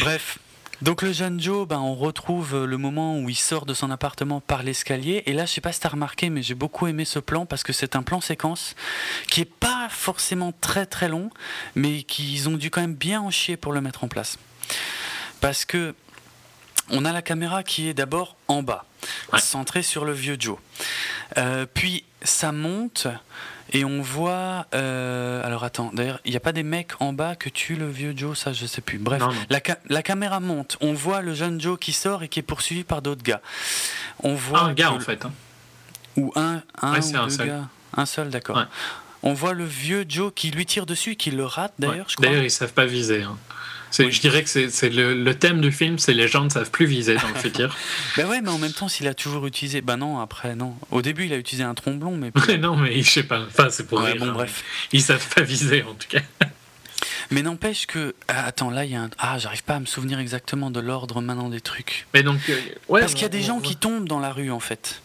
Bref, 0.00 0.38
donc 0.82 1.02
le 1.02 1.12
jeune 1.12 1.40
Joe, 1.40 1.66
ben, 1.66 1.78
on 1.78 1.94
retrouve 1.94 2.64
le 2.64 2.76
moment 2.76 3.18
où 3.18 3.28
il 3.30 3.36
sort 3.36 3.64
de 3.64 3.74
son 3.74 3.90
appartement 3.90 4.40
par 4.40 4.62
l'escalier. 4.62 5.22
Et 5.26 5.32
là, 5.32 5.46
je 5.46 5.52
sais 5.52 5.60
pas 5.60 5.72
si 5.72 5.80
tu 5.80 5.86
as 5.86 5.90
remarqué, 5.90 6.28
mais 6.28 6.42
j'ai 6.42 6.54
beaucoup 6.54 6.86
aimé 6.86 7.04
ce 7.04 7.18
plan 7.18 7.46
parce 7.46 7.62
que 7.62 7.72
c'est 7.72 7.96
un 7.96 8.02
plan 8.02 8.20
séquence 8.20 8.74
qui 9.30 9.40
est 9.40 9.50
pas 9.50 9.88
forcément 9.90 10.52
très 10.60 10.84
très 10.84 11.08
long, 11.08 11.30
mais 11.74 12.02
qu'ils 12.02 12.48
ont 12.48 12.56
dû 12.56 12.70
quand 12.70 12.82
même 12.82 12.94
bien 12.94 13.20
en 13.22 13.30
chier 13.30 13.56
pour 13.56 13.72
le 13.72 13.80
mettre 13.80 14.04
en 14.04 14.08
place. 14.08 14.38
Parce 15.40 15.64
que 15.64 15.94
on 16.90 17.04
a 17.04 17.12
la 17.12 17.22
caméra 17.22 17.62
qui 17.62 17.88
est 17.88 17.94
d'abord 17.94 18.36
en 18.46 18.62
bas, 18.62 18.84
centrée 19.38 19.82
sur 19.82 20.04
le 20.04 20.12
vieux 20.12 20.36
Joe. 20.38 20.58
Euh, 21.36 21.66
puis 21.72 22.04
ça 22.22 22.52
monte 22.52 23.08
et 23.72 23.84
on 23.84 24.00
voit. 24.02 24.66
Euh, 24.74 25.44
alors 25.44 25.64
attends, 25.64 25.90
d'ailleurs, 25.92 26.20
il 26.24 26.30
n'y 26.30 26.36
a 26.36 26.40
pas 26.40 26.52
des 26.52 26.62
mecs 26.62 26.92
en 27.00 27.12
bas 27.12 27.36
que 27.36 27.48
tue 27.48 27.76
le 27.76 27.90
vieux 27.90 28.14
Joe, 28.16 28.38
ça 28.38 28.52
je 28.52 28.66
sais 28.66 28.80
plus. 28.80 28.98
Bref, 28.98 29.22
La, 29.88 30.02
caméra 30.02 30.40
monte, 30.40 30.76
on 30.80 30.92
voit 30.92 31.20
le 31.20 31.34
jeune 31.34 31.60
Joe 31.60 31.78
qui 31.78 31.92
sort 31.92 32.22
et 32.22 32.28
qui 32.28 32.38
est 32.38 32.42
poursuivi 32.42 32.84
par 32.84 33.02
d'autres 33.02 33.22
gars. 33.22 33.40
On 34.22 34.34
voit 34.34 34.60
un 34.60 34.72
gars 34.72 34.92
en 34.92 35.00
fait. 35.00 35.24
Hein. 35.24 35.32
Ou 36.16 36.32
un, 36.34 36.62
un 36.80 36.98
ou 36.98 37.12
deux 37.12 37.30
seul. 37.30 37.46
gars. 37.46 37.68
Un 37.96 38.06
seul, 38.06 38.30
d'accord. 38.30 38.62
On 39.22 39.34
voit 39.34 39.54
le 39.54 39.64
vieux 39.64 40.04
Joe 40.08 40.32
qui 40.34 40.50
lui 40.50 40.66
tire 40.66 40.86
dessus, 40.86 41.16
qui 41.16 41.30
le 41.30 41.44
rate 41.44 41.72
d'ailleurs, 41.78 42.08
je 42.08 42.16
crois. 42.16 42.28
D'ailleurs, 42.28 42.44
ils 42.44 42.50
savent 42.50 42.72
pas 42.72 42.86
viser. 42.86 43.22
Hein. 43.22 43.36
Je 43.92 44.20
dirais 44.20 44.42
que 44.42 44.48
c'est 44.48 44.90
le, 44.90 45.32
thème 45.34 45.60
du 45.60 45.72
film, 45.72 45.98
c'est 45.98 46.14
les 46.14 46.28
gens 46.28 46.44
ne 46.44 46.50
savent 46.50 46.70
plus 46.70 46.86
viser 46.86 47.16
dans 47.16 47.28
le 47.28 47.34
futur. 47.34 47.76
ben 48.16 48.26
ouais, 48.28 48.40
mais 48.40 48.50
en 48.50 48.58
même 48.58 48.72
temps, 48.72 48.88
s'il 48.88 49.06
a 49.08 49.14
toujours 49.14 49.46
utilisé. 49.46 49.80
Ben 49.80 49.96
non, 49.96 50.20
après, 50.20 50.54
non. 50.54 50.74
Au 50.90 51.02
début, 51.02 51.26
il 51.26 51.32
a 51.32 51.36
utilisé 51.36 51.64
un 51.64 51.74
tromblon, 51.74 52.16
mais. 52.16 52.32
non, 52.58 52.76
mais 52.76 53.02
je 53.02 53.10
sais 53.10 53.22
pas. 53.22 53.40
Enfin, 53.46 53.68
c'est 53.70 53.86
pour 53.86 54.00
bon, 54.00 54.32
bref. 54.32 54.64
Ils 54.92 55.02
savent 55.02 55.26
pas 55.34 55.42
viser, 55.42 55.82
en 55.82 55.94
tout 55.94 56.08
cas. 56.08 56.20
Mais 57.30 57.42
n'empêche 57.42 57.86
que. 57.86 58.14
Ah, 58.28 58.44
attends, 58.44 58.70
là, 58.70 58.84
il 58.84 58.92
y 58.92 58.94
a 58.94 59.02
un. 59.02 59.10
Ah, 59.18 59.36
j'arrive 59.38 59.64
pas 59.64 59.74
à 59.74 59.80
me 59.80 59.86
souvenir 59.86 60.20
exactement 60.20 60.70
de 60.70 60.78
l'ordre 60.78 61.20
maintenant 61.20 61.48
des 61.48 61.60
trucs. 61.60 62.06
Mais 62.14 62.22
donc. 62.22 62.38
Euh, 62.48 62.60
ouais, 62.88 63.00
Parce 63.00 63.14
qu'il 63.14 63.22
y 63.22 63.26
a 63.26 63.30
des 63.30 63.42
gens 63.42 63.60
qui 63.60 63.74
tombent 63.74 64.08
dans 64.08 64.20
la 64.20 64.32
rue, 64.32 64.50
en 64.50 64.60
fait. 64.60 65.02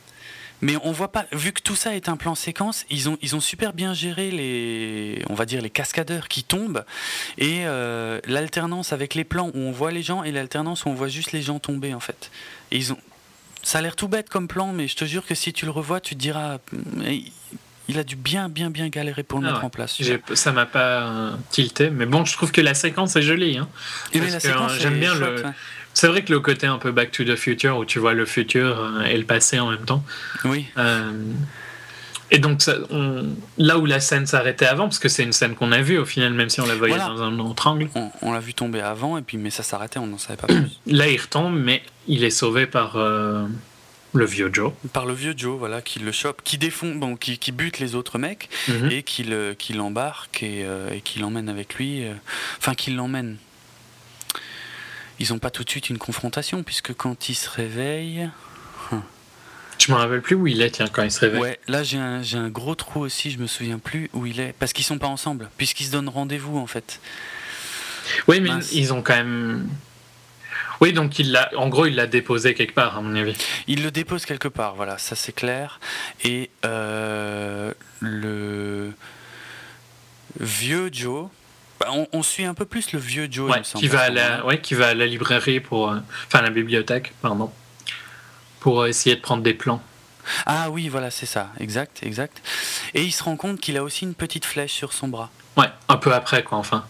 Mais 0.61 0.75
on 0.83 0.91
voit 0.91 1.11
pas, 1.11 1.25
vu 1.31 1.51
que 1.51 1.61
tout 1.61 1.75
ça 1.75 1.95
est 1.95 2.09
un 2.09 2.17
plan 2.17 2.35
séquence, 2.35 2.85
ils 2.89 3.09
ont, 3.09 3.17
ils 3.21 3.35
ont 3.35 3.39
super 3.39 3.73
bien 3.73 3.93
géré 3.93 4.31
les, 4.31 5.23
on 5.29 5.33
va 5.33 5.45
dire 5.45 5.61
les 5.61 5.69
cascadeurs 5.69 6.27
qui 6.27 6.43
tombent 6.43 6.83
et 7.37 7.61
euh, 7.65 8.19
l'alternance 8.25 8.93
avec 8.93 9.15
les 9.15 9.23
plans 9.23 9.51
où 9.53 9.59
on 9.59 9.71
voit 9.71 9.91
les 9.91 10.03
gens 10.03 10.23
et 10.23 10.31
l'alternance 10.31 10.85
où 10.85 10.89
on 10.89 10.93
voit 10.93 11.07
juste 11.07 11.31
les 11.31 11.41
gens 11.41 11.59
tomber 11.59 11.93
en 11.93 11.99
fait. 11.99 12.31
Et 12.71 12.77
ils 12.77 12.93
ont, 12.93 12.97
ça 13.63 13.79
a 13.79 13.81
l'air 13.81 13.95
tout 13.95 14.07
bête 14.07 14.29
comme 14.29 14.47
plan, 14.47 14.71
mais 14.73 14.87
je 14.87 14.95
te 14.95 15.05
jure 15.05 15.25
que 15.25 15.35
si 15.35 15.53
tu 15.53 15.65
le 15.65 15.71
revois, 15.71 15.99
tu 15.99 16.15
te 16.15 16.19
diras, 16.19 16.59
il 17.87 17.99
a 17.99 18.03
dû 18.03 18.15
bien, 18.15 18.49
bien, 18.49 18.69
bien 18.69 18.89
galérer 18.89 19.23
pour 19.23 19.39
le 19.39 19.47
ah 19.47 19.51
mettre 19.51 19.65
en 19.65 19.69
place. 19.69 19.99
Ça 20.33 20.51
m'a 20.51 20.65
pas 20.65 21.33
tilté, 21.49 21.89
mais 21.89 22.05
bon, 22.05 22.25
je 22.25 22.33
trouve 22.33 22.51
que 22.51 22.61
la 22.61 22.73
séquence 22.73 23.15
est 23.15 23.21
jolie. 23.21 23.57
Hein, 23.57 23.67
j'aime 24.79 24.99
bien 24.99 25.15
le. 25.15 25.43
C'est 25.93 26.07
vrai 26.07 26.23
que 26.23 26.31
le 26.31 26.39
côté 26.39 26.67
un 26.67 26.77
peu 26.77 26.91
Back 26.91 27.11
to 27.11 27.23
the 27.23 27.35
Future, 27.35 27.77
où 27.77 27.85
tu 27.85 27.99
vois 27.99 28.13
le 28.13 28.25
futur 28.25 28.79
euh, 28.79 29.03
et 29.03 29.17
le 29.17 29.25
passé 29.25 29.59
en 29.59 29.69
même 29.69 29.85
temps. 29.85 30.03
Oui. 30.45 30.65
Euh, 30.77 31.11
et 32.33 32.39
donc, 32.39 32.61
ça, 32.61 32.75
là 33.57 33.77
où 33.77 33.85
la 33.85 33.99
scène 33.99 34.25
s'arrêtait 34.25 34.65
avant, 34.65 34.85
parce 34.85 34.99
que 34.99 35.09
c'est 35.09 35.23
une 35.23 35.33
scène 35.33 35.53
qu'on 35.53 35.73
a 35.73 35.81
vue 35.81 35.97
au 35.97 36.05
final, 36.05 36.33
même 36.33 36.49
si 36.49 36.61
on 36.61 36.65
la 36.65 36.75
voyait 36.75 36.97
dans 36.97 37.21
un 37.21 37.37
autre 37.39 37.67
angle. 37.67 37.89
On, 38.21 38.31
l'a 38.31 38.39
vu 38.39 38.53
tomber 38.53 38.79
avant, 38.79 39.17
et 39.17 39.21
puis, 39.21 39.37
mais 39.37 39.49
ça 39.49 39.63
s'arrêtait, 39.63 39.99
on 39.99 40.07
n'en 40.07 40.17
savait 40.17 40.37
pas 40.37 40.47
plus. 40.47 40.79
là, 40.87 41.09
il 41.09 41.19
retombe, 41.19 41.53
mais 41.53 41.83
il 42.07 42.23
est 42.23 42.29
sauvé 42.29 42.67
par 42.67 42.95
euh, 42.95 43.45
le 44.13 44.25
vieux 44.25 44.49
Joe. 44.53 44.71
Par 44.93 45.05
le 45.05 45.13
vieux 45.13 45.33
Joe, 45.35 45.59
voilà, 45.59 45.81
qui 45.81 45.99
le 45.99 46.13
chope, 46.13 46.41
qui 46.45 46.57
défend, 46.57 46.95
bon, 46.95 47.17
qui, 47.17 47.37
qui 47.37 47.51
bute 47.51 47.79
les 47.79 47.95
autres 47.95 48.17
mecs, 48.17 48.47
mhm. 48.69 48.91
et 48.91 49.03
qui 49.03 49.73
l'embarque 49.73 50.41
et, 50.41 50.65
et 50.93 51.01
qui 51.01 51.19
l'emmène 51.19 51.49
avec 51.49 51.75
lui. 51.75 52.05
Enfin, 52.59 52.75
qui 52.75 52.91
l'emmène 52.91 53.35
ils 55.21 55.31
n'ont 55.31 55.39
pas 55.39 55.51
tout 55.51 55.63
de 55.63 55.69
suite 55.69 55.89
une 55.89 55.99
confrontation, 55.99 56.63
puisque 56.63 56.93
quand 56.93 57.29
ils 57.29 57.35
se 57.35 57.49
réveillent. 57.49 58.29
Hein. 58.91 59.03
Je 59.77 59.91
me 59.91 59.97
rappelle 59.97 60.21
plus 60.21 60.35
où 60.35 60.47
il 60.47 60.61
est, 60.61 60.71
tiens, 60.71 60.87
quand 60.91 61.03
il 61.03 61.11
se 61.11 61.19
réveille. 61.19 61.41
Ouais, 61.41 61.59
là 61.67 61.83
j'ai 61.83 61.97
un, 61.97 62.21
un, 62.33 62.49
gros 62.49 62.75
trou 62.75 62.99
aussi, 62.99 63.31
je 63.31 63.39
me 63.39 63.47
souviens 63.47 63.79
plus 63.79 64.09
où 64.13 64.25
il 64.25 64.39
est. 64.39 64.53
Parce 64.59 64.73
qu'ils 64.73 64.85
sont 64.85 64.97
pas 64.97 65.07
ensemble, 65.07 65.49
puisqu'ils 65.57 65.85
se 65.85 65.91
donnent 65.91 66.09
rendez-vous 66.09 66.57
en 66.57 66.67
fait. 66.67 66.99
Oui, 68.27 68.41
mais 68.41 68.49
ils 68.73 68.93
ont 68.93 69.01
quand 69.01 69.15
même. 69.15 69.67
Oui, 70.81 70.93
donc 70.93 71.19
il 71.19 71.31
l'a, 71.31 71.51
en 71.55 71.69
gros, 71.69 71.85
il 71.85 71.95
l'a 71.95 72.07
déposé 72.07 72.55
quelque 72.55 72.73
part, 72.73 72.97
à 72.97 73.01
mon 73.01 73.15
avis. 73.15 73.35
Il 73.67 73.83
le 73.83 73.91
dépose 73.91 74.25
quelque 74.25 74.47
part, 74.47 74.75
voilà, 74.75 74.97
ça 74.97 75.15
c'est 75.15 75.31
clair. 75.31 75.79
Et 76.23 76.49
euh, 76.65 77.71
le 77.99 78.91
vieux 80.39 80.89
Joe, 80.91 81.27
bah, 81.81 82.07
on, 82.13 82.23
suit 82.23 82.45
un 82.45 82.53
peu 82.53 82.65
plus 82.65 82.91
le 82.91 82.99
vieux 82.99 83.27
Joe. 83.29 83.51
qui, 83.75 83.87
va 83.87 84.01
à 84.01 84.09
la, 84.09 84.45
ouais, 84.45 84.59
qui 84.59 84.75
va 84.75 84.89
à 84.89 84.93
la 84.93 85.07
librairie 85.07 85.59
pour. 85.59 85.89
Euh, 85.89 85.99
enfin, 86.27 86.41
la 86.41 86.49
bibliothèque, 86.49 87.13
pardon. 87.21 87.51
Pour 88.59 88.81
euh, 88.81 88.87
essayer 88.87 89.15
de 89.15 89.21
prendre 89.21 89.41
des 89.41 89.55
plans. 89.55 89.81
Ah 90.45 90.69
oui, 90.69 90.87
voilà, 90.89 91.09
c'est 91.09 91.25
ça, 91.25 91.49
exact, 91.59 92.03
exact. 92.03 92.41
Et 92.93 93.01
il 93.03 93.11
se 93.11 93.23
rend 93.23 93.35
compte 93.35 93.59
qu'il 93.59 93.77
a 93.77 93.83
aussi 93.83 94.05
une 94.05 94.13
petite 94.13 94.45
flèche 94.45 94.73
sur 94.73 94.93
son 94.93 95.07
bras. 95.07 95.31
Ouais, 95.57 95.69
un 95.89 95.97
peu 95.97 96.13
après, 96.13 96.43
quoi, 96.43 96.59
enfin. 96.59 96.85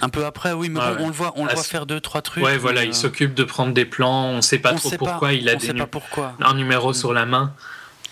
Un 0.00 0.08
peu 0.08 0.24
après, 0.24 0.52
oui, 0.52 0.70
mais 0.70 0.80
on, 0.98 1.08
le 1.08 1.12
voit, 1.12 1.32
on 1.36 1.44
le 1.44 1.52
voit 1.52 1.62
faire 1.62 1.84
deux, 1.84 2.00
trois 2.00 2.22
trucs. 2.22 2.42
Ouais, 2.42 2.56
voilà, 2.56 2.84
il 2.84 2.90
euh, 2.90 2.94
s'occupe 2.94 3.34
de 3.34 3.44
prendre 3.44 3.74
des 3.74 3.84
plans. 3.84 4.30
On 4.30 4.40
sait 4.40 4.58
pas 4.58 4.72
trop 4.72 4.90
pourquoi 4.98 5.34
il 5.34 5.48
a 5.48 5.56
des 5.56 5.74
pas 5.74 5.86
pourquoi. 5.86 6.34
un 6.40 6.54
numéro 6.54 6.94
sur 6.94 7.12
la 7.12 7.26
main, 7.26 7.52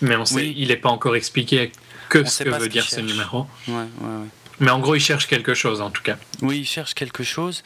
mais 0.01 0.15
on 0.15 0.25
sait, 0.25 0.53
il 0.55 0.67
n'est 0.67 0.77
pas 0.77 0.89
encore 0.89 1.15
expliqué 1.15 1.71
que 2.09 2.23
ce 2.23 2.43
que 2.43 2.49
veut 2.49 2.69
dire 2.69 2.87
ce 2.87 3.01
numéro. 3.01 3.47
Ouais, 3.67 3.73
ouais, 3.73 3.83
ouais. 4.01 4.27
Mais 4.61 4.71
en 4.71 4.79
gros, 4.79 4.95
il 4.95 5.01
cherche 5.01 5.27
quelque 5.27 5.53
chose, 5.53 5.81
en 5.81 5.89
tout 5.89 6.03
cas. 6.03 6.17
Oui, 6.41 6.59
il 6.59 6.65
cherche 6.65 6.93
quelque 6.93 7.23
chose. 7.23 7.63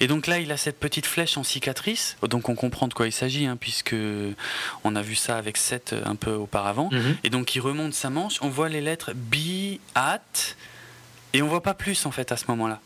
Et 0.00 0.08
donc 0.08 0.26
là, 0.26 0.40
il 0.40 0.50
a 0.50 0.56
cette 0.56 0.80
petite 0.80 1.06
flèche 1.06 1.36
en 1.36 1.44
cicatrice. 1.44 2.16
Donc 2.28 2.48
on 2.48 2.56
comprend 2.56 2.88
de 2.88 2.94
quoi 2.94 3.06
il 3.06 3.12
s'agit, 3.12 3.46
hein, 3.46 3.56
puisque 3.60 3.94
on 4.84 4.96
a 4.96 5.02
vu 5.02 5.14
ça 5.14 5.36
avec 5.36 5.56
Seth 5.56 5.94
un 6.04 6.16
peu 6.16 6.32
auparavant. 6.32 6.88
Mhm. 6.90 7.16
Et 7.24 7.30
donc 7.30 7.54
il 7.54 7.60
remonte 7.60 7.94
sa 7.94 8.10
manche. 8.10 8.38
On 8.40 8.48
voit 8.48 8.68
les 8.68 8.80
lettres 8.80 9.12
B, 9.14 9.78
at, 9.94 10.20
et 11.34 11.42
on 11.42 11.46
voit 11.46 11.62
pas 11.62 11.74
plus 11.74 12.06
en 12.06 12.10
fait 12.10 12.32
à 12.32 12.36
ce 12.36 12.46
moment-là. 12.48 12.80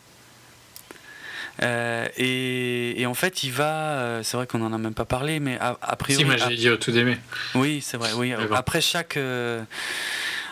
Euh, 1.62 2.08
et, 2.16 3.06
en 3.06 3.14
fait, 3.14 3.44
il 3.44 3.52
va. 3.52 3.98
Euh, 3.98 4.22
c'est 4.22 4.36
vrai 4.36 4.46
qu'on 4.46 4.62
en 4.62 4.72
a 4.72 4.78
même 4.78 4.94
pas 4.94 5.04
parlé, 5.04 5.40
mais 5.40 5.58
après. 5.60 6.14
Si, 6.14 6.24
moi 6.24 6.36
j'ai 6.36 6.56
dit 6.56 6.68
au 6.68 6.76
tout 6.76 6.90
début. 6.90 7.16
Oui, 7.54 7.80
c'est 7.80 7.96
vrai. 7.96 8.10
Oui, 8.14 8.32
après 8.52 8.80
chaque. 8.80 9.16
Euh, 9.16 9.62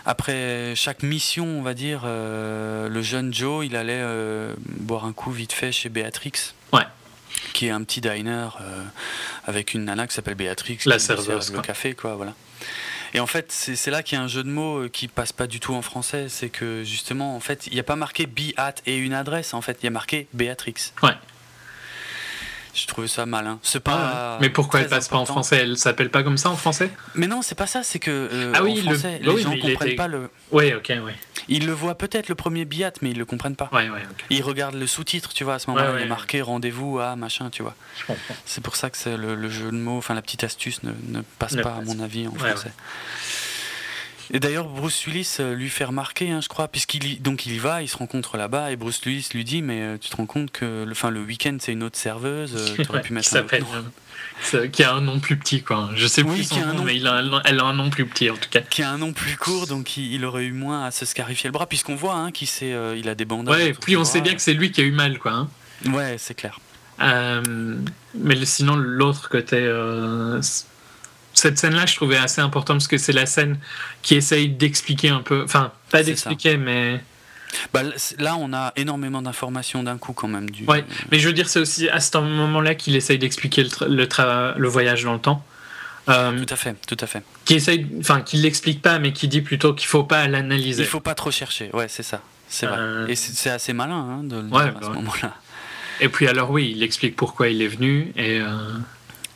après 0.04 0.74
chaque 0.74 1.02
mission, 1.02 1.46
on 1.46 1.62
va 1.62 1.74
dire, 1.74 2.02
euh, 2.04 2.88
le 2.88 3.02
jeune 3.02 3.32
Joe, 3.32 3.64
il 3.64 3.76
allait 3.76 4.00
euh, 4.00 4.54
boire 4.66 5.04
un 5.04 5.12
coup 5.12 5.30
vite 5.30 5.52
fait 5.52 5.72
chez 5.72 5.88
Béatrix. 5.88 6.32
Ouais. 6.72 6.86
Qui 7.52 7.66
est 7.66 7.70
un 7.70 7.82
petit 7.84 8.00
diner 8.00 8.48
euh, 8.60 8.82
avec 9.46 9.74
une 9.74 9.84
nana 9.84 10.06
qui 10.06 10.14
s'appelle 10.14 10.34
Béatrix. 10.34 10.78
La 10.86 10.98
serveuse. 10.98 11.52
Le 11.52 11.60
café, 11.60 11.94
quoi, 11.94 12.16
voilà. 12.16 12.34
Et 13.14 13.20
en 13.20 13.26
fait, 13.26 13.52
c'est 13.52 13.90
là 13.90 14.02
qu'il 14.02 14.16
y 14.16 14.20
a 14.20 14.24
un 14.24 14.28
jeu 14.28 14.42
de 14.42 14.48
mots 14.48 14.88
qui 14.88 15.06
passe 15.06 15.32
pas 15.32 15.46
du 15.46 15.60
tout 15.60 15.74
en 15.74 15.82
français. 15.82 16.28
C'est 16.30 16.48
que 16.48 16.82
justement, 16.82 17.36
en 17.36 17.40
fait, 17.40 17.66
il 17.66 17.74
n'y 17.74 17.80
a 17.80 17.84
pas 17.84 17.96
marqué 17.96 18.26
Beat 18.26 18.56
et 18.86 18.96
une 18.96 19.12
adresse. 19.12 19.52
En 19.52 19.60
fait, 19.60 19.78
il 19.82 19.84
y 19.84 19.86
a 19.86 19.90
marqué 19.90 20.28
Béatrix. 20.32 20.92
Ouais. 21.02 21.12
Je 22.74 22.86
trouve 22.86 23.06
ça 23.06 23.26
malin. 23.26 23.58
C'est 23.62 23.80
pas. 23.80 23.92
Ah 23.94 24.38
mais 24.40 24.48
pourquoi 24.48 24.80
elle 24.80 24.88
passe 24.88 25.08
pas 25.08 25.18
en 25.18 25.26
français 25.26 25.58
Elle 25.58 25.76
s'appelle 25.76 26.10
pas 26.10 26.22
comme 26.22 26.38
ça 26.38 26.50
en 26.50 26.56
français? 26.56 26.90
Mais 27.14 27.26
non, 27.26 27.42
c'est 27.42 27.54
pas 27.54 27.66
ça. 27.66 27.82
C'est 27.82 27.98
que 27.98 28.10
euh, 28.10 28.52
ah 28.54 28.62
oui, 28.62 28.80
en 28.80 28.90
français, 28.90 29.20
les 29.22 29.42
gens 29.42 29.56
comprennent 29.58 29.96
pas 29.96 30.08
le. 30.08 30.30
Oui, 30.50 30.72
ok, 30.72 30.92
oui. 31.04 31.12
Ils 31.48 31.66
le 31.66 31.72
voient 31.72 31.96
peut-être 31.96 32.28
le 32.28 32.34
premier 32.34 32.64
biat, 32.64 32.92
mais 33.02 33.10
ils 33.10 33.18
le 33.18 33.24
comprennent 33.24 33.56
pas. 33.56 33.68
Ouais, 33.72 33.90
ouais, 33.90 34.02
ok. 34.10 34.24
Ils 34.30 34.42
regardent 34.42 34.76
le 34.76 34.86
sous-titre, 34.86 35.32
tu 35.34 35.44
vois. 35.44 35.54
À 35.54 35.58
ce 35.58 35.70
moment-là, 35.70 35.94
il 35.98 36.02
est 36.02 36.08
marqué 36.08 36.40
rendez-vous 36.40 36.98
à 36.98 37.16
machin, 37.16 37.50
tu 37.50 37.62
vois. 37.62 37.74
C'est 38.46 38.62
pour 38.62 38.76
ça 38.76 38.90
que 38.90 38.96
c'est 38.96 39.16
le, 39.16 39.48
jeu 39.48 39.70
de 39.70 39.76
mots, 39.76 39.98
enfin 39.98 40.14
la 40.14 40.22
petite 40.22 40.44
astuce 40.44 40.82
ne, 40.82 40.92
ne 41.08 41.22
passe 41.38 41.56
pas, 41.56 41.74
à 41.74 41.80
mon 41.82 42.00
avis, 42.00 42.26
en 42.26 42.34
français. 42.34 42.72
Et 44.34 44.40
d'ailleurs, 44.40 44.66
Bruce 44.66 45.06
Willis 45.06 45.36
euh, 45.40 45.54
lui 45.54 45.68
fait 45.68 45.84
remarquer, 45.84 46.30
hein, 46.30 46.40
je 46.40 46.48
crois, 46.48 46.66
puisqu'il 46.66 47.20
donc 47.20 47.44
il 47.44 47.52
y 47.52 47.58
va, 47.58 47.82
il 47.82 47.88
se 47.88 47.98
rencontre 47.98 48.38
là-bas, 48.38 48.72
et 48.72 48.76
Bruce 48.76 49.02
Willis 49.04 49.28
lui 49.34 49.44
dit, 49.44 49.60
mais 49.60 49.82
euh, 49.82 49.98
tu 49.98 50.08
te 50.08 50.16
rends 50.16 50.24
compte 50.24 50.50
que 50.50 50.84
le, 50.84 50.94
fin, 50.94 51.10
le 51.10 51.20
week-end 51.20 51.58
c'est 51.60 51.72
une 51.72 51.82
autre 51.82 51.98
serveuse, 51.98 52.54
euh, 52.56 52.74
tu 52.82 52.88
aurais 52.88 53.02
pu 53.02 53.12
mettre 53.12 53.28
qui 53.28 53.34
s'appelle, 53.34 53.64
qui 54.72 54.82
a 54.84 54.94
un 54.94 55.02
nom 55.02 55.20
plus 55.20 55.36
petit, 55.36 55.62
quoi. 55.62 55.90
Je 55.96 56.06
sais 56.06 56.24
plus 56.24 56.44
son 56.44 56.64
nom, 56.64 56.82
mais 56.82 56.96
il 56.96 57.06
a 57.06 57.22
elle 57.44 57.60
a 57.60 57.64
un 57.64 57.74
nom 57.74 57.90
plus 57.90 58.06
petit 58.06 58.30
en 58.30 58.36
tout 58.36 58.48
cas. 58.48 58.62
Qui 58.62 58.82
a 58.82 58.90
un 58.90 58.96
nom 58.96 59.12
plus 59.12 59.36
court, 59.36 59.66
donc 59.66 59.98
il, 59.98 60.24
aurait 60.24 60.44
eu 60.44 60.52
moins 60.52 60.86
à 60.86 60.90
se 60.90 61.04
scarifier 61.04 61.48
le 61.48 61.52
bras, 61.52 61.66
puisqu'on 61.66 61.94
voit 61.94 62.14
hein, 62.14 62.30
qu'il 62.30 62.48
il 62.96 63.08
a 63.10 63.14
des 63.14 63.26
bandages. 63.26 63.54
Ouais, 63.54 63.74
puis 63.74 63.98
on 63.98 64.04
sait 64.04 64.22
bien 64.22 64.34
que 64.34 64.40
c'est 64.40 64.54
lui 64.54 64.72
qui 64.72 64.80
a 64.80 64.84
eu 64.84 64.92
mal, 64.92 65.18
quoi. 65.18 65.32
Hein. 65.32 65.48
Ouais, 65.90 66.16
c'est 66.16 66.34
clair. 66.34 66.58
mais 66.98 68.46
sinon, 68.46 68.76
l'autre 68.76 69.28
côté, 69.28 69.58
cette 71.34 71.58
scène-là, 71.58 71.86
je 71.86 71.96
trouvais 71.96 72.16
assez 72.16 72.40
importante 72.40 72.78
parce 72.78 72.88
que 72.88 72.98
c'est 72.98 73.12
la 73.12 73.26
scène 73.26 73.58
qui 74.02 74.14
essaye 74.14 74.48
d'expliquer 74.48 75.08
un 75.08 75.20
peu, 75.20 75.42
enfin, 75.44 75.72
pas 75.90 76.02
d'expliquer, 76.02 76.56
mais. 76.56 77.00
Bah, 77.74 77.82
là, 78.18 78.36
on 78.38 78.52
a 78.54 78.72
énormément 78.76 79.20
d'informations 79.20 79.82
d'un 79.82 79.98
coup 79.98 80.14
quand 80.14 80.28
même. 80.28 80.48
Du... 80.48 80.64
Ouais, 80.64 80.84
mais 81.10 81.18
je 81.18 81.26
veux 81.26 81.34
dire, 81.34 81.48
c'est 81.48 81.58
aussi 81.58 81.88
à 81.88 82.00
ce 82.00 82.16
moment-là 82.16 82.74
qu'il 82.74 82.96
essaye 82.96 83.18
d'expliquer 83.18 83.64
le, 83.64 83.70
le, 83.88 84.54
le, 84.56 84.68
voyage 84.68 85.04
dans 85.04 85.12
le 85.12 85.18
temps. 85.18 85.44
Euh, 86.08 86.44
tout 86.44 86.52
à 86.52 86.56
fait, 86.56 86.74
tout 86.86 86.96
à 87.00 87.06
fait. 87.06 87.22
Qui 87.44 87.54
essaye, 87.54 87.86
enfin, 88.00 88.22
qui 88.22 88.38
l'explique 88.38 88.80
pas, 88.80 88.98
mais 88.98 89.12
qui 89.12 89.28
dit 89.28 89.42
plutôt 89.42 89.74
qu'il 89.74 89.86
faut 89.86 90.04
pas 90.04 90.26
l'analyser. 90.28 90.82
Il 90.82 90.88
faut 90.88 91.00
pas 91.00 91.14
trop 91.14 91.30
chercher. 91.30 91.70
Ouais, 91.74 91.88
c'est 91.88 92.02
ça, 92.02 92.22
c'est 92.48 92.66
vrai. 92.66 92.78
Euh, 92.78 93.06
Et 93.06 93.16
c'est 93.16 93.50
assez 93.50 93.74
malin 93.74 93.96
hein, 93.96 94.24
de 94.24 94.36
le 94.36 94.42
dire 94.44 94.58
à 94.58 94.82
ce 94.82 94.88
moment-là. 94.88 95.36
Et 96.00 96.08
puis 96.08 96.26
alors 96.26 96.50
oui, 96.50 96.72
il 96.74 96.82
explique 96.82 97.16
pourquoi 97.16 97.48
il 97.48 97.62
est 97.62 97.68
venu 97.68 98.12
et. 98.16 98.40
Euh, 98.40 98.48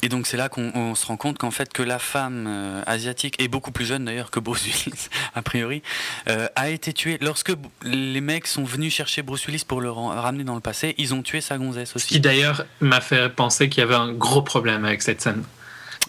et 0.03 0.09
donc 0.09 0.27
c'est 0.27 0.37
là 0.37 0.49
qu'on 0.49 0.95
se 0.95 1.07
rend 1.07 1.17
compte 1.17 1.39
qu'en 1.39 1.51
fait 1.51 1.73
que 1.73 1.83
la 1.83 1.99
femme 1.99 2.47
euh, 2.49 2.83
asiatique, 2.87 3.41
et 3.41 3.49
beaucoup 3.49 3.71
plus 3.71 3.85
jeune 3.85 4.05
d'ailleurs 4.05 4.31
que 4.31 4.41
Bruce 4.41 4.65
Willis, 4.65 5.09
a 5.35 5.43
priori, 5.43 5.83
euh, 6.29 6.49
a 6.55 6.69
été 6.71 6.93
tuée. 6.93 7.19
Lorsque 7.21 7.53
les 7.83 8.21
mecs 8.21 8.47
sont 8.47 8.65
venus 8.65 8.95
chercher 8.95 9.23
Bruce 9.23 9.47
Willis 9.47 9.65
pour 9.67 9.81
le 9.81 9.91
ramener 9.91 10.45
dans 10.45 10.55
le 10.55 10.61
passé, 10.61 10.95
ils 10.99 11.15
ont 11.15 11.23
tué 11.23 11.41
sa 11.41 11.59
gonzesse 11.59 11.97
aussi. 11.97 12.07
Ce 12.07 12.13
qui 12.13 12.21
d'ailleurs 12.21 12.67
m'a 12.81 13.01
fait 13.01 13.29
penser 13.29 13.69
qu'il 13.69 13.81
y 13.81 13.85
avait 13.85 13.95
un 13.95 14.13
gros 14.13 14.43
problème 14.43 14.85
avec 14.85 15.03
cette 15.03 15.21
scène. 15.21 15.45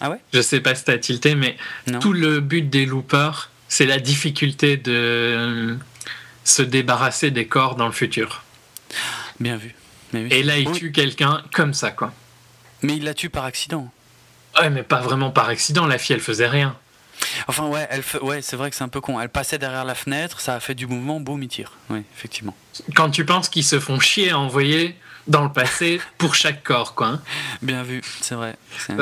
Ah 0.00 0.10
ouais? 0.10 0.18
Je 0.32 0.40
sais 0.40 0.60
pas 0.60 0.74
si 0.74 0.84
t'as 0.84 0.98
tilté, 0.98 1.34
mais 1.34 1.56
tout 2.00 2.12
le 2.12 2.40
but 2.40 2.62
des 2.62 2.86
loopers, 2.86 3.50
c'est 3.68 3.86
la 3.86 3.98
difficulté 3.98 4.76
de 4.76 4.92
euh, 4.92 5.74
se 6.44 6.62
débarrasser 6.62 7.30
des 7.30 7.46
corps 7.46 7.74
dans 7.74 7.86
le 7.86 7.92
futur. 7.92 8.44
Bien 9.40 9.56
vu. 9.56 9.74
Et 10.14 10.42
là, 10.42 10.58
il 10.58 10.70
tue 10.72 10.92
quelqu'un 10.92 11.42
comme 11.52 11.74
ça, 11.74 11.90
quoi. 11.90 12.12
Mais 12.82 12.96
il 12.96 13.04
la 13.04 13.14
tue 13.14 13.30
par 13.30 13.44
accident. 13.44 13.90
Ouais, 14.60 14.70
mais 14.70 14.82
pas 14.82 15.00
vraiment 15.00 15.30
par 15.30 15.48
accident. 15.48 15.86
La 15.86 15.98
fille, 15.98 16.14
elle 16.14 16.22
faisait 16.22 16.48
rien. 16.48 16.76
Enfin, 17.46 17.66
ouais, 17.66 17.86
elle 17.90 18.02
ouais 18.22 18.42
c'est 18.42 18.56
vrai 18.56 18.70
que 18.70 18.76
c'est 18.76 18.84
un 18.84 18.88
peu 18.88 19.00
con. 19.00 19.20
Elle 19.20 19.28
passait 19.28 19.58
derrière 19.58 19.84
la 19.84 19.94
fenêtre, 19.94 20.40
ça 20.40 20.54
a 20.54 20.60
fait 20.60 20.74
du 20.74 20.86
mouvement, 20.86 21.20
boum, 21.20 21.42
il 21.42 21.48
tire. 21.48 21.72
Oui, 21.90 22.02
effectivement. 22.16 22.54
Quand 22.94 23.10
tu 23.10 23.24
penses 23.24 23.48
qu'ils 23.48 23.64
se 23.64 23.80
font 23.80 23.98
chier 23.98 24.30
à 24.30 24.38
envoyer 24.38 24.96
dans 25.26 25.42
le 25.42 25.52
passé 25.52 26.00
pour 26.16 26.34
chaque 26.34 26.62
corps, 26.62 26.94
quoi. 26.94 27.06
Hein. 27.08 27.22
Bien 27.60 27.82
vu, 27.82 28.02
c'est 28.20 28.34
vrai. 28.34 28.56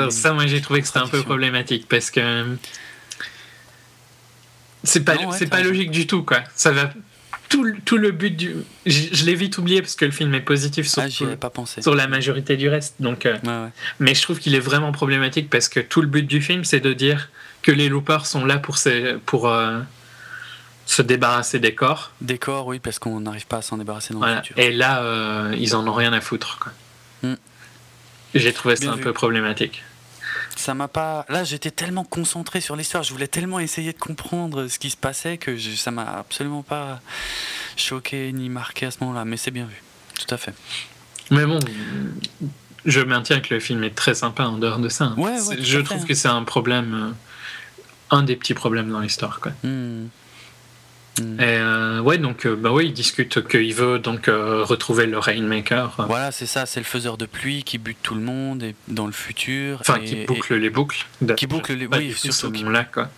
Ça, 0.09 0.33
moi, 0.33 0.47
j'ai 0.47 0.61
trouvé 0.61 0.81
que 0.81 0.87
c'était 0.87 0.99
un 0.99 1.07
peu 1.07 1.23
problématique 1.23 1.87
parce 1.87 2.11
que. 2.11 2.57
C'est 4.83 5.03
pas, 5.03 5.15
c'est 5.31 5.47
pas 5.47 5.61
logique 5.61 5.91
du 5.91 6.07
tout, 6.07 6.23
quoi. 6.23 6.39
Ça 6.55 6.71
va 6.71 6.89
tout, 7.49 7.65
tout, 7.85 7.97
le 7.97 8.11
but 8.11 8.35
du. 8.35 8.55
Je, 8.85 9.25
l'ai 9.25 9.35
vite 9.35 9.57
oublié 9.57 9.81
parce 9.81 9.95
que 9.95 10.05
le 10.05 10.11
film 10.11 10.33
est 10.33 10.41
positif 10.41 10.87
sur, 10.87 11.03
ah, 11.03 11.35
pas 11.35 11.49
pensé. 11.49 11.81
sur 11.81 11.95
la 11.95 12.07
majorité 12.07 12.57
du 12.57 12.69
reste. 12.69 12.95
Donc, 12.99 13.25
euh, 13.25 13.37
Mais 13.99 14.15
je 14.15 14.21
trouve 14.21 14.39
qu'il 14.39 14.55
est 14.55 14.59
vraiment 14.59 14.91
problématique 14.91 15.49
parce 15.49 15.69
que 15.69 15.79
tout 15.79 16.01
le 16.01 16.07
but 16.07 16.23
du 16.23 16.41
film, 16.41 16.63
c'est 16.63 16.79
de 16.79 16.93
dire 16.93 17.29
que 17.61 17.71
les 17.71 17.89
loopers 17.89 18.25
sont 18.25 18.45
là 18.45 18.57
pour, 18.57 18.77
pour 19.25 19.47
euh, 19.49 19.79
se 20.85 21.01
débarrasser 21.01 21.59
des 21.59 21.75
corps. 21.75 22.11
Des 22.21 22.37
corps, 22.37 22.67
oui, 22.67 22.79
parce 22.79 22.99
qu'on 22.99 23.19
n'arrive 23.19 23.47
pas 23.47 23.57
à 23.57 23.61
s'en 23.61 23.77
débarrasser 23.77 24.13
dans 24.13 24.25
le 24.25 24.35
futur. 24.37 24.57
Et 24.57 24.71
là, 24.71 25.01
euh, 25.03 25.55
ils 25.57 25.75
en 25.75 25.87
ont 25.87 25.93
rien 25.93 26.13
à 26.13 26.21
foutre. 26.21 26.59
Quoi. 26.59 26.71
Hmm. 27.23 27.35
J'ai 28.35 28.53
trouvé 28.53 28.75
ça 28.75 28.91
un 28.91 28.97
peu 28.97 29.13
problématique 29.13 29.83
ça 30.59 30.73
m'a 30.73 30.87
pas. 30.87 31.25
Là, 31.29 31.43
j'étais 31.43 31.71
tellement 31.71 32.03
concentré 32.03 32.61
sur 32.61 32.75
l'histoire, 32.75 33.03
je 33.03 33.11
voulais 33.11 33.27
tellement 33.27 33.59
essayer 33.59 33.93
de 33.93 33.97
comprendre 33.97 34.67
ce 34.67 34.79
qui 34.79 34.89
se 34.89 34.97
passait 34.97 35.37
que 35.37 35.57
ça 35.57 35.91
m'a 35.91 36.17
absolument 36.19 36.63
pas 36.63 36.99
choqué 37.75 38.31
ni 38.33 38.49
marqué 38.49 38.85
à 38.85 38.91
ce 38.91 38.97
moment-là. 39.01 39.25
Mais 39.25 39.37
c'est 39.37 39.51
bien 39.51 39.65
vu, 39.65 39.81
tout 40.19 40.33
à 40.33 40.37
fait. 40.37 40.53
Mais 41.31 41.45
bon, 41.45 41.59
je 42.85 43.01
maintiens 43.01 43.39
que 43.39 43.53
le 43.53 43.59
film 43.59 43.83
est 43.83 43.95
très 43.95 44.15
sympa 44.15 44.45
en 44.45 44.57
dehors 44.57 44.79
de 44.79 44.89
ça. 44.89 45.13
Ouais, 45.17 45.37
je 45.59 45.79
trouve 45.79 46.05
que 46.05 46.13
c'est 46.13 46.29
un 46.29 46.43
problème, 46.43 47.13
euh, 48.11 48.15
un 48.15 48.23
des 48.23 48.35
petits 48.35 48.53
problèmes 48.53 48.89
dans 48.89 48.99
l'histoire, 48.99 49.39
quoi. 49.39 49.51
Hmm. 49.63 50.07
Mm. 51.19 51.39
Et 51.39 51.43
euh, 51.43 52.01
ouais, 52.01 52.17
donc 52.17 52.45
euh, 52.45 52.55
bah 52.55 52.71
oui, 52.71 52.87
il 52.87 52.93
discute 52.93 53.47
qu'il 53.47 53.73
veut 53.73 53.99
donc 53.99 54.27
euh, 54.27 54.63
retrouver 54.63 55.05
le 55.05 55.17
Rainmaker. 55.17 56.05
Voilà, 56.07 56.31
c'est 56.31 56.45
ça, 56.45 56.65
c'est 56.65 56.79
le 56.79 56.85
faiseur 56.85 57.17
de 57.17 57.25
pluie 57.25 57.63
qui 57.63 57.77
bute 57.77 57.97
tout 58.01 58.15
le 58.15 58.21
monde 58.21 58.63
et 58.63 58.75
dans 58.87 59.05
le 59.05 59.11
futur. 59.11 59.79
Enfin, 59.81 59.99
qui 59.99 60.25
boucle 60.25 60.55
les 60.55 60.69
boucles. 60.69 61.05
Qui 61.35 61.47
boucle 61.47 61.73
les 61.73 61.87
oui, 61.87 62.13
surtout. 62.13 62.51
Qui... 62.51 62.63
Là, 62.63 62.83
quoi. 62.83 63.09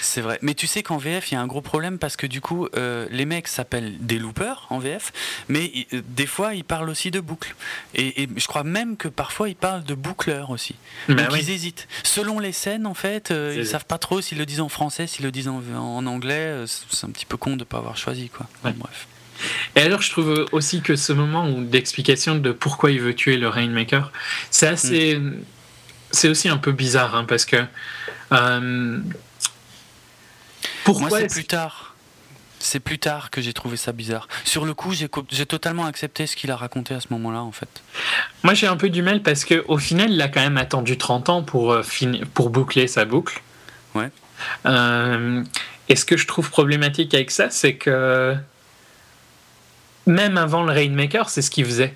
C'est 0.00 0.20
vrai. 0.20 0.38
Mais 0.40 0.54
tu 0.54 0.66
sais 0.66 0.82
qu'en 0.82 0.96
VF, 0.96 1.30
il 1.30 1.34
y 1.34 1.36
a 1.36 1.40
un 1.40 1.46
gros 1.46 1.60
problème 1.60 1.98
parce 1.98 2.16
que 2.16 2.26
du 2.26 2.40
coup, 2.40 2.68
les 2.74 3.24
mecs 3.26 3.48
s'appellent 3.48 3.96
des 4.00 4.18
loopers 4.18 4.66
en 4.70 4.78
VF, 4.78 5.12
mais 5.48 5.86
des 5.92 6.26
fois, 6.26 6.54
ils 6.54 6.64
parlent 6.64 6.88
aussi 6.88 7.10
de 7.10 7.20
boucles. 7.20 7.54
Et, 7.94 8.28
je 8.36 8.46
crois 8.46 8.64
même 8.64 8.96
que 8.96 9.08
parfois, 9.08 9.48
ils 9.48 9.56
parlent 9.56 9.84
de 9.84 9.94
boucleurs 9.94 10.50
aussi. 10.50 10.76
Bah 11.08 11.14
Donc 11.14 11.36
ils 11.38 11.50
hésitent. 11.50 11.88
Selon 12.02 12.38
les 12.38 12.52
scènes, 12.52 12.86
en 12.86 12.94
fait, 12.94 13.32
ils 13.54 13.66
savent 13.66 13.84
pas 13.84 13.98
trop 13.98 14.20
s'ils 14.20 14.38
le 14.38 14.46
disent 14.46 14.60
en 14.60 14.68
français, 14.68 15.06
s'ils 15.06 15.24
le 15.24 15.32
disent 15.32 15.48
en, 15.48 16.06
anglais. 16.06 16.64
C'est 16.66 17.06
un 17.06 17.10
petit 17.10 17.25
peu 17.28 17.36
con 17.36 17.52
de 17.52 17.56
ne 17.56 17.64
pas 17.64 17.78
avoir 17.78 17.96
choisi, 17.96 18.28
quoi. 18.28 18.46
bref. 18.62 19.06
Et 19.74 19.80
alors, 19.80 20.00
je 20.00 20.10
trouve 20.10 20.46
aussi 20.52 20.80
que 20.80 20.96
ce 20.96 21.12
moment 21.12 21.48
d'explication 21.50 22.36
de 22.36 22.52
pourquoi 22.52 22.90
il 22.90 23.00
veut 23.00 23.14
tuer 23.14 23.36
le 23.36 23.48
Rainmaker, 23.48 24.10
c'est 24.50 24.66
assez. 24.66 25.16
Mm. 25.16 25.42
C'est 26.12 26.28
aussi 26.28 26.48
un 26.48 26.56
peu 26.56 26.72
bizarre, 26.72 27.14
hein, 27.14 27.24
parce 27.24 27.44
que. 27.44 27.64
Pourquoi 30.84 31.08
Moi, 31.08 31.20
c'est 31.20 31.26
plus 31.26 31.44
tard. 31.44 31.94
C'est 32.58 32.80
plus 32.80 32.98
tard 32.98 33.30
que 33.30 33.40
j'ai 33.40 33.52
trouvé 33.52 33.76
ça 33.76 33.92
bizarre. 33.92 34.28
Sur 34.44 34.64
le 34.64 34.72
coup, 34.72 34.92
j'ai 34.94 35.46
totalement 35.46 35.84
accepté 35.84 36.26
ce 36.26 36.36
qu'il 36.36 36.50
a 36.50 36.56
raconté 36.56 36.94
à 36.94 37.00
ce 37.00 37.08
moment-là, 37.10 37.42
en 37.42 37.52
fait. 37.52 37.68
Moi, 38.42 38.54
j'ai 38.54 38.66
un 38.66 38.76
peu 38.76 38.88
du 38.88 39.02
mal 39.02 39.22
parce 39.22 39.44
qu'au 39.44 39.78
final, 39.78 40.10
il 40.10 40.20
a 40.22 40.28
quand 40.28 40.40
même 40.40 40.56
attendu 40.56 40.96
30 40.96 41.28
ans 41.28 41.42
pour, 41.42 41.72
euh, 41.72 41.82
pour 42.34 42.50
boucler 42.50 42.86
sa 42.86 43.04
boucle. 43.04 43.42
Ouais. 43.94 44.10
Euh, 44.64 45.44
et 45.88 45.96
ce 45.96 46.04
que 46.04 46.16
je 46.16 46.26
trouve 46.26 46.50
problématique 46.50 47.14
avec 47.14 47.30
ça, 47.30 47.50
c'est 47.50 47.74
que 47.74 48.36
même 50.06 50.38
avant 50.38 50.62
le 50.62 50.72
Rainmaker, 50.72 51.28
c'est 51.30 51.42
ce 51.42 51.50
qu'il 51.50 51.64
faisait. 51.64 51.94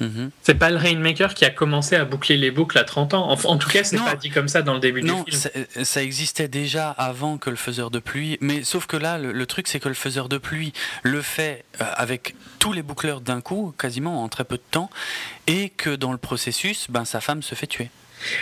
Mhm. 0.00 0.30
C'est 0.42 0.54
pas 0.54 0.70
le 0.70 0.76
Rainmaker 0.76 1.34
qui 1.34 1.44
a 1.44 1.50
commencé 1.50 1.96
à 1.96 2.04
boucler 2.04 2.36
les 2.36 2.50
boucles 2.50 2.78
à 2.78 2.84
30 2.84 3.14
ans. 3.14 3.30
En, 3.30 3.56
tout 3.56 3.68
cas, 3.68 3.82
c'est 3.82 3.96
pas 3.96 4.14
dit 4.14 4.30
comme 4.30 4.46
ça 4.46 4.62
dans 4.62 4.74
le 4.74 4.80
début 4.80 5.02
du 5.02 5.08
film. 5.08 5.24
Non, 5.26 5.84
ça, 5.84 6.02
existait 6.02 6.46
déjà 6.46 6.90
avant 6.90 7.36
que 7.36 7.50
le 7.50 7.56
faiseur 7.56 7.90
de 7.90 7.98
pluie. 7.98 8.38
Mais 8.40 8.62
sauf 8.62 8.86
que 8.86 8.96
là, 8.96 9.18
le, 9.18 9.46
truc, 9.46 9.66
c'est 9.66 9.80
que 9.80 9.88
le 9.88 9.94
faiseur 9.94 10.28
de 10.28 10.38
pluie 10.38 10.72
le 11.02 11.20
fait 11.20 11.64
euh, 11.80 11.84
avec 11.96 12.36
tous 12.60 12.72
les 12.72 12.82
boucleurs 12.82 13.20
d'un 13.20 13.40
coup, 13.40 13.74
quasiment 13.76 14.22
en 14.22 14.28
très 14.28 14.44
peu 14.44 14.56
de 14.56 14.62
temps, 14.70 14.90
et 15.48 15.70
que 15.70 15.96
dans 15.96 16.12
le 16.12 16.18
processus, 16.18 16.86
ben, 16.88 17.04
sa 17.04 17.20
femme 17.20 17.42
se 17.42 17.56
fait 17.56 17.66
tuer. 17.66 17.90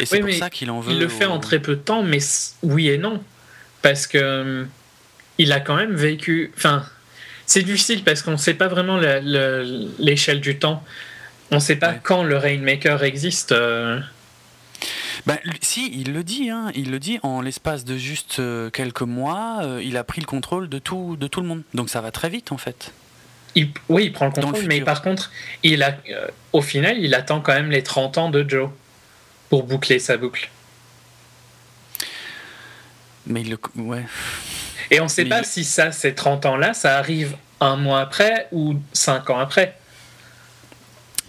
Et 0.00 0.06
c'est 0.06 0.20
pour 0.20 0.32
ça 0.32 0.50
qu'il 0.50 0.70
en 0.70 0.80
veut. 0.80 0.92
Il 0.92 0.98
le 0.98 1.08
fait 1.08 1.26
en 1.26 1.38
très 1.38 1.60
peu 1.60 1.76
de 1.76 1.80
temps, 1.80 2.02
mais 2.02 2.18
oui 2.62 2.88
et 2.88 2.98
non. 2.98 3.22
Parce 3.82 4.06
que 4.06 4.18
hum, 4.62 4.68
il 5.38 5.52
a 5.52 5.60
quand 5.60 5.76
même 5.76 5.94
vécu. 5.94 6.52
Enfin, 6.56 6.84
c'est 7.46 7.62
difficile 7.62 8.02
parce 8.02 8.22
qu'on 8.22 8.32
ne 8.32 8.36
sait 8.36 8.54
pas 8.54 8.68
vraiment 8.68 8.98
l'échelle 9.98 10.40
du 10.40 10.58
temps. 10.58 10.82
On 11.50 11.56
ne 11.56 11.60
sait 11.60 11.76
pas 11.76 11.94
quand 11.94 12.24
le 12.24 12.36
Rainmaker 12.36 13.04
existe. 13.04 13.52
Euh. 13.52 14.00
Ben, 15.26 15.38
si, 15.60 15.92
il 15.94 16.12
le 16.12 16.24
dit, 16.24 16.50
hein, 16.50 16.70
il 16.74 16.90
le 16.90 16.98
dit, 16.98 17.18
en 17.22 17.40
l'espace 17.40 17.84
de 17.84 17.96
juste 17.96 18.38
euh, 18.38 18.68
quelques 18.70 19.02
mois, 19.02 19.60
euh, 19.62 19.82
il 19.82 19.96
a 19.96 20.04
pris 20.04 20.20
le 20.20 20.26
contrôle 20.26 20.68
de 20.68 20.78
tout, 20.78 21.16
de 21.18 21.26
tout 21.26 21.40
le 21.40 21.46
monde. 21.46 21.62
Donc 21.72 21.88
ça 21.88 22.00
va 22.00 22.10
très 22.10 22.28
vite 22.28 22.52
en 22.52 22.58
fait. 22.58 22.92
oui, 23.88 24.04
il 24.06 24.12
prend 24.12 24.26
le 24.26 24.32
contrôle, 24.32 24.66
mais 24.66 24.80
par 24.80 25.02
contre, 25.02 25.30
il 25.62 25.82
a, 25.82 25.96
au 26.52 26.62
final, 26.62 26.98
il 26.98 27.14
attend 27.14 27.40
quand 27.40 27.54
même 27.54 27.70
les 27.70 27.82
30 27.82 28.18
ans 28.18 28.30
de 28.30 28.48
Joe 28.48 28.70
pour 29.48 29.64
boucler 29.64 29.98
sa 29.98 30.16
boucle. 30.16 30.50
Mais 33.26 33.42
il 33.42 33.50
le. 33.50 33.58
Ouais. 33.76 34.04
Et 34.90 35.00
on 35.00 35.04
ne 35.04 35.08
sait 35.08 35.24
pas 35.24 35.42
si 35.42 35.64
ça, 35.64 35.92
ces 35.92 36.14
30 36.14 36.46
ans-là, 36.46 36.74
ça 36.74 36.96
arrive 36.96 37.36
un 37.60 37.76
mois 37.76 38.00
après 38.00 38.48
ou 38.52 38.76
5 38.92 39.30
ans 39.30 39.38
après. 39.38 39.76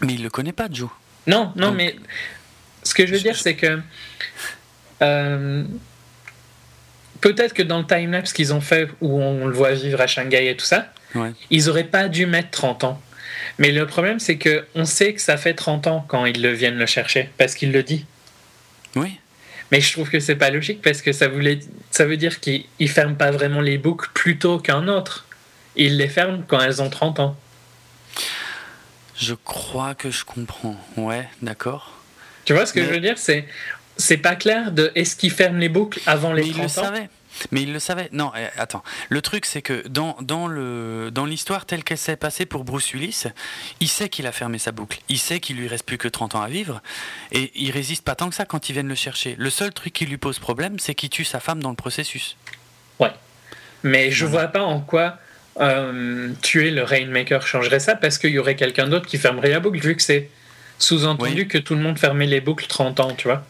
Mais 0.01 0.13
il 0.13 0.23
le 0.23 0.29
connaît 0.29 0.51
pas, 0.51 0.67
Joe. 0.71 0.89
Non, 1.25 1.51
non, 1.55 1.71
mais 1.71 1.95
ce 2.83 2.93
que 2.93 3.05
je 3.05 3.13
veux 3.13 3.19
dire, 3.19 3.35
c'est 3.35 3.55
que 3.55 3.79
euh, 5.01 5.63
peut-être 7.19 7.53
que 7.53 7.63
dans 7.63 7.79
le 7.79 7.85
timelapse 7.85 8.31
qu'ils 8.31 8.53
ont 8.53 8.61
fait 8.61 8.89
où 9.01 9.21
on 9.21 9.47
le 9.47 9.53
voit 9.53 9.73
vivre 9.73 9.99
à 9.99 10.07
Shanghai 10.07 10.49
et 10.49 10.55
tout 10.55 10.65
ça, 10.65 10.87
ils 11.49 11.69
auraient 11.69 11.83
pas 11.83 12.07
dû 12.07 12.25
mettre 12.27 12.51
30 12.51 12.83
ans. 12.83 13.01
Mais 13.57 13.71
le 13.71 13.87
problème, 13.87 14.19
c'est 14.19 14.37
que 14.37 14.65
on 14.75 14.85
sait 14.85 15.13
que 15.13 15.21
ça 15.21 15.35
fait 15.35 15.53
30 15.55 15.87
ans 15.87 16.05
quand 16.07 16.25
ils 16.25 16.41
le 16.41 16.51
viennent 16.51 16.77
le 16.77 16.85
chercher, 16.85 17.29
parce 17.37 17.55
qu'il 17.55 17.71
le 17.71 17.81
dit. 17.81 18.05
Oui. 18.95 19.19
Mais 19.71 19.81
je 19.81 19.91
trouve 19.91 20.09
que 20.09 20.19
c'est 20.19 20.35
pas 20.35 20.49
logique 20.49 20.81
parce 20.81 21.01
que 21.01 21.11
ça, 21.11 21.27
voulait, 21.27 21.59
ça 21.91 22.05
veut 22.05 22.17
dire 22.17 22.39
qu'ils 22.39 22.65
ferment 22.87 23.15
pas 23.15 23.31
vraiment 23.31 23.61
les 23.61 23.77
boucles 23.77 24.09
plus 24.13 24.37
tôt 24.37 24.59
qu'un 24.59 24.87
autre. 24.87 25.25
Ils 25.75 25.97
les 25.97 26.07
ferment 26.07 26.43
quand 26.47 26.59
elles 26.59 26.81
ont 26.81 26.89
30 26.89 27.19
ans. 27.19 27.37
Je 29.15 29.33
crois 29.33 29.95
que 29.95 30.11
je 30.11 30.23
comprends. 30.23 30.77
Ouais, 30.95 31.27
d'accord. 31.41 31.93
Tu 32.45 32.53
vois 32.53 32.65
ce 32.65 32.73
que 32.73 32.83
je 32.83 32.89
veux 32.89 32.99
dire? 32.99 33.17
C'est 33.17 33.45
c'est 33.97 34.17
pas 34.17 34.35
clair 34.35 34.71
de 34.71 34.91
est-ce 34.95 35.15
qu'ils 35.15 35.31
ferment 35.31 35.57
les 35.57 35.69
boucles 35.69 35.99
avant 36.05 36.31
les 36.31 36.43
Mais 36.43 36.51
30 36.51 36.57
il 36.57 36.61
le 36.61 36.67
Savait. 36.69 37.09
Mais 37.51 37.61
il 37.63 37.73
le 37.73 37.79
savait. 37.79 38.09
Non, 38.11 38.31
eh, 38.37 38.47
attends. 38.59 38.83
Le 39.09 39.21
truc, 39.21 39.45
c'est 39.45 39.61
que 39.61 39.87
dans, 39.87 40.17
dans, 40.21 40.47
le, 40.47 41.09
dans 41.11 41.25
l'histoire 41.25 41.65
telle 41.65 41.83
qu'elle 41.83 41.97
s'est 41.97 42.15
passée 42.15 42.45
pour 42.45 42.63
Bruce 42.63 42.93
Willis, 42.93 43.25
il 43.79 43.87
sait 43.87 44.09
qu'il 44.09 44.27
a 44.27 44.31
fermé 44.31 44.57
sa 44.57 44.71
boucle. 44.71 44.99
Il 45.09 45.19
sait 45.19 45.39
qu'il 45.39 45.57
lui 45.57 45.67
reste 45.67 45.85
plus 45.85 45.97
que 45.97 46.07
30 46.07 46.35
ans 46.35 46.41
à 46.41 46.47
vivre. 46.47 46.81
Et 47.31 47.51
il 47.55 47.71
résiste 47.71 48.03
pas 48.03 48.15
tant 48.15 48.29
que 48.29 48.35
ça 48.35 48.45
quand 48.45 48.69
ils 48.69 48.73
viennent 48.73 48.87
le 48.87 48.95
chercher. 48.95 49.35
Le 49.37 49.49
seul 49.49 49.73
truc 49.73 49.93
qui 49.93 50.05
lui 50.05 50.17
pose 50.17 50.39
problème, 50.39 50.79
c'est 50.79 50.95
qu'il 50.95 51.09
tue 51.09 51.25
sa 51.25 51.39
femme 51.39 51.61
dans 51.61 51.69
le 51.69 51.75
processus. 51.75 52.37
Ouais. 52.99 53.11
Mais 53.83 54.11
je 54.11 54.25
vois 54.25 54.47
pas 54.47 54.63
en 54.63 54.81
quoi 54.81 55.19
euh, 55.59 56.33
tuer 56.41 56.71
le 56.71 56.83
Rainmaker 56.83 57.45
changerait 57.45 57.79
ça 57.79 57.95
parce 57.95 58.17
qu'il 58.17 58.31
y 58.31 58.39
aurait 58.39 58.55
quelqu'un 58.55 58.87
d'autre 58.87 59.07
qui 59.07 59.17
fermerait 59.17 59.49
la 59.49 59.59
boucle, 59.59 59.79
vu 59.79 59.95
que 59.95 60.01
c'est 60.01 60.29
sous-entendu 60.77 61.47
que 61.47 61.57
tout 61.57 61.73
le 61.73 61.81
monde 61.81 61.97
fermait 61.97 62.27
les 62.27 62.41
boucles 62.41 62.67
30 62.67 62.99
ans, 62.99 63.13
tu 63.15 63.27
vois. 63.27 63.43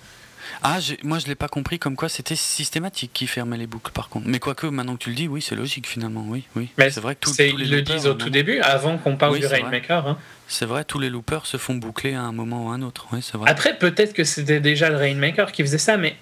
Ah, 0.63 0.79
moi 1.03 1.19
je 1.19 1.27
l'ai 1.27 1.35
pas 1.35 1.47
compris 1.47 1.79
comme 1.79 1.95
quoi 1.95 2.09
c'était 2.09 2.35
systématique 2.35 3.11
qui 3.13 3.27
fermait 3.27 3.57
les 3.57 3.67
boucles 3.67 3.91
par 3.91 4.09
contre. 4.09 4.27
Mais 4.27 4.39
quoique 4.39 4.67
maintenant 4.67 4.95
que 4.95 5.03
tu 5.03 5.09
le 5.09 5.15
dis, 5.15 5.27
oui, 5.27 5.41
c'est 5.41 5.55
logique 5.55 5.87
finalement, 5.87 6.25
oui, 6.27 6.43
oui. 6.55 6.69
Mais 6.77 6.89
c'est 6.89 7.01
vrai 7.01 7.15
que 7.15 7.21
tous 7.21 7.37
les 7.37 7.49
ils 7.49 7.69
le 7.69 7.81
disent 7.81 8.07
au 8.07 8.13
tout 8.13 8.29
début, 8.29 8.59
avant 8.59 8.97
qu'on 8.97 9.17
parle 9.17 9.39
du 9.39 9.45
Rainmaker. 9.45 10.07
Hein. 10.07 10.17
C'est 10.47 10.65
vrai, 10.65 10.83
tous 10.83 10.99
les 10.99 11.09
loopers 11.09 11.45
se 11.45 11.57
font 11.57 11.75
boucler 11.75 12.13
à 12.13 12.21
un 12.21 12.31
moment 12.31 12.67
ou 12.67 12.69
à 12.69 12.73
un 12.73 12.81
autre. 12.81 13.07
Oui, 13.11 13.19
c'est 13.21 13.37
vrai. 13.37 13.49
Après, 13.49 13.77
peut-être 13.77 14.13
que 14.13 14.23
c'était 14.23 14.59
déjà 14.59 14.89
le 14.89 14.95
Rainmaker 14.95 15.51
qui 15.51 15.61
faisait 15.61 15.77
ça, 15.77 15.97
mais 15.97 16.15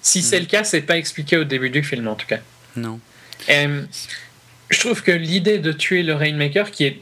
si 0.00 0.22
c'est 0.22 0.38
hmm. 0.38 0.42
le 0.42 0.46
cas, 0.46 0.64
c'est 0.64 0.82
pas 0.82 0.96
expliqué 0.96 1.36
au 1.36 1.44
début 1.44 1.70
du 1.70 1.82
film 1.82 2.08
en 2.08 2.14
tout 2.14 2.26
cas. 2.26 2.38
Non. 2.76 3.00
je 3.48 4.78
trouve 4.78 5.02
que 5.02 5.12
l'idée 5.12 5.58
de 5.58 5.72
tuer 5.72 6.02
le 6.02 6.14
Rainmaker, 6.14 6.70
qui 6.70 6.84
est 6.84 7.00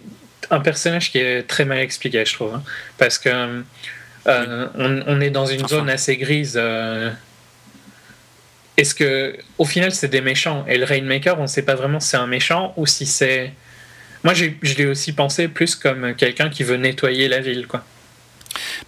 un 0.51 0.61
personnage 0.61 1.13
qui 1.13 1.19
est 1.19 1.43
très 1.43 1.65
mal 1.65 1.79
expliqué, 1.79 2.25
je 2.25 2.35
trouve, 2.35 2.55
hein, 2.55 2.63
parce 2.99 3.19
que 3.19 3.63
euh, 4.27 4.69
on, 4.75 5.21
est 5.21 5.31
dans 5.31 5.47
une 5.47 5.67
zone 5.67 5.89
assez 5.89 6.17
grise. 6.17 6.55
Euh. 6.57 7.11
Est-ce 8.77 8.95
que, 8.95 9.37
au 9.59 9.65
final, 9.65 9.93
c'est 9.93 10.09
des 10.09 10.21
méchants 10.21 10.65
Et 10.69 10.79
le 10.79 10.85
Rainmaker, 10.85 11.39
on 11.39 11.43
ne 11.43 11.47
sait 11.47 11.63
pas 11.63 11.75
vraiment 11.75 12.01
si 12.01 12.09
c'est 12.11 12.17
un 12.17 12.27
méchant 12.27 12.73
ou 12.77 12.87
si 12.87 13.07
c'est. 13.07 13.53
Moi, 14.23 14.35
je 14.35 14.75
l'ai 14.77 14.87
aussi 14.87 15.13
pensé 15.13 15.49
plus 15.49 15.75
comme 15.75 16.15
quelqu'un 16.15 16.51
qui 16.51 16.63
veut 16.63 16.77
nettoyer 16.77 17.29
la 17.29 17.41
ville, 17.41 17.67
quoi. 17.67 17.85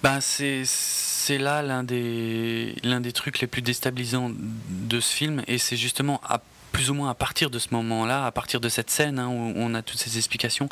Ben, 0.02 0.20
c'est 0.20 0.62
c'est 0.64 1.38
là 1.38 1.62
l'un 1.62 1.84
des, 1.84 2.74
l'un 2.82 3.00
des 3.00 3.12
trucs 3.12 3.38
les 3.38 3.46
plus 3.46 3.62
déstabilisants 3.62 4.32
de 4.68 5.00
ce 5.00 5.14
film, 5.14 5.42
et 5.46 5.58
c'est 5.58 5.76
justement 5.76 6.20
à 6.28 6.40
plus 6.72 6.90
ou 6.90 6.94
moins 6.94 7.10
à 7.10 7.14
partir 7.14 7.50
de 7.50 7.58
ce 7.58 7.68
moment-là, 7.72 8.26
à 8.26 8.32
partir 8.32 8.60
de 8.60 8.68
cette 8.68 8.90
scène 8.90 9.18
hein, 9.18 9.28
où 9.28 9.52
on 9.56 9.74
a 9.74 9.82
toutes 9.82 10.00
ces 10.00 10.16
explications, 10.16 10.68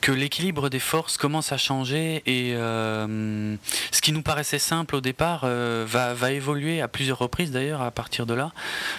que 0.00 0.12
l'équilibre 0.12 0.68
des 0.68 0.78
forces 0.78 1.16
commence 1.16 1.50
à 1.52 1.56
changer 1.56 2.22
et 2.26 2.52
euh, 2.54 3.56
ce 3.90 4.00
qui 4.00 4.12
nous 4.12 4.22
paraissait 4.22 4.58
simple 4.58 4.96
au 4.96 5.00
départ 5.00 5.42
euh, 5.44 5.84
va, 5.88 6.14
va, 6.14 6.32
évoluer 6.32 6.80
à 6.80 6.88
plusieurs 6.88 7.18
reprises 7.18 7.50
d'ailleurs 7.50 7.82
à 7.82 7.90
partir 7.90 8.26
de 8.26 8.34
là, 8.34 8.52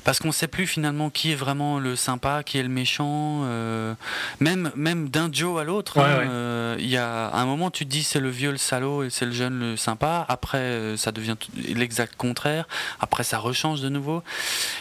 parce 0.03 0.19
qu'on 0.19 0.29
ne 0.29 0.33
sait 0.33 0.47
plus 0.47 0.67
finalement 0.67 1.09
qui 1.09 1.31
est 1.31 1.35
vraiment 1.35 1.79
le 1.79 1.95
sympa, 1.95 2.43
qui 2.43 2.57
est 2.57 2.63
le 2.63 2.69
méchant, 2.69 3.41
euh, 3.43 3.93
même, 4.39 4.71
même 4.75 5.09
d'un 5.09 5.29
Joe 5.31 5.61
à 5.61 5.63
l'autre. 5.63 5.99
Hein, 5.99 6.75
il 6.79 6.89
y 6.89 6.97
a 6.97 7.31
un 7.33 7.45
moment 7.45 7.69
tu 7.69 7.85
te 7.85 7.89
dis 7.89 8.03
c'est 8.03 8.19
le 8.19 8.29
vieux 8.29 8.51
le 8.51 8.57
salaud 8.57 9.03
et 9.03 9.09
c'est 9.09 9.25
le 9.25 9.31
jeune 9.31 9.59
le 9.59 9.77
sympa, 9.77 10.25
après 10.27 10.95
ça 10.97 11.11
devient 11.11 11.35
l'exact 11.67 12.15
contraire, 12.15 12.67
après 12.99 13.23
ça 13.23 13.37
rechange 13.37 13.81
de 13.81 13.89
nouveau. 13.89 14.23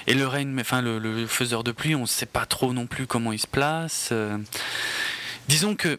Et 0.06 0.14
le 0.14 0.26
règne, 0.26 0.56
enfin 0.58 0.80
le, 0.80 0.98
le 0.98 1.26
faiseur 1.34 1.64
de 1.64 1.72
pluie, 1.72 1.94
on 1.94 2.02
ne 2.02 2.06
sait 2.06 2.26
pas 2.26 2.46
trop 2.46 2.72
non 2.72 2.86
plus 2.86 3.06
comment 3.06 3.32
il 3.32 3.38
se 3.38 3.46
place. 3.46 4.10
Euh. 4.12 4.38
disons 5.48 5.74
que 5.74 5.98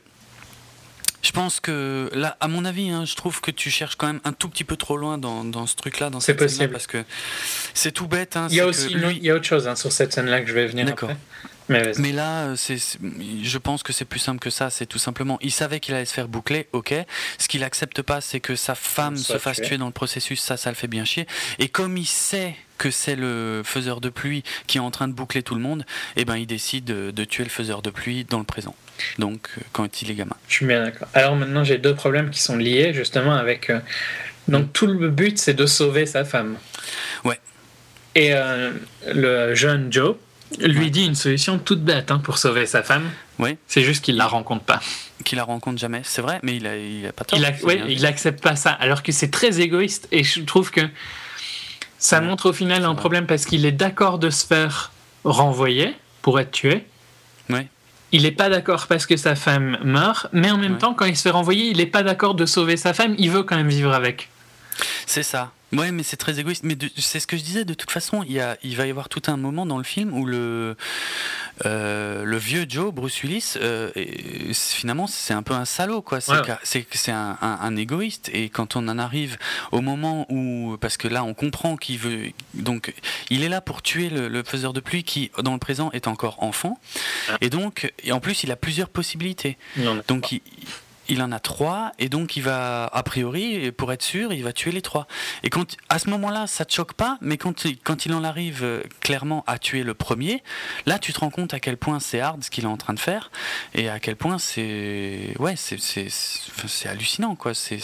je 1.21 1.31
pense 1.31 1.59
que 1.59 2.09
là, 2.13 2.38
à 2.39 2.47
mon 2.47 2.65
avis, 2.65 2.89
hein, 2.91 3.03
je 3.05 3.15
trouve 3.15 3.41
que 3.41 3.49
tu 3.49 3.71
cherches 3.71 3.95
quand 3.95 4.05
même 4.05 4.21
un 4.25 4.31
tout 4.31 4.47
petit 4.47 4.63
peu 4.63 4.75
trop 4.75 4.95
loin 4.95 5.17
dans, 5.17 5.65
ce 5.65 5.75
truc-là, 5.75 6.11
dans 6.11 6.19
cette 6.19 6.38
possible 6.38 6.71
parce 6.71 6.86
que 6.86 7.03
c'est 7.73 7.91
tout 7.91 8.07
bête. 8.07 8.38
Hein, 8.38 8.47
il 8.51 8.57
y 8.57 8.59
a 8.59 8.67
aussi 8.67 8.91
il 8.91 9.25
y 9.25 9.31
a 9.31 9.36
autre 9.36 9.45
chose 9.45 9.67
hein, 9.67 9.75
sur 9.75 9.91
cette 9.91 10.13
scène-là 10.13 10.41
que 10.41 10.47
je 10.47 10.53
vais 10.53 10.67
venir. 10.67 10.86
D'accord. 10.86 11.09
Mais, 11.67 12.11
là, 12.11 12.49
euh, 12.49 12.55
je 12.55 13.57
pense 13.57 13.81
que 13.81 13.91
c'est 13.91 14.05
plus 14.05 14.19
simple 14.19 14.39
que 14.39 14.51
ça. 14.51 14.69
C'est 14.69 14.86
tout 14.86 14.99
simplement, 14.99 15.39
il 15.41 15.51
savait 15.51 15.79
qu'il 15.79 15.95
allait 15.95 16.05
se 16.05 16.13
faire 16.13 16.27
boucler, 16.27 16.67
ok. 16.73 16.93
Ce 17.39 17.47
qu'il 17.47 17.63
accepte 17.63 18.03
pas, 18.03 18.21
c'est 18.21 18.39
que 18.39 18.55
sa 18.55 18.75
femme 18.75 19.17
se 19.17 19.39
fasse 19.39 19.61
tuer 19.61 19.77
dans 19.77 19.88
le 19.88 19.91
processus. 19.91 20.41
Ça, 20.41 20.57
ça 20.57 20.69
le 20.69 20.75
fait 20.75 20.88
bien 20.88 21.05
chier. 21.05 21.25
Et 21.57 21.69
comme 21.69 21.97
il 21.97 22.05
sait 22.05 22.55
que 22.78 22.91
c'est 22.91 23.15
le 23.15 23.61
faiseur 23.63 24.01
de 24.01 24.09
pluie 24.09 24.43
qui 24.67 24.78
est 24.78 24.82
en 24.82 24.91
train 24.91 25.07
de 25.07 25.13
boucler 25.13 25.43
tout 25.43 25.55
le 25.55 25.61
monde, 25.61 25.86
eh 26.15 26.26
ben 26.26 26.36
il 26.36 26.47
décide 26.47 26.86
de, 26.86 27.23
tuer 27.26 27.43
le 27.43 27.49
faiseur 27.49 27.82
de 27.82 27.89
pluie 27.89 28.26
dans 28.26 28.39
le 28.39 28.43
présent. 28.43 28.76
Donc 29.19 29.49
euh, 29.57 29.61
quand 29.71 30.01
il 30.01 30.11
est 30.11 30.15
gamin. 30.15 30.36
Je 30.47 30.55
suis 30.55 30.65
bien 30.65 30.84
d'accord. 30.84 31.07
Alors 31.13 31.36
maintenant 31.36 31.63
j'ai 31.63 31.78
deux 31.78 31.95
problèmes 31.95 32.30
qui 32.30 32.41
sont 32.41 32.57
liés 32.57 32.93
justement 32.93 33.34
avec. 33.34 33.69
Euh, 33.69 33.80
donc 34.47 34.73
tout 34.73 34.88
le 34.88 35.09
but 35.09 35.38
c'est 35.38 35.53
de 35.53 35.65
sauver 35.65 36.05
sa 36.05 36.23
femme. 36.23 36.57
Ouais. 37.23 37.39
Et 38.16 38.33
le 39.13 39.54
jeune 39.55 39.91
Joe, 39.91 40.16
lui 40.59 40.91
dit 40.91 41.05
une 41.05 41.16
solution 41.16 41.59
toute 41.59 41.83
bête 41.83 42.12
hein, 42.12 42.20
pour 42.20 42.37
sauver 42.37 42.66
sa 42.66 42.83
femme. 42.83 43.09
Oui. 43.39 43.58
C'est 43.67 43.83
juste 43.83 44.04
qu'il 44.04 44.16
la 44.16 44.28
rencontre 44.28 44.63
pas. 44.63 44.79
Qu'il 45.24 45.37
la 45.37 45.43
rencontre 45.43 45.79
jamais, 45.79 46.01
c'est 46.04 46.21
vrai, 46.21 46.39
mais 46.43 46.55
il 46.55 46.67
a, 46.67 46.78
il 46.78 47.05
a 47.05 47.13
pas 47.13 47.25
tort. 47.25 47.39
Il, 47.39 47.91
il 47.91 48.05
accepte 48.05 48.41
pas 48.41 48.55
ça, 48.55 48.71
alors 48.71 49.04
que 49.04 49.12
c'est 49.12 49.32
très 49.32 49.59
égoïste. 49.59 50.08
Et 50.12 50.24
je 50.24 50.41
trouve 50.41 50.71
que 50.71 50.82
ça 51.97 52.22
montre 52.22 52.50
au 52.50 52.54
final 52.54 52.86
un 52.86 52.96
problème 52.96 53.26
parce 53.26 53.46
qu'il 53.46 53.66
est 53.66 53.72
d'accord 53.72 54.20
de 54.20 54.30
se 54.30 54.46
faire 54.46 54.92
renvoyer 55.24 55.96
pour 56.22 56.39
être 56.39 56.51
tué. 56.51 56.86
Il 58.12 58.24
n'est 58.24 58.32
pas 58.32 58.50
d'accord 58.50 58.88
parce 58.88 59.05
que 59.05 59.17
sa 59.17 59.36
femme 59.36 59.78
meurt, 59.84 60.28
mais 60.32 60.50
en 60.50 60.58
même 60.58 60.78
temps, 60.78 60.93
quand 60.93 61.05
il 61.05 61.17
se 61.17 61.24
fait 61.24 61.32
renvoyer, 61.32 61.66
il 61.70 61.78
n'est 61.78 61.86
pas 61.86 62.04
d'accord 62.04 62.34
de 62.34 62.46
sauver 62.46 62.78
sa 62.78 62.93
femme, 62.93 63.16
il 63.17 63.30
veut 63.30 63.43
quand 63.43 63.58
même 63.58 63.67
vivre 63.67 63.93
avec. 63.93 64.30
C'est 65.05 65.24
ça. 65.24 65.51
Ouais, 65.74 65.92
mais 65.92 66.04
c'est 66.04 66.17
très 66.17 66.39
égoïste. 66.39 66.63
Mais 66.63 66.78
c'est 66.97 67.20
ce 67.20 67.28
que 67.28 67.37
je 67.37 67.43
disais. 67.43 67.66
De 67.66 67.74
toute 67.74 67.92
façon, 67.92 68.24
il, 68.24 68.33
y 68.33 68.39
a, 68.39 68.58
il 68.63 68.75
va 68.75 68.86
y 68.87 68.89
avoir 68.89 69.09
tout 69.09 69.24
un 69.28 69.37
moment 69.37 69.66
dans 69.66 69.78
le 69.78 69.83
film 69.83 70.13
où 70.13 70.25
le, 70.25 70.75
euh, 71.66 72.24
le 72.24 72.37
vieux 72.37 72.66
Joe, 72.67 72.93
Bruce 72.93 73.24
Willis, 73.24 73.54
euh, 73.58 73.92
finalement, 74.54 75.08
c'est 75.08 75.33
un 75.33 75.43
peu 75.43 75.54
un 75.54 75.66
salaud, 75.66 76.01
quoi. 76.01 76.20
C'est 76.21 77.12
un, 77.12 77.37
un, 77.42 77.75
égoïste. 77.75 78.29
Et 78.33 78.50
quand 78.50 78.75
on 78.75 78.87
en 78.87 79.00
arrive 79.00 79.37
au 79.71 79.82
moment 79.82 80.25
où, 80.29 80.78
parce 80.79 80.97
que 80.97 81.08
là, 81.08 81.24
on 81.24 81.33
comprend 81.33 81.78
qu'il 81.78 81.97
veut, 81.97 82.32
donc, 82.54 82.93
il 83.29 83.43
est 83.43 83.50
là 83.50 83.62
pour 83.62 83.82
tuer 83.82 84.09
le, 84.09 84.43
faiseur 84.43 84.74
de 84.74 84.79
pluie 84.79 85.04
qui, 85.04 85.32
dans 85.42 85.54
le 85.54 85.59
présent, 85.59 85.89
est 85.92 86.08
encore 86.08 86.42
enfant. 86.43 86.79
Ah. 87.29 87.37
Et 87.42 87.50
donc, 87.50 87.92
et 88.04 88.12
en 88.12 88.20
plus, 88.20 88.43
il 88.43 88.51
a 88.51 88.55
plusieurs 88.55 88.89
possibilités. 88.89 89.58
donc, 90.08 90.32
il, 90.32 90.42
il 91.09 91.21
en 91.21 91.32
a 91.32 91.39
trois, 91.39 91.91
et 91.99 92.09
donc 92.09 92.36
il 92.36 92.41
va, 92.41 92.86
a 92.86 93.03
priori, 93.03 93.71
pour 93.71 93.91
être 93.91 94.01
sûr, 94.01 94.33
il 94.33 94.43
va 94.43 94.53
tuer 94.53 94.71
les 94.71 94.82
trois. 94.82 95.07
Et 95.43 95.49
quand, 95.49 95.77
à 95.89 95.99
ce 95.99 96.09
moment-là, 96.09 96.47
ça 96.47 96.65
te 96.65 96.73
choque 96.73 96.93
pas, 96.93 97.17
mais 97.21 97.37
quand, 97.37 97.65
quand 97.83 98.05
il 98.05 98.13
en 98.13 98.23
arrive 98.23 98.63
euh, 98.63 98.82
clairement 99.01 99.43
à 99.47 99.57
tuer 99.59 99.83
le 99.83 99.93
premier, 99.93 100.43
là, 100.86 100.99
tu 100.99 101.13
te 101.13 101.19
rends 101.19 101.29
compte 101.29 101.53
à 101.53 101.59
quel 101.59 101.77
point 101.77 101.99
c'est 101.99 102.19
hard 102.19 102.43
ce 102.43 102.49
qu'il 102.49 102.63
est 102.63 102.67
en 102.67 102.77
train 102.77 102.93
de 102.93 102.99
faire, 102.99 103.32
et 103.73 103.89
à 103.89 103.99
quel 103.99 104.15
point 104.15 104.39
c'est, 104.39 105.33
ouais, 105.39 105.55
c'est, 105.55 105.79
c'est, 105.79 106.89
hallucinant, 106.89 107.36
quoi. 107.36 107.53
C'est, 107.53 107.79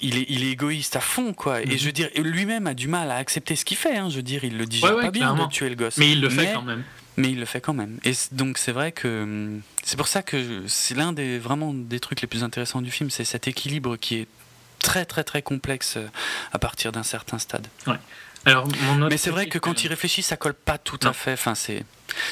il, 0.00 0.18
est, 0.18 0.26
il 0.28 0.44
est 0.44 0.50
égoïste 0.50 0.96
à 0.96 1.00
fond, 1.00 1.32
quoi. 1.32 1.62
Et 1.62 1.66
mhm. 1.66 1.78
je 1.78 1.84
veux 1.86 1.92
dire, 1.92 2.08
lui-même 2.16 2.66
a 2.66 2.74
du 2.74 2.88
mal 2.88 3.10
à 3.10 3.16
accepter 3.16 3.56
ce 3.56 3.64
qu'il 3.64 3.76
fait. 3.76 3.96
Hein. 3.96 4.08
Je 4.10 4.16
veux 4.16 4.22
dire, 4.22 4.44
il 4.44 4.56
le 4.56 4.66
dit 4.66 4.80
pas 4.80 5.10
bien 5.10 5.34
de 5.34 5.46
tuer 5.48 5.68
le 5.68 5.74
gosse. 5.74 5.98
Mais 5.98 6.12
il 6.12 6.20
le 6.20 6.30
fait 6.30 6.52
quand 6.52 6.62
même 6.62 6.84
mais 7.16 7.30
il 7.30 7.40
le 7.40 7.46
fait 7.46 7.60
quand 7.60 7.74
même. 7.74 7.98
Et 8.04 8.12
donc 8.32 8.58
c'est 8.58 8.72
vrai 8.72 8.92
que 8.92 9.22
hum, 9.22 9.62
c'est 9.82 9.96
pour 9.96 10.08
ça 10.08 10.22
que 10.22 10.64
c'est 10.66 10.94
l'un 10.94 11.12
des 11.12 11.38
vraiment 11.38 11.72
des 11.74 12.00
trucs 12.00 12.20
les 12.20 12.26
plus 12.26 12.42
intéressants 12.42 12.82
du 12.82 12.90
film, 12.90 13.10
c'est 13.10 13.24
cet 13.24 13.48
équilibre 13.48 13.96
qui 13.96 14.16
est 14.16 14.28
très 14.80 15.04
très 15.04 15.24
très 15.24 15.42
complexe 15.42 15.94
euh, 15.96 16.06
à 16.52 16.58
partir 16.58 16.92
d'un 16.92 17.02
certain 17.02 17.38
stade. 17.38 17.66
Ouais. 17.86 17.98
Alors, 18.46 18.68
mon 18.82 19.08
mais 19.08 19.16
c'est 19.16 19.30
vrai 19.30 19.46
que 19.46 19.58
quand 19.58 19.84
il 19.84 19.88
réfléchit, 19.88 20.22
ça 20.22 20.36
colle 20.36 20.54
pas 20.54 20.76
tout 20.76 21.00
à 21.02 21.14
fait. 21.14 21.32
Enfin, 21.32 21.54
c'est 21.54 21.84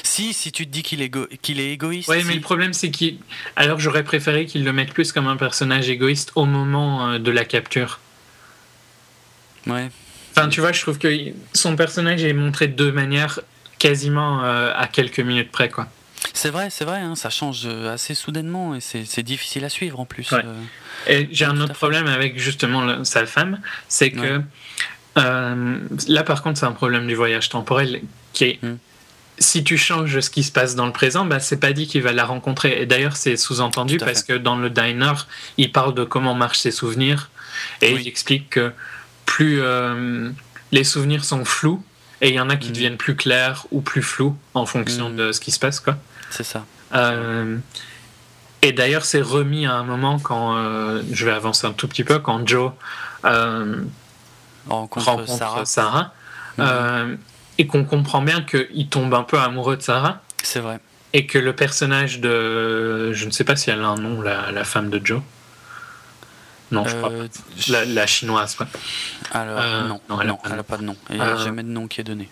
si 0.03 0.33
si 0.33 0.51
tu 0.51 0.67
te 0.67 0.71
dis 0.71 0.83
qu'il 0.83 1.01
est 1.01 1.11
qu'il 1.41 1.59
est 1.59 1.71
égoïste. 1.71 2.09
Oui, 2.09 2.23
mais 2.25 2.35
le 2.35 2.41
problème 2.41 2.73
c'est 2.73 2.91
qu'il. 2.91 3.17
Alors 3.55 3.79
j'aurais 3.79 4.03
préféré 4.03 4.45
qu'il 4.45 4.63
le 4.63 4.73
mette 4.73 4.93
plus 4.93 5.11
comme 5.11 5.27
un 5.27 5.37
personnage 5.37 5.89
égoïste 5.89 6.31
au 6.35 6.45
moment 6.45 7.09
euh, 7.09 7.19
de 7.19 7.31
la 7.31 7.45
capture. 7.45 7.99
Ouais. 9.65 9.89
Enfin, 10.35 10.49
tu 10.49 10.61
vois, 10.61 10.71
je 10.71 10.81
trouve 10.81 10.97
que 10.97 11.07
son 11.53 11.75
personnage 11.75 12.23
est 12.23 12.33
montré 12.33 12.67
de 12.67 12.73
deux 12.73 12.91
manières 12.91 13.39
quasiment 13.79 14.43
euh, 14.43 14.71
à 14.75 14.87
quelques 14.87 15.19
minutes 15.19 15.51
près, 15.51 15.69
quoi. 15.69 15.87
C'est 16.33 16.49
vrai, 16.49 16.69
c'est 16.69 16.85
vrai, 16.85 16.99
hein, 16.99 17.15
ça 17.15 17.29
change 17.29 17.65
assez 17.65 18.15
soudainement 18.15 18.75
et 18.75 18.79
c'est 18.79 19.23
difficile 19.23 19.65
à 19.65 19.69
suivre 19.69 19.99
en 19.99 20.05
plus. 20.05 20.33
Et 21.05 21.27
j'ai 21.31 21.45
un 21.45 21.59
autre 21.59 21.73
problème 21.73 22.07
avec 22.07 22.39
justement 22.39 23.03
sa 23.03 23.25
femme, 23.25 23.59
c'est 23.89 24.11
que 24.11 24.41
là 25.15 26.23
par 26.23 26.41
contre 26.41 26.59
c'est 26.59 26.65
un 26.65 26.71
problème 26.71 27.07
du 27.07 27.13
voyage 27.13 27.49
temporel 27.49 28.01
qui 28.31 28.45
est 28.45 28.63
hmm 28.63 28.77
si 29.39 29.63
tu 29.63 29.77
changes 29.77 30.19
ce 30.19 30.29
qui 30.29 30.43
se 30.43 30.51
passe 30.51 30.75
dans 30.75 30.85
le 30.85 30.91
présent, 30.91 31.25
bah, 31.25 31.39
c'est 31.39 31.59
pas 31.59 31.73
dit 31.73 31.87
qu'il 31.87 32.01
va 32.01 32.11
la 32.11 32.25
rencontrer. 32.25 32.81
Et 32.81 32.85
d'ailleurs, 32.85 33.15
c'est 33.15 33.37
sous-entendu 33.37 33.97
parce 33.97 34.23
que 34.23 34.33
dans 34.33 34.55
le 34.55 34.69
diner, 34.69 35.13
il 35.57 35.71
parle 35.71 35.93
de 35.93 36.03
comment 36.03 36.35
marchent 36.35 36.59
ses 36.59 36.71
souvenirs 36.71 37.29
et 37.81 37.91
il 37.91 38.07
explique 38.07 38.51
que 38.51 38.71
plus 39.25 39.61
euh, 39.61 40.29
les 40.71 40.83
souvenirs 40.83 41.23
sont 41.25 41.45
flous 41.45 41.83
et 42.23 42.29
il 42.29 42.33
y 42.33 42.39
en 42.39 42.49
a 42.49 42.55
qui 42.55 42.69
mm. 42.69 42.73
deviennent 42.73 42.97
plus 42.97 43.15
clairs 43.15 43.67
ou 43.71 43.81
plus 43.81 44.01
flous 44.01 44.35
en 44.55 44.65
fonction 44.65 45.09
mm. 45.09 45.15
de 45.15 45.31
ce 45.31 45.39
qui 45.39 45.51
se 45.51 45.59
passe. 45.59 45.79
quoi. 45.79 45.97
C'est 46.31 46.43
ça. 46.43 46.65
Euh, 46.95 47.57
et 48.63 48.71
d'ailleurs, 48.71 49.05
c'est 49.05 49.21
remis 49.21 49.67
à 49.67 49.75
un 49.75 49.83
moment 49.83 50.17
quand 50.17 50.57
euh, 50.57 51.03
je 51.11 51.25
vais 51.25 51.31
avancer 51.31 51.67
un 51.67 51.73
tout 51.73 51.87
petit 51.87 52.03
peu 52.03 52.17
quand 52.17 52.47
Joe 52.47 52.71
rencontre, 54.67 55.67
Sarah. 55.67 56.13
Mm 56.57 57.17
et 57.57 57.67
qu'on 57.67 57.83
comprend 57.83 58.21
bien 58.21 58.41
qu'il 58.41 58.87
tombe 58.87 59.13
un 59.13 59.23
peu 59.23 59.37
amoureux 59.39 59.77
de 59.77 59.81
Sarah. 59.81 60.21
C'est 60.41 60.59
vrai. 60.59 60.79
Et 61.13 61.27
que 61.27 61.37
le 61.37 61.53
personnage 61.53 62.19
de. 62.19 63.13
Je 63.13 63.25
ne 63.25 63.31
sais 63.31 63.43
pas 63.43 63.55
si 63.55 63.69
elle 63.69 63.81
a 63.81 63.87
un 63.87 63.95
nom, 63.95 64.21
la, 64.21 64.63
femme 64.63 64.89
de 64.89 64.99
Joe. 65.03 65.21
Non, 66.71 66.85
je 66.87 66.95
crois 66.95 67.09
pas. 67.09 67.15
Euh, 67.15 67.85
la, 67.85 68.07
chinoise, 68.07 68.55
quoi. 68.55 68.67
Alors, 69.31 69.59
euh, 69.59 69.87
non, 69.87 69.99
elle 70.19 70.27
n'a 70.55 70.63
pas, 70.63 70.77
de 70.77 70.83
nom. 70.83 70.95
Il 71.09 71.15
n'y 71.17 71.21
a 71.21 71.25
euh, 71.25 71.43
jamais 71.43 71.63
de 71.63 71.69
nom 71.69 71.87
qui 71.87 72.01
est 72.01 72.03
donné. 72.03 72.29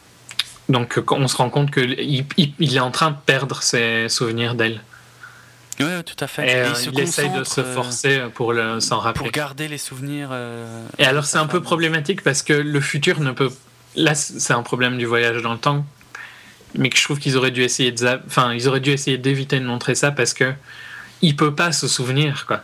Donc, 0.70 1.02
on 1.10 1.28
se 1.28 1.38
rend 1.38 1.50
compte 1.50 1.72
qu'il 1.72 2.26
il, 2.38 2.76
est 2.76 2.80
en 2.80 2.92
train 2.92 3.12
de 3.12 3.18
perdre 3.26 3.62
ses 3.62 4.10
souvenirs 4.10 4.56
d'elle. 4.56 4.82
Oui, 5.80 6.04
tout 6.06 6.16
à 6.24 6.28
fait. 6.28 6.48
Et, 6.48 6.90
il, 6.92 7.00
essaye 7.00 7.30
de 7.30 7.44
se 7.44 7.62
forcer 7.62 8.22
pour 8.34 8.54
s'en 8.80 9.00
rappeler. 9.00 9.24
Pour 9.24 9.32
garder 9.32 9.68
les 9.68 9.78
souvenirs. 9.78 10.30
et 10.98 11.06
alors, 11.06 11.26
c'est 11.26 11.38
un 11.38 11.48
peu 11.48 11.62
problématique 11.62 12.24
parce 12.24 12.42
que 12.42 12.54
le 12.54 12.82
futur 12.82 13.20
ne 13.20 13.32
peut 13.32 13.52
là, 13.96 14.16
c'est 14.16 14.54
un 14.54 14.64
problème 14.64 14.98
du 14.98 15.06
voyage 15.06 15.42
dans 15.42 15.54
le 15.54 15.60
temps, 15.60 15.86
mais 16.76 16.90
que 16.90 16.98
je 16.98 17.04
trouve 17.04 17.20
qu'ils 17.20 17.38
auraient 17.38 17.52
dû 17.52 17.64
essayer 17.64 17.92
de, 17.92 18.20
enfin, 18.26 18.54
ils 18.54 18.68
auraient 18.68 18.80
dû 18.80 18.92
essayer 18.92 19.18
d'éviter 19.18 19.60
de 19.60 19.66
montrer 19.66 19.96
ça 19.96 20.12
parce 20.12 20.34
que 20.34 20.54
il 21.22 21.36
peut 21.36 21.54
pas 21.54 21.72
se 21.72 21.88
souvenir, 21.88 22.46
quoi. 22.48 22.64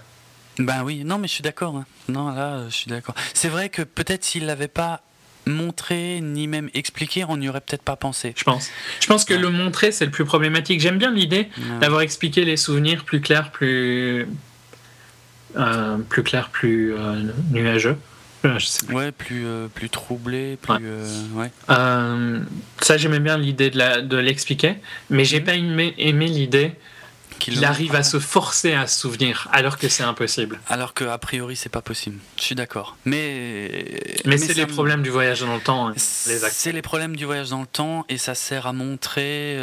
Ben 0.60 0.84
oui, 0.84 1.04
non, 1.04 1.18
mais 1.18 1.28
je 1.28 1.34
suis 1.34 1.44
d'accord. 1.44 1.84
Non, 2.10 2.32
là, 2.32 2.64
je 2.70 2.74
suis 2.74 2.90
d'accord. 2.90 3.16
C'est 3.34 3.50
vrai 3.50 3.70
que 3.70 3.82
peut-être 3.82 4.24
s'il 4.24 4.46
l'avait 4.46 4.68
pas 4.68 5.02
montré 5.46 6.20
ni 6.22 6.48
même 6.48 6.70
expliqué, 6.74 7.24
on 7.28 7.38
n'y 7.38 7.48
aurait 7.48 7.62
peut-être 7.62 7.84
pas 7.84 7.96
pensé. 7.96 8.34
Je 8.36 8.44
pense. 8.44 8.70
Je 9.00 9.08
pense 9.08 9.24
que 9.24 9.34
le 9.34 9.50
montrer, 9.50 9.92
c'est 9.92 10.06
le 10.06 10.12
plus 10.12 10.26
problématique. 10.26 10.82
J'aime 10.82 10.98
bien 10.98 11.12
l'idée 11.12 11.50
d'avoir 11.80 12.02
expliqué 12.02 12.44
les 12.44 12.58
souvenirs 12.58 13.06
plus 13.06 13.22
clairs, 13.22 13.52
plus 13.52 14.28
euh, 15.56 15.98
plus 16.10 16.24
clairs, 16.24 16.50
plus 16.50 16.94
euh, 16.94 17.32
nuageux. 17.52 17.98
Ouais, 18.92 19.12
plus, 19.12 19.46
euh, 19.46 19.68
plus 19.68 19.90
troublé, 19.90 20.58
plus. 20.62 20.74
Ouais. 20.74 21.52
Euh, 21.70 21.72
euh, 21.72 22.40
ça, 22.82 22.98
j'aimais 22.98 23.20
bien 23.20 23.38
l'idée 23.38 23.70
de 23.70 24.18
l'expliquer, 24.18 24.76
mais 25.10 25.26
j'ai 25.26 25.40
mhm. 25.40 25.46
pas 25.46 25.56
aimé, 25.56 25.94
aimé 25.98 26.28
l'idée 26.28 26.74
qu'il 27.40 27.64
arrive 27.66 27.96
à 27.96 28.04
se 28.04 28.20
forcer 28.20 28.74
à 28.74 28.88
se 28.88 29.00
souvenir, 29.00 29.48
alors 29.52 29.78
que 29.78 29.90
c'est 29.90 30.04
impossible. 30.04 30.60
Alors 30.68 30.94
qu'a 30.94 31.18
priori, 31.18 31.56
c'est 31.56 31.70
pas 31.70 31.82
possible. 31.82 32.18
Je 32.38 32.44
suis 32.44 32.56
d'accord. 32.56 32.98
Mais. 33.06 34.02
Mais, 34.26 34.38
c'est 34.38 34.54
les 34.54 34.66
problèmes 34.66 35.04
du 35.04 35.10
voyage 35.10 35.42
dans 35.42 35.56
le 35.56 35.62
temps. 35.62 35.90
Hein, 35.90 35.94
c'est 35.98 36.72
les 36.72 36.82
problèmes 36.82 37.16
du 37.16 37.26
voyage 37.26 37.50
dans 37.50 37.62
le 37.62 37.68
temps, 37.68 38.06
et 38.10 38.18
ça 38.18 38.36
sert 38.36 38.68
à 38.68 38.74
montrer 38.74 39.56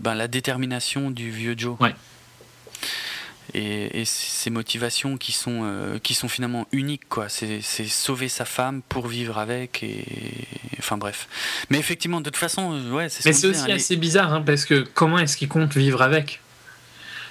ben, 0.00 0.14
la 0.14 0.28
détermination 0.28 1.10
du 1.10 1.30
vieux 1.30 1.54
Joe. 1.56 1.76
Ouais 1.80 1.94
et, 3.54 4.04
ces 4.04 4.50
motivations 4.50 5.16
qui 5.16 5.32
sont, 5.32 5.60
euh, 5.64 5.98
qui 5.98 6.14
sont 6.14 6.28
finalement 6.28 6.66
uniques. 6.72 7.08
quoi. 7.08 7.28
C'est 7.28 7.60
sauver 7.62 8.28
sa 8.28 8.44
femme 8.44 8.82
pour 8.88 9.08
vivre 9.08 9.38
avec. 9.38 9.82
Et... 9.82 10.04
Enfin 10.78 10.96
bref. 10.96 11.28
Mais 11.70 11.78
effectivement, 11.78 12.20
de 12.20 12.24
toute 12.24 12.36
façon, 12.36 12.72
euh, 12.72 12.92
ouais, 12.92 13.08
c'est 13.08 13.24
Mais 13.26 13.32
c'est 13.32 13.48
aussi 13.48 13.70
assez 13.70 13.96
bizarre, 13.96 14.32
hein, 14.32 14.42
parce 14.44 14.64
que 14.64 14.86
comment 14.94 15.18
est-ce 15.18 15.36
qu'il 15.36 15.48
compte 15.48 15.76
vivre 15.76 16.02
avec? 16.02 16.40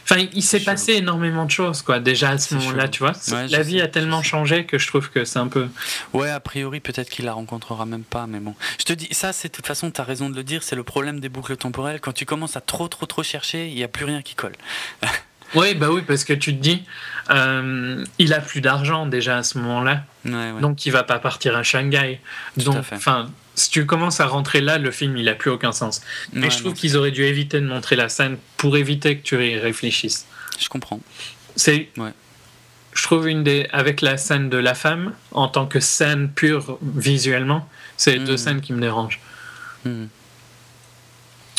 Enfin, 0.09 0.25
il 0.33 0.41
s'est 0.41 0.61
passé 0.61 0.93
énormément 0.93 1.45
de 1.45 1.51
choses, 1.51 1.83
quoi, 1.83 1.99
déjà 1.99 2.29
à 2.29 2.37
ce 2.39 2.55
moment-là, 2.55 2.87
tu 2.87 3.03
vois. 3.03 3.13
la 3.49 3.61
vie 3.61 3.79
a 3.79 3.87
tellement 3.87 4.23
changé 4.23 4.65
que 4.65 4.79
je 4.79 4.87
trouve 4.87 5.11
que 5.11 5.23
c'est 5.23 5.39
un 5.39 5.47
peu. 5.47 5.67
Ouais, 6.13 6.29
a 6.29 6.39
priori, 6.39 6.79
peut-être 6.79 7.09
qu'il 7.09 7.25
la 7.25 7.33
rencontrera 7.33 7.85
même 7.85 8.03
pas, 8.03 8.25
mais 8.25 8.39
bon. 8.39 8.55
Je 8.79 8.85
te 8.85 8.93
dis, 8.93 9.07
ça, 9.11 9.33
c'est 9.33 9.49
de 9.49 9.53
toute 9.53 9.67
façon, 9.67 9.91
tu 9.91 10.01
as 10.01 10.03
raison 10.03 10.29
de 10.29 10.35
le 10.35 10.43
dire, 10.43 10.63
c'est 10.63 10.75
le 10.75 10.83
problème 10.83 11.19
des 11.19 11.29
boucles 11.29 11.57
temporelles. 11.57 11.99
Quand 11.99 12.13
tu 12.13 12.25
commences 12.25 12.57
à 12.57 12.61
trop, 12.61 12.87
trop, 12.87 13.05
trop 13.05 13.21
chercher, 13.21 13.67
il 13.67 13.75
n'y 13.75 13.83
a 13.83 13.87
plus 13.87 14.05
rien 14.05 14.21
qui 14.21 14.35
colle. 14.35 14.55
Oui, 15.55 15.73
bah 15.73 15.87
oui, 15.89 16.03
parce 16.05 16.25
que 16.25 16.33
tu 16.33 16.55
te 16.55 16.61
dis, 16.61 16.83
euh, 17.31 18.05
il 18.19 18.33
a 18.33 18.39
plus 18.39 18.61
d'argent 18.61 19.07
déjà 19.07 19.37
à 19.37 19.43
ce 19.43 19.57
moment-là, 19.57 20.03
donc 20.61 20.85
il 20.85 20.91
va 20.91 21.01
pas 21.03 21.17
partir 21.17 21.57
à 21.57 21.63
Shanghai. 21.63 22.19
donc, 22.57 22.75
enfin, 22.77 23.29
si 23.59 23.69
tu 23.69 23.85
commences 23.85 24.19
à 24.19 24.25
rentrer 24.25 24.61
là, 24.61 24.77
le 24.77 24.91
film 24.91 25.17
il 25.17 25.27
a 25.27 25.35
plus 25.35 25.51
aucun 25.51 25.71
sens. 25.71 26.01
Mais 26.33 26.49
je 26.49 26.59
trouve 26.59 26.73
qu'ils 26.73 26.95
auraient 26.95 27.11
dû 27.11 27.23
éviter 27.23 27.59
de 27.59 27.65
montrer 27.65 27.95
la 27.95 28.09
scène 28.09 28.37
pour 28.57 28.77
éviter 28.77 29.17
que 29.17 29.23
tu 29.23 29.35
y 29.45 29.57
réfléchisses. 29.57 30.25
Je 30.57 30.69
comprends. 30.69 30.99
C'est, 31.55 31.89
je 32.93 33.03
trouve 33.03 33.27
une 33.27 33.43
des, 33.43 33.67
avec 33.71 34.01
la 34.01 34.17
scène 34.17 34.49
de 34.49 34.57
la 34.57 34.73
femme 34.75 35.13
en 35.31 35.47
tant 35.47 35.65
que 35.65 35.79
scène 35.79 36.29
pure 36.29 36.79
visuellement, 36.81 37.67
c'est 37.97 38.13
les 38.13 38.19
deux 38.19 38.33
hmm. 38.33 38.37
scènes 38.37 38.61
qui 38.61 38.73
me 38.73 38.81
dérangent. 38.81 39.19
Hmm. 39.83 40.05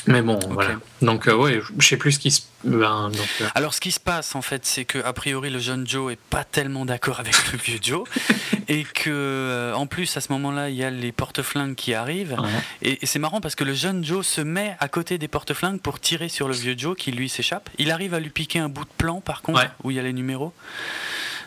Mais 0.07 0.23
bon, 0.23 0.39
voilà. 0.51 0.77
Donc, 1.03 1.29
euh, 1.29 1.35
ouais, 1.35 1.61
je 1.79 1.87
sais 1.87 1.97
plus 1.97 2.13
ce 2.13 2.19
qui 2.19 2.31
se. 2.31 2.43
Ben, 2.65 3.11
euh. 3.15 3.49
Alors, 3.55 3.73
ce 3.75 3.81
qui 3.81 3.91
se 3.91 4.01
passe, 4.01 4.35
en 4.35 4.43
fait, 4.43 4.67
c'est 4.67 4.85
que 4.85 4.99
a 4.99 5.13
priori, 5.13 5.51
le 5.51 5.59
jeune 5.59 5.87
Joe 5.87 6.13
est 6.13 6.19
pas 6.19 6.45
tellement 6.45 6.85
d'accord 6.85 7.21
avec 7.21 7.35
le 7.53 7.59
vieux 7.59 7.79
Joe, 7.81 8.07
et 8.69 8.85
que, 8.85 9.11
euh, 9.11 9.75
en 9.75 9.87
plus, 9.87 10.17
à 10.17 10.21
ce 10.21 10.33
moment-là, 10.33 10.69
il 10.69 10.77
y 10.77 10.85
a 10.85 10.91
les 10.91 11.13
porte-flingues 11.13 11.75
qui 11.75 11.95
arrivent. 11.95 12.37
Et, 12.83 12.99
c'est 13.03 13.19
marrant 13.19 13.41
parce 13.41 13.55
que 13.55 13.65
le 13.65 13.75
jeune 13.75 14.05
Joe 14.05 14.27
se 14.27 14.41
met 14.41 14.77
à 14.79 14.89
côté 14.89 15.19
des 15.19 15.29
porte-flingues 15.29 15.81
pour 15.81 16.01
tirer 16.01 16.29
sur 16.29 16.49
le 16.49 16.55
vieux 16.55 16.75
Joe 16.77 16.97
qui 16.97 17.13
lui 17.13 17.29
s'échappe. 17.29 17.71
Il 17.79 17.91
arrive 17.91 18.15
à 18.15 18.21
lui 18.21 18.31
piquer 18.31 18.59
un 18.59 18.69
bout 18.69 18.85
de 18.85 18.91
plan, 18.97 19.21
par 19.21 19.43
contre, 19.43 19.67
où 19.85 19.91
il 19.91 19.97
y 19.97 20.01
a 20.01 20.03
les 20.03 20.13
numéros. 20.13 20.53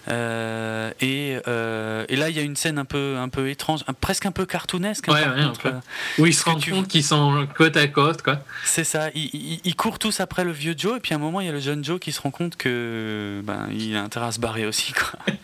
Euh, 0.10 0.92
euh, 1.02 2.06
et, 2.10 2.16
là, 2.16 2.30
il 2.30 2.36
y 2.36 2.40
a 2.40 2.42
une 2.42 2.56
scène 2.56 2.78
un 2.78 2.86
peu, 2.86 3.18
un 3.18 3.30
peu 3.30 3.50
étrange, 3.50 3.82
presque 4.02 4.26
un 4.26 4.32
peu 4.32 4.46
cartoonesque. 4.46 5.10
Hein, 5.10 5.54
euh, 5.66 5.72
oui, 6.18 6.30
ils 6.30 6.34
se 6.34 6.46
rendent 6.46 6.64
compte 6.64 6.88
qu'ils 6.88 7.04
sont 7.04 7.48
côte 7.56 7.78
à 7.78 7.88
côte. 7.88 8.22
quoi. 8.22 8.40
C'est 8.66 8.84
ça. 8.84 9.10
Ils, 9.16 9.76
courent 9.76 10.00
tous 10.00 10.20
après 10.20 10.44
le 10.44 10.52
vieux 10.52 10.76
Joe, 10.78 10.98
et 10.98 11.00
puis 11.00 11.14
à 11.14 11.18
un 11.18 11.20
moment, 11.20 11.42
il 11.42 11.48
y 11.48 11.50
a 11.50 11.54
le 11.54 11.60
jeune 11.60 11.84
Joe 11.84 12.00
qui 12.00 12.12
se 12.12 12.22
rend 12.22 12.32
compte 12.32 12.56
que 12.56 13.42
ben, 13.44 13.68
il 13.72 13.96
a 13.96 14.04
intérêt 14.04 14.28
à 14.28 14.32
se 14.32 14.40
barrer 14.40 14.66
aussi. 14.66 14.94
Quoi. 14.94 15.20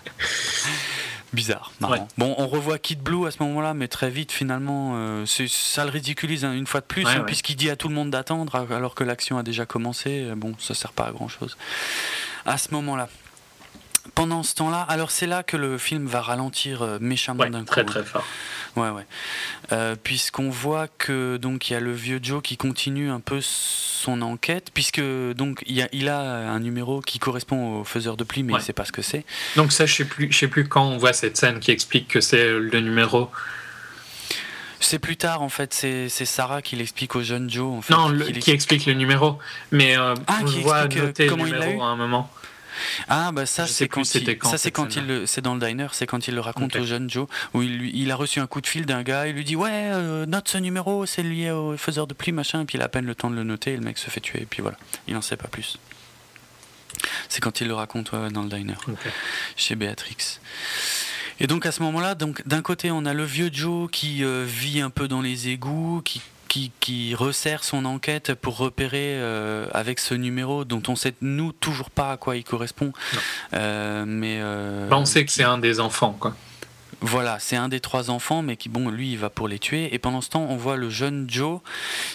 Bizarre, 1.33 1.71
marrant. 1.79 2.07
Bon, 2.17 2.33
on 2.39 2.47
revoit 2.47 2.79
Kid 2.79 3.01
Blue 3.01 3.27
à 3.27 3.31
ce 3.31 3.43
moment-là, 3.43 3.75
mais 3.75 3.87
très 3.87 4.09
vite, 4.09 4.31
finalement, 4.31 5.23
ça 5.25 5.85
le 5.85 5.91
ridiculise 5.91 6.43
hein, 6.43 6.53
une 6.53 6.65
fois 6.65 6.81
de 6.81 6.85
plus, 6.85 7.05
hein, 7.05 7.23
puisqu'il 7.25 7.55
dit 7.55 7.69
à 7.69 7.75
tout 7.75 7.87
le 7.87 7.93
monde 7.93 8.09
d'attendre 8.09 8.55
alors 8.71 8.95
que 8.95 9.03
l'action 9.03 9.37
a 9.37 9.43
déjà 9.43 9.65
commencé. 9.65 10.27
Bon, 10.35 10.55
ça 10.57 10.73
sert 10.73 10.91
pas 10.91 11.05
à 11.05 11.11
grand-chose. 11.11 11.55
À 12.45 12.57
ce 12.57 12.73
moment-là 12.73 13.09
pendant 14.15 14.43
ce 14.43 14.55
temps-là, 14.55 14.81
alors 14.81 15.11
c'est 15.11 15.27
là 15.27 15.43
que 15.43 15.57
le 15.57 15.77
film 15.77 16.05
va 16.05 16.21
ralentir 16.21 16.81
euh, 16.81 16.97
méchamment 17.01 17.45
d'un 17.49 17.59
coup. 17.59 17.65
Très 17.65 17.85
très 17.85 18.03
fort. 18.03 18.25
Ouais 18.75 18.89
ouais. 18.89 19.05
Euh, 19.71 19.95
puisqu'on 20.01 20.49
voit 20.49 20.87
que 20.97 21.37
donc 21.37 21.69
il 21.69 21.73
y 21.73 21.75
a 21.75 21.79
le 21.79 21.91
vieux 21.91 22.19
Joe 22.21 22.41
qui 22.41 22.55
continue 22.55 23.09
un 23.09 23.19
peu 23.19 23.39
son 23.41 24.21
enquête, 24.21 24.69
puisque 24.73 25.01
donc 25.33 25.63
il, 25.65 25.81
a, 25.81 25.87
il 25.91 26.07
a 26.09 26.19
un 26.19 26.59
numéro 26.59 27.01
qui 27.01 27.19
correspond 27.19 27.79
au 27.79 27.83
faiseur 27.83 28.15
de 28.17 28.23
pluie, 28.23 28.43
mais 28.43 28.53
il 28.53 28.57
ne 28.57 28.61
sait 28.61 28.73
pas 28.73 28.85
ce 28.85 28.91
que 28.91 29.01
c'est. 29.01 29.25
Donc 29.55 29.71
ça, 29.71 29.85
je 29.85 29.95
sais 29.95 30.05
plus, 30.05 30.31
je 30.31 30.37
sais 30.37 30.47
plus 30.47 30.67
quand 30.67 30.83
on 30.83 30.97
voit 30.97 31.13
cette 31.13 31.37
scène 31.37 31.59
qui 31.59 31.71
explique 31.71 32.07
que 32.07 32.21
c'est 32.21 32.49
le 32.49 32.79
numéro. 32.79 33.29
C'est 34.79 34.99
plus 34.99 35.17
tard 35.17 35.41
en 35.41 35.49
fait, 35.49 35.73
c'est 35.73 36.09
Sarah 36.09 36.61
qui 36.61 36.75
l'explique 36.75 37.15
au 37.15 37.21
jeune 37.21 37.49
Joe. 37.49 37.77
En 37.77 37.81
fait, 37.81 37.93
non, 37.93 38.17
qui, 38.39 38.51
explique 38.51 38.85
le 38.85 38.93
numéro, 38.93 39.37
mais 39.71 39.97
euh, 39.97 40.15
ah, 40.27 40.39
on 40.41 40.45
voit 40.61 40.87
noter 40.87 41.27
le 41.27 41.35
numéro 41.35 41.83
à 41.83 41.87
un 41.87 41.95
moment. 41.95 42.31
Ah 43.07 43.31
bah 43.31 43.45
ça 43.45 43.67
c'est 43.67 43.87
quand, 43.87 44.15
il, 44.15 44.37
ça 44.43 44.57
c'est 44.57 44.71
quand 44.71 44.95
il 44.95 45.27
c'est 45.27 45.41
dans 45.41 45.55
le 45.55 45.65
diner, 45.65 45.87
c'est 45.93 46.07
quand 46.07 46.27
il 46.27 46.35
le 46.35 46.41
raconte 46.41 46.75
au 46.75 46.85
jeune 46.85 47.09
Joe 47.09 47.27
où 47.53 47.61
il, 47.61 47.95
il 47.95 48.11
a 48.11 48.15
reçu 48.15 48.39
un 48.39 48.47
coup 48.47 48.61
de 48.61 48.67
fil 48.67 48.85
d'un 48.85 49.03
gars, 49.03 49.27
il 49.27 49.35
lui 49.35 49.43
dit 49.43 49.55
ouais 49.55 49.69
euh, 49.71 50.25
note 50.25 50.47
ce 50.47 50.57
numéro, 50.57 51.05
c'est 51.05 51.23
lié 51.23 51.51
au 51.51 51.77
faiseur 51.77 52.07
de 52.07 52.13
pluie 52.13 52.31
machin, 52.31 52.61
et 52.61 52.65
puis 52.65 52.77
il 52.77 52.81
a 52.81 52.85
à 52.85 52.89
peine 52.89 53.05
le 53.05 53.15
temps 53.15 53.29
de 53.29 53.35
le 53.35 53.43
noter, 53.43 53.73
et 53.73 53.77
le 53.77 53.83
mec 53.83 53.97
se 53.97 54.09
fait 54.09 54.21
tuer 54.21 54.41
et 54.41 54.45
puis 54.45 54.61
voilà, 54.61 54.77
il 55.07 55.15
en 55.15 55.21
sait 55.21 55.37
pas 55.37 55.47
plus. 55.47 55.77
C'est 57.29 57.41
quand 57.41 57.61
il 57.61 57.67
le 57.67 57.73
raconte 57.73 58.11
dans 58.31 58.43
le 58.43 58.49
diner. 58.49 58.73
Chez 59.55 59.75
Béatrix. 59.75 60.39
Et 61.39 61.47
donc 61.47 61.65
à 61.65 61.71
ce 61.71 61.81
moment-là, 61.83 62.15
donc 62.15 62.45
d'un 62.47 62.61
côté 62.61 62.91
on 62.91 63.05
a 63.05 63.13
le 63.13 63.23
vieux 63.23 63.49
Joe 63.51 63.89
qui 63.91 64.23
euh, 64.23 64.43
vit 64.45 64.81
un 64.81 64.89
peu 64.89 65.07
dans 65.07 65.21
les 65.21 65.49
égouts, 65.49 66.01
qui 66.03 66.21
qui, 66.49 67.15
resserre 67.15 67.63
son 67.63 67.85
enquête 67.85 68.33
pour 68.33 68.57
repérer 68.57 69.15
euh, 69.17 69.67
avec 69.73 69.99
ce 69.99 70.13
numéro 70.13 70.65
dont 70.65 70.81
on 70.87 70.95
sait 70.95 71.13
nous 71.21 71.51
toujours 71.51 71.89
pas 71.89 72.11
à 72.11 72.17
quoi 72.17 72.35
il 72.35 72.43
correspond. 72.43 72.91
Euh, 73.53 74.03
mais 74.07 74.39
euh, 74.41 74.87
bah, 74.87 74.97
on 74.97 75.05
sait 75.05 75.25
que 75.25 75.31
c'est 75.31 75.43
un 75.43 75.57
des 75.57 75.79
enfants, 75.79 76.15
quoi. 76.19 76.35
Voilà, 77.01 77.37
c'est 77.39 77.55
un 77.55 77.69
des 77.69 77.79
trois 77.79 78.09
enfants, 78.09 78.41
mais 78.41 78.57
qui, 78.57 78.67
bon, 78.67 78.89
lui, 78.89 79.13
il 79.13 79.17
va 79.17 79.29
pour 79.29 79.47
les 79.47 79.57
tuer. 79.57 79.93
Et 79.93 79.99
pendant 79.99 80.19
ce 80.19 80.29
temps, 80.29 80.45
on 80.49 80.57
voit 80.57 80.75
le 80.75 80.89
jeune 80.89 81.29
Joe 81.29 81.61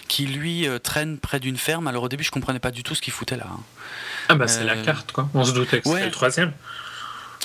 qui, 0.09 0.27
lui, 0.27 0.69
euh, 0.69 0.79
traîne 0.79 1.19
près 1.19 1.41
d'une 1.41 1.57
ferme. 1.57 1.87
Alors 1.87 2.03
au 2.03 2.09
début, 2.09 2.25
je 2.25 2.31
comprenais 2.31 2.59
pas 2.59 2.71
du 2.71 2.83
tout 2.83 2.95
ce 2.95 3.01
qu'il 3.01 3.13
foutait 3.13 3.37
là. 3.37 3.47
Hein. 3.51 3.61
Ah 4.29 4.35
bah 4.35 4.49
c'est 4.49 4.65
la 4.65 4.77
carte, 4.77 5.13
quoi. 5.13 5.29
On 5.35 5.45
se 5.45 5.53
doutait 5.53 5.81
que 5.81 5.89
c'était 5.89 6.07
le 6.07 6.11
troisième. 6.11 6.53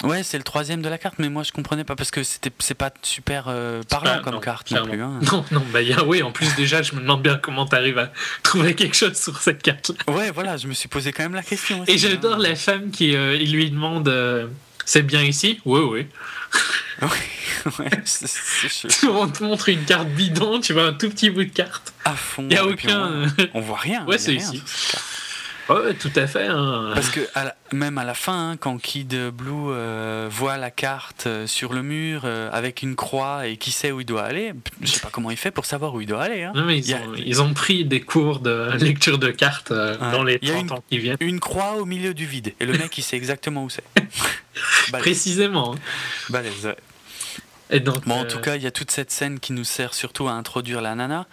Ouais, 0.04 0.24
c'est 0.24 0.38
le 0.38 0.44
troisième 0.44 0.82
de 0.82 0.90
la 0.90 0.98
carte, 0.98 1.16
mais 1.20 1.30
moi 1.30 1.44
je 1.44 1.52
comprenais 1.52 1.84
pas 1.84 1.96
parce 1.96 2.12
que 2.12 2.24
c'était 2.24 2.52
c'est 2.60 2.76
pas 2.76 2.92
super 3.02 3.46
euh, 3.48 3.82
parlant 3.90 4.22
comme 4.22 4.40
carte 4.40 4.72
non 4.72 4.86
plus. 4.86 5.02
Hein. 5.02 5.20
Non, 5.32 5.46
non, 5.52 5.64
bah 5.72 5.80
oui, 6.06 6.24
en 6.24 6.32
plus 6.32 6.56
déjà, 6.56 6.82
je 6.82 6.96
me 6.96 7.02
demande 7.02 7.22
bien 7.22 7.38
comment 7.38 7.66
tu 7.66 7.76
arrives 7.76 7.98
à 7.98 8.12
trouver 8.44 8.76
quelque 8.76 8.96
chose 8.96 9.18
sur 9.18 9.38
cette 9.42 9.62
carte. 9.62 9.92
Ouais, 10.08 10.32
voilà, 10.32 10.58
je 10.58 10.68
me 10.68 10.74
suis 10.74 10.90
posé 10.90 11.12
quand 11.12 11.24
même 11.24 11.36
la 11.36 11.44
question. 11.44 11.84
Et 11.88 11.98
j'adore 11.98 12.36
hein. 12.36 12.40
la 12.40 12.56
femme 12.56 12.92
qui 12.92 13.16
euh, 13.16 13.36
il 13.36 13.52
lui 13.52 13.70
demande 13.70 14.08
euh, 14.08 14.48
c'est 14.86 15.04
bien 15.04 15.22
ici? 15.22 15.60
Oui, 15.66 15.82
oui. 15.82 16.08
ouais, 17.80 17.90
c'est 18.06 19.08
On 19.08 19.28
te 19.28 19.44
montre 19.44 19.70
une 19.70 19.84
carte 19.84 20.08
bidon, 20.08 20.60
tu 20.62 20.74
vois 20.74 20.86
un 20.86 20.94
tout 20.94 21.10
petit 21.10 21.30
bout 21.30 21.44
de 21.44 21.50
carte. 21.50 21.94
À 22.06 22.16
fond. 22.16 22.48
Il 22.50 22.56
y 22.56 22.58
a 22.58 22.66
aucun. 22.66 23.28
On, 23.54 23.62
voit 23.62 23.78
rien. 23.78 24.04
Ouais, 24.06 24.18
c'est 24.18 24.34
ici. 24.34 24.64
Ouais, 25.70 25.94
tout 25.94 26.12
à 26.16 26.26
fait. 26.26 26.48
Hein. 26.48 26.92
Parce 26.94 27.10
que 27.10 27.22
même 27.74 27.98
à 27.98 28.04
la 28.04 28.14
fin, 28.14 28.52
hein, 28.52 28.58
quand 28.58 28.78
Kid 28.82 29.16
Blue 29.30 29.70
euh, 29.70 30.28
voit 30.30 30.58
la 30.58 30.72
carte 30.72 31.26
euh, 31.28 31.46
sur 31.46 31.74
le 31.74 31.84
mur 31.84 32.22
euh, 32.24 32.50
avec 32.52 32.82
une 32.82 32.96
croix 32.96 33.48
et 33.48 33.58
qui 33.58 33.72
sait 33.72 33.92
où 33.92 34.02
il 34.02 34.06
doit 34.06 34.24
aller, 34.24 34.54
je 34.82 34.88
sais 34.88 35.00
pas 35.00 35.10
comment 35.12 35.30
il 35.30 35.38
fait 35.38 35.52
pour 35.52 35.66
savoir 35.66 35.94
où 35.94 36.02
il 36.02 36.08
doit 36.08 36.24
aller. 36.24 36.44
Hein. 36.44 36.54
Non, 36.56 36.66
mais 36.66 36.80
ils, 36.80 37.42
ont, 37.42 37.54
pris 37.54 37.86
des 37.86 38.02
cours 38.02 38.40
de 38.40 38.72
lecture 38.84 39.20
de 39.20 39.30
cartes 39.30 39.72
dans 39.72 40.24
les 40.24 40.40
30 40.40 40.72
ans 40.72 40.84
qui 40.90 40.98
viennent. 40.98 41.18
Une 41.20 41.40
croix 41.40 41.76
au 41.78 41.86
milieu 41.86 42.14
du 42.14 42.26
vide 42.26 42.54
et 42.60 42.66
le 42.66 42.74
mec 42.74 42.98
il 42.98 43.04
sait 43.04 43.18
exactement 43.18 43.64
où 43.64 43.70
c'est. 43.70 43.84
Précisément. 44.92 45.76
Balèze, 46.30 46.74
bon, 47.78 48.20
en 48.20 48.26
tout 48.26 48.38
euh, 48.38 48.42
cas, 48.42 48.56
il 48.56 48.64
y 48.64 48.68
a 48.68 48.72
toute 48.72 48.92
cette 48.92 49.12
scène 49.12 49.40
qui 49.40 49.54
nous 49.54 49.64
sert 49.64 49.94
surtout 49.94 50.28
à 50.28 50.32
introduire 50.32 50.82
la 50.82 50.96
nana. 50.96 51.28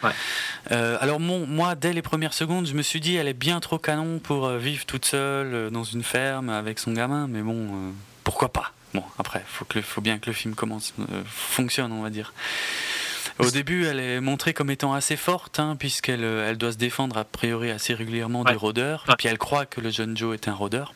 Euh, 0.70 0.98
alors, 1.00 1.20
moi, 1.20 1.74
dès 1.74 1.92
les 1.92 2.02
premières 2.02 2.34
secondes, 2.34 2.66
je 2.66 2.74
me 2.74 2.82
suis 2.82 3.00
dit, 3.00 3.16
elle 3.16 3.28
est 3.28 3.34
bien 3.34 3.60
trop 3.60 3.78
canon 3.78 4.18
pour 4.18 4.46
euh, 4.46 4.58
vivre 4.58 4.84
toute 4.84 5.04
seule 5.04 5.70
dans 5.70 5.84
une 5.84 6.02
ferme 6.02 6.50
avec 6.50 6.78
son 6.78 6.92
gamin, 6.92 7.26
mais 7.28 7.42
bon, 7.42 7.92
pourquoi 8.24 8.52
pas? 8.52 8.72
Bon, 8.94 9.02
après, 9.18 9.44
il 9.74 9.82
faut, 9.82 10.00
bien 10.00 10.18
que 10.18 10.26
le 10.26 10.32
film 10.32 10.54
commence, 10.54 10.94
fonctionne, 11.26 11.92
on 11.92 12.02
va 12.02 12.10
dire. 12.10 12.32
Au 13.38 13.50
début, 13.50 13.84
elle 13.84 14.00
est 14.00 14.20
montrée 14.20 14.54
comme 14.54 14.70
étant 14.70 14.94
assez 14.94 15.16
forte, 15.16 15.60
hein, 15.60 15.76
puisqu'elle 15.78 16.24
elle 16.24 16.56
doit 16.56 16.72
se 16.72 16.78
défendre 16.78 17.18
a 17.18 17.24
priori 17.24 17.70
assez 17.70 17.92
régulièrement 17.92 18.44
des 18.44 18.54
rôdeurs. 18.54 19.04
Puis 19.18 19.28
elle 19.28 19.36
croit 19.36 19.66
que 19.66 19.80
le 19.80 19.90
jeune 19.90 20.16
Joe 20.16 20.34
est 20.34 20.48
un 20.48 20.54
rôdeur 20.54 20.94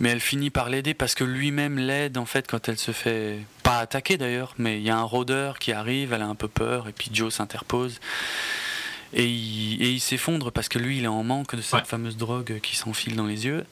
mais 0.00 0.10
elle 0.10 0.20
finit 0.20 0.50
par 0.50 0.68
l'aider 0.68 0.94
parce 0.94 1.14
que 1.14 1.24
lui-même 1.24 1.78
l'aide 1.78 2.18
en 2.18 2.26
fait 2.26 2.46
quand 2.46 2.68
elle 2.68 2.78
se 2.78 2.92
fait 2.92 3.38
pas 3.62 3.78
attaquer 3.78 4.16
d'ailleurs, 4.16 4.54
mais 4.58 4.78
il 4.78 4.82
y 4.84 4.90
a 4.90 4.96
un 4.96 5.02
rôdeur 5.02 5.58
qui 5.58 5.72
arrive, 5.72 6.12
elle 6.12 6.22
a 6.22 6.26
un 6.26 6.34
peu 6.34 6.48
peur 6.48 6.88
et 6.88 6.92
puis 6.92 7.10
Joe 7.12 7.32
s'interpose. 7.32 8.00
Et 9.14 9.26
il, 9.26 10.00
s'effondre 10.00 10.52
parce 10.52 10.68
que 10.68 10.78
lui 10.78 10.98
il 10.98 11.04
est 11.04 11.08
en 11.08 11.24
manque 11.24 11.54
de 11.54 11.62
cette 11.62 11.86
fameuse 11.86 12.18
drogue 12.18 12.60
qui 12.62 12.76
s'enfile 12.76 13.16
dans 13.16 13.26
les 13.26 13.46
yeux. 13.46 13.64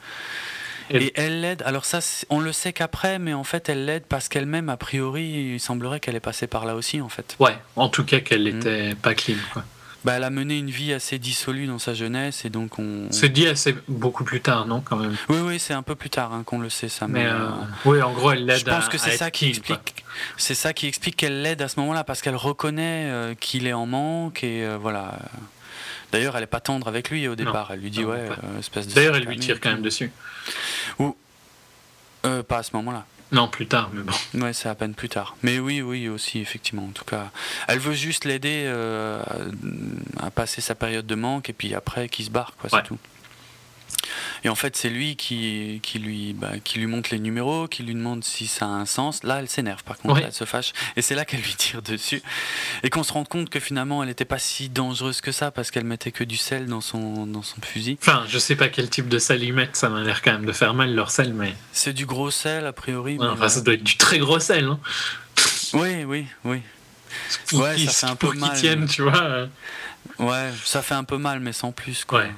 Et, 0.90 1.12
elle 1.14 1.40
l'aide. 1.40 1.62
Alors 1.66 1.84
ça, 1.84 1.98
on 2.30 2.40
le 2.40 2.52
sait 2.52 2.72
qu'après, 2.72 3.18
mais 3.18 3.34
en 3.34 3.44
fait, 3.44 3.68
elle 3.68 3.86
l'aide 3.86 4.04
parce 4.08 4.28
qu'elle-même, 4.28 4.68
a 4.68 4.76
priori, 4.76 5.54
il 5.54 5.60
semblerait 5.60 6.00
qu'elle 6.00 6.14
est 6.14 6.20
passée 6.20 6.46
par 6.46 6.64
là 6.64 6.76
aussi, 6.76 7.00
en 7.00 7.08
fait. 7.08 7.36
Ouais, 7.40 7.58
en 7.74 7.88
tout 7.88 8.04
cas 8.04 8.20
qu'elle 8.20 8.44
n'était 8.44 8.92
mm. 8.92 8.96
pas 8.96 9.14
clean, 9.14 9.36
quoi. 9.52 9.64
Bah, 10.06 10.12
elle 10.12 10.22
a 10.22 10.30
mené 10.30 10.56
une 10.56 10.70
vie 10.70 10.92
assez 10.92 11.18
dissolue 11.18 11.66
dans 11.66 11.80
sa 11.80 11.92
jeunesse 11.92 12.44
et 12.44 12.48
donc 12.48 12.78
on. 12.78 13.08
C'est 13.10 13.28
dit 13.28 13.48
assez 13.48 13.74
beaucoup 13.88 14.22
plus 14.22 14.40
tard, 14.40 14.64
non, 14.64 14.80
quand 14.80 14.94
même? 14.94 15.16
Oui, 15.28 15.38
oui, 15.42 15.58
c'est 15.58 15.74
un 15.74 15.82
peu 15.82 15.96
plus 15.96 16.10
tard 16.10 16.32
hein, 16.32 16.44
qu'on 16.46 16.60
le 16.60 16.70
sait 16.70 16.88
ça. 16.88 17.08
Mais, 17.08 17.26
euh, 17.26 17.32
euh, 17.32 17.50
oui, 17.86 18.00
en 18.00 18.12
gros, 18.12 18.30
elle 18.30 18.46
l'aide. 18.46 18.58
Je 18.58 18.64
pense 18.66 18.88
que 18.88 18.98
c'est 18.98 19.16
ça 19.16 19.32
qui 19.32 19.48
explique. 19.48 20.04
C'est 20.36 20.54
ça 20.54 20.72
qui 20.72 20.86
explique 20.86 21.16
qu'elle 21.16 21.42
l'aide 21.42 21.60
à 21.60 21.66
ce 21.66 21.80
moment-là 21.80 22.04
parce 22.04 22.22
qu'elle 22.22 22.36
reconnaît 22.36 23.10
euh, 23.10 23.34
qu'il 23.34 23.66
est 23.66 23.72
en 23.72 23.86
manque 23.86 24.44
et 24.44 24.64
voilà. 24.80 25.18
D'ailleurs, 26.12 26.36
elle 26.36 26.44
est 26.44 26.46
pas 26.46 26.60
tendre 26.60 26.86
avec 26.86 27.10
lui 27.10 27.26
au 27.26 27.34
départ. 27.34 27.72
elle 27.72 27.80
lui 27.80 27.90
dit 27.90 28.04
ouais, 28.04 28.28
espèce 28.60 28.86
de. 28.86 28.94
D'ailleurs, 28.94 29.16
elle 29.16 29.24
lui 29.24 29.38
tire 29.40 29.60
quand 29.60 29.70
même 29.70 29.82
dessus. 29.82 30.12
Ou 31.00 31.16
pas 32.22 32.58
à 32.58 32.62
ce 32.62 32.70
moment-là. 32.74 33.06
Non, 33.32 33.48
plus 33.48 33.66
tard, 33.66 33.90
mais 33.92 34.02
bon. 34.02 34.12
Ouais, 34.44 34.52
c'est 34.52 34.68
à 34.68 34.74
peine 34.74 34.94
plus 34.94 35.08
tard. 35.08 35.36
Mais 35.42 35.58
oui, 35.58 35.82
oui, 35.82 36.08
aussi, 36.08 36.38
effectivement. 36.38 36.84
En 36.84 36.92
tout 36.92 37.04
cas, 37.04 37.30
elle 37.66 37.78
veut 37.78 37.92
juste 37.92 38.24
l'aider 38.24 38.64
euh, 38.66 39.22
à, 40.18 40.30
passer 40.30 40.60
sa 40.60 40.74
période 40.74 41.06
de 41.06 41.14
manque 41.14 41.50
et 41.50 41.52
puis 41.52 41.74
après, 41.74 42.08
qu'il 42.08 42.24
se 42.24 42.30
barre, 42.30 42.52
quoi, 42.58 42.70
c'est 42.70 42.86
tout. 42.86 42.98
Et 44.44 44.48
en 44.48 44.54
fait, 44.54 44.76
c'est 44.76 44.88
lui 44.88 45.16
qui, 45.16 45.80
qui, 45.82 45.98
lui, 45.98 46.32
bah, 46.32 46.52
qui 46.62 46.78
lui 46.78 46.86
montre 46.86 47.10
les 47.12 47.18
numéros, 47.18 47.68
qui 47.68 47.82
lui 47.82 47.94
demande 47.94 48.24
si 48.24 48.46
ça 48.46 48.66
a 48.66 48.68
un 48.68 48.86
sens. 48.86 49.22
Là, 49.22 49.38
elle 49.40 49.48
s'énerve, 49.48 49.84
par 49.84 49.98
contre, 49.98 50.20
elle 50.24 50.32
se 50.32 50.44
fâche. 50.44 50.72
Et 50.96 51.02
c'est 51.02 51.14
là 51.14 51.24
qu'elle 51.24 51.40
lui 51.40 51.54
tire 51.54 51.82
dessus. 51.82 52.22
Et 52.82 52.90
qu'on 52.90 53.02
se 53.02 53.12
rend 53.12 53.24
compte 53.24 53.50
que 53.50 53.60
finalement, 53.60 54.02
elle 54.02 54.08
n'était 54.08 54.24
pas 54.24 54.38
si 54.38 54.68
dangereuse 54.68 55.20
que 55.20 55.32
ça 55.32 55.50
parce 55.50 55.70
qu'elle 55.70 55.84
mettait 55.84 56.12
que 56.12 56.24
du 56.24 56.36
sel 56.36 56.66
dans 56.66 56.80
son, 56.80 57.26
dans 57.26 57.42
son 57.42 57.60
fusil. 57.60 57.98
Enfin, 58.00 58.24
je 58.28 58.38
sais 58.38 58.56
pas 58.56 58.68
quel 58.68 58.88
type 58.88 59.08
de 59.08 59.18
sel 59.18 59.42
ils 59.42 59.52
mettent, 59.52 59.76
ça 59.76 59.88
m'a 59.88 60.02
l'air 60.02 60.22
quand 60.22 60.32
même 60.32 60.46
de 60.46 60.52
faire 60.52 60.74
mal 60.74 60.94
leur 60.94 61.10
sel, 61.10 61.32
mais. 61.32 61.54
C'est 61.72 61.92
du 61.92 62.06
gros 62.06 62.30
sel, 62.30 62.66
a 62.66 62.72
priori. 62.72 63.18
enfin, 63.20 63.48
ça 63.48 63.60
doit 63.60 63.74
être 63.74 63.84
du 63.84 63.96
très 63.96 64.18
gros 64.18 64.40
sel, 64.40 64.64
hein. 64.64 64.78
Oui, 65.74 66.04
oui, 66.04 66.26
oui. 66.44 66.62
ouais, 67.52 67.78
ça 67.78 67.92
fait 67.92 68.12
un 68.12 68.16
peu 68.16 68.32
mal. 68.32 68.56
Tiennent, 68.56 68.86
tu 68.86 69.02
vois. 69.02 69.48
Ouais, 70.18 70.50
ça 70.64 70.82
fait 70.82 70.94
un 70.94 71.04
peu 71.04 71.18
mal, 71.18 71.40
mais 71.40 71.52
sans 71.52 71.72
plus, 71.72 72.04
quoi. 72.04 72.20
Ouais. 72.20 72.30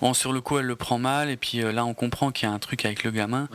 Bon, 0.00 0.14
sur 0.14 0.32
le 0.32 0.40
coup, 0.40 0.58
elle 0.58 0.66
le 0.66 0.76
prend 0.76 0.98
mal, 0.98 1.28
et 1.28 1.36
puis 1.36 1.62
euh, 1.62 1.72
là, 1.72 1.84
on 1.84 1.94
comprend 1.94 2.30
qu'il 2.30 2.48
y 2.48 2.52
a 2.52 2.54
un 2.54 2.58
truc 2.58 2.84
avec 2.84 3.04
le 3.04 3.10
gamin. 3.10 3.48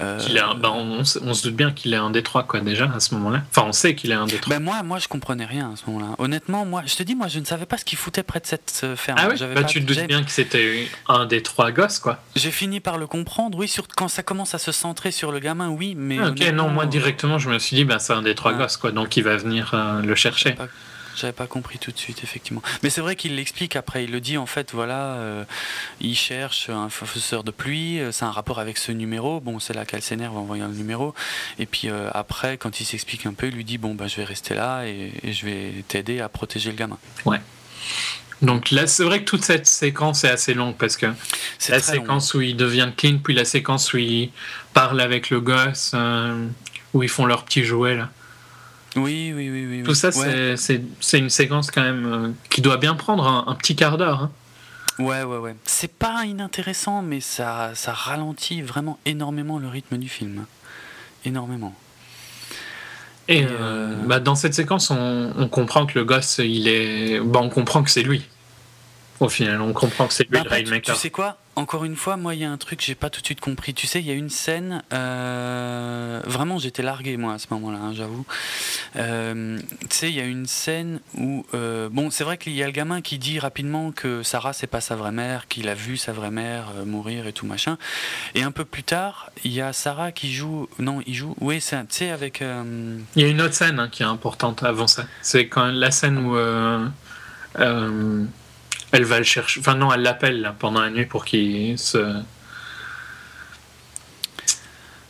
Euh, 0.00 0.20
bah, 0.58 0.72
on, 0.72 1.04
se 1.04 1.42
doute 1.42 1.54
bien 1.56 1.72
qu'il 1.72 1.94
est 1.94 1.98
un 1.98 2.10
des 2.10 2.22
trois, 2.22 2.42
quoi, 2.42 2.60
déjà, 2.60 2.90
à 2.94 3.00
ce 3.00 3.14
moment-là. 3.14 3.42
Enfin, 3.50 3.66
on 3.66 3.72
sait 3.72 3.94
qu'il 3.94 4.10
est 4.10 4.14
un 4.14 4.26
des 4.26 4.36
trois. 4.36 4.54
Ben, 4.56 4.62
moi, 4.62 4.82
moi, 4.82 4.98
je 4.98 5.08
comprenais 5.08 5.46
rien 5.46 5.72
à 5.72 5.76
ce 5.76 5.90
moment-là. 5.90 6.14
Honnêtement, 6.18 6.66
moi, 6.66 6.82
je 6.84 6.96
te 6.96 7.02
dis, 7.02 7.14
moi, 7.14 7.28
je 7.28 7.38
ne 7.38 7.44
savais 7.44 7.64
pas 7.64 7.78
ce 7.78 7.84
qu'il 7.84 7.96
foutait 7.96 8.22
près 8.22 8.40
de 8.40 8.46
cette 8.46 8.80
euh, 8.84 8.96
ferme. 8.96 9.18
Ah 9.20 9.28
oui? 9.30 9.38
Bah, 9.54 9.64
Tu 9.64 9.80
te 9.80 9.86
doutes 9.86 10.06
bien 10.06 10.22
que 10.22 10.30
c'était 10.30 10.88
un 11.08 11.24
des 11.24 11.42
trois 11.42 11.70
gosses, 11.70 11.98
quoi. 11.98 12.18
J'ai 12.36 12.50
fini 12.50 12.80
par 12.80 12.98
le 12.98 13.06
comprendre, 13.06 13.56
oui, 13.58 13.68
sur... 13.68 13.88
quand 13.88 14.08
ça 14.08 14.22
commence 14.22 14.54
à 14.54 14.58
se 14.58 14.72
centrer 14.72 15.10
sur 15.10 15.32
le 15.32 15.38
gamin, 15.38 15.68
oui, 15.68 15.94
mais. 15.96 16.18
Ah, 16.20 16.28
ok, 16.28 16.40
non, 16.52 16.68
moi, 16.68 16.86
directement, 16.86 17.38
je 17.38 17.48
me 17.48 17.58
suis 17.58 17.76
dit, 17.76 17.84
ben, 17.84 17.98
c'est 17.98 18.12
un 18.12 18.22
des 18.22 18.34
trois 18.34 18.52
gosses, 18.52 18.76
quoi, 18.76 18.92
donc 18.92 19.16
il 19.16 19.24
va 19.24 19.36
venir 19.36 19.74
le 20.04 20.14
chercher. 20.14 20.56
J'avais 21.16 21.32
pas 21.32 21.46
compris 21.46 21.78
tout 21.78 21.92
de 21.92 21.98
suite, 21.98 22.22
effectivement. 22.22 22.62
Mais 22.82 22.90
c'est 22.90 23.00
vrai 23.00 23.16
qu'il 23.16 23.36
l'explique 23.36 23.74
après. 23.74 24.04
Il 24.04 24.12
le 24.12 24.20
dit 24.20 24.36
en 24.36 24.44
fait, 24.44 24.72
voilà, 24.72 25.14
euh, 25.14 25.44
il 26.00 26.14
cherche 26.14 26.68
un 26.68 26.90
faiseur 26.90 27.42
de 27.42 27.50
pluie. 27.50 28.00
Euh, 28.00 28.12
c'est 28.12 28.26
un 28.26 28.30
rapport 28.30 28.58
avec 28.58 28.76
ce 28.76 28.92
numéro. 28.92 29.40
Bon, 29.40 29.58
c'est 29.58 29.72
là 29.72 29.86
qu'elle 29.86 30.02
s'énerve 30.02 30.36
en 30.36 30.42
voyant 30.42 30.68
le 30.68 30.74
numéro. 30.74 31.14
Et 31.58 31.64
puis 31.64 31.88
euh, 31.88 32.10
après, 32.12 32.58
quand 32.58 32.80
il 32.80 32.84
s'explique 32.84 33.24
un 33.24 33.32
peu, 33.32 33.46
il 33.48 33.54
lui 33.54 33.64
dit 33.64 33.78
bon, 33.78 33.94
bah, 33.94 34.08
je 34.08 34.16
vais 34.16 34.24
rester 34.24 34.54
là 34.54 34.84
et, 34.84 35.12
je 35.24 35.46
vais 35.46 35.84
t'aider 35.88 36.20
à 36.20 36.28
protéger 36.28 36.70
le 36.70 36.76
gamin. 36.76 36.98
Ouais. 37.24 37.40
Donc 38.42 38.70
là, 38.70 38.86
c'est 38.86 39.02
vrai 39.02 39.20
que 39.20 39.24
toute 39.24 39.44
cette 39.44 39.66
séquence 39.66 40.24
est 40.24 40.30
assez 40.30 40.52
longue 40.52 40.76
parce 40.76 40.98
que 40.98 41.06
la 41.70 41.80
séquence 41.80 42.34
où 42.34 42.42
il 42.42 42.56
devient 42.56 42.90
clean, 42.94 43.18
puis 43.24 43.34
la 43.34 43.46
séquence 43.46 43.94
où 43.94 43.96
il 43.96 44.30
parle 44.74 45.00
avec 45.00 45.30
le 45.30 45.40
gosse, 45.40 45.94
où 46.92 47.02
ils 47.02 47.08
font 47.08 47.24
leur 47.24 47.46
petit 47.46 47.64
jouet 47.64 47.96
là. 47.96 48.10
Oui, 48.96 49.32
oui, 49.34 49.50
oui. 49.50 49.66
oui 49.70 49.82
Tout 49.82 49.94
ça, 49.94 50.10
c'est 50.12 51.18
une 51.18 51.30
séquence 51.30 51.70
quand 51.70 51.82
même 51.82 52.06
euh, 52.06 52.30
qui 52.50 52.62
doit 52.62 52.78
bien 52.78 52.94
prendre 52.94 53.26
un, 53.26 53.54
petit 53.54 53.76
quart 53.76 53.98
d'heure. 53.98 54.22
Hein. 54.24 54.30
Ouais, 54.98 55.22
ouais, 55.22 55.38
ouais. 55.38 55.56
C'est 55.64 55.92
pas 55.92 56.24
inintéressant, 56.24 57.02
mais 57.02 57.20
ça, 57.20 57.72
ça 57.74 57.92
ralentit 57.92 58.62
vraiment 58.62 58.98
énormément 59.04 59.58
le 59.58 59.68
rythme 59.68 59.98
du 59.98 60.08
film. 60.08 60.46
Énormément. 61.24 61.74
Et, 63.28 63.44
euh, 63.44 63.48
euh, 63.50 63.96
bah, 64.04 64.20
dans 64.20 64.36
cette 64.36 64.54
séquence, 64.54 64.90
on, 64.90 65.48
comprend 65.50 65.86
que 65.86 65.98
le 65.98 66.04
gosse, 66.04 66.38
il 66.38 66.68
est. 66.68 67.20
Bah, 67.20 67.40
on 67.42 67.48
comprend 67.48 67.82
que 67.82 67.90
c'est 67.90 68.02
lui. 68.02 68.26
Au 69.20 69.28
final, 69.28 69.60
on 69.60 69.72
comprend 69.72 70.06
que 70.06 70.14
c'est 70.14 70.28
lui 70.30 70.38
le 70.38 70.48
Rainmaker. 70.48 70.94
Tu 70.94 71.00
sais 71.00 71.10
quoi? 71.10 71.36
Encore 71.58 71.86
une 71.86 71.96
fois, 71.96 72.18
moi, 72.18 72.34
il 72.34 72.42
y 72.42 72.44
a 72.44 72.50
un 72.50 72.58
truc 72.58 72.80
que 72.80 72.84
j'ai 72.84 72.94
pas 72.94 73.08
tout 73.08 73.22
de 73.22 73.26
suite 73.26 73.40
compris. 73.40 73.72
Tu 73.72 73.86
sais, 73.86 74.00
il 74.00 74.06
y 74.06 74.10
a 74.10 74.14
une 74.14 74.28
scène. 74.28 74.82
Euh, 74.92 76.20
vraiment, 76.26 76.58
j'étais 76.58 76.82
largué, 76.82 77.16
moi, 77.16 77.32
à 77.32 77.38
ce 77.38 77.46
moment-là, 77.52 77.78
hein, 77.78 77.92
j'avoue. 77.94 78.26
Euh, 78.96 79.58
tu 79.80 79.96
sais, 79.96 80.10
il 80.10 80.16
y 80.16 80.20
a 80.20 80.26
une 80.26 80.44
scène 80.44 81.00
où. 81.16 81.46
Euh, 81.54 81.88
bon, 81.90 82.10
c'est 82.10 82.24
vrai 82.24 82.36
qu'il 82.36 82.52
y 82.52 82.62
a 82.62 82.66
le 82.66 82.72
gamin 82.72 83.00
qui 83.00 83.18
dit 83.18 83.38
rapidement 83.38 83.90
que 83.90 84.22
Sarah, 84.22 84.52
c'est 84.52 84.66
pas 84.66 84.82
sa 84.82 84.96
vraie 84.96 85.12
mère, 85.12 85.48
qu'il 85.48 85.70
a 85.70 85.74
vu 85.74 85.96
sa 85.96 86.12
vraie 86.12 86.30
mère 86.30 86.66
mourir 86.84 87.26
et 87.26 87.32
tout 87.32 87.46
machin. 87.46 87.78
Et 88.34 88.42
un 88.42 88.52
peu 88.52 88.66
plus 88.66 88.84
tard, 88.84 89.30
il 89.42 89.52
y 89.52 89.62
a 89.62 89.72
Sarah 89.72 90.12
qui 90.12 90.34
joue. 90.34 90.68
Non, 90.78 91.00
il 91.06 91.14
joue. 91.14 91.34
Oui, 91.40 91.58
tu 91.60 91.74
sais, 91.88 92.10
avec. 92.10 92.42
Il 92.42 93.22
y 93.22 93.24
a 93.24 93.28
une 93.28 93.40
autre 93.40 93.54
scène 93.54 93.80
hein, 93.80 93.88
qui 93.90 94.02
est 94.02 94.06
importante 94.06 94.62
avant 94.62 94.88
ça. 94.88 95.06
C'est 95.22 95.48
quand 95.48 95.68
la 95.68 95.90
scène 95.90 96.18
où. 96.18 96.36
Elle 98.92 99.04
va 99.04 99.18
le 99.18 99.24
chercher. 99.24 99.60
Enfin, 99.60 99.74
non, 99.74 99.92
elle 99.92 100.02
l'appelle 100.02 100.54
pendant 100.58 100.80
la 100.80 100.90
nuit 100.90 101.06
pour 101.06 101.24
qu'il 101.24 101.78
se. 101.78 102.22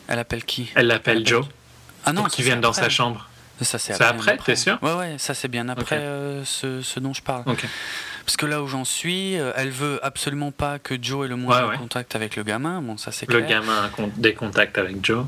Elle 0.08 0.18
appelle 0.18 0.44
qui? 0.44 0.70
Elle 0.74 0.86
l'appelle 0.86 1.26
Joe. 1.26 1.46
Ah 2.04 2.12
non, 2.12 2.22
pour 2.22 2.30
qu'il 2.30 2.44
vienne 2.44 2.60
dans 2.60 2.72
sa 2.72 2.88
chambre. 2.88 3.28
Ça, 3.60 3.78
c'est 3.78 4.00
après, 4.02 4.36
t'es 4.44 4.54
sûr? 4.56 4.78
Ouais, 4.82 4.92
ouais, 4.92 5.16
ça 5.18 5.32
c'est 5.32 5.48
bien 5.48 5.68
après 5.70 5.96
euh, 5.96 6.44
ce, 6.44 6.82
ce, 6.82 7.00
dont 7.00 7.14
je 7.14 7.22
parle. 7.22 7.44
Parce 8.26 8.36
que 8.36 8.46
là 8.46 8.60
où 8.60 8.66
j'en 8.66 8.84
suis, 8.84 9.38
euh, 9.38 9.52
elle 9.54 9.70
veut 9.70 10.04
absolument 10.04 10.50
pas 10.50 10.80
que 10.80 11.00
Joe 11.00 11.26
ait 11.26 11.28
le 11.28 11.36
moins 11.36 11.76
contact 11.76 12.16
avec 12.16 12.34
le 12.34 12.42
gamin. 12.42 12.82
Bon, 12.82 12.96
ça 12.96 13.12
c'est 13.12 13.30
Le 13.30 13.40
gamin 13.40 13.84
a 13.84 13.90
des 14.16 14.34
contacts 14.34 14.78
avec 14.78 15.04
Joe. 15.04 15.26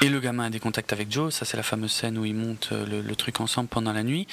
Et 0.00 0.08
le 0.08 0.18
gamin 0.18 0.46
a 0.46 0.50
des 0.50 0.58
contacts 0.58 0.92
avec 0.92 1.10
Joe. 1.10 1.32
Ça 1.32 1.44
c'est 1.44 1.56
la 1.56 1.62
fameuse 1.62 1.92
scène 1.92 2.18
où 2.18 2.24
ils 2.24 2.34
montent 2.34 2.70
euh, 2.72 3.02
le, 3.02 3.14
truc 3.14 3.40
ensemble 3.40 3.68
pendant 3.68 3.92
la 3.92 4.02
nuit. 4.02 4.26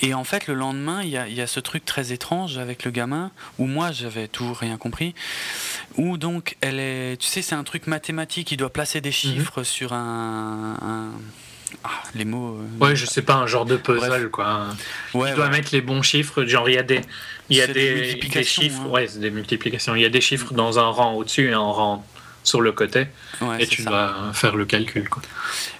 Et 0.00 0.14
en 0.14 0.22
fait, 0.22 0.46
le 0.46 0.54
lendemain, 0.54 1.02
il 1.02 1.08
y 1.08 1.16
a, 1.16 1.26
y 1.26 1.40
a, 1.40 1.48
ce 1.48 1.58
truc 1.58 1.84
très 1.84 2.12
étrange 2.12 2.58
avec 2.58 2.84
le 2.84 2.92
gamin 2.92 3.32
où 3.58 3.66
moi 3.66 3.90
j'avais 3.90 4.28
toujours 4.28 4.56
rien 4.56 4.76
compris. 4.76 5.16
Où 5.96 6.16
donc 6.16 6.56
elle 6.60 6.78
est, 6.78 7.16
tu 7.16 7.26
sais, 7.26 7.42
c'est 7.42 7.56
un 7.56 7.64
truc 7.64 7.88
mathématique. 7.88 8.52
Il 8.52 8.56
doit 8.56 8.72
placer 8.72 9.00
des 9.00 9.08
mhm. 9.08 9.12
chiffres 9.12 9.62
sur 9.64 9.92
un 9.92 11.10
ah, 11.84 12.02
les 12.14 12.24
mots. 12.24 12.58
Euh, 12.58 12.84
ouais, 12.84 12.96
je 12.96 13.06
sais 13.06 13.22
pas, 13.22 13.34
un 13.34 13.46
genre 13.46 13.64
de 13.64 13.76
puzzle, 13.76 14.30
quoi. 14.30 14.66
Ouais, 15.14 15.34
dois 15.34 15.48
mettre 15.48 15.70
les 15.72 15.80
bons 15.80 16.02
chiffres. 16.02 16.44
Genre, 16.44 16.68
il 16.68 16.74
y 16.74 16.78
a 16.78 16.82
des, 16.82 17.00
il 17.50 17.56
y 17.56 17.60
a 17.60 17.66
des, 17.66 18.14
des, 18.14 18.44
chiffres. 18.44 18.82
Hein. 18.86 18.90
Ouais, 18.90 19.06
c'est 19.08 19.20
des 19.20 19.30
multiplications. 19.30 19.94
Il 19.94 20.02
y 20.02 20.06
a 20.06 20.10
des 20.10 20.20
chiffres 20.20 20.54
dans 20.54 20.78
un 20.78 20.88
rang 20.88 21.14
au-dessus 21.14 21.50
et 21.50 21.54
un 21.54 21.58
rang 21.58 22.04
sur 22.48 22.60
le 22.60 22.72
côté 22.72 23.06
et 23.58 23.66
tu 23.66 23.84
dois 23.84 24.32
faire 24.32 24.56
le 24.56 24.64
calcul. 24.64 25.08
Quoi. 25.08 25.22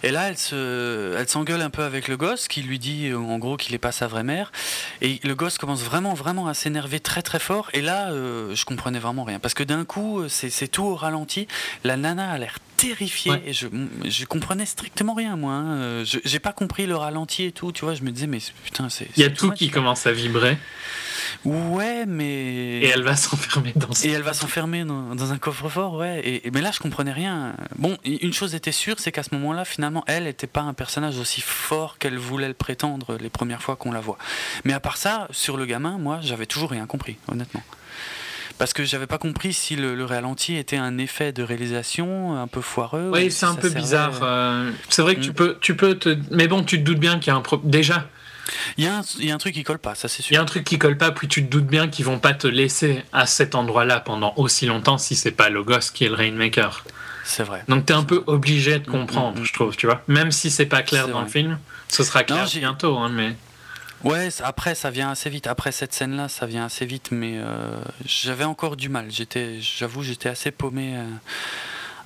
Et 0.02 0.10
là, 0.10 0.28
elle 0.28 0.38
se, 0.38 1.16
elle 1.16 1.28
s'engueule 1.28 1.62
un 1.62 1.70
peu 1.70 1.82
avec 1.82 2.08
le 2.08 2.16
gosse 2.16 2.46
qui 2.46 2.62
lui 2.62 2.78
dit 2.78 3.08
euh, 3.08 3.18
en 3.18 3.38
gros 3.38 3.56
qu'il 3.56 3.72
n'est 3.72 3.78
pas 3.78 3.92
sa 3.92 4.06
vraie 4.06 4.22
mère. 4.22 4.52
Et 5.00 5.20
le 5.24 5.34
gosse 5.34 5.58
commence 5.58 5.82
vraiment, 5.82 6.14
vraiment 6.14 6.46
à 6.46 6.54
s'énerver 6.54 7.00
très, 7.00 7.22
très 7.22 7.38
fort. 7.38 7.70
Et 7.72 7.80
là, 7.80 8.10
euh, 8.10 8.54
je 8.54 8.64
comprenais 8.64 8.98
vraiment 8.98 9.24
rien 9.24 9.38
parce 9.38 9.54
que 9.54 9.64
d'un 9.64 9.84
coup, 9.84 10.20
euh, 10.20 10.28
c'est, 10.28 10.68
tout 10.68 10.84
au 10.84 10.94
ralenti. 10.94 11.48
La 11.84 11.96
nana 11.96 12.30
a 12.30 12.38
l'air 12.38 12.58
terrifiée 12.76 13.32
et 13.44 13.52
je, 13.52 13.66
je 14.04 14.24
comprenais 14.24 14.66
strictement 14.66 15.14
rien 15.14 15.36
moi. 15.36 15.52
Hein. 15.52 16.04
Je, 16.04 16.18
j'ai 16.24 16.38
pas 16.38 16.52
compris 16.52 16.86
le 16.86 16.96
ralenti 16.96 17.44
et 17.44 17.52
tout. 17.52 17.72
Tu 17.72 17.84
vois, 17.84 17.94
je 17.94 18.02
me 18.02 18.10
disais 18.10 18.26
mais 18.26 18.38
putain, 18.64 18.88
c'est. 18.88 19.08
Il 19.16 19.22
y 19.22 19.26
a 19.26 19.30
tout 19.30 19.50
qui 19.50 19.70
commence 19.70 20.06
à 20.06 20.12
vibrer. 20.12 20.56
Ouais, 21.44 22.06
mais. 22.06 22.80
Et 22.80 22.86
elle 22.86 23.02
va 23.02 23.16
s'enfermer 23.16 23.72
dans. 23.74 23.88
Et 24.02 24.10
elle 24.10 24.22
va 24.22 24.32
s'enfermer 24.32 24.84
dans, 24.84 25.32
un 25.32 25.38
coffre-fort, 25.38 25.94
ouais. 25.94 26.20
Et, 26.24 26.50
mais 26.52 26.60
là, 26.60 26.70
je 26.72 26.78
comprenais 26.78 27.12
rien. 27.12 27.54
Bon, 27.76 27.96
une 28.04 28.32
chose 28.32 28.54
était 28.54 28.72
sûre, 28.72 28.96
c'est 28.98 29.12
qu'à 29.12 29.22
ce 29.22 29.34
moment-là, 29.34 29.64
finalement, 29.64 30.04
elle 30.06 30.24
n'était 30.24 30.46
pas 30.46 30.62
un 30.62 30.74
personnage 30.74 31.18
aussi 31.18 31.40
fort 31.40 31.98
qu'elle 31.98 32.18
voulait 32.18 32.48
le 32.48 32.54
prétendre 32.54 33.16
les 33.20 33.30
premières 33.30 33.62
fois 33.62 33.76
qu'on 33.76 33.92
la 33.92 34.00
voit. 34.00 34.18
Mais 34.64 34.72
à 34.72 34.80
part 34.80 34.96
ça, 34.96 35.28
sur 35.30 35.56
le 35.56 35.66
gamin, 35.66 35.98
moi, 35.98 36.20
j'avais 36.22 36.46
toujours 36.46 36.70
rien 36.70 36.86
compris, 36.86 37.16
honnêtement 37.28 37.62
parce 38.58 38.72
que 38.72 38.84
j'avais 38.84 39.06
pas 39.06 39.18
compris 39.18 39.52
si 39.52 39.76
le, 39.76 40.04
ralenti 40.04 40.56
était 40.56 40.76
un 40.76 40.98
effet 40.98 41.32
de 41.32 41.42
réalisation 41.42 42.36
un 42.36 42.48
peu 42.48 42.60
foireux. 42.60 43.10
Oui, 43.12 43.30
c'est 43.30 43.46
un 43.46 43.54
peu 43.54 43.70
bizarre. 43.70 44.18
Euh, 44.22 44.72
c'est 44.88 45.02
vrai 45.02 45.14
que 45.14 45.20
tu 45.20 45.30
mm. 45.30 45.34
peux, 45.34 45.58
tu 45.60 45.76
peux 45.76 45.94
te, 45.94 46.16
mais 46.30 46.48
bon, 46.48 46.64
tu 46.64 46.78
te 46.78 46.84
doutes 46.84 46.98
bien 46.98 47.18
qu'il 47.18 47.28
y 47.28 47.30
a 47.30 47.36
un 47.36 47.40
problème. 47.40 47.70
déjà 47.70 48.08
il 48.76 48.84
y, 48.84 48.88
a 48.88 49.34
un, 49.34 49.38
truc 49.38 49.54
qui 49.54 49.64
colle 49.64 49.78
pas, 49.78 49.94
ça 49.94 50.08
c'est 50.08 50.22
sûr. 50.22 50.32
Il 50.32 50.34
y 50.36 50.38
a 50.38 50.42
un 50.42 50.46
truc 50.46 50.64
qui 50.64 50.78
colle 50.78 50.96
pas, 50.96 51.10
puis 51.10 51.28
tu 51.28 51.44
te 51.44 51.50
doutes 51.50 51.66
bien 51.66 51.88
qu'ils 51.88 52.04
vont 52.04 52.18
pas 52.18 52.34
te 52.34 52.46
laisser 52.46 53.02
à 53.12 53.26
cet 53.26 53.54
endroit-là 53.54 54.00
pendant 54.00 54.32
aussi 54.36 54.66
longtemps 54.66 54.98
si 54.98 55.16
c'est 55.16 55.32
pas 55.32 55.48
le 55.48 55.62
gosse 55.62 55.90
qui 55.90 56.04
est 56.04 56.08
le 56.08 56.14
Rainmaker. 56.14 56.84
C'est 57.24 57.42
vrai. 57.42 57.62
Donc 57.68 57.86
tu 57.86 57.92
es 57.92 57.96
un 57.96 58.04
peu 58.04 58.24
obligé 58.26 58.78
de 58.78 58.88
mm, 58.88 58.92
comprendre, 58.92 59.38
mm, 59.38 59.42
mm. 59.42 59.44
je 59.44 59.52
trouve, 59.52 59.76
tu 59.76 59.86
vois. 59.86 60.02
Même 60.08 60.32
si 60.32 60.50
c'est 60.50 60.66
pas 60.66 60.82
clair 60.82 61.08
dans 61.08 61.20
le 61.20 61.28
film, 61.28 61.58
ce 61.88 62.02
sera 62.02 62.24
clair 62.24 62.46
bientôt, 62.46 62.96
hein, 62.96 63.10
mais. 63.10 63.34
Ouais, 64.04 64.28
après 64.44 64.74
ça 64.74 64.90
vient 64.90 65.10
assez 65.10 65.28
vite. 65.28 65.46
Après 65.46 65.72
cette 65.72 65.92
scène-là, 65.92 66.28
ça 66.28 66.46
vient 66.46 66.64
assez 66.64 66.86
vite, 66.86 67.08
mais 67.10 67.34
euh, 67.36 67.74
j'avais 68.04 68.44
encore 68.44 68.76
du 68.76 68.88
mal. 68.88 69.06
J'étais, 69.10 69.60
j'avoue, 69.60 70.02
j'étais 70.02 70.28
assez 70.28 70.52
paumé 70.52 70.94
euh, 70.96 71.04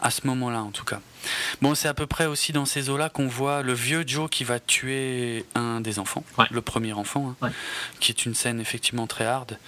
à 0.00 0.10
ce 0.10 0.26
moment-là, 0.26 0.62
en 0.62 0.70
tout 0.70 0.84
cas. 0.84 1.00
Bon, 1.60 1.74
c'est 1.74 1.88
à 1.88 1.94
peu 1.94 2.06
près 2.06 2.26
aussi 2.26 2.52
dans 2.52 2.64
ces 2.64 2.90
eaux-là 2.90 3.08
qu'on 3.08 3.28
voit 3.28 3.62
le 3.62 3.72
vieux 3.72 4.04
Joe 4.06 4.28
qui 4.30 4.44
va 4.44 4.60
tuer 4.60 5.44
un 5.54 5.80
des 5.80 5.98
enfants, 5.98 6.24
le 6.50 6.60
premier 6.60 6.92
enfant, 6.92 7.34
hein, 7.42 7.50
qui 8.00 8.12
est 8.12 8.26
une 8.26 8.34
scène 8.34 8.60
effectivement 8.60 9.06
très 9.06 9.24
hard. 9.24 9.58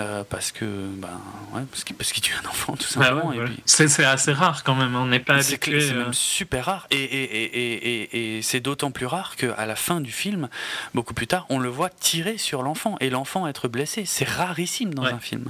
Euh, 0.00 0.24
parce 0.28 0.50
que 0.50 0.64
ben 0.64 1.20
ouais, 1.52 1.62
parce 1.96 2.12
qu'il 2.12 2.20
tue 2.20 2.34
un 2.34 2.48
enfant 2.48 2.74
tout 2.74 2.98
bah 2.98 3.04
simplement 3.04 3.32
c'est 3.64 4.04
assez 4.04 4.32
rare 4.32 4.64
quand 4.64 4.74
même 4.74 4.96
on 4.96 5.06
n'est 5.06 5.20
pas 5.20 5.40
c'est 5.40 5.64
même 5.68 6.08
euh. 6.08 6.12
super 6.12 6.64
rare 6.64 6.88
et, 6.90 6.96
et, 6.96 7.44
et, 7.44 8.38
et 8.38 8.42
c'est 8.42 8.58
d'autant 8.58 8.90
plus 8.90 9.06
rare 9.06 9.36
qu'à 9.36 9.66
la 9.66 9.76
fin 9.76 10.00
du 10.00 10.10
film 10.10 10.48
beaucoup 10.94 11.14
plus 11.14 11.28
tard 11.28 11.46
on 11.48 11.60
le 11.60 11.68
voit 11.68 11.90
tirer 11.90 12.38
sur 12.38 12.64
l'enfant 12.64 12.96
et 12.98 13.08
l'enfant 13.08 13.46
être 13.46 13.68
blessé 13.68 14.04
c'est 14.04 14.28
rarissime 14.28 14.92
dans 14.94 15.04
un 15.04 15.20
film 15.20 15.44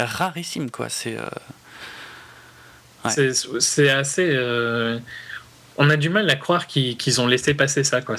rarissime 0.00 0.68
quoi 0.72 0.88
c'est 0.88 1.16
euh, 1.16 1.24
c'est 3.10 3.90
assez. 3.90 4.28
Euh, 4.30 4.98
on 5.76 5.90
a 5.90 5.96
du 5.96 6.08
mal 6.08 6.28
à 6.30 6.36
croire 6.36 6.66
qu'ils 6.66 7.20
ont 7.20 7.26
laissé 7.26 7.54
passer 7.54 7.84
ça. 7.84 8.00
Quoi. 8.00 8.16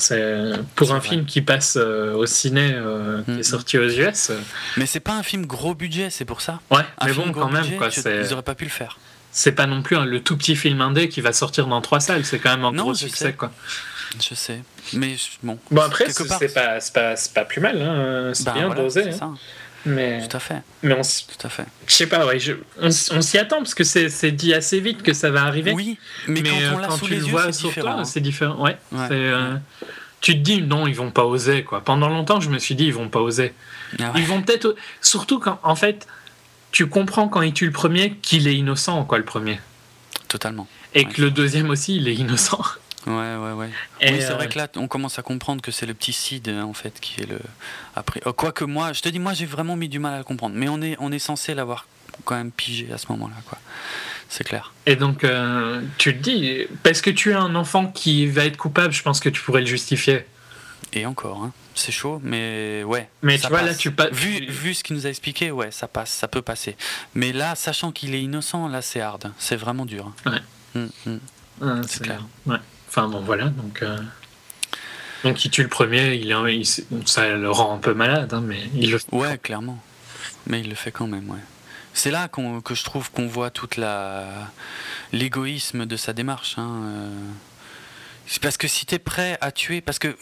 Pour 0.76 0.94
un 0.94 1.02
film 1.02 1.26
qui 1.26 1.41
passe 1.41 1.78
euh, 1.80 2.14
au 2.14 2.26
ciné, 2.26 2.72
euh, 2.74 3.22
qui 3.24 3.32
est 3.32 3.34
mm-hmm. 3.36 3.44
sorti 3.44 3.78
aux 3.78 3.90
US. 3.90 4.32
Mais 4.78 4.86
c'est 4.86 4.99
pas 4.99 5.14
un 5.14 5.24
film 5.24 5.45
gros 5.45 5.74
budget, 5.74 6.10
c'est 6.10 6.26
pour 6.26 6.41
ça? 6.41 6.60
Ouais, 6.72 6.84
mais 7.06 7.14
bon, 7.14 7.32
quand 7.32 7.49
même. 7.49 7.78
Quoi, 7.78 7.90
ils 7.90 8.34
auraient 8.34 8.41
pas 8.41 8.56
pu 8.56 8.66
le 8.66 8.72
faire. 8.72 8.99
C'est 9.32 9.52
pas 9.52 9.66
non 9.66 9.82
plus 9.82 9.98
le 10.06 10.22
tout 10.22 10.38
petit 10.38 10.56
film 10.56 10.80
indé 10.80 11.10
qui 11.10 11.20
va 11.20 11.34
sortir 11.34 11.68
dans 11.68 11.82
trois 11.82 11.99
salles, 11.99 12.24
c'est 12.24 12.40
quand 12.40 12.56
même 12.56 12.64
un 12.66 12.72
gros 12.72 12.94
succès. 12.94 13.34
Quoi. 13.34 13.52
Je 14.22 14.34
sais. 14.34 14.62
Mais 14.94 15.16
bon. 15.44 15.57
Bon, 15.72 15.82
après, 15.82 16.10
c'est 16.10 16.53
pas, 16.53 16.80
pas, 16.94 17.16
pas, 17.34 17.45
plus 17.45 17.60
mal. 17.60 17.82
Hein. 17.82 18.32
C'est 18.34 18.45
bah, 18.45 18.53
bien 18.53 18.70
dosé. 18.70 19.10
Hein. 19.22 19.36
Mais, 19.86 20.28
Tout 20.28 20.38
à 20.38 20.40
fait. 20.40 20.62
Mais 20.84 20.94
on, 20.94 21.02
Tout 21.02 21.48
à 21.48 21.49
fait. 21.49 21.66
Je 21.88 21.94
sais 21.94 22.07
pas, 22.07 22.26
ouais, 22.26 22.40
on, 22.80 22.90
s'y 22.90 23.38
attend 23.38 23.57
parce 23.57 23.76
que 23.76 23.84
c'est 23.84 24.32
dit 24.32 24.53
assez 24.53 24.80
vite 24.80 25.03
que 25.03 25.14
ça 25.14 25.30
va 25.30 25.44
arriver. 25.44 25.74
Oui, 25.74 25.98
mais, 26.28 26.41
quand 26.41 26.76
on 26.76 26.78
l'a 26.80 26.90
sous 26.90 27.07
les 27.07 27.18
yeux, 27.18 27.38
c'est 27.52 27.68
différent. 27.68 28.06
c'est 28.06 28.20
différent. 28.20 28.64
Ouais. 28.64 28.78
Euh, 29.12 29.56
tu 30.22 30.34
te 30.34 30.40
dis 30.40 30.62
non, 30.62 30.88
ils 30.88 30.95
vont 30.95 31.12
pas 31.12 31.26
oser 31.26 31.64
quoi. 31.64 31.82
Pendant 31.82 32.10
longtemps, 32.10 32.40
je 32.40 32.49
me 32.49 32.57
suis 32.57 32.74
dit 32.74 32.86
ils 32.86 32.94
vont 32.94 33.10
pas 33.10 33.20
oser. 33.20 33.53
Ah 33.99 34.12
ils 34.16 34.26
vont 34.26 34.41
peut-être, 34.41 34.76
surtout 35.02 35.40
quand 35.40 35.60
en 35.62 35.76
fait, 35.76 36.07
tu 36.72 36.88
comprends 36.88 37.28
quand 37.28 37.44
il 37.44 37.53
tue 37.53 37.68
le 37.68 37.72
premier 37.72 38.16
qu'il 38.22 38.48
est 38.48 38.56
innocent 38.56 39.03
quoi 39.06 39.20
le 39.20 39.26
premier. 39.26 39.60
Totalement. 40.28 40.68
Et 40.95 41.06
que 41.06 41.22
le 41.22 41.30
deuxième 41.30 41.70
aussi, 41.70 41.98
il 41.98 42.07
est 42.07 42.16
innocent. 42.16 42.62
Ouais, 43.07 43.36
ouais, 43.36 43.52
ouais. 43.52 43.69
oui, 44.02 44.18
c'est 44.19 44.34
vrai 44.34 44.45
euh, 44.45 44.49
que 44.49 44.57
là, 44.57 44.68
on 44.77 44.88
commence 44.88 45.19
à 45.19 45.22
comprendre 45.22 45.61
que 45.61 45.72
c'est 45.72 45.86
le 45.86 45.94
petit 45.94 46.14
Sid, 46.14 46.49
en 46.49 46.73
fait, 46.73 46.99
qui 46.99 47.22
est 47.22 47.27
le. 47.27 47.40
Après, 47.95 48.19
oh, 48.26 48.34
quoique 48.34 48.65
moi, 48.65 48.94
je 48.94 49.02
te 49.02 49.10
dis, 49.10 49.19
moi, 49.19 49.34
j'ai 49.34 49.45
vraiment 49.45 49.76
mis 49.76 49.90
du 49.90 49.99
mal 49.99 50.15
à 50.15 50.18
le 50.18 50.23
comprendre. 50.23 50.56
Mais 50.56 50.68
on 50.69 50.82
est, 50.82 50.95
on 50.99 51.11
est 51.11 51.19
censé 51.19 51.53
l'avoir 51.53 51.88
quand 52.23 52.36
même 52.36 52.52
pigé 52.52 52.91
à 52.91 52.98
ce 52.98 53.07
moment-là, 53.10 53.36
quoi. 53.48 53.60
C'est 54.27 54.44
clair. 54.44 54.73
Et 54.88 54.95
donc, 54.95 55.23
euh, 55.23 55.82
tu 55.98 56.18
te 56.18 56.22
dis, 56.22 56.65
parce 56.82 57.02
que 57.02 57.11
tu 57.11 57.32
es 57.32 57.36
un 57.36 57.53
enfant 57.53 57.88
qui 57.88 58.26
va 58.27 58.45
être 58.45 58.57
coupable, 58.57 58.94
je 58.94 59.03
pense 59.03 59.19
que 59.19 59.30
tu 59.30 59.41
pourrais 59.41 59.61
le 59.61 59.68
justifier. 59.68 60.26
Et 60.94 61.06
encore, 61.06 61.44
hein. 61.44 61.53
c'est 61.76 61.91
chaud, 61.91 62.19
mais 62.23 62.84
ouais. 62.86 63.10
Mais 63.22 63.38
tu 63.38 63.48
vois, 63.48 63.61
là, 63.61 63.76
tu 63.76 63.91
pas. 63.91 64.10
Vu, 64.10 64.45
vu 64.48 64.73
ce 64.73 64.84
qu'il 64.84 64.95
nous 64.95 65.06
a 65.06 65.10
expliqué, 65.10 65.52
ouais, 65.52 65.72
ça 65.72 65.88
passe, 65.88 66.11
ça 66.11 66.27
peut 66.27 66.41
passer. 66.41 66.76
Mais 67.14 67.34
là, 67.34 67.56
sachant 67.56 67.91
qu'il 67.91 68.15
est 68.15 68.22
innocent, 68.22 68.68
là, 68.68 68.82
c'est 68.82 69.02
hard. 69.02 69.32
C'est 69.38 69.57
vraiment 69.57 69.86
dur. 69.86 70.11
Ouais. 70.26 70.40
Hum, 70.76 71.19
hum. 71.61 71.84
c'est 71.88 72.03
clair. 72.03 72.26
Ouais. 72.45 72.57
Enfin 72.95 73.09
bon, 73.09 73.19
voilà. 73.19 73.49
Donc, 73.49 73.81
euh, 73.81 73.97
donc 75.26 75.43
il 75.43 75.51
tue 75.51 75.63
le 75.63 75.67
premier, 75.67 76.15
il, 76.15 76.65
ça 77.05 77.27
le 77.27 77.51
rend 77.51 77.76
un 77.76 77.77
peu 77.77 77.93
malade, 77.93 78.34
hein, 78.34 78.41
mais 78.41 78.69
il 78.73 78.89
le 78.89 78.99
fait. 78.99 79.07
Ouais, 79.11 79.38
clairement. 79.38 79.84
Mais 80.47 80.61
il 80.61 80.69
le 80.69 80.76
fait 80.76 80.91
quand 80.91 81.07
même, 81.07 81.30
ouais. 81.30 81.39
C'est 81.93 82.09
là 82.09 82.30
que 82.30 82.73
je 82.73 82.84
trouve 82.85 83.11
qu'on 83.11 83.27
voit 83.27 83.49
toute 83.49 83.76
la 83.76 84.49
l'égoïsme 85.11 85.85
de 85.85 85.97
sa 85.97 86.13
démarche. 86.13 86.55
Hein, 86.57 86.69
euh. 86.85 87.09
Parce 88.41 88.55
que 88.55 88.69
si 88.69 88.85
tu 88.85 88.95
es 88.95 88.99
prêt 88.99 89.38
à 89.41 89.51
tuer, 89.51 89.81
parce 89.81 89.99
que 89.99 90.15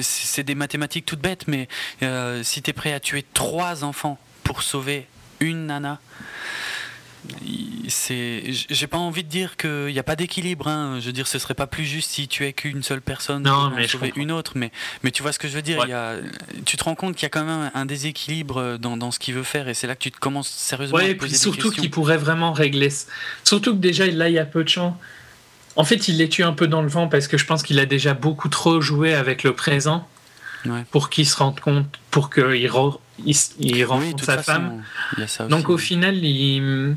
c'est 0.00 0.42
des 0.42 0.56
mathématiques 0.56 1.06
toutes 1.06 1.20
bêtes, 1.20 1.46
mais 1.46 1.68
euh, 2.02 2.42
si 2.42 2.60
tu 2.60 2.70
es 2.70 2.72
prêt 2.72 2.92
à 2.92 2.98
tuer 2.98 3.24
trois 3.34 3.84
enfants 3.84 4.18
pour 4.42 4.62
sauver 4.62 5.06
une 5.38 5.66
nana, 5.66 6.00
c'est 7.88 8.42
j'ai 8.48 8.86
pas 8.86 8.98
envie 8.98 9.22
de 9.22 9.28
dire 9.28 9.56
qu'il 9.56 9.86
n'y 9.86 9.98
a 9.98 10.02
pas 10.02 10.16
d'équilibre 10.16 10.68
hein. 10.68 10.98
je 11.00 11.06
veux 11.06 11.12
dire 11.12 11.26
ce 11.26 11.38
serait 11.38 11.54
pas 11.54 11.66
plus 11.66 11.84
juste 11.84 12.10
si 12.10 12.28
tu 12.28 12.44
es 12.44 12.52
qu'une 12.52 12.82
seule 12.82 13.00
personne 13.00 13.44
non, 13.44 13.70
mais 13.70 13.86
sauver 13.86 14.12
une 14.16 14.32
autre 14.32 14.52
mais 14.56 14.72
mais 15.02 15.10
tu 15.10 15.22
vois 15.22 15.32
ce 15.32 15.38
que 15.38 15.48
je 15.48 15.54
veux 15.54 15.62
dire 15.62 15.80
il 15.84 15.90
y 15.90 15.92
a, 15.92 16.16
tu 16.64 16.76
te 16.76 16.84
rends 16.84 16.94
compte 16.94 17.14
qu'il 17.14 17.22
y 17.22 17.26
a 17.26 17.30
quand 17.30 17.44
même 17.44 17.70
un 17.72 17.86
déséquilibre 17.86 18.76
dans, 18.78 18.96
dans 18.96 19.10
ce 19.10 19.18
qu'il 19.18 19.34
veut 19.34 19.42
faire 19.42 19.68
et 19.68 19.74
c'est 19.74 19.86
là 19.86 19.94
que 19.94 20.02
tu 20.02 20.10
te 20.10 20.18
commences 20.18 20.48
sérieusement 20.48 20.98
à 20.98 21.14
poser 21.14 21.36
surtout 21.36 21.70
qu'il 21.70 21.90
pourrait 21.90 22.18
vraiment 22.18 22.52
régler 22.52 22.92
surtout 23.44 23.72
que 23.72 23.80
déjà 23.80 24.06
là 24.06 24.28
il 24.28 24.34
y 24.34 24.38
a 24.38 24.44
peu 24.44 24.64
de 24.64 24.68
chance 24.68 24.94
en 25.76 25.84
fait 25.84 26.08
il 26.08 26.16
les 26.16 26.28
tue 26.28 26.42
un 26.42 26.52
peu 26.52 26.66
dans 26.66 26.82
le 26.82 26.88
vent 26.88 27.08
parce 27.08 27.28
que 27.28 27.38
je 27.38 27.46
pense 27.46 27.62
qu'il 27.62 27.78
a 27.78 27.86
déjà 27.86 28.14
beaucoup 28.14 28.48
trop 28.48 28.80
joué 28.80 29.14
avec 29.14 29.42
le 29.42 29.54
présent 29.54 30.08
pour 30.90 31.10
qu'il 31.10 31.26
se 31.26 31.36
rende 31.36 31.60
compte 31.60 31.86
pour 32.10 32.30
qu'il 32.30 32.44
il, 32.54 33.84
rencontre 33.84 34.24
sa 34.24 34.42
femme. 34.42 34.82
donc 35.48 35.68
au 35.68 35.78
final 35.78 36.16
il 36.16 36.96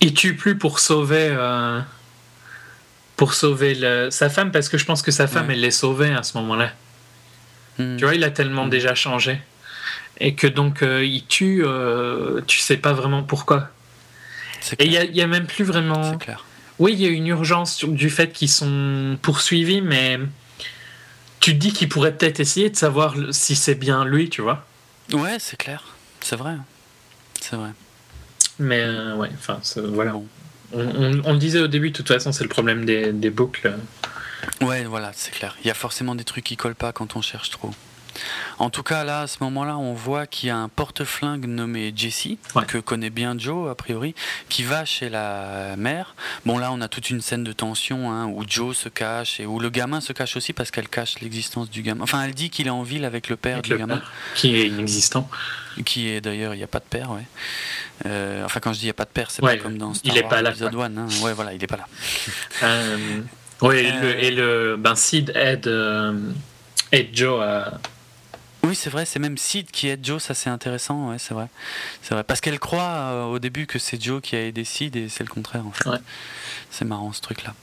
il 0.00 0.14
tue 0.14 0.36
plus 0.36 0.58
pour 0.58 0.78
sauver 0.78 1.28
euh, 1.30 1.80
pour 3.16 3.34
sauver 3.34 4.10
sa 4.10 4.28
femme 4.28 4.50
parce 4.50 4.68
que 4.68 4.78
je 4.78 4.84
pense 4.84 5.02
que 5.02 5.10
sa 5.10 5.26
femme 5.26 5.50
elle 5.50 5.60
l'est 5.60 5.70
sauvée 5.70 6.12
à 6.12 6.22
ce 6.22 6.36
moment-là. 6.38 6.72
Hmm. 7.78 7.96
Tu 7.96 8.04
vois, 8.04 8.14
il 8.14 8.24
a 8.24 8.30
tellement 8.30 8.66
hmm. 8.66 8.70
déjà 8.70 8.94
changé 8.94 9.40
et 10.18 10.34
que 10.34 10.46
donc 10.46 10.82
euh, 10.82 11.04
il 11.04 11.24
tue, 11.26 11.62
euh, 11.64 12.40
tu 12.46 12.58
sais 12.58 12.76
pas 12.76 12.92
vraiment 12.92 13.22
pourquoi. 13.22 13.70
Et 14.78 14.86
il 14.86 14.92
y, 14.92 15.20
a 15.20 15.26
même 15.28 15.46
plus 15.46 15.64
vraiment. 15.64 16.18
Clair. 16.18 16.44
Oui, 16.80 16.92
il 16.92 17.00
y 17.00 17.06
a 17.06 17.08
une 17.08 17.28
urgence 17.28 17.84
du 17.84 18.10
fait 18.10 18.32
qu'ils 18.32 18.48
sont 18.48 19.16
poursuivis, 19.22 19.80
mais 19.80 20.18
tu 21.38 21.52
te 21.52 21.56
dis 21.56 21.72
qu'il 21.72 21.88
pourrait 21.88 22.16
peut-être 22.16 22.40
essayer 22.40 22.68
de 22.68 22.74
savoir 22.74 23.14
si 23.30 23.54
c'est 23.54 23.76
bien 23.76 24.04
lui, 24.04 24.28
tu 24.28 24.42
vois. 24.42 24.66
Ouais, 25.12 25.36
c'est 25.38 25.56
clair. 25.56 25.84
C'est 26.20 26.34
vrai. 26.34 26.54
C'est 27.40 27.54
vrai. 27.54 27.70
Mais 28.58 28.84
ouais, 29.16 29.30
enfin, 29.34 29.60
voilà. 29.84 30.14
On, 30.72 31.20
on, 31.24 31.32
le 31.32 31.38
disait 31.38 31.60
au 31.60 31.68
début, 31.68 31.90
de 31.90 31.96
toute 31.96 32.08
façon, 32.08 32.32
c'est 32.32 32.42
le 32.42 32.48
problème 32.48 32.84
des, 32.84 33.12
des 33.12 33.30
boucles. 33.30 33.72
Ouais, 34.60 34.84
voilà, 34.84 35.12
c'est 35.14 35.30
clair. 35.30 35.56
Il 35.62 35.68
y 35.68 35.70
a 35.70 35.74
forcément 35.74 36.14
des 36.14 36.24
trucs 36.24 36.44
qui 36.44 36.56
collent 36.56 36.74
pas 36.74 36.92
quand 36.92 37.16
on 37.16 37.22
cherche 37.22 37.50
trop. 37.50 37.70
En 38.58 38.70
tout 38.70 38.82
cas, 38.82 39.04
là, 39.04 39.22
à 39.22 39.26
ce 39.26 39.38
moment-là, 39.40 39.76
on 39.76 39.92
voit 39.92 40.26
qu'il 40.26 40.48
y 40.48 40.50
a 40.50 40.56
un 40.56 40.68
porte-flingue 40.68 41.46
nommé 41.46 41.92
Jesse, 41.94 42.36
que 42.66 42.78
connaît 42.78 43.10
bien 43.10 43.38
Joe, 43.38 43.70
a 43.70 43.74
priori, 43.74 44.14
qui 44.48 44.62
va 44.62 44.84
chez 44.84 45.08
la 45.08 45.74
mère. 45.76 46.14
Bon, 46.44 46.58
là, 46.58 46.70
on 46.72 46.80
a 46.80 46.88
toute 46.88 47.10
une 47.10 47.20
scène 47.20 47.44
de 47.44 47.52
tension 47.52 48.10
hein, 48.10 48.26
où 48.26 48.44
Joe 48.46 48.76
se 48.76 48.88
cache 48.88 49.40
et 49.40 49.46
où 49.46 49.58
le 49.58 49.70
gamin 49.70 50.00
se 50.00 50.12
cache 50.12 50.36
aussi 50.36 50.52
parce 50.52 50.70
qu'elle 50.70 50.88
cache 50.88 51.20
l'existence 51.20 51.70
du 51.70 51.82
gamin. 51.82 52.02
Enfin, 52.02 52.22
elle 52.24 52.34
dit 52.34 52.50
qu'il 52.50 52.66
est 52.66 52.70
en 52.70 52.82
ville 52.82 53.04
avec 53.04 53.28
le 53.28 53.36
père 53.36 53.62
du 53.62 53.76
gamin. 53.76 54.00
qui 54.34 54.56
est 54.56 54.68
inexistant. 54.68 55.28
Qui 55.84 56.08
est 56.08 56.22
d'ailleurs, 56.22 56.54
il 56.54 56.58
n'y 56.58 56.64
a 56.64 56.68
pas 56.68 56.78
de 56.78 56.84
père, 56.88 57.10
ouais. 57.10 57.26
Euh, 58.06 58.44
enfin, 58.44 58.60
quand 58.60 58.72
je 58.72 58.78
dis 58.78 58.84
il 58.84 58.88
n'y 58.88 58.90
a 58.90 58.94
pas 58.94 59.04
de 59.04 59.10
père, 59.10 59.30
c'est 59.30 59.42
pas 59.42 59.56
comme 59.56 59.76
dans 59.76 59.92
Star 59.92 60.14
il 60.14 60.20
Wars, 60.22 60.30
pas 60.30 60.42
là. 60.42 60.52
One, 60.74 60.98
hein. 60.98 61.08
Ouais, 61.22 61.32
voilà, 61.34 61.52
il 61.52 61.60
n'est 61.60 61.66
pas 61.66 61.76
là. 61.76 61.86
Euh, 62.62 63.20
oui, 63.60 63.76
et, 63.76 63.92
le, 63.92 64.24
et 64.24 64.30
le 64.30 64.76
ben, 64.78 64.94
Sid 64.94 65.32
aide, 65.34 65.66
euh, 65.66 66.14
aide 66.92 67.08
Joe 67.12 67.42
à 67.42 67.80
oui, 68.66 68.74
c'est 68.74 68.90
vrai, 68.90 69.04
c'est 69.04 69.18
même 69.18 69.38
Sid 69.38 69.70
qui 69.70 69.88
aide 69.88 70.04
Joe, 70.04 70.22
ça 70.22 70.34
c'est 70.34 70.50
intéressant, 70.50 71.10
ouais, 71.10 71.18
c'est 71.18 71.34
vrai. 71.34 71.48
C'est 72.02 72.14
vrai. 72.14 72.24
Parce 72.24 72.40
qu'elle 72.40 72.58
croit 72.58 72.82
euh, 72.82 73.24
au 73.24 73.38
début 73.38 73.66
que 73.66 73.78
c'est 73.78 74.00
Joe 74.02 74.20
qui 74.20 74.36
a 74.36 74.42
aidé 74.42 74.64
Sid 74.64 74.96
et 74.96 75.08
c'est 75.08 75.24
le 75.24 75.30
contraire 75.30 75.66
en 75.66 75.72
fait. 75.72 75.88
C'est 76.70 76.84
marrant 76.84 77.12
ce 77.12 77.20
truc-là. 77.20 77.54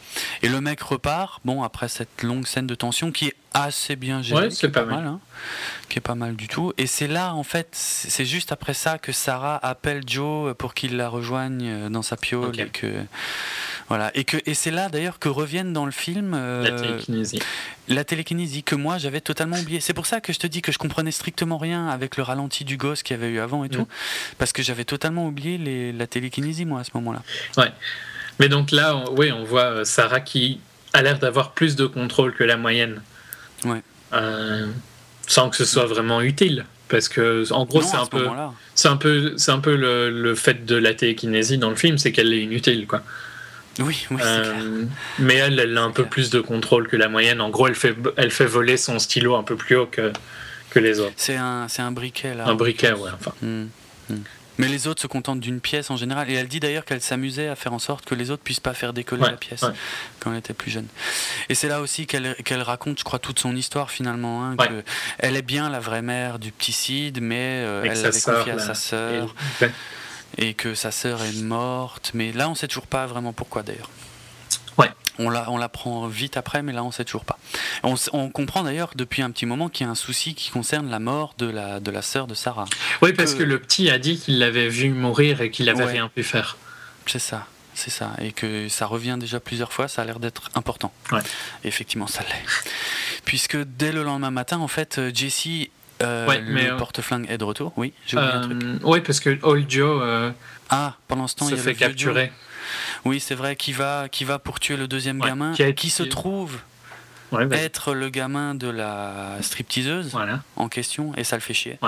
Et 0.41 0.49
le 0.49 0.61
mec 0.61 0.81
repart, 0.81 1.41
bon, 1.45 1.61
après 1.61 1.87
cette 1.87 2.23
longue 2.23 2.47
scène 2.47 2.67
de 2.67 2.75
tension 2.75 3.11
qui 3.11 3.27
est 3.27 3.35
assez 3.53 3.95
bien 3.95 4.21
gérée, 4.21 4.49
c'est 4.49 4.69
pas, 4.69 4.85
mal, 4.85 5.05
hein, 5.05 5.19
qui 5.89 5.99
est 5.99 6.01
pas 6.01 6.15
mal 6.15 6.35
du 6.35 6.47
tout. 6.47 6.73
Et 6.77 6.87
c'est 6.87 7.07
là, 7.07 7.35
en 7.35 7.43
fait, 7.43 7.67
c'est 7.73 8.25
juste 8.25 8.51
après 8.51 8.73
ça 8.73 8.97
que 8.97 9.11
Sarah 9.11 9.59
appelle 9.63 10.03
Joe 10.07 10.55
pour 10.55 10.73
qu'il 10.73 10.97
la 10.97 11.09
rejoigne 11.09 11.67
euh, 11.67 11.89
dans 11.89 12.01
sa 12.01 12.17
piole 12.17 12.59
et 12.59 12.67
que 12.69 12.87
voilà. 13.89 14.11
Et, 14.15 14.23
que, 14.23 14.37
et 14.45 14.53
c'est 14.53 14.71
là 14.71 14.89
d'ailleurs 14.89 15.19
que 15.19 15.29
reviennent 15.29 15.73
dans 15.73 15.85
le 15.85 15.91
film 15.91 16.33
euh, 16.33 16.63
la 16.63 16.71
télékinésie. 16.71 17.39
La 17.87 18.03
télékinésie 18.03 18.63
que 18.63 18.75
moi 18.75 18.97
j'avais 18.97 19.21
totalement 19.21 19.57
oublié. 19.57 19.79
C'est 19.79 19.93
pour 19.93 20.05
ça 20.05 20.21
que 20.21 20.33
je 20.33 20.39
te 20.39 20.47
dis 20.47 20.61
que 20.61 20.71
je 20.71 20.77
comprenais 20.77 21.11
strictement 21.11 21.57
rien 21.57 21.87
avec 21.87 22.17
le 22.17 22.23
ralenti 22.23 22.63
du 22.63 22.77
gosse 22.77 23.03
qu'il 23.03 23.17
y 23.17 23.19
avait 23.19 23.29
eu 23.29 23.39
avant 23.39 23.63
et 23.63 23.69
tout. 23.69 23.81
Mm. 23.81 23.87
Parce 24.37 24.53
que 24.53 24.63
j'avais 24.63 24.85
totalement 24.85 25.27
oublié 25.27 25.57
les, 25.57 25.91
la 25.91 26.07
télékinésie 26.07 26.65
moi 26.65 26.81
à 26.81 26.83
ce 26.83 26.91
moment-là. 26.95 27.21
Ouais. 27.57 27.71
Mais 28.39 28.49
donc 28.49 28.71
là, 28.71 28.95
on, 28.95 29.15
oui, 29.15 29.31
on 29.31 29.43
voit 29.43 29.63
euh, 29.63 29.83
Sarah 29.83 30.21
qui 30.21 30.59
a 30.93 31.01
l'air 31.01 31.19
d'avoir 31.19 31.51
plus 31.51 31.75
de 31.75 31.85
contrôle 31.85 32.33
que 32.33 32.43
la 32.43 32.57
moyenne. 32.57 33.01
Ouais. 33.65 33.81
Euh, 34.13 34.67
sans 35.27 35.49
que 35.49 35.55
ce 35.55 35.65
soit 35.65 35.85
vraiment 35.85 36.21
utile. 36.21 36.65
Parce 36.89 37.09
que, 37.09 37.51
en 37.51 37.65
gros, 37.65 37.81
c'est 37.81 37.95
un, 37.95 38.05
peu, 38.05 38.27
c'est 38.75 38.87
un 38.87 38.97
peu, 38.97 39.33
c'est 39.37 39.51
un 39.51 39.59
peu 39.59 39.75
le, 39.75 40.11
le, 40.11 40.35
fait 40.35 40.65
de 40.65 40.75
la 40.75 40.93
télékinésie 40.93 41.57
dans 41.57 41.69
le 41.69 41.75
film, 41.75 41.97
c'est 41.97 42.11
qu'elle 42.11 42.31
est 42.31 42.41
inutile, 42.41 42.85
quoi. 42.85 43.01
Oui, 43.79 44.05
oui 44.11 44.21
euh, 44.23 44.85
mais 45.19 45.35
elle, 45.35 45.59
elle 45.59 45.77
a 45.77 45.81
un 45.81 45.91
peu 45.91 46.05
plus 46.05 46.29
de 46.29 46.39
contrôle 46.39 46.87
que 46.87 46.95
la 46.95 47.09
moyenne. 47.09 47.41
En 47.41 47.49
gros, 47.49 47.67
elle 47.67 47.75
fait, 47.75 47.95
elle 48.17 48.31
fait 48.31 48.45
voler 48.45 48.77
son 48.77 48.99
stylo 48.99 49.35
un 49.35 49.43
peu 49.43 49.55
plus 49.55 49.75
haut 49.75 49.87
que, 49.87 50.13
que 50.69 50.79
les 50.79 50.99
autres. 50.99 51.13
C'est 51.15 51.37
un, 51.37 51.67
un 51.77 51.91
briquet, 51.91 52.35
là. 52.35 52.45
Un 52.47 52.55
briquet, 52.55 52.93
ouais. 52.93 53.11
Enfin. 53.13 53.33
Hmm, 53.41 53.65
hmm. 54.09 54.17
Mais 54.59 54.67
les 54.67 54.87
autres 54.87 55.01
se 55.01 55.07
contentent 55.07 55.39
d'une 55.39 55.59
pièce 55.59 55.89
en 55.89 55.97
général. 55.97 56.29
Et 56.29 56.33
elle 56.33 56.47
dit 56.47 56.59
d'ailleurs 56.59 56.85
qu'elle 56.85 57.01
s'amusait 57.01 57.47
à 57.47 57.55
faire 57.55 57.73
en 57.73 57.79
sorte 57.79 58.05
que 58.05 58.13
les 58.13 58.29
autres 58.29 58.43
puissent 58.43 58.59
pas 58.59 58.73
faire 58.73 58.93
décoller 58.93 59.23
la 59.23 59.31
pièce 59.31 59.65
quand 60.19 60.31
elle 60.31 60.37
était 60.37 60.53
plus 60.53 60.69
jeune. 60.69 60.85
Et 61.49 61.55
c'est 61.55 61.67
là 61.67 61.81
aussi 61.81 62.05
qu'elle 62.05 62.61
raconte, 62.61 62.99
je 62.99 63.03
crois, 63.03 63.19
toute 63.19 63.39
son 63.39 63.55
histoire 63.55 63.89
finalement. 63.89 64.45
Hein, 64.45 64.55
elle 65.17 65.35
est 65.35 65.41
bien 65.41 65.69
la 65.69 65.79
vraie 65.79 66.03
mère 66.03 66.37
du 66.37 66.51
petit 66.51 66.71
Cid, 66.71 67.19
mais 67.21 67.63
euh, 67.63 67.83
elle 67.83 68.01
l'avait 68.01 68.21
confié 68.21 68.51
à 68.51 68.59
sa 68.59 68.75
sœur 68.75 69.33
et 70.37 70.53
que 70.53 70.75
sa 70.75 70.91
sœur 70.91 71.21
est 71.23 71.41
morte. 71.41 72.11
Mais 72.13 72.31
là, 72.31 72.49
on 72.49 72.55
sait 72.55 72.67
toujours 72.67 72.87
pas 72.87 73.05
vraiment 73.05 73.33
pourquoi 73.33 73.63
d'ailleurs. 73.63 73.89
Ouais. 74.77 74.89
On 75.19 75.29
l'apprend 75.29 76.07
vite 76.07 76.37
après, 76.37 76.63
mais 76.63 76.73
là, 76.73 76.83
on 76.83 76.91
sait 76.91 77.05
toujours 77.05 77.25
pas. 77.25 77.37
On, 77.83 78.29
comprend 78.29 78.63
d'ailleurs 78.63 78.91
depuis 78.95 79.21
un 79.21 79.29
petit 79.29 79.45
moment 79.45 79.69
qu'il 79.69 79.85
y 79.85 79.87
a 79.87 79.91
un 79.91 79.95
souci 79.95 80.33
qui 80.33 80.49
concerne 80.49 80.89
la 80.89 80.99
mort 80.99 81.35
de 81.37 81.45
la, 81.45 81.79
de 81.79 81.91
la 81.91 82.01
sœur 82.01 82.25
de 82.25 82.33
Sarah. 82.33 82.65
Oui, 83.01 83.13
parce 83.13 83.35
que, 83.35 83.43
le 83.43 83.59
petit 83.59 83.89
a 83.91 83.99
dit 83.99 84.17
qu'il 84.17 84.39
l'avait 84.39 84.69
vu 84.69 84.89
mourir 84.89 85.41
et 85.41 85.51
qu'il 85.51 85.67
n'avait 85.67 85.85
rien 85.85 86.09
pu 86.09 86.23
faire. 86.23 86.57
C'est 87.05 87.19
ça. 87.19 87.47
C'est 87.75 87.89
ça, 87.89 88.11
et 88.21 88.31
que 88.31 88.69
ça 88.69 88.85
revient 88.85 89.17
déjà 89.19 89.39
plusieurs 89.39 89.73
fois, 89.73 89.87
ça 89.87 90.03
a 90.03 90.05
l'air 90.05 90.19
d'être 90.19 90.51
important. 90.53 90.93
Ouais. 91.11 91.21
effectivement, 91.63 92.05
ça 92.05 92.21
l'est. 92.21 92.71
Puisque 93.25 93.57
dès 93.57 93.91
le 93.91 94.03
lendemain 94.03 94.29
matin, 94.29 94.59
en 94.59 94.67
fait, 94.67 95.01
Jessie 95.11 95.71
euh, 96.03 96.39
le 96.39 96.71
euh, 96.71 96.77
porte-flingue 96.77 97.25
est 97.29 97.37
de 97.37 97.43
retour, 97.43 97.73
oui, 97.77 97.93
j'ai 98.05 98.17
oublié 98.17 98.33
un 98.33 98.41
truc. 98.41 98.63
Euh, 98.63 98.79
oui, 98.83 99.01
parce 99.01 99.19
que 99.19 99.37
Old 99.41 99.69
Joe 99.69 100.33
ah, 100.69 100.95
pendant 101.07 101.27
ce 101.27 101.35
temps, 101.35 101.47
se 101.47 101.55
il 101.55 101.59
fait 101.59 101.75
capturer. 101.75 102.31
Oui, 103.05 103.19
c'est 103.19 103.35
vrai, 103.35 103.55
qui 103.55 103.73
va, 103.73 104.07
qui 104.09 104.23
va 104.23 104.39
pour 104.39 104.59
tuer 104.59 104.77
le 104.77 104.87
deuxième 104.87 105.19
gamin, 105.19 105.53
qui, 105.53 105.89
se 105.89 106.03
trouve 106.03 106.57
être 107.51 107.93
le 107.93 108.09
gamin 108.09 108.55
de 108.55 108.67
la 108.67 109.37
stripteaseuse 109.41 110.09
voilà. 110.11 110.41
en 110.55 110.69
question, 110.69 111.13
et 111.15 111.23
ça 111.23 111.35
le 111.35 111.41
fait 111.41 111.53
chier. 111.53 111.79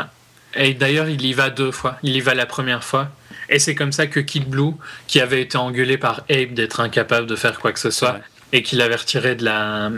Et 0.58 0.74
d'ailleurs, 0.74 1.10
il 1.10 1.26
y 1.26 1.34
va 1.34 1.50
deux 1.50 1.72
fois. 1.72 1.98
Il 2.02 2.16
y 2.16 2.22
va 2.22 2.34
la 2.34 2.46
première 2.46 2.84
fois. 2.84 3.10
Et 3.50 3.60
c'est 3.60 3.76
comme 3.76 3.92
ça 3.92 4.08
que 4.08 4.22
Kid 4.22 4.48
Blue, 4.48 4.72
qui 5.08 5.20
avait 5.20 5.42
été 5.42 5.58
engueulé 5.58 5.98
par 5.98 6.24
Abe 6.30 6.54
d'être 6.54 6.80
incapable 6.80 7.28
de 7.28 7.36
faire 7.36 7.60
quoi 7.60 7.74
que 7.74 7.80
ce 7.80 7.92
soit, 7.92 8.20
et 8.54 8.64
qu'il 8.64 8.82
avait 8.82 8.96
retiré 8.96 9.36
de 9.36 9.44
la 9.44 9.92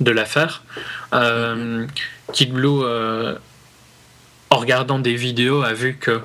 de 0.00 0.10
l'affaire, 0.10 0.62
mm-hmm. 1.12 1.86
Kid 2.32 2.52
Blue 2.52 2.82
en 4.50 4.58
regardant 4.58 4.98
des 4.98 5.14
vidéos, 5.14 5.62
a 5.62 5.72
vu 5.72 5.96
que 5.96 6.20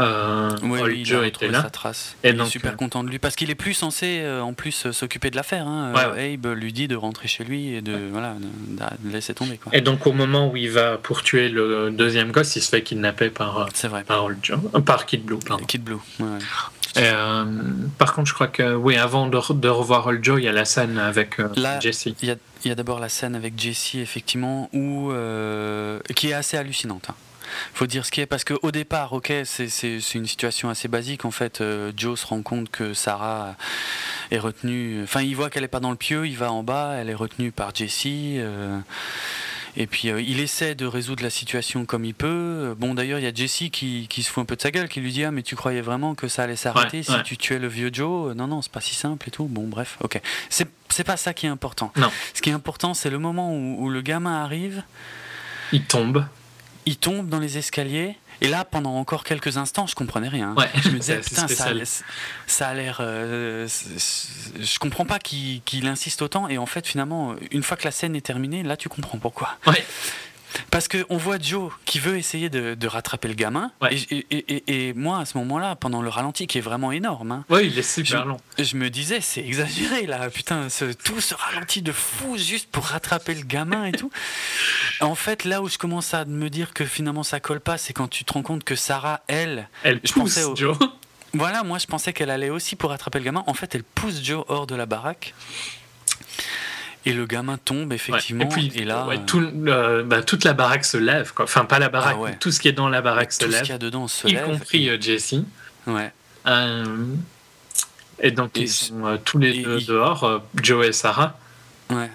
euh, 0.00 0.50
oui, 0.62 1.04
Joe 1.04 1.26
était 1.26 1.48
là. 1.48 1.62
Sa 1.62 1.70
trace. 1.70 2.16
Et 2.24 2.30
il 2.30 2.36
donc, 2.36 2.48
est 2.48 2.50
super 2.50 2.72
euh, 2.72 2.76
content 2.76 3.04
de 3.04 3.10
lui 3.10 3.18
parce 3.18 3.36
qu'il 3.36 3.50
est 3.50 3.54
plus 3.54 3.74
censé 3.74 4.20
euh, 4.20 4.42
en 4.42 4.52
plus 4.52 4.90
s'occuper 4.90 5.30
de 5.30 5.36
l'affaire. 5.36 5.68
Hein. 5.68 5.92
Abe 5.94 6.46
lui 6.54 6.72
dit 6.72 6.88
de 6.88 6.96
rentrer 6.96 7.28
chez 7.28 7.44
lui 7.44 7.74
et 7.74 7.80
de, 7.80 7.96
voilà, 8.10 8.34
de, 8.68 9.10
laisser 9.10 9.34
tomber. 9.34 9.58
Quoi. 9.58 9.74
Et 9.74 9.80
donc 9.80 10.06
au 10.06 10.12
moment 10.12 10.50
où 10.50 10.56
il 10.56 10.70
va 10.70 10.98
pour 10.98 11.22
tuer 11.22 11.48
le 11.48 11.90
deuxième 11.90 12.32
gosse, 12.32 12.56
il 12.56 12.62
se 12.62 12.70
fait 12.70 12.82
kidnapper 12.82 13.30
par, 13.30 13.68
vrai. 13.84 14.02
par, 14.02 14.28
Joe, 14.42 14.58
par 14.84 15.06
Kid 15.06 15.24
Blue. 15.24 15.38
Pardon. 15.38 15.64
Kid 15.64 15.84
Blue. 15.84 15.98
Et, 16.96 17.10
par 17.98 18.14
contre, 18.14 18.28
je 18.28 18.34
crois 18.34 18.46
que 18.46 18.74
oui, 18.74 18.96
avant 18.96 19.26
de, 19.26 19.52
de 19.52 19.68
revoir 19.68 20.06
Old 20.06 20.24
Joe, 20.24 20.40
il 20.40 20.44
y 20.44 20.48
a 20.48 20.52
la 20.52 20.64
scène 20.64 20.98
avec 20.98 21.36
Jesse. 21.80 22.06
Il 22.06 22.28
y 22.28 22.30
a, 22.30 22.36
y 22.64 22.70
a 22.70 22.74
d'abord 22.74 22.98
la 22.98 23.08
scène 23.08 23.34
avec 23.36 23.58
Jesse, 23.58 23.96
effectivement, 23.96 24.70
où, 24.72 25.12
qui 26.16 26.30
est 26.30 26.34
assez 26.34 26.56
hallucinante. 26.56 27.10
Hein 27.10 27.14
faut 27.72 27.86
dire 27.86 28.06
ce 28.06 28.10
qui 28.10 28.20
est 28.20 28.26
parce 28.26 28.44
qu'au 28.44 28.70
départ, 28.70 29.12
ok, 29.12 29.32
c'est 29.44 30.14
une 30.14 30.26
situation 30.26 30.68
assez 30.68 30.88
basique. 30.88 31.24
En 31.24 31.30
fait, 31.30 31.60
euh, 31.60 31.92
Joe 31.96 32.18
se 32.18 32.26
rend 32.26 32.42
compte 32.42 32.70
que 32.70 32.94
Sarah 32.94 33.56
est 34.30 34.38
retenue. 34.38 35.02
Enfin, 35.02 35.22
il 35.22 35.34
voit 35.34 35.50
qu'elle 35.50 35.64
est 35.64 35.68
pas 35.68 35.80
dans 35.80 35.90
le 35.90 35.96
pieu, 35.96 36.26
il 36.26 36.36
va 36.36 36.52
en 36.52 36.62
bas, 36.62 36.94
elle 36.98 37.10
est 37.10 37.14
retenue 37.14 37.52
par 37.52 37.74
Jessie. 37.74 38.36
Euh, 38.38 38.78
et 39.76 39.88
puis 39.88 40.08
euh, 40.08 40.20
il 40.20 40.38
essaie 40.38 40.76
de 40.76 40.86
résoudre 40.86 41.22
la 41.22 41.30
situation 41.30 41.84
comme 41.84 42.04
il 42.04 42.14
peut. 42.14 42.74
Bon, 42.78 42.94
d'ailleurs, 42.94 43.18
il 43.18 43.24
y 43.24 43.28
a 43.28 43.34
Jessie 43.34 43.70
qui, 43.70 44.06
qui, 44.08 44.22
se 44.22 44.30
fout 44.30 44.42
un 44.42 44.44
peu 44.46 44.56
de 44.56 44.62
sa 44.62 44.70
gueule, 44.70 44.88
qui 44.88 45.00
lui 45.00 45.12
dit 45.12 45.24
Ah, 45.24 45.30
mais 45.30 45.42
tu 45.42 45.56
croyais 45.56 45.80
vraiment 45.80 46.14
que 46.14 46.28
ça 46.28 46.44
allait 46.44 46.56
s'arrêter 46.56 47.02
si 47.02 47.12
tu 47.24 47.36
tuais 47.36 47.58
le 47.58 47.68
vieux 47.68 47.90
Joe? 47.92 48.34
Non, 48.36 48.46
non, 48.46 48.62
c'est 48.62 48.72
pas 48.72 48.80
si 48.80 48.94
simple 48.94 49.28
et 49.28 49.30
tout. 49.30 49.46
Bon, 49.46 49.66
bref, 49.66 49.96
ok. 50.00 50.20
C'est 50.48 51.04
pas 51.04 51.16
ça 51.16 51.34
qui 51.34 51.46
est 51.46 51.50
important. 51.50 51.92
Non. 51.96 52.10
Ce 52.34 52.40
qui 52.40 52.50
est 52.50 52.52
important, 52.52 52.94
c'est 52.94 53.10
le 53.10 53.18
moment 53.18 53.52
où, 53.52 53.84
où 53.84 53.90
le 53.90 54.00
gamin 54.00 54.42
arrive. 54.44 54.84
Il 55.72 55.84
tombe 55.84 56.24
il 56.86 56.96
tombe 56.96 57.28
dans 57.28 57.38
les 57.38 57.58
escaliers. 57.58 58.16
Et 58.40 58.48
là, 58.48 58.64
pendant 58.64 58.96
encore 58.96 59.24
quelques 59.24 59.56
instants, 59.56 59.86
je 59.86 59.94
comprenais 59.94 60.28
rien. 60.28 60.54
je 60.82 60.90
me 60.90 60.98
disais, 60.98 61.20
putain, 61.20 61.46
ça, 61.46 61.72
ça, 62.46 62.68
a 62.68 62.74
l'air. 62.74 62.98
Euh, 63.00 63.68
je 63.68 64.78
comprends 64.78 65.04
pas 65.04 65.18
qu'il 65.18 65.86
insiste 65.86 66.20
autant. 66.20 66.48
Et 66.48 66.58
en 66.58 66.66
fait, 66.66 66.86
finalement, 66.86 67.36
une 67.52 67.62
fois 67.62 67.76
que 67.76 67.84
la 67.84 67.92
scène 67.92 68.16
est 68.16 68.26
terminée, 68.26 68.62
là, 68.62 68.76
tu 68.76 68.88
comprends 68.88 69.18
pourquoi. 69.18 69.56
Ouais. 69.66 69.84
Parce 70.70 70.88
qu'on 70.88 71.16
voit 71.16 71.38
Joe 71.38 71.72
qui 71.84 71.98
veut 71.98 72.16
essayer 72.16 72.48
de, 72.50 72.86
rattraper 72.86 73.28
le 73.28 73.34
gamin. 73.34 73.70
Et, 73.90 74.92
moi, 74.94 75.18
à 75.18 75.24
ce 75.24 75.38
moment-là, 75.38 75.76
pendant 75.76 76.02
le 76.02 76.08
ralenti, 76.08 76.46
qui 76.46 76.58
est 76.58 76.62
vraiment 76.62 76.92
énorme. 76.92 77.32
Hein, 77.32 77.44
oui, 77.48 77.70
il 77.72 77.78
est 77.78 77.82
super 77.82 78.22
je, 78.22 78.28
long. 78.28 78.40
Je 78.58 78.76
me 78.76 78.90
disais, 78.90 79.20
c'est 79.20 79.44
exagéré 79.44 80.06
là. 80.06 80.30
Putain, 80.30 80.68
ce, 80.68 80.86
tout 80.86 81.20
ce 81.20 81.34
ralenti 81.34 81.82
de 81.82 81.92
fou 81.92 82.36
juste 82.36 82.70
pour 82.70 82.84
rattraper 82.84 83.34
le 83.34 83.42
gamin 83.42 83.86
et 83.86 83.92
tout. 83.92 84.10
en 85.00 85.14
fait, 85.14 85.44
là 85.44 85.62
où 85.62 85.68
je 85.68 85.78
commence 85.78 86.14
à 86.14 86.24
me 86.24 86.50
dire 86.50 86.74
que 86.74 86.84
finalement 86.84 87.22
ça 87.22 87.40
colle 87.40 87.60
pas, 87.60 87.78
c'est 87.78 87.92
quand 87.92 88.08
tu 88.08 88.24
te 88.24 88.32
rends 88.32 88.42
compte 88.42 88.64
que 88.64 88.76
Sarah, 88.76 89.22
elle. 89.26 89.68
Elle 89.82 90.00
je 90.04 90.12
pousse 90.12 90.34
pensais 90.34 90.56
Joe. 90.56 90.78
Voilà, 91.36 91.64
moi 91.64 91.78
je 91.78 91.86
pensais 91.86 92.12
qu'elle 92.12 92.30
allait 92.30 92.50
aussi 92.50 92.76
pour 92.76 92.90
rattraper 92.90 93.18
le 93.18 93.24
gamin. 93.24 93.42
En 93.48 93.54
fait, 93.54 93.74
elle 93.74 93.82
pousse 93.82 94.22
Joe 94.22 94.44
hors 94.46 94.68
de 94.68 94.76
la 94.76 94.86
baraque. 94.86 95.34
Et 97.06 97.12
le 97.12 97.26
gamin 97.26 97.58
tombe, 97.58 97.92
effectivement. 97.92 98.48
Et, 98.56 98.84
là. 98.84 99.06
Euh, 99.34 100.02
bah, 100.02 100.22
toute 100.22 100.44
la 100.44 100.54
baraque 100.54 100.84
se 100.84 100.96
lève. 100.96 101.32
Quoi. 101.34 101.44
Enfin, 101.44 101.64
pas 101.64 101.78
la 101.78 101.88
baraque, 101.88 102.16
ah 102.26 102.32
tout 102.40 102.50
ce 102.50 102.60
qui 102.60 102.68
est 102.68 102.72
dans 102.72 102.88
la 102.88 103.02
baraque 103.02 103.32
se 103.32 103.44
lève. 103.44 103.50
Tout 103.50 103.56
ce 103.56 103.62
qu'il 103.62 103.70
y 103.70 103.74
a 103.74 103.78
dedans 103.78 104.08
se 104.08 104.26
y 104.26 104.32
lève. 104.32 104.46
Y 104.46 104.50
compris 104.50 104.88
euh, 104.88 105.00
Jesse. 105.00 105.34
Ouais. 105.86 106.12
Euh, 106.46 107.04
et 108.20 108.30
donc, 108.30 108.52
ils 108.56 108.70
sont 108.70 109.18
tous 109.24 109.38
les 109.38 109.62
deux 109.62 109.80
dehors, 109.80 110.42
Joe 110.54 110.86
et 110.86 110.92
Sarah. 110.92 111.38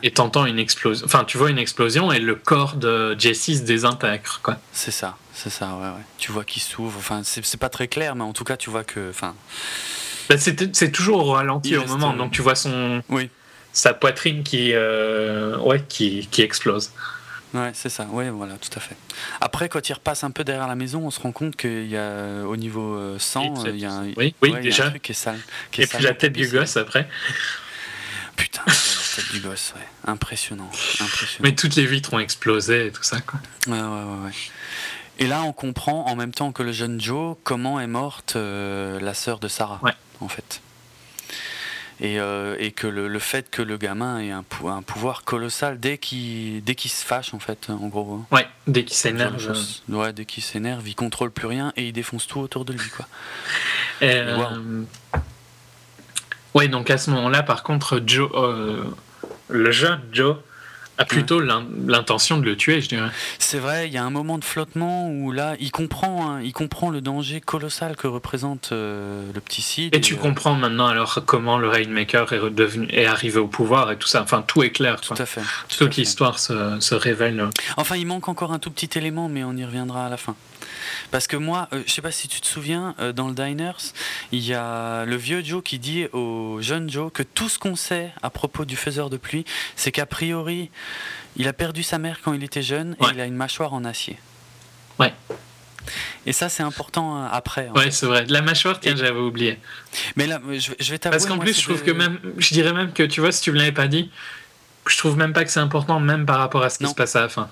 Et 0.03 0.11
t'entends 0.11 0.45
une 0.45 0.59
explosion. 0.59 1.05
Enfin, 1.05 1.23
tu 1.23 1.37
vois 1.37 1.49
une 1.49 1.59
explosion 1.59 2.11
et 2.11 2.19
le 2.19 2.35
corps 2.35 2.75
de 2.75 3.15
Jesse 3.17 3.59
se 3.59 3.63
désintègre, 3.63 4.39
quoi. 4.41 4.57
C'est 4.73 4.91
ça, 4.91 5.17
c'est 5.33 5.49
ça, 5.49 5.67
ouais, 5.75 5.87
ouais. 5.87 6.05
Tu 6.17 6.31
vois 6.31 6.43
qu'il 6.43 6.61
s'ouvre. 6.61 6.97
Enfin, 6.97 7.21
c'est 7.23 7.57
pas 7.57 7.69
très 7.69 7.87
clair, 7.87 8.15
mais 8.15 8.23
en 8.23 8.33
tout 8.33 8.43
cas, 8.43 8.57
tu 8.57 8.69
vois 8.69 8.83
que. 8.83 9.09
Enfin. 9.09 9.35
Bah, 10.29 10.35
c'est 10.37 10.91
toujours 10.91 11.25
au 11.25 11.31
ralenti 11.31 11.77
au 11.77 11.85
moment, 11.85 12.13
donc 12.13 12.31
tu 12.31 12.41
vois 12.41 12.55
son. 12.55 13.01
Oui. 13.09 13.29
Sa 13.71 13.93
poitrine 13.93 14.43
qui, 14.43 14.71
euh, 14.73 15.57
ouais, 15.59 15.83
qui, 15.87 16.27
qui 16.31 16.41
explose. 16.41 16.91
Ouais, 17.53 17.71
c'est 17.73 17.89
ça. 17.89 18.05
Ouais, 18.05 18.29
voilà, 18.29 18.55
tout 18.55 18.69
à 18.75 18.79
fait. 18.79 18.95
Après, 19.41 19.69
quand 19.69 19.87
il 19.89 19.93
repasse 19.93 20.23
un 20.23 20.31
peu 20.31 20.43
derrière 20.43 20.67
la 20.67 20.75
maison, 20.75 21.05
on 21.05 21.11
se 21.11 21.19
rend 21.19 21.31
compte 21.31 21.55
qu'il 21.55 21.87
y 21.87 21.97
a, 21.97 22.43
au 22.45 22.55
niveau 22.57 22.95
euh, 22.95 23.17
sang, 23.17 23.53
il 23.65 23.79
y 23.79 23.85
a 23.85 23.91
un, 23.91 24.03
oui, 24.17 24.35
oui, 24.41 24.53
déjà. 24.61 24.89
truc 24.89 25.01
qui 25.01 25.13
est 25.13 25.15
sale. 25.15 25.39
Qui 25.71 25.81
Et 25.81 25.87
puis 25.87 26.03
la 26.03 26.13
tête 26.13 26.33
du 26.33 26.47
gosse 26.47 26.77
après. 26.77 27.07
Putain, 28.35 28.61
la 28.67 28.73
tête 29.15 29.31
du 29.31 29.39
gosse, 29.39 29.73
ouais. 29.75 29.87
Impressionnant, 30.05 30.69
impressionnant. 31.01 31.41
Mais 31.41 31.55
toutes 31.55 31.75
les 31.75 31.85
vitres 31.85 32.13
ont 32.13 32.19
explosé 32.19 32.87
et 32.87 32.91
tout 32.91 33.03
ça, 33.03 33.19
quoi. 33.21 33.39
Ouais, 33.67 33.73
ouais, 33.73 33.81
ouais. 33.81 34.25
ouais. 34.25 34.31
Et 35.17 35.27
là, 35.27 35.43
on 35.43 35.51
comprend 35.51 36.05
en 36.05 36.15
même 36.15 36.31
temps 36.31 36.53
que 36.53 36.63
le 36.63 36.71
jeune 36.71 37.01
Joe 37.01 37.35
comment 37.43 37.79
est 37.79 37.87
morte 37.87 38.35
euh, 38.37 38.99
la 39.01 39.13
sœur 39.13 39.39
de 39.39 39.49
Sarah, 39.49 39.79
ouais. 39.83 39.91
en 40.21 40.29
fait. 40.29 40.61
Euh, 42.01 42.55
et, 42.59 42.71
que 42.71 42.87
le, 42.87 43.19
fait 43.19 43.49
que 43.49 43.61
le 43.61 43.75
gamin 43.75 44.19
ait 44.19 44.31
un, 44.31 44.45
un 44.67 44.81
pouvoir 44.81 45.25
colossal 45.25 45.81
dès 45.81 45.97
qu'il 45.97 46.63
dès 46.63 46.73
qu'il 46.73 46.91
se 46.91 47.03
fâche 47.03 47.33
en 47.33 47.39
fait 47.39 47.69
en 47.69 47.87
gros 47.87 48.23
ouais 48.31 48.47
dès 48.67 48.85
qu'il 48.85 48.95
s'énerve 48.95 49.53
ouais 49.89 50.13
dès 50.13 50.23
qu'il 50.23 50.41
s'énerve 50.41 50.87
il 50.87 50.95
contrôle 50.95 51.29
plus 51.29 51.47
rien 51.47 51.73
et 51.75 51.89
il 51.89 51.91
défonce 51.91 52.25
tout 52.25 52.39
autour 52.39 52.63
de 52.63 52.71
lui 52.71 52.89
quoi. 52.89 53.05
Euh... 54.01 54.85
ouais 56.53 56.69
donc 56.69 56.89
à 56.89 56.97
ce 56.97 57.09
moment 57.09 57.27
là 57.27 57.43
par 57.43 57.63
contre 57.63 58.01
Joe 58.05 58.31
euh, 58.33 58.85
le 59.49 59.71
jeune 59.71 59.99
Joe 60.13 60.37
a 60.99 61.05
plutôt 61.05 61.39
l'intention 61.39 62.37
de 62.37 62.43
le 62.43 62.57
tuer, 62.57 62.81
je 62.81 62.89
dirais. 62.89 63.09
C'est 63.39 63.57
vrai, 63.57 63.87
il 63.87 63.93
y 63.93 63.97
a 63.97 64.03
un 64.03 64.09
moment 64.09 64.37
de 64.37 64.43
flottement 64.43 65.09
où 65.09 65.31
là, 65.31 65.55
il 65.59 65.71
comprend, 65.71 66.29
hein, 66.29 66.41
il 66.43 66.51
comprend 66.51 66.89
le 66.89 66.99
danger 66.99 67.39
colossal 67.39 67.95
que 67.95 68.05
représente 68.05 68.71
euh, 68.73 69.23
le 69.33 69.39
petit 69.39 69.61
Sid. 69.61 69.95
Et, 69.95 70.01
tu 70.01 70.15
euh, 70.15 70.17
comprends 70.17 70.55
maintenant 70.55 70.87
alors 70.87 71.19
comment 71.25 71.57
le 71.57 71.69
Rainmaker 71.69 72.33
est, 72.33 72.39
redevenu, 72.39 72.87
est 72.91 73.05
arrivé 73.05 73.39
au 73.39 73.47
pouvoir 73.47 73.91
et 73.93 73.97
tout 73.97 74.09
ça. 74.09 74.21
Enfin, 74.21 74.43
tout 74.45 74.61
est 74.61 74.71
clair. 74.71 74.99
Tout 74.99 75.13
à 75.17 75.25
fait. 75.25 75.41
Toute 75.69 75.95
l'histoire 75.95 76.37
se, 76.37 76.77
se, 76.81 76.95
révèle. 76.95 77.47
Enfin, 77.77 77.95
il 77.95 78.05
manque 78.05 78.27
encore 78.27 78.51
un 78.51 78.59
tout 78.59 78.69
petit 78.69 78.97
élément, 78.97 79.29
mais 79.29 79.45
on 79.45 79.55
y 79.55 79.63
reviendra 79.63 80.07
à 80.07 80.09
la 80.09 80.17
fin. 80.17 80.35
Parce 81.11 81.27
que 81.27 81.37
moi, 81.37 81.67
euh, 81.73 81.83
je 81.85 81.91
sais 81.91 82.01
pas 82.01 82.11
si 82.11 82.27
tu 82.27 82.41
te 82.41 82.45
souviens, 82.45 82.95
euh, 82.99 83.11
dans 83.11 83.27
le 83.27 83.33
Diners, 83.33 83.93
il 84.31 84.45
y 84.45 84.53
a 84.53 85.05
le 85.05 85.15
vieux 85.15 85.43
Joe 85.43 85.63
qui 85.63 85.79
dit 85.79 86.07
au 86.13 86.57
jeune 86.61 86.89
Joe 86.89 87.11
que 87.11 87.23
tout 87.23 87.49
ce 87.49 87.59
qu'on 87.59 87.75
sait 87.75 88.11
à 88.21 88.29
propos 88.29 88.65
du 88.65 88.75
faiseur 88.75 89.09
de 89.09 89.17
pluie, 89.17 89.45
c'est 89.75 89.91
qu'a 89.91 90.05
priori, 90.05 90.69
il 91.35 91.47
a 91.47 91.53
perdu 91.53 91.83
sa 91.83 91.97
mère 91.97 92.19
quand 92.23 92.33
il 92.33 92.43
était 92.43 92.61
jeune 92.61 92.95
et 93.01 93.05
il 93.13 93.19
a 93.19 93.25
une 93.25 93.35
mâchoire 93.35 93.73
en 93.73 93.85
acier. 93.85 94.17
Ouais. 94.99 95.13
Et 96.25 96.33
ça, 96.33 96.49
c'est 96.49 96.63
important 96.63 97.17
euh, 97.17 97.27
après. 97.31 97.69
Ouais, 97.75 97.91
c'est 97.91 98.05
vrai. 98.05 98.25
La 98.27 98.41
mâchoire, 98.41 98.79
tiens, 98.79 98.95
j'avais 98.95 99.19
oublié. 99.19 99.57
Mais 100.15 100.27
là, 100.27 100.39
je, 100.49 100.91
vais 100.91 100.99
t'avouer. 100.99 101.17
Parce 101.17 101.25
qu'en 101.25 101.37
plus, 101.37 101.57
je 101.57 101.63
trouve 101.63 101.83
que 101.83 101.91
même, 101.91 102.19
je 102.37 102.53
dirais 102.53 102.73
même 102.73 102.91
que, 102.93 103.03
tu 103.03 103.21
vois, 103.21 103.31
si 103.31 103.41
tu 103.41 103.51
me 103.51 103.57
l'avais 103.57 103.71
pas 103.71 103.87
dit, 103.87 104.11
je 104.87 104.97
trouve 104.97 105.17
même 105.17 105.33
pas 105.33 105.43
que 105.45 105.51
c'est 105.51 105.59
important, 105.59 105.99
même 105.99 106.25
par 106.25 106.39
rapport 106.39 106.63
à 106.63 106.69
ce 106.69 106.79
qui 106.79 106.87
se 106.87 106.95
passe 106.95 107.15
à 107.15 107.21
la 107.21 107.29
fin. 107.29 107.49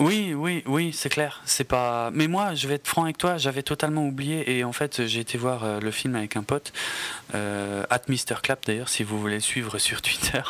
Oui, 0.00 0.32
oui, 0.34 0.62
oui, 0.66 0.92
c'est 0.94 1.10
clair. 1.10 1.42
C'est 1.44 1.64
pas. 1.64 2.10
Mais 2.14 2.26
moi, 2.26 2.54
je 2.54 2.66
vais 2.66 2.74
être 2.74 2.88
franc 2.88 3.04
avec 3.04 3.18
toi, 3.18 3.36
j'avais 3.36 3.62
totalement 3.62 4.06
oublié 4.06 4.56
et 4.56 4.64
en 4.64 4.72
fait, 4.72 5.06
j'ai 5.06 5.20
été 5.20 5.36
voir 5.36 5.62
euh, 5.62 5.78
le 5.78 5.90
film 5.90 6.16
avec 6.16 6.36
un 6.36 6.42
pote, 6.42 6.72
euh, 7.34 7.84
at 7.90 8.00
Mr 8.08 8.40
Clap 8.42 8.64
d'ailleurs, 8.66 8.88
si 8.88 9.04
vous 9.04 9.20
voulez 9.20 9.34
le 9.34 9.40
suivre 9.40 9.78
sur 9.78 10.00
Twitter. 10.00 10.40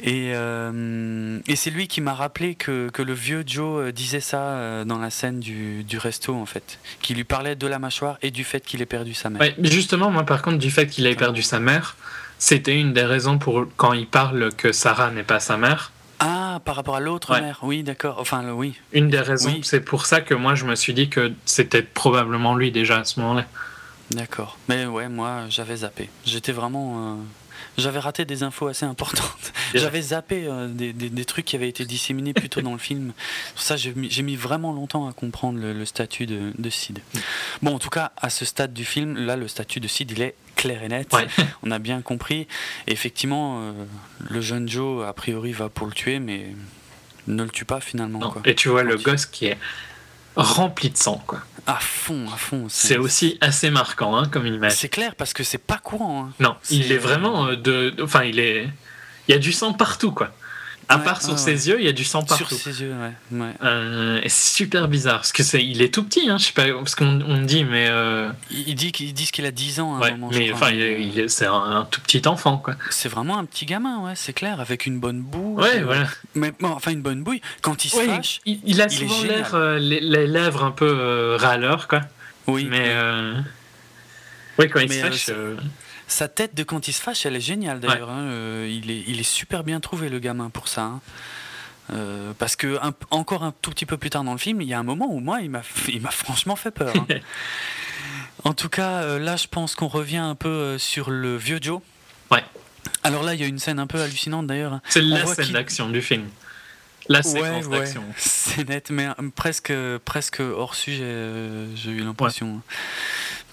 Et, 0.00 0.32
euh, 0.34 1.38
c'est 1.54 1.70
lui 1.70 1.86
qui 1.86 2.00
m'a 2.00 2.12
rappelé 2.12 2.56
que, 2.56 2.90
le 2.98 3.12
vieux 3.12 3.44
Joe 3.46 3.92
disait 3.92 4.20
ça 4.20 4.84
dans 4.84 4.98
la 4.98 5.10
scène 5.10 5.38
du, 5.38 5.86
resto 5.96 6.34
en 6.34 6.44
fait, 6.44 6.78
qui 7.00 7.14
lui 7.14 7.24
parlait 7.24 7.54
de 7.54 7.66
la 7.66 7.78
mâchoire 7.78 8.18
et 8.20 8.30
du 8.30 8.42
fait 8.42 8.60
qu'il 8.60 8.82
ait 8.82 8.86
perdu 8.86 9.14
sa 9.14 9.30
mère. 9.30 9.54
Justement, 9.62 10.10
moi 10.10 10.24
par 10.24 10.42
contre, 10.42 10.58
du 10.58 10.70
fait 10.70 10.88
qu'il 10.88 11.06
ait 11.06 11.14
perdu 11.14 11.42
sa 11.42 11.60
mère, 11.60 11.96
c'était 12.38 12.78
une 12.78 12.92
des 12.92 13.04
raisons 13.04 13.38
pour 13.38 13.66
quand 13.76 13.92
il 13.92 14.06
parle 14.06 14.52
que 14.52 14.72
Sarah 14.72 15.10
n'est 15.12 15.22
pas 15.22 15.40
sa 15.40 15.56
mère 15.56 15.92
ah, 16.18 16.60
par 16.64 16.76
rapport 16.76 16.96
à 16.96 17.00
l'autre 17.00 17.38
mère, 17.38 17.60
oui, 17.62 17.82
d'accord. 17.82 18.16
Enfin, 18.18 18.44
oui. 18.50 18.74
Une 18.92 19.10
des 19.10 19.20
raisons, 19.20 19.58
c'est 19.62 19.80
pour 19.80 20.06
ça 20.06 20.20
que 20.20 20.34
moi 20.34 20.54
je 20.54 20.64
me 20.64 20.74
suis 20.74 20.94
dit 20.94 21.08
que 21.08 21.32
c'était 21.44 21.82
probablement 21.82 22.54
lui 22.54 22.72
déjà 22.72 23.00
à 23.00 23.04
ce 23.04 23.20
moment-là. 23.20 23.44
D'accord. 24.10 24.56
Mais 24.68 24.86
ouais, 24.86 25.08
moi 25.08 25.42
j'avais 25.48 25.76
zappé. 25.76 26.08
J'étais 26.24 26.52
vraiment. 26.52 26.94
Euh, 26.96 27.14
j'avais 27.76 27.98
raté 27.98 28.24
des 28.24 28.42
infos 28.42 28.68
assez 28.68 28.84
importantes. 28.84 29.52
J'avais 29.74 30.00
zappé 30.00 30.46
euh, 30.46 30.68
des, 30.68 30.92
des, 30.92 31.24
trucs 31.24 31.44
qui 31.44 31.56
avaient 31.56 31.68
été 31.68 31.84
disséminés 31.84 32.32
plus 32.32 32.48
tôt 32.48 32.62
dans 32.62 32.72
le 32.72 32.78
film. 32.78 33.12
Pour 33.54 33.62
ça, 33.62 33.76
j'ai 33.76 33.92
mis, 33.94 34.36
vraiment 34.36 34.72
longtemps 34.72 35.08
à 35.08 35.12
comprendre 35.12 35.58
le, 35.60 35.84
statut 35.84 36.26
de, 36.26 36.52
de, 36.56 36.70
Sid. 36.70 37.00
Bon, 37.62 37.74
en 37.74 37.78
tout 37.78 37.90
cas, 37.90 38.12
à 38.16 38.30
ce 38.30 38.44
stade 38.44 38.72
du 38.72 38.84
film, 38.84 39.16
là, 39.16 39.36
le 39.36 39.48
statut 39.48 39.80
de 39.80 39.88
Sid, 39.88 40.10
il 40.10 40.22
est 40.22 40.34
clair 40.54 40.82
et 40.82 40.88
net. 40.88 41.14
On 41.62 41.70
a 41.70 41.78
bien 41.78 42.00
compris. 42.00 42.46
effectivement, 42.86 43.60
euh, 43.60 43.72
le 44.30 44.40
jeune 44.40 44.68
Joe, 44.68 45.06
a 45.06 45.12
priori, 45.12 45.52
va 45.52 45.68
pour 45.68 45.86
le 45.86 45.92
tuer, 45.92 46.18
mais 46.18 46.54
ne 47.26 47.42
le 47.42 47.50
tue 47.50 47.64
pas 47.64 47.80
finalement. 47.80 48.34
Et 48.44 48.54
tu 48.54 48.68
vois 48.68 48.82
le 48.82 48.96
gosse 48.96 49.26
qui 49.26 49.46
est 49.46 49.58
rempli 50.36 50.90
de 50.90 50.96
sang, 50.96 51.22
quoi. 51.26 51.40
À 51.66 51.78
fond, 51.80 52.26
à 52.32 52.36
fond. 52.36 52.66
C'est 52.68 52.96
aussi 52.96 53.38
assez 53.40 53.70
marquant 53.70 54.16
hein, 54.16 54.28
comme 54.28 54.46
image. 54.46 54.72
C'est 54.72 54.88
clair 54.88 55.14
parce 55.16 55.32
que 55.32 55.42
c'est 55.42 55.58
pas 55.58 55.78
courant. 55.78 56.26
Hein. 56.26 56.32
Non, 56.38 56.56
il 56.70 56.92
est 56.92 56.98
vraiment 56.98 57.48
euh, 57.48 57.56
de. 57.56 57.94
Enfin, 58.00 58.22
il 58.24 58.38
est. 58.38 58.68
Il 59.28 59.32
y 59.32 59.34
a 59.34 59.38
du 59.38 59.52
sang 59.52 59.72
partout, 59.72 60.12
quoi. 60.12 60.30
À 60.88 60.98
part 60.98 61.20
sur 61.20 61.38
ses 61.38 61.68
yeux, 61.68 61.80
il 61.80 61.84
y 61.84 61.88
a 61.88 61.92
du 61.92 62.04
sang 62.04 62.22
partout. 62.22 62.44
Sur 62.44 62.56
ses 62.56 62.82
yeux, 62.82 62.94
ouais. 63.32 63.46
Euh, 63.62 64.20
c'est 64.22 64.30
super 64.30 64.86
bizarre 64.86 65.16
parce 65.16 65.32
que 65.32 65.42
c'est, 65.42 65.64
il 65.64 65.82
est 65.82 65.92
tout 65.92 66.04
petit, 66.04 66.30
hein, 66.30 66.38
je 66.38 66.46
sais 66.46 66.52
pas, 66.52 66.66
parce 66.78 66.94
qu'on 66.94 67.20
on 67.22 67.42
dit, 67.42 67.64
mais. 67.64 67.88
Euh... 67.90 68.30
Il 68.50 68.74
dit 68.76 68.92
qu'ils 68.92 69.12
disent 69.12 69.32
qu'il 69.32 69.46
a 69.46 69.50
10 69.50 69.80
ans 69.80 70.00
à 70.00 70.06
un 70.06 70.10
moment. 70.12 70.30
Mais 70.32 70.52
enfin, 70.52 70.70
c'est 71.26 71.46
un, 71.46 71.88
tout 71.90 72.00
petit 72.00 72.26
enfant, 72.28 72.58
quoi. 72.58 72.74
C'est 72.90 73.08
vraiment 73.08 73.38
un 73.38 73.44
petit 73.44 73.66
gamin, 73.66 74.04
ouais, 74.04 74.12
c'est 74.14 74.32
clair, 74.32 74.60
avec 74.60 74.86
une 74.86 75.00
bonne 75.00 75.20
boue. 75.20 75.56
Ouais, 75.58 75.80
voilà. 75.80 76.06
Mais 76.34 76.52
enfin, 76.62 76.92
une 76.92 77.02
bonne 77.02 77.24
bouille. 77.24 77.40
Quand 77.62 77.84
il 77.84 77.88
se 77.88 78.00
fâche, 78.00 78.40
il, 78.44 78.80
a 78.80 78.88
souvent 78.88 79.22
l'air, 79.22 79.54
euh, 79.54 79.78
les, 79.78 80.00
lèvres 80.00 80.64
un 80.64 80.70
peu 80.70 80.88
euh, 80.88 81.36
râleur, 81.36 81.88
quoi. 81.88 82.02
Oui. 82.46 82.68
Mais. 82.70 82.94
Oui, 84.58 84.68
quand 84.70 84.80
il 84.80 84.92
se 84.92 85.00
fâche. 85.00 85.30
Sa 86.08 86.28
tête 86.28 86.54
de 86.54 86.62
quand 86.62 86.88
il 86.88 86.92
se 86.92 87.00
fâche, 87.00 87.26
elle 87.26 87.36
est 87.36 87.40
géniale 87.40 87.80
d'ailleurs. 87.80 88.10
Hein. 88.10 88.22
Euh, 88.24 88.70
il, 88.70 88.90
est, 88.90 89.04
il 89.08 89.18
est 89.18 89.24
super 89.24 89.64
bien 89.64 89.80
trouvé 89.80 90.08
le 90.08 90.18
gamin 90.18 90.50
pour 90.50 90.68
ça. 90.68 90.82
Hein. 90.82 91.00
Euh, 91.92 92.32
parce 92.38 92.56
que 92.56 92.78
encore 93.10 93.44
un 93.44 93.52
tout 93.62 93.70
petit 93.70 93.86
peu 93.86 93.96
plus 93.96 94.10
tard 94.10 94.24
dans 94.24 94.32
le 94.32 94.38
film, 94.38 94.60
il 94.60 94.68
y 94.68 94.74
a 94.74 94.78
un 94.78 94.84
moment 94.84 95.06
où 95.08 95.20
moi, 95.20 95.40
il 95.40 95.50
m'a, 95.50 95.62
il 95.88 96.00
m'a 96.00 96.10
franchement 96.10 96.56
fait 96.56 96.70
peur. 96.70 96.94
Hein. 96.96 97.06
en 98.44 98.54
tout 98.54 98.68
cas, 98.68 99.02
euh, 99.02 99.18
là, 99.18 99.36
je 99.36 99.46
pense 99.48 99.74
qu'on 99.74 99.88
revient 99.88 100.16
un 100.16 100.34
peu 100.36 100.78
sur 100.78 101.10
le 101.10 101.36
vieux 101.36 101.58
Joe. 101.60 101.80
Ouais. 102.30 102.44
Alors 103.02 103.24
là, 103.24 103.34
il 103.34 103.40
y 103.40 103.44
a 103.44 103.46
une 103.46 103.58
scène 103.58 103.78
un 103.78 103.86
peu 103.86 104.00
hallucinante 104.00 104.46
d'ailleurs. 104.46 104.80
C'est 104.88 105.02
la 105.02 105.26
scène 105.26 105.52
d'action 105.52 105.88
du 105.88 106.02
film. 106.02 106.28
La 107.08 107.22
séquence 107.22 107.68
d'action. 107.68 108.04
C'est 108.16 108.68
net, 108.68 108.90
mais 108.90 109.08
presque, 109.34 109.72
presque 110.04 110.40
hors 110.40 110.74
sujet, 110.74 111.14
j'ai 111.76 111.90
eu 111.90 112.00
l'impression. 112.00 112.62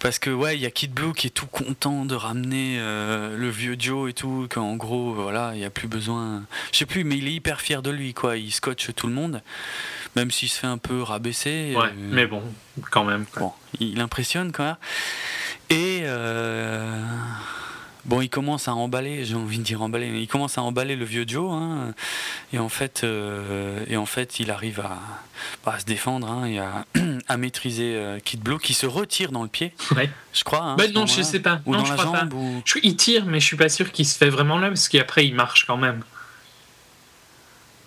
Parce 0.03 0.19
que 0.19 0.29
ouais, 0.29 0.57
il 0.57 0.61
y 0.61 0.65
a 0.65 0.69
Kid 0.69 0.91
Blue 0.91 1.13
qui 1.13 1.27
est 1.27 1.29
tout 1.29 1.47
content 1.47 2.03
de 2.03 2.13
ramener 2.13 2.75
euh, 2.77 3.37
le 3.37 3.49
vieux 3.49 3.77
Joe 3.79 4.09
et 4.09 4.13
tout, 4.13 4.49
qu'en 4.49 4.75
gros, 4.75 5.13
voilà, 5.13 5.51
il 5.53 5.59
n'y 5.59 5.65
a 5.65 5.69
plus 5.69 5.87
besoin. 5.87 6.43
Je 6.73 6.79
sais 6.79 6.85
plus, 6.85 7.05
mais 7.05 7.17
il 7.17 7.29
est 7.29 7.33
hyper 7.33 7.61
fier 7.61 7.81
de 7.81 7.89
lui, 7.89 8.13
quoi. 8.13 8.35
Il 8.35 8.51
scotche 8.51 8.93
tout 8.93 9.07
le 9.07 9.13
monde, 9.13 9.41
même 10.17 10.29
s'il 10.29 10.49
se 10.49 10.59
fait 10.59 10.67
un 10.67 10.77
peu 10.77 11.01
rabaisser. 11.01 11.73
Ouais, 11.77 11.85
euh, 11.85 11.91
mais 11.95 12.27
bon, 12.27 12.43
quand 12.91 13.05
même. 13.05 13.23
Bon, 13.37 13.53
il 13.79 14.01
impressionne 14.01 14.51
quand 14.51 14.65
même. 14.65 14.75
Et 15.69 16.01
euh, 16.03 17.01
Bon, 18.05 18.19
il 18.19 18.29
commence 18.29 18.67
à 18.67 18.75
emballer, 18.75 19.23
j'ai 19.23 19.35
envie 19.35 19.59
de 19.59 19.63
dire 19.63 19.81
emballer, 19.81 20.09
mais 20.09 20.21
il 20.21 20.27
commence 20.27 20.57
à 20.57 20.61
emballer 20.61 20.97
le 20.97 21.05
vieux 21.05 21.23
Joe, 21.25 21.49
hein, 21.53 21.93
et, 22.51 22.59
en 22.59 22.67
fait, 22.67 23.03
euh, 23.03 23.85
et 23.87 23.95
en 23.95 24.05
fait, 24.05 24.41
il 24.41 24.51
arrive 24.51 24.81
à, 24.81 24.99
bah, 25.65 25.79
se 25.79 25.85
défendre 25.85 26.29
hein, 26.29 26.45
et 26.45 26.59
à, 27.27 27.37
maîtriser 27.37 27.95
euh, 27.95 28.19
Kid 28.19 28.41
Blue, 28.41 28.59
qui 28.59 28.73
se 28.73 28.85
retire 28.85 29.31
dans 29.31 29.43
le 29.43 29.47
pied, 29.47 29.73
ouais. 29.95 30.09
je 30.33 30.43
crois. 30.43 30.61
Hein, 30.61 30.75
bah, 30.75 30.87
non, 30.93 31.05
je 31.05 31.21
sais 31.21 31.39
pas. 31.39 31.61
Ou 31.65 31.71
non, 31.71 31.79
dans 31.79 31.85
je 31.85 31.91
la 31.91 31.97
crois 31.97 32.19
jambe, 32.19 32.29
pas. 32.29 32.35
Ou... 32.35 32.61
Je, 32.65 32.79
il 32.83 32.97
tire, 32.97 33.25
mais 33.25 33.39
je 33.39 33.45
suis 33.45 33.57
pas 33.57 33.69
sûr 33.69 33.91
qu'il 33.91 34.05
se 34.05 34.17
fait 34.17 34.29
vraiment 34.29 34.57
là, 34.57 34.67
parce 34.67 34.89
qu'après, 34.89 35.25
il 35.25 35.33
marche 35.33 35.65
quand 35.65 35.77
même. 35.77 36.03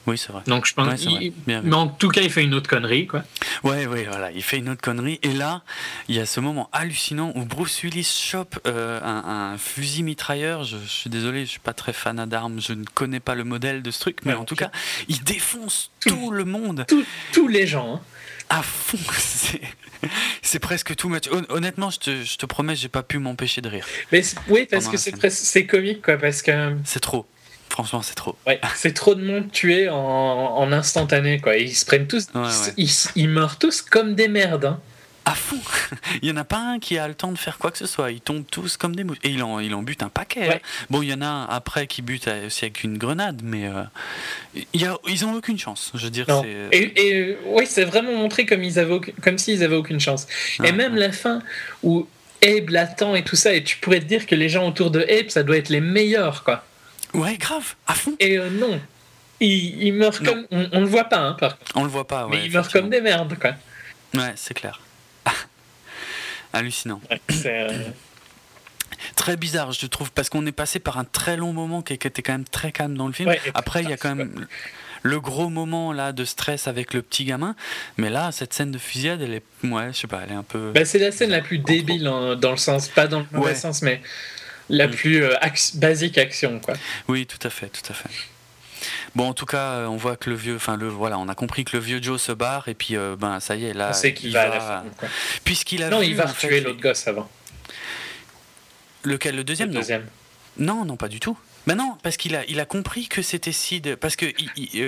Oui, 0.06 0.16
c'est 0.16 0.30
vrai. 0.30 0.42
Donc 0.46 0.66
je 0.66 0.74
pense. 0.74 1.06
mais 1.46 1.74
en 1.74 1.88
tout 1.88 2.08
cas, 2.08 2.20
il 2.20 2.30
fait 2.30 2.44
une 2.44 2.54
autre 2.54 2.68
connerie, 2.68 3.06
quoi. 3.06 3.24
Ouais, 3.64 3.86
ouais, 3.86 4.04
voilà, 4.04 4.30
il 4.30 4.42
fait 4.42 4.58
une 4.58 4.68
autre 4.68 4.80
connerie. 4.80 5.18
Et 5.22 5.32
là, 5.32 5.62
il 6.08 6.14
y 6.14 6.20
a 6.20 6.26
ce 6.26 6.38
moment 6.38 6.68
hallucinant 6.72 7.32
où 7.34 7.44
Bruce 7.44 7.82
Willis 7.82 8.04
chope 8.04 8.58
euh, 8.66 9.00
un, 9.02 9.58
fusil 9.58 10.04
mitrailleur. 10.04 10.64
Je, 10.64 10.76
suis 10.86 11.10
désolé, 11.10 11.44
je 11.44 11.50
suis 11.50 11.60
pas 11.60 11.72
très 11.72 11.92
fan 11.92 12.24
d'armes, 12.26 12.60
je 12.60 12.72
ne 12.72 12.84
connais 12.84 13.20
pas 13.20 13.34
le 13.34 13.44
modèle 13.44 13.82
de 13.82 13.90
ce 13.90 14.00
truc, 14.00 14.18
mais 14.24 14.34
en 14.34 14.44
tout 14.44 14.56
cas, 14.56 14.70
il 15.08 15.22
défonce 15.24 15.90
tout, 16.00 16.30
le 16.30 16.44
monde. 16.44 16.86
tous 17.32 17.48
les 17.48 17.66
gens. 17.66 17.96
Hein. 17.96 18.00
À 18.48 18.62
fond, 18.62 18.98
c'est 20.42 20.58
presque 20.60 20.94
tout 20.94 21.08
match. 21.08 21.28
Honnêtement, 21.48 21.90
je 21.90 21.98
te, 21.98 22.22
je 22.22 22.36
te 22.36 22.46
promets, 22.46 22.76
j'ai 22.76 22.88
pas 22.88 23.02
pu 23.02 23.18
m'empêcher 23.18 23.60
de 23.60 23.68
rire. 23.68 23.86
Mais 24.12 24.22
oui, 24.48 24.68
parce 24.70 24.86
que 24.86 24.96
c'est 24.96 25.66
comique, 25.66 26.02
quoi, 26.02 26.16
parce 26.16 26.42
que. 26.42 26.76
C'est 26.84 27.00
trop. 27.00 27.26
Franchement, 27.76 28.00
c'est 28.00 28.14
trop. 28.14 28.36
Ouais, 28.46 28.58
c'est 28.74 28.94
trop 28.94 29.14
de 29.14 29.22
monde 29.22 29.52
tué 29.52 29.90
en, 29.90 30.72
instantané, 30.72 31.40
quoi. 31.40 31.56
Ils 31.56 31.74
se 31.74 31.84
prennent 31.84 32.06
tous. 32.06 32.28
ils, 33.16 33.28
meurent 33.28 33.58
tous 33.58 33.82
comme 33.82 34.14
des 34.14 34.28
merdes. 34.28 34.64
Hein. 34.64 34.80
À 35.26 35.34
fond 35.34 35.58
Il 36.22 36.28
y 36.28 36.32
en 36.32 36.36
a 36.36 36.44
pas 36.44 36.58
un 36.58 36.78
qui 36.78 36.96
a 36.96 37.06
le 37.06 37.14
temps 37.14 37.32
de 37.32 37.38
faire 37.38 37.58
quoi 37.58 37.70
que 37.70 37.76
ce 37.76 37.86
soit. 37.86 38.12
Ils 38.12 38.22
tombent 38.22 38.46
tous 38.50 38.78
comme 38.78 38.96
des 38.96 39.04
mouches. 39.04 39.18
Et 39.24 39.30
il 39.30 39.42
en, 39.42 39.60
il 39.60 39.74
en 39.74 39.82
bute 39.82 40.02
un 40.02 40.08
paquet. 40.08 40.54
Hein. 40.54 40.58
Bon, 40.88 41.02
il 41.02 41.10
y 41.10 41.12
en 41.12 41.20
a 41.20 41.26
un 41.26 41.44
après 41.46 41.86
qui 41.86 42.00
bute 42.00 42.30
aussi 42.46 42.64
avec 42.64 42.82
une 42.82 42.96
grenade, 42.96 43.42
mais 43.44 43.66
euh, 43.66 43.82
il 44.72 44.80
y 44.80 44.86
a, 44.86 44.96
ils 45.06 45.26
ont 45.26 45.34
aucune 45.34 45.58
chance. 45.58 45.92
Je 45.94 46.04
veux 46.04 46.10
dire, 46.10 46.26
Et, 46.72 47.08
et 47.08 47.38
oui, 47.44 47.66
c'est 47.68 47.84
vraiment 47.84 48.12
montré 48.12 48.46
comme, 48.46 48.64
ils 48.64 48.78
avaient, 48.78 49.00
comme 49.22 49.36
s'ils 49.36 49.62
avaient 49.62 49.76
aucune 49.76 50.00
chance. 50.00 50.26
et 50.64 50.72
même 50.72 50.96
la 50.96 51.12
fin 51.12 51.42
où 51.82 52.08
Abe 52.42 52.70
l'attend 52.70 53.14
et 53.14 53.22
tout 53.24 53.36
ça, 53.36 53.52
et 53.52 53.62
tu 53.62 53.76
pourrais 53.78 54.00
te 54.00 54.06
dire 54.06 54.26
que 54.26 54.34
les 54.34 54.48
gens 54.48 54.66
autour 54.66 54.90
de 54.90 55.00
Abe, 55.00 55.28
ça 55.28 55.42
doit 55.42 55.58
être 55.58 55.68
les 55.68 55.82
meilleurs, 55.82 56.42
quoi. 56.42 56.64
Ouais, 57.16 57.36
grave, 57.38 57.74
à 57.86 57.94
fond. 57.94 58.14
Et 58.20 58.38
euh, 58.38 58.50
non, 58.50 58.78
il, 59.40 59.82
il 59.82 59.92
meurt 59.94 60.22
comme. 60.22 60.46
On, 60.50 60.68
on, 60.72 60.80
le 60.80 60.86
voit 60.86 61.04
pas, 61.04 61.18
hein, 61.18 61.32
par 61.32 61.58
contre. 61.58 61.72
On 61.74 61.82
le 61.82 61.88
voit 61.88 62.06
pas, 62.06 62.26
ouais. 62.26 62.36
Mais 62.36 62.44
il 62.44 62.52
meurt 62.52 62.70
comme 62.70 62.90
des 62.90 63.00
merdes, 63.00 63.38
quoi. 63.38 63.54
Ouais, 64.14 64.32
c'est 64.36 64.54
clair. 64.54 64.80
Hallucinant. 66.52 67.00
Euh, 67.46 67.84
très 69.16 69.36
bizarre, 69.36 69.72
je 69.72 69.86
trouve, 69.86 70.12
parce 70.12 70.28
qu'on 70.28 70.44
est 70.46 70.52
passé 70.52 70.78
par 70.78 70.98
un 70.98 71.04
très 71.04 71.38
long 71.38 71.54
moment 71.54 71.80
qui 71.80 71.94
était 71.94 72.22
quand 72.22 72.32
même 72.32 72.44
très 72.44 72.70
calme 72.70 72.96
dans 72.96 73.06
le 73.06 73.14
film. 73.14 73.32
Après, 73.54 73.82
il 73.82 73.88
y 73.88 73.92
a 73.94 73.96
quand 73.96 74.14
même 74.14 74.46
le 75.02 75.20
gros 75.20 75.48
moment 75.48 75.92
là 75.92 76.12
de 76.12 76.24
stress 76.24 76.68
avec 76.68 76.92
le 76.92 77.00
petit 77.00 77.24
gamin, 77.24 77.54
mais 77.96 78.10
là, 78.10 78.30
cette 78.32 78.52
scène 78.52 78.72
de 78.72 78.78
fusillade, 78.78 79.22
elle 79.22 79.34
est, 79.34 79.42
ouais, 79.64 79.92
je 79.92 79.98
sais 80.00 80.06
pas, 80.06 80.22
elle 80.24 80.32
est 80.32 80.36
un 80.36 80.42
peu. 80.42 80.72
Bah, 80.74 80.84
c'est 80.84 80.98
la 80.98 81.12
scène 81.12 81.30
la 81.30 81.40
plus 81.40 81.58
débile 81.58 82.04
dans 82.04 82.50
le 82.50 82.56
sens, 82.56 82.88
pas 82.88 83.06
dans 83.06 83.20
le 83.20 83.26
mauvais 83.32 83.54
sens, 83.54 83.80
mais 83.80 84.02
la 84.68 84.88
plus 84.88 85.22
euh, 85.24 85.34
basique 85.74 86.18
action, 86.18 86.60
quoi. 86.60 86.74
Oui, 87.08 87.26
tout 87.26 87.38
à 87.42 87.50
fait, 87.50 87.68
tout 87.68 87.90
à 87.90 87.94
fait. 87.94 88.10
Bon, 89.14 89.28
en 89.28 89.34
tout 89.34 89.46
cas, 89.46 89.72
euh, 89.72 89.86
on 89.86 89.96
voit 89.96 90.16
que 90.16 90.28
le 90.28 90.36
vieux, 90.36 90.56
enfin 90.56 90.76
le 90.76 90.88
voilà, 90.88 91.18
on 91.18 91.28
a 91.28 91.34
compris 91.34 91.64
que 91.64 91.76
le 91.76 91.82
vieux 91.82 92.02
Joe 92.02 92.20
se 92.20 92.32
barre 92.32 92.68
et 92.68 92.74
puis 92.74 92.96
euh, 92.96 93.16
ben 93.18 93.40
ça 93.40 93.56
y 93.56 93.64
est 93.64 93.72
là. 93.72 93.92
C'est 93.92 94.12
qu'il 94.12 94.32
va, 94.32 94.48
la 94.48 94.84
Puisqu'il 95.44 95.82
a 95.82 95.88
non, 95.88 96.02
il 96.02 96.14
va 96.14 96.26
tuer 96.26 96.60
l'autre 96.60 96.80
gosse 96.80 97.06
avant. 97.08 97.28
Lequel, 99.02 99.36
le 99.36 99.44
deuxième, 99.44 99.68
le 99.68 99.76
deuxième. 99.76 100.06
Non, 100.58 100.84
non, 100.84 100.96
pas 100.96 101.08
du 101.08 101.20
tout. 101.20 101.38
Ben 101.66 101.74
non, 101.74 101.96
parce 102.02 102.16
qu'il 102.16 102.36
a, 102.36 102.44
il 102.46 102.60
a 102.60 102.64
compris 102.64 103.08
que 103.08 103.22
c'était 103.22 103.52
Sid. 103.52 103.96
Parce 103.96 104.14
que 104.14 104.26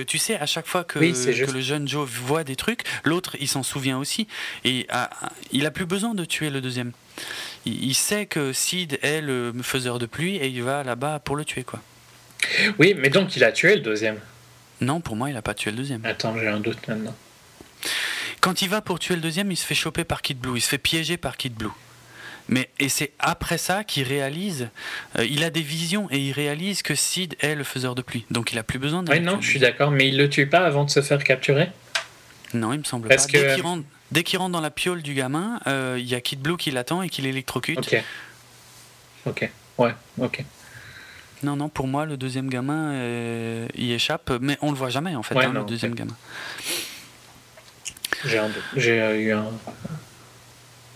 tu 0.05 0.19
sais, 0.19 0.37
à 0.37 0.47
chaque 0.47 0.67
fois 0.67 0.85
que, 0.85 0.99
que 0.99 1.51
le 1.51 1.61
jeune 1.61 1.89
Joe 1.89 2.09
voit 2.09 2.45
des 2.45 2.55
trucs, 2.55 2.83
l'autre 3.05 3.37
il 3.41 3.49
s'en 3.49 3.65
souvient 3.65 3.99
aussi 3.99 4.29
et 4.65 4.87
ah, 4.89 5.11
ah, 5.23 5.33
il 5.51 5.67
a 5.67 5.73
plus 5.73 5.87
besoin 5.87 6.15
de 6.15 6.25
tuer 6.25 6.51
le 6.51 6.61
deuxième. 6.61 6.93
Il, 7.69 7.95
sait 7.95 8.27
que 8.27 8.53
Sid 8.53 8.99
est 9.03 9.21
le 9.21 9.53
faiseur 9.63 9.99
de 9.99 10.07
pluie 10.07 10.37
et 10.37 10.49
il 10.49 10.63
va 10.63 10.83
là-bas 10.85 11.21
pour 11.21 11.37
le 11.37 11.45
tuer 11.45 11.65
quoi. 11.65 11.81
Oui, 12.79 12.95
mais 12.97 13.11
donc 13.11 13.37
il 13.37 13.45
a 13.45 13.53
tué 13.53 13.75
le 13.75 13.81
deuxième. 13.81 14.19
Non, 14.81 15.01
pour 15.01 15.17
moi, 15.17 15.29
il 15.29 15.37
a 15.37 15.43
pas 15.43 15.55
tué 15.55 15.71
le 15.71 15.77
deuxième. 15.77 16.05
Attends, 16.05 16.39
j'ai 16.39 16.47
un 16.47 16.61
doute 16.61 16.87
maintenant. 16.87 17.15
Quand 18.41 18.63
il 18.63 18.69
va 18.69 18.81
pour 18.81 18.99
tuer 18.99 19.17
le 19.17 19.21
deuxième, 19.21 19.51
il 19.51 19.57
se 19.57 19.67
fait 19.67 19.75
choper 19.75 20.05
par 20.05 20.23
Kid 20.23 20.39
Blue, 20.39 20.57
il 20.57 20.61
se 20.61 20.69
fait 20.69 20.79
piéger 20.79 21.17
par 21.17 21.37
Kid 21.37 21.55
Blue. 21.55 21.71
Mais 22.49 22.71
et 22.79 22.89
c'est 22.89 23.13
après 23.19 23.59
ça 23.59 23.85
qu'il 23.85 24.05
réalise, 24.05 24.71
euh, 25.19 25.27
il 25.29 25.45
a 25.45 25.51
des 25.51 25.61
visions 25.61 26.09
et 26.11 26.19
il 26.19 26.33
réalise 26.33 26.83
que 26.83 26.95
Sid 26.95 27.35
est 27.41 27.55
le 27.55 27.65
faiseur 27.65 27.95
de 27.95 28.01
pluie. 28.01 28.25
Donc 28.31 28.53
il 28.53 28.59
a 28.59 28.63
plus 28.63 28.79
besoin 28.79 29.03
de. 29.03 29.11
Oui, 29.11 29.21
non, 29.21 29.39
je 29.41 29.49
suis 29.49 29.59
d'accord, 29.59 29.91
mais 29.91 30.09
il 30.09 30.17
le 30.17 30.31
tue 30.31 30.47
pas 30.47 30.61
avant 30.61 30.85
de 30.85 30.91
se 30.91 31.03
faire 31.03 31.23
capturer? 31.23 31.69
Non, 32.55 32.73
il 32.73 32.79
me 32.79 32.85
semble 32.85 33.09
Parce 33.09 33.27
pas. 33.27 33.33
Que... 33.33 33.39
Dès 33.39 33.55
qu'il 33.55 33.63
rentre, 33.63 33.85
dans 34.13 34.61
la 34.61 34.71
piole 34.71 35.03
du 35.03 35.15
gamin, 35.15 35.61
euh, 35.67 35.97
il 35.99 36.07
y 36.07 36.15
a 36.15 36.21
Kid 36.21 36.41
Blue 36.41 36.57
qui 36.57 36.71
l'attend 36.71 37.03
et 37.03 37.09
qui 37.09 37.23
l'électrocute. 37.23 37.79
Ok. 37.79 38.05
Ok. 39.27 39.51
Ouais. 39.79 39.95
Ok. 40.19 40.45
Non, 41.43 41.57
non, 41.57 41.69
pour 41.69 41.87
moi, 41.87 42.05
le 42.05 42.17
deuxième 42.17 42.49
gamin 42.49 42.93
euh, 42.93 43.69
y 43.77 43.93
échappe, 43.93 44.33
mais 44.41 44.59
on 44.61 44.71
le 44.73 44.77
voit 44.77 44.91
jamais 44.91 45.15
en 45.15 45.23
fait, 45.23 45.37
hein, 45.37 45.53
le 45.53 45.65
deuxième 45.65 45.95
gamin. 45.95 46.17
J'ai 48.25 49.23
eu 49.23 49.33
un, 49.33 49.47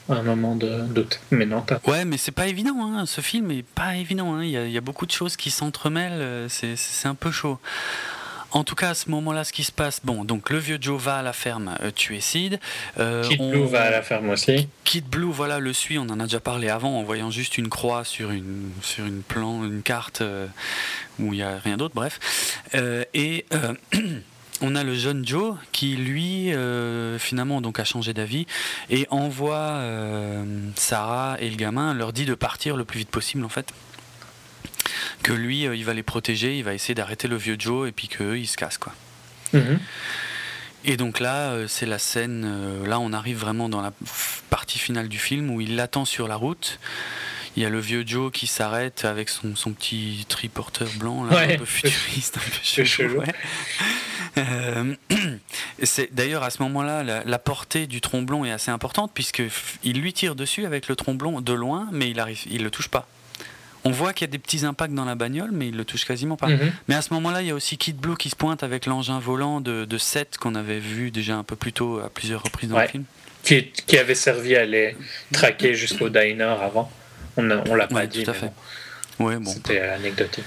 un 0.08 0.22
moment 0.22 0.56
de 0.56 0.80
doute, 0.88 1.20
mais 1.30 1.46
non, 1.46 1.62
pas. 1.62 1.80
Ouais, 1.86 2.04
mais 2.04 2.16
c'est 2.16 2.32
pas 2.32 2.48
évident, 2.48 2.74
hein, 2.80 3.06
ce 3.06 3.20
film 3.20 3.52
est 3.52 3.62
pas 3.62 3.96
évident, 3.96 4.34
hein. 4.34 4.44
il 4.44 4.50
y, 4.50 4.78
a 4.78 4.80
beaucoup 4.80 5.06
de 5.06 5.12
choses 5.12 5.36
qui 5.36 5.50
s'entremêlent, 5.50 6.12
euh, 6.14 6.48
c'est 6.48 7.06
un 7.06 7.14
peu 7.14 7.30
chaud. 7.30 7.58
En 8.52 8.64
tout 8.64 8.74
cas, 8.74 8.90
à 8.90 8.94
ce 8.94 9.10
moment-là, 9.10 9.44
ce 9.44 9.52
qui 9.52 9.64
se 9.64 9.72
passe, 9.72 10.00
bon, 10.04 10.24
donc 10.24 10.50
le 10.50 10.58
vieux 10.58 10.78
Joe 10.80 11.00
va 11.00 11.16
à 11.16 11.22
la 11.22 11.32
ferme 11.32 11.74
euh, 11.82 11.90
tuer 11.90 12.20
Sid. 12.20 12.60
Euh, 12.98 13.26
Kid 13.26 13.38
Blue 13.38 13.66
va 13.66 13.84
à 13.84 13.90
la 13.90 14.02
ferme 14.02 14.28
aussi. 14.28 14.68
Kid 14.84 15.06
Blue, 15.06 15.32
voilà, 15.32 15.58
le 15.58 15.72
suit. 15.72 15.98
On 15.98 16.02
en 16.02 16.20
a 16.20 16.24
déjà 16.24 16.40
parlé 16.40 16.68
avant, 16.68 16.98
en 16.98 17.02
voyant 17.02 17.30
juste 17.30 17.56
une 17.56 17.68
croix 17.68 18.04
sur 18.04 18.30
une 18.30 18.70
sur 18.82 19.06
une 19.06 19.22
plan, 19.22 19.64
une 19.64 19.82
carte 19.82 20.20
euh, 20.20 20.46
où 21.18 21.32
il 21.32 21.36
n'y 21.36 21.42
a 21.42 21.58
rien 21.58 21.78
d'autre. 21.78 21.94
Bref, 21.94 22.60
et 23.14 23.46
on 24.60 24.76
a 24.76 24.84
le 24.84 24.94
jeune 24.94 25.26
Joe 25.26 25.56
qui 25.72 25.96
lui 25.96 26.52
finalement 27.18 27.60
donc 27.60 27.80
a 27.80 27.84
changé 27.84 28.12
d'avis 28.12 28.46
et 28.90 29.06
envoie 29.10 29.80
Sarah 30.76 31.36
et 31.40 31.48
le 31.48 31.56
gamin 31.56 31.94
leur 31.94 32.12
dit 32.12 32.24
de 32.24 32.34
partir 32.34 32.76
le 32.76 32.84
plus 32.84 33.00
vite 33.00 33.10
possible 33.10 33.44
en 33.44 33.48
fait 33.48 33.72
que 35.22 35.32
lui, 35.32 35.66
euh, 35.66 35.74
il 35.74 35.84
va 35.84 35.94
les 35.94 36.02
protéger, 36.02 36.58
il 36.58 36.64
va 36.64 36.74
essayer 36.74 36.94
d'arrêter 36.94 37.28
le 37.28 37.36
vieux 37.36 37.56
Joe 37.58 37.88
et 37.88 37.92
puis 37.92 38.08
qu'eux, 38.08 38.38
ils 38.38 38.46
se 38.46 38.56
cassent, 38.56 38.78
quoi. 38.78 38.92
Mhm. 39.52 39.78
Et 40.84 40.96
donc 40.96 41.20
là, 41.20 41.52
euh, 41.52 41.68
c'est 41.68 41.86
la 41.86 41.98
scène, 41.98 42.44
euh, 42.44 42.86
là 42.86 42.98
on 42.98 43.12
arrive 43.12 43.38
vraiment 43.38 43.68
dans 43.68 43.82
la 43.82 43.92
partie 44.50 44.80
finale 44.80 45.08
du 45.08 45.18
film 45.18 45.50
où 45.50 45.60
il 45.60 45.76
l'attend 45.76 46.04
sur 46.04 46.26
la 46.26 46.34
route. 46.34 46.80
Il 47.56 47.62
y 47.62 47.66
a 47.66 47.68
le 47.68 47.78
vieux 47.78 48.02
Joe 48.04 48.32
qui 48.32 48.46
s'arrête 48.46 49.04
avec 49.04 49.28
son, 49.28 49.54
son, 49.54 49.72
petit 49.72 50.24
triporteur 50.28 50.88
blanc, 50.96 51.22
là, 51.24 51.40
un 51.40 51.58
peu 51.58 51.66
futuriste, 51.66 52.38
un 52.38 52.40
peu 52.40 52.84
chelou. 52.84 53.22
c'est 55.82 56.12
d'ailleurs 56.14 56.42
à 56.42 56.50
ce 56.50 56.62
moment-là, 56.62 57.02
la, 57.02 57.22
la, 57.22 57.38
portée 57.38 57.86
du 57.86 58.00
tromblon 58.00 58.46
est 58.46 58.50
assez 58.50 58.70
importante 58.70 59.12
puisque 59.12 59.42
il 59.84 60.00
lui 60.00 60.14
tire 60.14 60.34
dessus 60.34 60.64
avec 60.64 60.88
le 60.88 60.96
tromblon 60.96 61.42
de 61.42 61.52
loin, 61.52 61.88
mais 61.92 62.08
il 62.08 62.18
arrive, 62.18 62.40
il 62.50 62.64
le 62.64 62.70
touche 62.70 62.88
pas. 62.88 63.06
On 63.84 63.90
voit 63.90 64.12
qu'il 64.12 64.26
y 64.26 64.30
a 64.30 64.32
des 64.32 64.38
petits 64.38 64.64
impacts 64.64 64.94
dans 64.94 65.04
la 65.04 65.14
bagnole, 65.14 65.50
mais 65.52 65.68
il 65.68 65.76
le 65.76 65.84
touche 65.84 66.04
quasiment 66.04 66.36
pas. 66.36 66.48
Mhm. 66.48 66.72
Mais 66.88 66.94
à 66.94 67.02
ce 67.02 67.12
moment-là, 67.14 67.42
il 67.42 67.48
y 67.48 67.50
a 67.50 67.54
aussi 67.54 67.78
Kid 67.78 67.96
Blue 67.96 68.16
qui 68.16 68.30
se 68.30 68.36
pointe 68.36 68.62
avec 68.62 68.86
l'engin 68.86 69.18
volant 69.18 69.60
de, 69.60 69.84
de 69.84 69.98
Seth 69.98 70.38
qu'on 70.38 70.54
avait 70.54 70.78
vu 70.78 71.10
déjà 71.10 71.36
un 71.36 71.42
peu 71.42 71.56
plus 71.56 71.72
tôt 71.72 71.98
à 71.98 72.08
plusieurs 72.08 72.42
reprises 72.42 72.70
dans 72.70 72.78
le 72.78 72.86
film. 72.86 73.04
Qui, 73.42 73.72
qui, 73.72 73.98
avait 73.98 74.14
servi 74.14 74.54
à 74.54 74.64
les 74.64 74.96
traquer 75.32 75.74
jusqu'au 75.74 76.08
diner 76.08 76.44
avant. 76.44 76.90
On, 77.36 77.42
l'a 77.42 77.88
pas 77.88 78.06
dit. 78.06 78.22
Tout 78.22 78.30
à 78.30 78.34
fait. 78.34 78.52
Ouais, 79.18 79.36
bon. 79.36 79.50
C'était 79.50 79.80
anecdotique. 79.80 80.44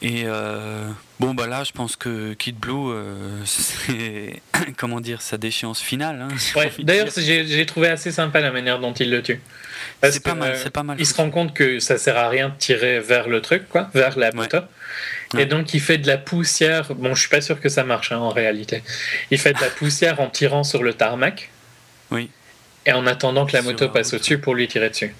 Et 0.00 0.24
euh, 0.26 0.88
bon, 1.20 1.32
bah 1.32 1.46
là, 1.46 1.62
je 1.62 1.70
pense 1.70 1.94
que 1.94 2.32
Kid 2.34 2.56
Blue, 2.56 2.90
euh, 2.90 3.44
c'est 3.44 4.42
comment 4.76 5.00
dire, 5.00 5.22
sa 5.22 5.38
déchéance 5.38 5.80
finale. 5.80 6.22
Hein, 6.22 6.28
ouais, 6.56 6.72
D'ailleurs, 6.80 7.08
j'ai 7.16 7.66
trouvé 7.66 7.88
assez 7.88 8.10
sympa 8.10 8.40
la 8.40 8.50
manière 8.50 8.80
dont 8.80 8.92
il 8.94 9.10
le 9.10 9.22
tue. 9.22 9.40
C'est 10.10 10.22
pas, 10.22 10.34
mal, 10.34 10.56
c'est 10.56 10.70
pas 10.70 10.82
mal. 10.82 10.96
Il 10.98 11.06
se 11.06 11.14
rend 11.14 11.30
compte 11.30 11.54
que 11.54 11.78
ça 11.78 11.96
sert 11.96 12.16
à 12.16 12.28
rien 12.28 12.48
de 12.48 12.56
tirer 12.56 12.98
vers 12.98 13.28
le 13.28 13.40
truc, 13.40 13.68
quoi, 13.68 13.88
vers 13.94 14.18
la 14.18 14.32
moto. 14.32 14.58
Et 15.38 15.46
donc 15.46 15.74
il 15.74 15.80
fait 15.80 15.98
de 15.98 16.06
la 16.06 16.18
poussière. 16.18 16.94
Bon, 16.94 17.14
je 17.14 17.20
suis 17.20 17.28
pas 17.28 17.40
sûr 17.40 17.60
que 17.60 17.68
ça 17.68 17.84
marche 17.84 18.12
hein, 18.12 18.18
en 18.18 18.30
réalité. 18.30 18.82
Il 19.30 19.38
fait 19.38 19.52
de 19.52 19.60
la 19.60 19.70
poussière 19.78 20.20
en 20.20 20.28
tirant 20.28 20.64
sur 20.64 20.82
le 20.82 20.94
tarmac. 20.94 21.50
Oui. 22.10 22.30
Et 22.84 22.92
en 22.92 23.06
attendant 23.06 23.46
que 23.46 23.52
la 23.52 23.62
moto 23.62 23.88
passe 23.88 24.12
au-dessus 24.12 24.38
pour 24.38 24.54
lui 24.54 24.66
tirer 24.66 24.90
dessus. 24.90 25.14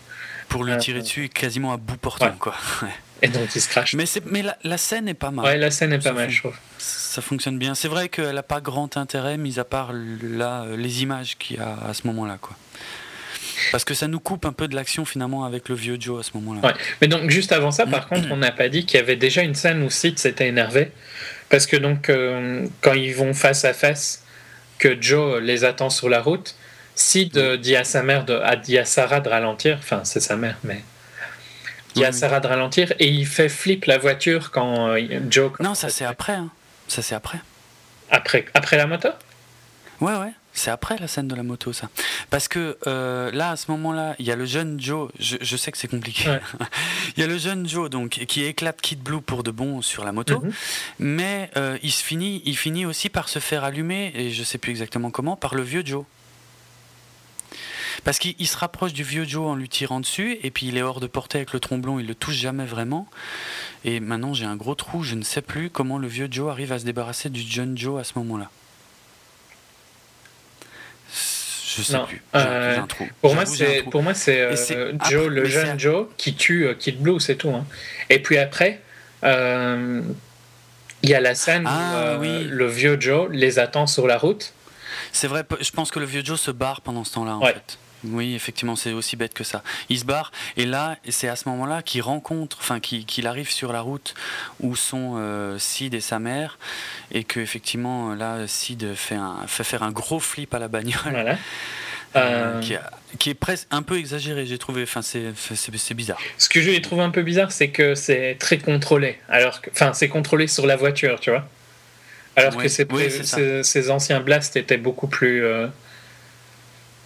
Pour 0.49 0.65
lui 0.65 0.77
tirer 0.79 1.01
dessus 1.01 1.29
quasiment 1.29 1.73
à 1.73 1.77
bout 1.77 1.97
portant, 1.97 2.35
quoi. 2.39 2.55
Et 3.25 3.29
donc 3.29 3.55
il 3.55 3.61
se 3.61 3.69
crache. 3.69 3.95
Mais, 3.95 4.05
mais 4.27 4.43
la, 4.65 4.79
scène 4.79 5.09
est 5.09 5.15
pas 5.15 5.31
mal. 5.31 5.45
Ouais, 5.45 5.57
la 5.57 5.71
scène 5.71 5.93
est 5.93 6.03
pas 6.03 6.13
mal, 6.13 6.29
je 6.29 6.41
trouve. 6.41 6.57
Ça 6.79 7.23
fonctionne 7.23 7.57
bien. 7.57 7.77
C'est 7.77 7.87
vrai 7.87 8.09
qu'elle 8.09 8.35
n'a 8.35 8.43
pas 8.43 8.61
grand 8.61 8.97
intérêt, 8.97 9.39
mis 9.39 9.61
à 9.61 9.65
part 9.65 9.93
là, 9.93 10.67
les 10.77 11.05
images 11.05 11.39
qu'il 11.39 11.59
y 11.59 11.61
a 11.61 11.79
à 11.89 11.95
ce 11.95 12.05
moment-là, 12.09 12.39
quoi. 12.41 12.57
Parce 13.71 13.85
que 13.85 13.95
ça 13.95 14.09
nous 14.09 14.21
coupe 14.21 14.45
un 14.45 14.53
peu 14.53 14.69
de 14.69 14.75
l'action 14.75 15.05
finalement 15.05 15.45
avec 15.45 15.69
le 15.69 15.75
vieux 15.75 15.97
Joe 15.99 16.21
à 16.21 16.23
ce 16.23 16.31
moment-là. 16.35 16.67
Ouais. 16.67 16.75
Mais 17.01 17.09
donc 17.09 17.31
juste 17.31 17.53
avant 17.53 17.71
ça, 17.71 17.87
par 17.87 18.09
contre, 18.09 18.29
on 18.31 18.37
n'a 18.37 18.53
pas 18.53 18.69
dit 18.69 18.87
qu'il 18.87 18.99
y 18.99 19.03
avait 19.03 19.17
déjà 19.17 19.43
une 19.43 19.55
scène 19.55 19.83
où 19.83 19.91
Sid 19.91 20.19
s'était 20.19 20.49
énervé. 20.49 20.93
Parce 21.49 21.67
que 21.67 21.77
donc 21.77 22.09
euh, 22.09 22.67
quand 22.81 22.95
ils 22.95 23.15
vont 23.15 23.35
face 23.35 23.65
à 23.65 23.75
face, 23.75 24.25
que 24.79 25.01
Joe 25.01 25.41
les 25.41 25.65
attend 25.65 25.91
sur 25.91 26.09
la 26.09 26.21
route, 26.21 26.57
Sid 26.95 27.37
euh, 27.37 27.57
dit 27.57 27.77
à 27.77 27.85
sa 27.85 28.03
mère, 28.03 28.25
de, 28.25 28.41
dit 28.63 28.79
à 28.79 28.85
Sarah 28.85 29.21
de 29.21 29.29
ralentir. 29.29 29.77
Enfin, 29.79 30.01
c'est 30.05 30.21
sa 30.21 30.37
mère, 30.37 30.57
mais 30.65 30.83
dit 31.95 32.05
à 32.05 32.13
Sarah 32.13 32.41
de 32.41 32.47
ralentir 32.47 32.93
et 32.99 33.09
il 33.09 33.27
fait 33.27 33.49
flip 33.49 33.85
la 33.85 33.99
voiture 33.99 34.51
quand 34.51 34.89
euh, 34.89 35.21
Joe. 35.29 35.53
Non, 35.61 35.75
ça 35.75 35.89
c'est 35.89 36.05
après. 36.05 36.35
Hein. 36.35 36.49
Ça 36.89 37.03
c'est 37.03 37.15
après. 37.15 37.39
Après, 38.11 38.45
après 38.55 38.77
la 38.77 38.87
moto? 38.87 39.09
Ouais, 40.01 40.15
ouais. 40.15 40.33
C'est 40.55 40.71
après 40.71 40.99
la 40.99 41.09
scène 41.09 41.29
de 41.29 41.35
la 41.35 41.43
moto, 41.43 41.73
ça. 41.73 41.89
Parce 42.31 42.49
que 42.49 42.77
euh, 42.87 43.31
là, 43.33 43.51
à 43.51 43.57
ce 43.57 43.71
moment-là, 43.71 44.15
il 44.19 44.27
y 44.27 44.31
a 44.31 44.37
le 44.37 44.45
jeune 44.45 44.81
Joe. 44.81 45.11
Je, 45.19 45.57
sais 45.57 45.73
que 45.73 45.79
c'est 45.79 45.89
compliqué. 45.89 46.39
il 47.17 47.21
y 47.21 47.25
a 47.25 47.27
le 47.27 47.39
jeune 47.39 47.69
Joe 47.69 47.89
donc 47.89 48.11
qui 48.11 48.45
éclate 48.45 48.81
Kid 48.81 49.01
Blue 49.01 49.21
pour 49.23 49.43
de 49.43 49.51
bon 49.51 49.83
sur 49.83 50.05
la 50.05 50.13
moto, 50.13 50.41
mhm. 50.41 50.53
mais 50.99 51.51
euh, 51.57 51.79
il 51.83 51.93
se 51.93 52.03
finit, 52.05 52.43
il 52.45 52.57
finit 52.57 52.85
aussi 52.85 53.09
par 53.09 53.29
se 53.29 53.39
faire 53.39 53.65
allumer 53.65 54.13
et 54.15 54.31
je 54.31 54.43
sais 54.43 54.59
plus 54.59 54.71
exactement 54.71 55.11
comment 55.11 55.37
par 55.37 55.55
le 55.55 55.63
vieux 55.63 55.83
Joe. 55.85 56.05
Parce 58.05 58.19
qu'il 58.19 58.47
se 58.47 58.57
rapproche 58.57 58.93
du 58.93 59.05
vieux 59.05 59.25
Joe 59.25 59.49
en 59.49 59.55
lui 59.55 59.69
tirant 59.69 60.01
dessus, 60.01 60.39
et 60.43 60.51
puis 60.51 60.67
il 60.67 60.77
est 60.77 60.83
hors 60.83 60.99
de 60.99 61.07
portée 61.07 61.39
avec 61.39 61.53
le 61.53 61.61
tromblon, 61.61 62.01
il 62.01 62.07
le 62.07 62.15
touche 62.15 62.35
jamais 62.35 62.65
vraiment. 62.65 63.07
Et 63.85 64.01
maintenant, 64.01 64.35
j'ai 64.35 64.45
un 64.45 64.57
gros 64.57 64.75
trou. 64.75 65.03
Je 65.03 65.15
ne 65.15 65.23
sais 65.23 65.43
plus 65.43 65.71
comment 65.71 65.99
le 65.99 66.09
vieux 66.09 66.29
Joe 66.31 66.51
arrive 66.51 66.73
à 66.73 66.79
se 66.79 66.85
débarrasser 66.85 67.31
du 67.31 67.41
jeune 67.41 67.79
Joe 67.79 68.01
à 68.01 68.05
ce 68.05 68.19
moment-là. 68.19 68.51
Je 71.77 71.83
sais 71.83 71.99
plus. 72.07 72.23
Euh, 72.35 72.79
un 72.79 72.87
trou. 72.87 73.07
Pour 73.21 73.35
moi, 73.35 73.47
c'est 73.47 73.83
pour 73.83 74.03
moi 74.03 74.15
c'est 74.15 74.41
euh, 74.41 74.93
Joe, 75.09 75.29
le 75.29 75.45
jeune 75.45 75.79
Joe, 75.79 76.07
qui 76.17 76.35
tue 76.35 76.67
euh, 76.67 76.75
Kid 76.75 77.01
Blue, 77.01 77.21
c'est 77.21 77.37
tout. 77.37 77.51
Hein. 77.51 77.65
Et 78.11 78.21
puis 78.21 78.39
après, 78.39 78.81
il 79.23 80.05
y 81.03 81.15
a 81.15 81.21
la 81.21 81.35
scène 81.35 81.65
où 81.65 81.69
ah, 81.71 82.19
le 82.21 82.67
vieux 82.67 83.01
Joe 83.01 83.29
les 83.31 83.59
attend 83.59 83.87
sur 83.87 84.07
la 84.07 84.19
route. 84.19 84.53
C'est 85.13 85.29
vrai. 85.29 85.45
Je 85.61 85.71
pense 85.71 85.91
que 85.91 85.99
le 85.99 86.07
vieux 86.07 86.25
Joe 86.25 86.41
se 86.41 86.51
barre 86.51 86.81
pendant 86.81 87.05
ce 87.05 87.15
temps-là. 87.15 87.37
En 87.37 87.47
fait. 87.47 87.79
Oui, 88.05 88.35
effectivement, 88.35 88.77
c'est 88.77 88.93
aussi 88.93 89.17
bête 89.17 89.35
que 89.35 89.45
ça. 89.45 89.63
Il 89.89 89.99
se 89.99 90.05
barre, 90.05 90.33
et 90.57 90.65
là, 90.65 90.97
c'est 91.09 91.29
à 91.29 91.37
ce 91.37 91.49
moment-là 91.49 91.83
qu'il 91.83 92.03
rencontre, 92.03 92.59
enfin, 92.61 92.81
qu'il 92.81 93.27
arrive 93.27 93.51
sur 93.51 93.73
la 93.73 93.81
route 93.81 94.15
où 94.61 94.75
sont 94.77 95.15
euh, 95.17 95.59
Sid 95.59 95.95
et 95.95 96.01
sa 96.01 96.19
mère, 96.19 96.59
et 97.13 97.25
que 97.25 97.41
effectivement, 97.41 98.15
là, 98.15 98.47
Sid 98.47 98.95
fait, 98.95 99.15
un, 99.15 99.47
fait 99.47 99.65
faire 99.65 99.83
un 99.83 99.93
gros 99.93 100.21
flip 100.21 100.53
à 100.55 100.59
la 100.59 100.69
bagnole. 100.69 101.01
Voilà. 101.11 101.37
Euh, 102.17 102.61
euh. 102.61 102.79
Qui, 103.19 103.31
est 103.31 103.35
presque 103.35 103.67
un 103.71 103.83
peu 103.83 103.99
exagéré, 103.99 104.47
j'ai 104.47 104.59
trouvé. 104.59 104.83
Enfin, 104.83 105.03
c'est 105.03 105.95
bizarre. 105.95 106.21
Ce 106.39 106.49
que 106.49 106.61
j'ai 106.61 106.81
trouvé 106.83 107.03
un 107.03 107.11
peu 107.11 107.23
bizarre, 107.23 107.53
c'est 107.53 107.69
que 107.69 107.95
c'est 107.95 108.37
très 108.39 108.59
contrôlé. 108.59 109.19
Alors 109.29 109.61
que, 109.61 109.71
enfin, 109.71 109.93
c'est 109.93 110.09
contrôlé 110.09 110.47
sur 110.47 110.67
la 110.67 110.77
voiture, 110.77 111.21
tu 111.21 111.31
vois. 111.31 111.49
Alors 112.37 112.57
que 112.57 112.69
ces, 112.69 113.91
anciens 113.91 114.21
blasts 114.21 114.57
étaient 114.57 114.79
beaucoup 114.79 115.07
plus 115.07 115.45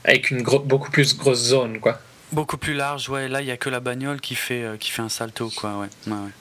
avec 0.07 0.31
une 0.31 0.43
beaucoup 0.43 0.91
plus 0.91 1.16
grosse 1.16 1.43
zone, 1.43 1.81
quoi. 1.81 2.01
Beaucoup 2.33 2.57
plus 2.57 2.74
large, 2.74 3.09
ouais. 3.09 3.28
Là, 3.28 3.41
il 3.41 3.45
n'y 3.45 3.51
a 3.51 3.57
que 3.57 3.69
la 3.69 3.81
bagnole 3.81 4.20
qui 4.20 4.35
fait, 4.35 4.62
euh, 4.62 4.77
qui 4.77 4.91
fait 4.91 5.03
un 5.03 5.09
salto, 5.09 5.51
quoi, 5.55 5.78
ouais. 5.78 5.89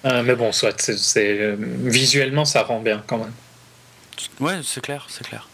Euh, 0.05 0.23
mais 0.23 0.35
bon, 0.35 0.51
soit, 0.51 0.79
c'est, 0.79 1.39
euh, 1.39 1.55
visuellement, 1.59 2.45
ça 2.45 2.63
rend 2.63 2.79
bien 2.79 3.03
quand 3.05 3.17
même. 3.17 3.33
Ouais, 4.39 4.59
c'est 4.63 4.81
clair, 4.81 5.07
c'est 5.09 5.25
clair. 5.25 5.49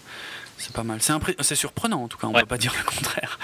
C'est 0.58 0.74
pas 0.74 0.84
mal. 0.84 1.02
C'est, 1.02 1.14
c'est 1.40 1.56
surprenant, 1.56 2.04
en 2.04 2.08
tout 2.08 2.18
cas, 2.18 2.28
on 2.28 2.34
ne 2.34 2.40
peut 2.40 2.46
pas 2.46 2.58
dire 2.58 2.74
le 2.78 2.84
contraire. 2.84 3.40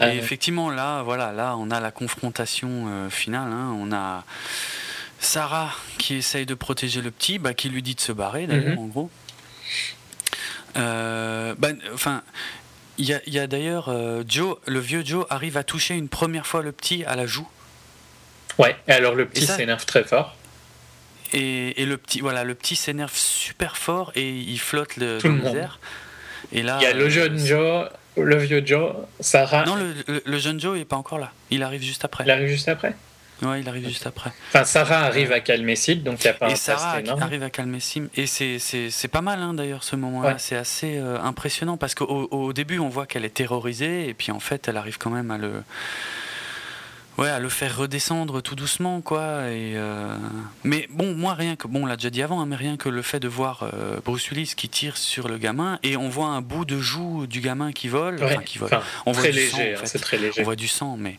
Et 0.00 0.16
effectivement, 0.16 0.68
là, 0.68 1.02
voilà, 1.02 1.32
là, 1.32 1.56
on 1.56 1.70
a 1.70 1.80
la 1.80 1.90
confrontation 1.90 3.08
finale. 3.08 3.50
Hein. 3.50 3.74
On 3.80 3.92
a 3.92 4.24
Sarah 5.18 5.72
qui 5.96 6.16
essaye 6.16 6.44
de 6.44 6.54
protéger 6.54 7.00
le 7.00 7.10
petit, 7.10 7.38
bah, 7.38 7.54
qui 7.54 7.70
lui 7.70 7.82
dit 7.82 7.94
de 7.94 8.00
se 8.00 8.12
barrer, 8.12 8.46
d'ailleurs, 8.46 8.74
mhm. 8.74 8.78
en 8.78 8.86
gros. 8.86 9.10
Bah, 10.74 11.68
enfin, 11.94 12.22
il 12.98 13.20
y 13.26 13.38
a, 13.38 13.46
d'ailleurs 13.46 13.88
euh, 13.88 14.22
Joe, 14.26 14.56
le 14.66 14.78
vieux 14.78 15.04
Joe 15.04 15.26
arrive 15.30 15.56
à 15.56 15.64
toucher 15.64 15.94
une 15.94 16.08
première 16.08 16.46
fois 16.46 16.62
le 16.62 16.72
petit 16.72 17.04
à 17.04 17.16
la 17.16 17.26
joue. 17.26 17.48
Ouais, 18.58 18.76
et 18.88 18.92
alors 18.92 19.14
le 19.14 19.26
petit 19.26 19.46
s'énerve 19.46 19.84
très 19.84 20.04
fort. 20.04 20.36
Et, 21.32 21.84
le 21.84 21.96
petit, 21.96 22.20
voilà, 22.20 22.44
le 22.44 22.54
petit 22.54 22.76
s'énerve 22.76 23.12
super 23.12 23.76
fort 23.76 24.12
et 24.14 24.30
il 24.30 24.58
flotte 24.58 24.96
le, 24.96 25.18
Tout 25.18 25.28
dans 25.28 25.54
Et 26.52 26.62
là, 26.62 26.78
il 26.80 26.84
y 26.84 26.86
a 26.86 26.94
le 26.94 27.08
jeune 27.08 27.36
Joe, 27.36 27.88
le 28.16 28.36
vieux 28.36 28.64
Joe, 28.64 28.94
Sarah. 29.20 29.64
Non, 29.64 29.74
le, 29.74 30.22
le 30.24 30.38
jeune 30.38 30.58
Joe 30.60 30.78
n'est 30.78 30.84
pas 30.84 30.96
encore 30.96 31.18
là. 31.18 31.32
Il 31.50 31.62
arrive 31.62 31.82
juste 31.82 32.04
après. 32.04 32.24
Il 32.24 32.30
arrive 32.30 32.48
juste 32.48 32.68
après. 32.68 32.94
Ouais, 33.42 33.60
il 33.60 33.68
arrive 33.68 33.86
juste 33.86 34.06
après. 34.06 34.32
Enfin, 34.48 34.64
Sarah 34.64 35.00
arrive 35.00 35.30
à 35.32 35.40
calmer 35.40 35.76
Sid, 35.76 36.02
donc 36.02 36.24
il 36.24 36.26
n'y 36.26 36.30
a 36.30 36.34
pas 36.34 36.50
et 36.50 36.56
Sarah 36.56 37.00
arrive 37.20 37.42
à 37.42 37.50
calmer 37.50 37.80
Sid. 37.80 38.08
Et 38.16 38.26
c'est 38.26 39.08
pas 39.08 39.20
mal, 39.20 39.40
hein, 39.40 39.54
d'ailleurs, 39.54 39.84
ce 39.84 39.96
moment-là. 39.96 40.38
C'est 40.38 40.56
assez 40.56 40.96
euh, 40.96 41.20
impressionnant 41.20 41.76
parce 41.76 41.94
qu'au 41.94 42.28
au 42.30 42.52
début, 42.52 42.78
on 42.78 42.88
voit 42.88 43.06
qu'elle 43.06 43.24
est 43.24 43.34
terrorisée, 43.34 44.08
et 44.08 44.14
puis 44.14 44.32
en 44.32 44.40
fait, 44.40 44.68
elle 44.68 44.76
arrive 44.76 44.98
quand 44.98 45.10
même 45.10 45.30
à 45.30 45.38
le. 45.38 45.62
Ouais, 47.18 47.30
à 47.30 47.38
le 47.38 47.48
faire 47.48 47.78
redescendre 47.78 48.42
tout 48.42 48.54
doucement, 48.54 49.00
quoi. 49.00 49.48
Et 49.48 49.72
euh, 49.74 50.14
Mais 50.64 50.86
bon, 50.90 51.14
moi, 51.14 51.32
rien 51.32 51.56
que. 51.56 51.66
Bon, 51.66 51.84
on 51.84 51.86
l'a 51.86 51.96
déjà 51.96 52.10
dit 52.10 52.22
avant, 52.22 52.42
hein, 52.42 52.46
mais 52.46 52.56
rien 52.56 52.76
que 52.76 52.90
le 52.90 53.00
fait 53.00 53.20
de 53.20 53.28
voir 53.28 53.62
euh, 53.62 53.98
Bruce 54.04 54.28
Willis 54.28 54.52
qui 54.54 54.68
tire 54.68 54.98
sur 54.98 55.28
le 55.28 55.38
gamin, 55.38 55.78
et 55.82 55.96
on 55.96 56.10
voit 56.10 56.26
un 56.26 56.42
bout 56.42 56.66
de 56.66 56.78
joue 56.78 57.26
du 57.26 57.40
gamin 57.40 57.72
qui 57.72 57.88
vole. 57.88 58.22
enfin, 58.22 58.42
qui 58.42 58.58
vole. 58.58 58.68
on 59.06 59.12
voit 59.12 59.28
du 59.28 59.46
sang, 59.46 59.58
hein, 59.60 59.80
c'est 59.84 59.98
très 59.98 60.18
léger. 60.18 60.42
On 60.42 60.44
voit 60.44 60.56
du 60.56 60.68
sang, 60.68 60.96
mais 60.98 61.18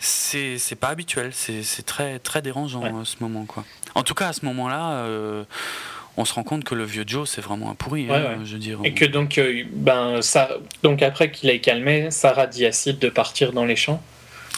c'est 0.00 0.78
pas 0.78 0.88
habituel, 0.88 1.32
c'est 1.34 1.84
très, 1.84 2.18
très 2.18 2.42
dérangeant 2.42 2.82
à 3.00 3.04
ce 3.04 3.16
moment. 3.20 3.44
Quoi. 3.44 3.64
En 3.94 4.02
tout 4.02 4.14
cas, 4.14 4.28
à 4.28 4.32
ce 4.32 4.44
moment-là, 4.46 4.92
euh, 4.92 5.44
on 6.16 6.24
se 6.24 6.34
rend 6.34 6.42
compte 6.42 6.64
que 6.64 6.74
le 6.74 6.84
vieux 6.84 7.04
Joe, 7.06 7.28
c'est 7.28 7.40
vraiment 7.40 7.70
un 7.70 7.74
pourri. 7.74 8.08
Hein, 8.10 8.40
je 8.44 8.54
veux 8.54 8.58
dire. 8.58 8.78
Et 8.84 8.94
que 8.94 9.04
donc, 9.04 9.38
euh, 9.38 9.64
ben, 9.72 10.22
ça, 10.22 10.48
donc 10.82 11.02
après 11.02 11.30
qu'il 11.30 11.50
ait 11.50 11.60
calmé, 11.60 12.10
Sarah 12.10 12.46
dit 12.46 12.64
à 12.66 12.72
Sid 12.72 12.98
de 12.98 13.08
partir 13.08 13.52
dans 13.52 13.64
les 13.64 13.76
champs. 13.76 14.02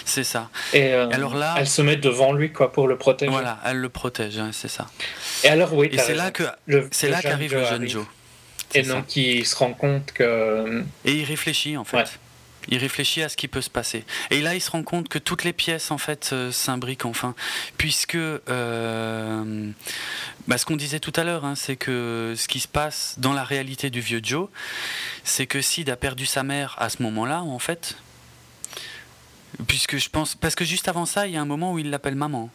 C'est 0.05 0.25
ça. 0.25 0.49
Et 0.73 0.95
euh, 0.95 1.09
alors 1.11 1.35
là, 1.35 1.55
elle 1.59 1.69
se 1.69 1.83
met 1.83 1.97
devant 1.97 2.33
lui 2.33 2.51
quoi 2.51 2.73
pour 2.73 2.89
le 2.89 2.97
protéger. 2.97 3.31
Voilà, 3.31 3.59
elle 3.65 3.77
le 3.77 3.89
protège, 3.89 4.39
hein, 4.39 4.51
c'est 4.53 4.69
ça. 4.69 4.87
Et 5.45 5.49
alors 5.49 5.75
oui. 5.75 5.89
Et 5.93 5.99
c'est 5.99 6.15
là 6.15 6.31
que 6.31 6.45
c'est 6.91 7.11
là 7.11 7.21
qu'arrive 7.21 7.55
le 7.55 7.65
jeune 7.65 7.89
Joe. 7.89 8.07
Et 8.75 8.83
donc 8.83 9.17
il 9.17 9.45
se 9.45 9.55
rend 9.55 9.75
compte 9.75 10.13
que. 10.13 10.83
Et 11.05 11.13
il 11.13 11.25
réfléchit 11.25 11.77
en 11.77 11.85
fait. 11.85 12.19
Il 12.69 12.79
réfléchit 12.79 13.23
à 13.23 13.29
ce 13.29 13.37
qui 13.37 13.49
peut 13.49 13.61
se 13.61 13.71
passer. 13.71 14.05
Et 14.31 14.41
là, 14.41 14.55
il 14.55 14.61
se 14.61 14.71
rend 14.71 14.83
compte 14.83 15.09
que 15.09 15.19
toutes 15.19 15.45
les 15.45 15.53
pièces, 15.53 15.91
en 15.91 15.99
fait, 15.99 16.31
euh, 16.33 16.53
s'imbriquent 16.53 17.05
enfin. 17.05 17.35
Puisque, 17.77 18.15
euh, 18.15 19.71
bah, 20.47 20.59
ce 20.59 20.67
qu'on 20.67 20.77
disait 20.77 21.01
tout 21.01 21.13
à 21.17 21.25
l'heure, 21.25 21.45
hein, 21.45 21.55
c'est 21.55 21.77
que 21.77 22.35
ce 22.37 22.49
qui 22.49 22.61
se 22.61 22.69
passe 22.69 23.17
dans 23.19 23.33
la 23.33 23.45
réalité 23.45 23.91
du 23.91 24.01
vieux 24.01 24.21
Joe, 24.23 24.49
c'est 25.25 25.47
que 25.47 25.61
Sid 25.61 25.91
a 25.91 25.97
perdu 25.97 26.27
sa 26.27 26.43
mère 26.43 26.77
à 26.79 26.89
ce 26.89 27.03
moment-là, 27.03 27.43
en 27.43 27.59
fait. 27.59 27.97
Puisque 29.67 29.99
je 29.99 30.09
pense. 30.09 30.35
Parce 30.35 30.55
que 30.55 30.65
juste 30.65 30.89
avant 30.89 31.05
ça, 31.05 31.27
il 31.27 31.35
y 31.35 31.37
a 31.37 31.41
un 31.41 31.47
moment 31.47 31.73
où 31.73 31.79
il 31.79 31.91
l'appelle 31.91 32.15
maman. 32.15 32.49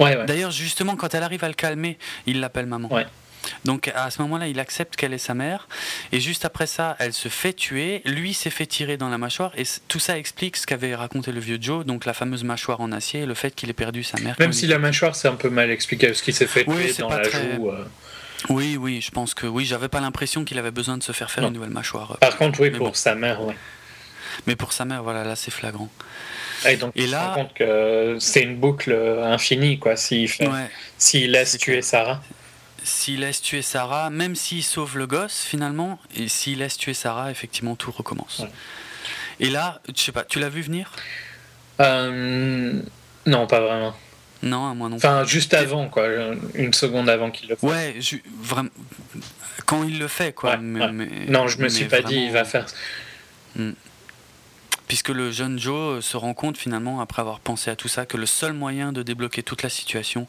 Ouais, 0.00 0.16
ouais. 0.16 0.26
D'ailleurs, 0.26 0.50
justement, 0.50 0.96
quand 0.96 1.14
elle 1.14 1.22
arrive 1.22 1.44
à 1.44 1.48
le 1.48 1.54
calmer, 1.54 1.98
il 2.26 2.40
l'appelle 2.40 2.66
maman. 2.66 2.92
Ouais. 2.92 3.06
Donc 3.64 3.90
à 3.94 4.10
ce 4.10 4.22
moment-là, 4.22 4.48
il 4.48 4.60
accepte 4.60 4.96
qu'elle 4.96 5.12
est 5.12 5.18
sa 5.18 5.34
mère. 5.34 5.68
Et 6.12 6.20
juste 6.20 6.44
après 6.44 6.66
ça, 6.66 6.96
elle 6.98 7.12
se 7.12 7.28
fait 7.28 7.52
tuer. 7.52 8.02
Lui 8.04 8.34
s'est 8.34 8.50
fait 8.50 8.66
tirer 8.66 8.96
dans 8.96 9.08
la 9.08 9.18
mâchoire. 9.18 9.52
Et 9.56 9.64
tout 9.88 9.98
ça 9.98 10.18
explique 10.18 10.56
ce 10.56 10.66
qu'avait 10.66 10.94
raconté 10.94 11.32
le 11.32 11.40
vieux 11.40 11.58
Joe, 11.60 11.84
donc 11.84 12.04
la 12.04 12.14
fameuse 12.14 12.44
mâchoire 12.44 12.80
en 12.80 12.92
acier 12.92 13.20
et 13.20 13.26
le 13.26 13.34
fait 13.34 13.54
qu'il 13.54 13.70
ait 13.70 13.74
perdu 13.74 14.02
sa 14.02 14.18
mère. 14.20 14.36
Même 14.38 14.52
si 14.52 14.66
la 14.66 14.78
mâchoire, 14.78 15.14
c'est 15.14 15.28
un 15.28 15.34
peu 15.34 15.50
mal 15.50 15.70
expliqué, 15.70 16.12
ce 16.14 16.22
qu'il 16.22 16.34
s'est 16.34 16.46
fait 16.46 16.64
tuer 16.64 16.92
dans 16.98 17.08
la 17.08 17.24
joue. 17.24 17.70
Euh. 17.70 17.84
Oui, 18.48 18.76
oui, 18.76 19.00
je 19.00 19.10
pense 19.10 19.34
que 19.34 19.46
oui. 19.46 19.64
J'avais 19.64 19.88
pas 19.88 20.00
l'impression 20.00 20.44
qu'il 20.44 20.58
avait 20.58 20.70
besoin 20.70 20.96
de 20.96 21.02
se 21.02 21.12
faire 21.12 21.30
faire 21.30 21.44
une 21.44 21.54
nouvelle 21.54 21.70
mâchoire. 21.70 22.16
Par 22.20 22.36
contre, 22.36 22.60
oui, 22.60 22.70
pour 22.70 22.96
sa 22.96 23.14
mère, 23.14 23.42
oui. 23.42 23.54
Mais 24.46 24.54
pour 24.54 24.72
sa 24.72 24.84
mère, 24.84 25.02
voilà, 25.02 25.24
là, 25.24 25.34
c'est 25.34 25.50
flagrant. 25.50 25.90
Et 26.66 26.76
donc, 26.76 26.92
et 26.94 27.06
là, 27.06 27.32
compte 27.34 27.54
que 27.54 28.16
c'est 28.20 28.42
une 28.42 28.56
boucle 28.56 28.92
infinie, 29.24 29.78
quoi. 29.78 29.94
S'il 29.96 31.32
laisse 31.32 31.58
tuer 31.58 31.82
Sarah 31.82 32.22
s'il 32.82 33.20
laisse 33.20 33.40
tuer 33.42 33.62
Sarah, 33.62 34.10
même 34.10 34.34
s'il 34.34 34.62
sauve 34.62 34.98
le 34.98 35.06
gosse 35.06 35.42
finalement, 35.42 35.98
et 36.14 36.28
s'il 36.28 36.58
laisse 36.58 36.76
tuer 36.76 36.94
Sarah, 36.94 37.30
effectivement 37.30 37.76
tout 37.76 37.90
recommence. 37.90 38.42
Et 39.40 39.50
là, 39.50 39.80
je 39.94 40.00
sais 40.00 40.12
pas, 40.12 40.24
tu 40.24 40.40
l'as 40.40 40.48
vu 40.48 40.62
venir? 40.62 40.90
Euh, 41.80 42.80
Non, 43.26 43.46
pas 43.46 43.60
vraiment. 43.60 43.94
Non, 44.42 44.74
moi 44.74 44.88
non. 44.88 44.96
Enfin, 44.96 45.24
juste 45.24 45.52
avant, 45.54 45.88
quoi, 45.88 46.06
une 46.54 46.72
seconde 46.72 47.08
avant 47.08 47.30
qu'il 47.30 47.48
le 47.48 47.56
fasse. 47.56 47.68
Ouais, 47.68 47.96
vraiment, 48.40 48.70
quand 49.66 49.82
il 49.84 49.98
le 49.98 50.08
fait, 50.08 50.32
quoi. 50.32 50.56
non, 50.56 51.48
je 51.48 51.58
me 51.58 51.68
suis 51.68 51.86
pas 51.86 52.02
dit 52.02 52.16
il 52.16 52.32
va 52.32 52.44
faire. 52.44 52.66
Puisque 54.88 55.10
le 55.10 55.30
jeune 55.30 55.58
Joe 55.58 56.04
se 56.04 56.16
rend 56.16 56.34
compte 56.34 56.56
finalement, 56.56 57.00
après 57.00 57.20
avoir 57.20 57.40
pensé 57.40 57.70
à 57.70 57.76
tout 57.76 57.88
ça, 57.88 58.06
que 58.06 58.16
le 58.16 58.26
seul 58.26 58.54
moyen 58.54 58.92
de 58.92 59.02
débloquer 59.02 59.42
toute 59.42 59.62
la 59.62 59.68
situation, 59.68 60.26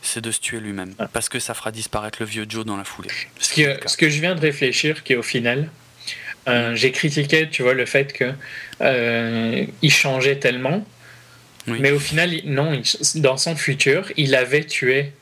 c'est 0.00 0.20
de 0.20 0.30
se 0.30 0.40
tuer 0.40 0.60
lui-même, 0.60 0.94
ah. 0.98 1.08
parce 1.12 1.28
que 1.28 1.40
ça 1.40 1.54
fera 1.54 1.72
disparaître 1.72 2.18
le 2.20 2.26
vieux 2.26 2.46
Joe 2.48 2.64
dans 2.64 2.76
la 2.76 2.84
foulée. 2.84 3.10
Ce, 3.38 3.52
ce 3.86 3.96
que 3.96 4.08
je 4.08 4.20
viens 4.20 4.34
de 4.34 4.40
réfléchir, 4.40 5.02
qui 5.02 5.12
est 5.14 5.16
au 5.16 5.22
final, 5.22 5.68
euh, 6.48 6.76
j'ai 6.76 6.92
critiqué, 6.92 7.48
tu 7.50 7.62
vois, 7.62 7.74
le 7.74 7.86
fait 7.86 8.12
que 8.12 8.32
euh, 8.80 9.66
il 9.82 9.90
changeait 9.90 10.36
tellement, 10.36 10.86
mais 11.66 11.90
au 11.90 11.98
final, 11.98 12.30
non, 12.44 12.80
dans 13.16 13.36
son 13.36 13.56
futur, 13.56 14.12
il 14.16 14.36
avait 14.36 14.62
tué, 14.62 15.12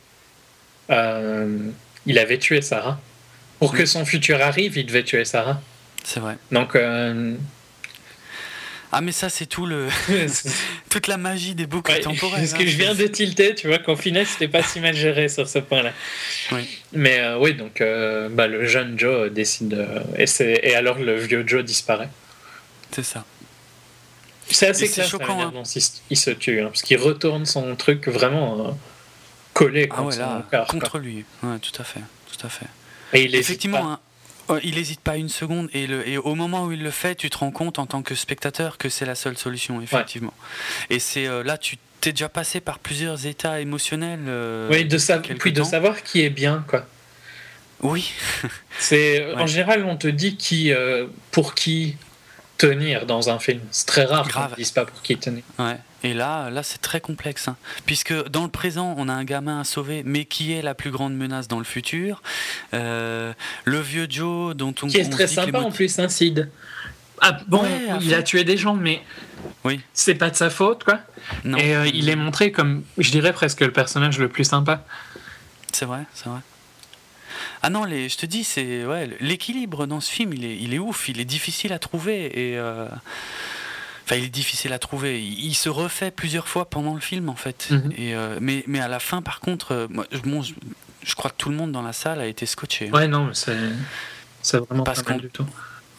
euh, 0.91 1.57
il 2.05 2.19
avait 2.19 2.37
tué 2.37 2.61
Sarah. 2.61 3.01
Pour 3.61 3.73
que 3.73 3.87
son 3.87 4.05
futur 4.05 4.43
arrive, 4.43 4.77
il 4.77 4.85
devait 4.85 5.05
tuer 5.05 5.25
Sarah. 5.25 5.63
C'est 6.03 6.21
vrai. 6.21 6.37
Donc 6.53 6.77
ah 8.95 9.01
mais 9.01 9.13
ça 9.13 9.29
c'est 9.29 9.47
tout 9.47 9.67
le 9.67 9.89
toute 10.91 11.09
la 11.09 11.17
magie 11.17 11.55
des 11.55 11.67
boucles 11.67 11.99
temporelles. 12.01 12.47
Ce 12.47 12.55
que 12.55 12.63
hein. 12.63 12.67
je 12.67 12.77
viens 12.77 12.95
de 12.95 13.07
tilter, 13.07 13.55
tu 13.55 13.67
vois 13.67 13.79
qu'au 13.79 13.97
final 13.97 14.25
c'était 14.25 14.49
pas 14.49 14.63
si 14.63 14.81
mal 14.81 14.95
géré 14.95 15.29
sur 15.29 15.49
ce 15.49 15.59
point-là. 15.59 15.93
Mais 16.93 17.19
euh, 17.19 17.39
oui 17.39 17.55
donc 17.55 17.81
euh, 17.81 18.29
bah, 18.29 18.47
le 18.47 18.67
jeune 18.67 18.99
Joe 18.99 19.31
décide 19.31 19.87
et, 20.17 20.27
et 20.69 20.75
alors 20.77 20.99
le 20.99 21.17
vieux 21.17 21.45
Joe 21.47 21.65
disparaît. 21.65 22.09
C'est 22.93 23.03
ça. 23.03 23.25
C'est 24.49 24.69
assez 24.69 24.89
clair 24.89 25.07
choquant, 25.09 25.41
hein. 25.41 25.63
il, 26.11 26.17
se 26.17 26.31
tue 26.31 26.61
hein, 26.61 26.67
parce 26.67 26.83
qu'il 26.83 26.99
retourne 26.99 27.47
son 27.47 27.75
truc 27.77 28.09
vraiment 28.09 28.69
euh, 28.69 28.71
collé 29.53 29.89
ah 29.91 29.97
contre, 29.97 30.19
ah 30.21 30.67
contre 30.69 30.99
lui. 30.99 31.25
Ouais, 31.43 31.59
tout 31.59 31.73
à 31.81 31.85
fait, 31.85 32.01
tout 32.31 32.47
à 32.47 32.51
fait. 32.51 32.67
Et 33.13 33.25
il 33.25 33.35
effectivement. 33.35 33.95
Oh, 33.95 33.97
il 34.63 34.75
n'hésite 34.75 35.01
pas 35.01 35.17
une 35.17 35.29
seconde 35.29 35.69
et, 35.73 35.87
le, 35.87 36.07
et, 36.09 36.19
au 36.19 36.35
moment 36.35 36.65
où 36.65 36.73
il 36.73 36.83
le 36.83 36.91
fait, 36.91 37.15
tu 37.15 37.31
te 37.31 37.39
rends 37.39 37.51
compte 37.51 37.79
en 37.79 37.87
tant 37.87 38.03
que 38.03 38.15
spectateur 38.15 38.79
que 38.79 38.89
c'est 38.89 39.07
la 39.07 39.15
seule 39.15 39.39
solution, 39.39 39.81
effectivement. 39.81 40.35
Et 40.91 40.99
c'est 40.99 41.27
euh, 41.27 41.43
là, 41.43 41.59
tu 41.59 41.79
t'es 42.01 42.13
déjà 42.13 42.29
passé 42.29 42.61
par 42.61 42.79
plusieurs 42.79 43.27
états 43.27 43.61
émotionnels. 43.61 44.25
Euh, 44.29 44.69
oui, 44.71 44.85
de 44.85 45.35
puis 45.35 45.53
de 45.53 45.63
savoir 45.63 46.03
qui 46.03 46.23
est 46.23 46.31
bien, 46.31 46.65
quoi. 46.69 46.87
Oui. 47.81 48.13
c'est 48.79 49.35
en 49.37 49.47
général 49.47 49.85
on 49.85 49.97
te 49.97 50.09
dit 50.09 50.37
qui, 50.37 50.73
euh, 50.73 51.07
pour 51.31 51.55
qui 51.55 51.97
tenir 52.59 53.07
dans 53.07 53.31
un 53.31 53.39
film. 53.39 53.61
C'est 53.71 53.87
très 53.87 54.05
rare 54.05 54.29
qu'on 54.31 54.51
ne 54.51 54.57
dise 54.57 54.71
pas 54.71 54.85
pour 54.85 55.03
qui 55.03 55.17
tenir. 55.17 55.43
Ouais. 55.59 55.77
Et 56.05 56.13
là, 56.13 56.51
là 56.51 56.63
c'est 56.63 56.81
très 56.81 57.01
complexe. 57.01 57.49
Hein. 57.49 57.57
Puisque 57.87 58.13
dans 58.29 58.45
le 58.45 58.51
présent, 58.51 58.95
on 58.99 59.09
a 59.09 59.13
un 59.13 59.25
gamin 59.25 59.61
à 59.61 59.65
sauver, 59.65 60.03
mais 60.05 60.27
qui 60.27 60.53
est 60.53 60.63
la 60.63 60.75
plus 60.75 60.91
grande 60.91 61.17
menace 61.17 61.49
dans 61.49 61.59
le 61.59 61.65
futur 61.65 62.23
euh, 62.75 63.33
Le 63.65 63.81
vieux 63.81 64.07
Joe, 64.09 64.55
dont 64.55 64.75
on. 64.83 64.87
Qui 64.87 64.99
est 64.99 65.09
très 65.11 65.27
sympa 65.27 65.59
en 65.61 65.73
plus, 65.73 65.99
un 65.99 66.09
Sid. 66.09 66.51
Ah, 67.21 67.39
bon, 67.49 67.63
il 68.03 68.13
a 68.13 68.23
tué 68.23 68.45
des 68.45 68.57
gens, 68.57 68.75
mais 68.75 69.01
oui. 69.63 69.81
c'est 69.95 70.17
pas 70.17 70.31
de 70.31 70.37
sa 70.37 70.51
faute, 70.51 70.85
quoi. 70.85 70.99
Et 71.57 71.75
euh, 71.75 71.87
il 71.87 72.11
est 72.11 72.17
montré 72.17 72.53
comme, 72.53 72.83
je 72.99 73.11
dirais 73.11 73.33
presque 73.33 73.61
le 73.61 73.73
personnage 73.73 74.19
le 74.19 74.29
plus 74.29 74.45
sympa. 74.45 74.85
C'est 75.73 75.87
vrai, 75.87 76.03
c'est 76.13 76.29
vrai. 76.29 76.41
Ah 77.63 77.71
non, 77.71 77.85
les, 77.85 78.11
je 78.11 78.19
te 78.19 78.27
dis, 78.27 78.45
c'est 78.45 78.85
ouais, 78.85 79.09
l'équilibre 79.21 79.87
dans 79.87 80.01
ce 80.01 80.11
film, 80.11 80.35
il 80.35 80.45
est, 80.45 80.59
il 80.59 80.75
est 80.75 80.79
ouf, 80.79 81.09
il 81.09 81.19
est 81.19 81.25
difficile 81.25 81.73
à 81.73 81.79
trouver 81.79 82.27
et. 82.27 82.59
Euh, 82.59 82.89
enfin, 84.05 84.17
il 84.17 84.25
est 84.25 84.29
difficile 84.29 84.73
à 84.73 84.79
trouver. 84.79 85.23
Il, 85.23 85.55
se 85.55 85.69
refait 85.69 86.11
plusieurs 86.11 86.49
fois 86.49 86.65
pendant 86.69 86.95
le 86.95 87.01
film, 87.01 87.29
en 87.29 87.37
fait. 87.37 87.69
Mhm. 87.71 87.93
Et, 87.97 88.15
euh, 88.15 88.39
mais, 88.41 88.65
mais 88.67 88.81
à 88.81 88.89
la 88.89 88.99
fin, 88.99 89.23
par 89.23 89.41
contre, 89.41 89.89
moi, 89.91 90.07
je, 90.11 90.53
je, 91.03 91.15
crois 91.15 91.31
que 91.31 91.37
tout 91.37 91.51
le 91.51 91.57
monde 91.57 91.73
dans 91.73 91.83
la 91.83 91.93
salle 91.93 92.21
a 92.21 92.27
été 92.27 92.47
scotché. 92.47 92.89
Hein. 92.89 92.97
Ouais, 92.97 93.09
non, 93.09 93.33
c'est, 93.33 93.57
c'est 94.43 94.59
vraiment 94.59 94.85
pas 94.85 94.95
mal 95.07 95.21
du 95.21 95.31
tout. 95.31 95.47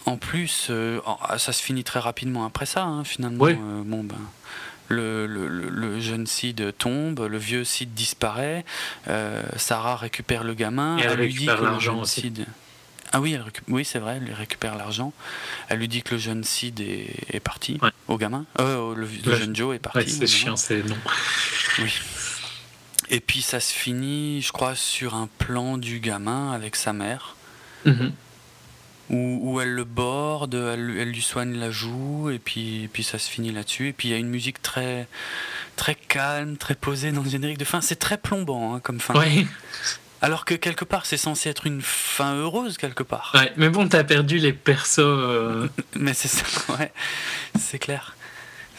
En 0.06 0.18
plus, 0.18 0.68
euh, 0.70 1.00
ça 1.38 1.52
se 1.52 1.64
finit 1.64 1.84
très 1.84 2.00
rapidement 2.00 2.46
après 2.46 2.68
ça, 2.68 2.84
hein, 2.84 3.04
finalement. 3.04 3.46
Euh, 3.48 3.82
bon, 3.84 4.04
ben, 4.04 4.16
le, 4.88 5.26
le, 5.26 5.48
le, 5.48 6.00
jeune 6.00 6.28
Sid 6.28 6.78
tombe, 6.78 7.28
le 7.28 7.38
vieux 7.40 7.64
Sid 7.64 7.92
disparaît, 7.96 8.66
euh, 9.08 9.42
Sarah 9.56 9.96
récupère 9.96 10.44
le 10.44 10.54
gamin, 10.54 10.98
elle, 10.98 11.18
lui 11.18 11.34
dit 11.34 11.48
que 11.48 11.64
l'argent 11.64 12.00
aussi. 12.00 12.22
Sid... 12.22 12.46
Ah 13.16 13.22
oui, 13.22 13.38
oui 13.70 13.86
c'est 13.86 14.00
vrai, 14.00 14.20
elle 14.22 14.34
récupère 14.34 14.76
l'argent. 14.76 15.14
Elle 15.70 15.80
lui 15.80 15.88
dit 15.88 16.02
que 16.02 16.16
le 16.16 16.20
jeune 16.20 16.44
Sid 16.44 16.82
est, 16.82 17.16
est 17.34 17.40
parti 17.40 17.80
au 18.10 18.18
gamin. 18.18 18.46
le, 18.60 19.08
jeune 19.24 19.56
Joe 19.56 19.76
est 19.76 19.80
parti. 19.80 20.10
c'est 20.10 20.28
chiant, 20.28 20.58
c'est 20.58 20.84
non. 20.84 20.98
Oui. 21.80 21.94
Et 23.10 23.22
puis 23.22 23.42
ça 23.42 23.62
se 23.62 23.72
finit, 23.72 24.42
je 24.42 24.52
crois, 24.52 24.76
sur 24.76 25.16
un 25.16 25.30
plan 25.38 25.78
du 25.78 26.02
gamin 26.02 26.52
avec 26.52 26.76
sa 26.76 26.92
mère. 26.92 27.38
Mm 27.86 28.10
où, 29.10 29.62
elle 29.62 29.74
le 29.74 29.84
borde, 29.84 30.56
elle, 30.56 31.12
lui 31.12 31.22
soigne 31.22 31.56
la 31.58 31.70
joue, 31.70 32.32
et 32.32 32.40
puis, 32.40 32.90
puis 32.92 33.04
ça 33.04 33.20
se 33.20 33.30
finit 33.30 33.52
là-dessus. 33.52 33.90
Et 33.90 33.94
puis 33.94 34.08
il 34.08 34.12
y 34.12 34.14
a 34.16 34.18
une 34.18 34.30
musique 34.30 34.62
très, 34.62 35.08
très 35.76 35.96
calme, 35.96 36.58
très 36.58 36.76
posée 36.76 37.12
dans 37.12 37.22
le 37.22 37.30
générique 37.30 37.60
de 37.60 37.66
fin. 37.66 37.82
C'est 37.82 37.98
très 37.98 38.18
plombant 38.18 38.74
hein, 38.74 38.80
comme 38.80 39.00
fin. 39.00 39.14
Alors 40.22 40.46
que 40.46 40.56
quelque 40.56 40.86
part, 40.86 41.06
c'est 41.06 41.18
censé 41.18 41.50
être 41.50 41.68
une 41.68 41.82
fin 41.82 42.36
heureuse, 42.36 42.78
quelque 42.78 43.04
part. 43.04 43.32
Ouais, 43.36 43.52
mais 43.58 43.70
bon, 43.70 43.88
t'as 43.88 44.04
perdu 44.04 44.38
les 44.38 44.54
persos. 44.54 45.00
Euh. 45.00 45.68
mais 45.96 46.14
c'est 46.14 46.28
ça, 46.28 46.46
ouais. 46.78 46.92
C'est 47.60 47.80
clair. 47.80 48.16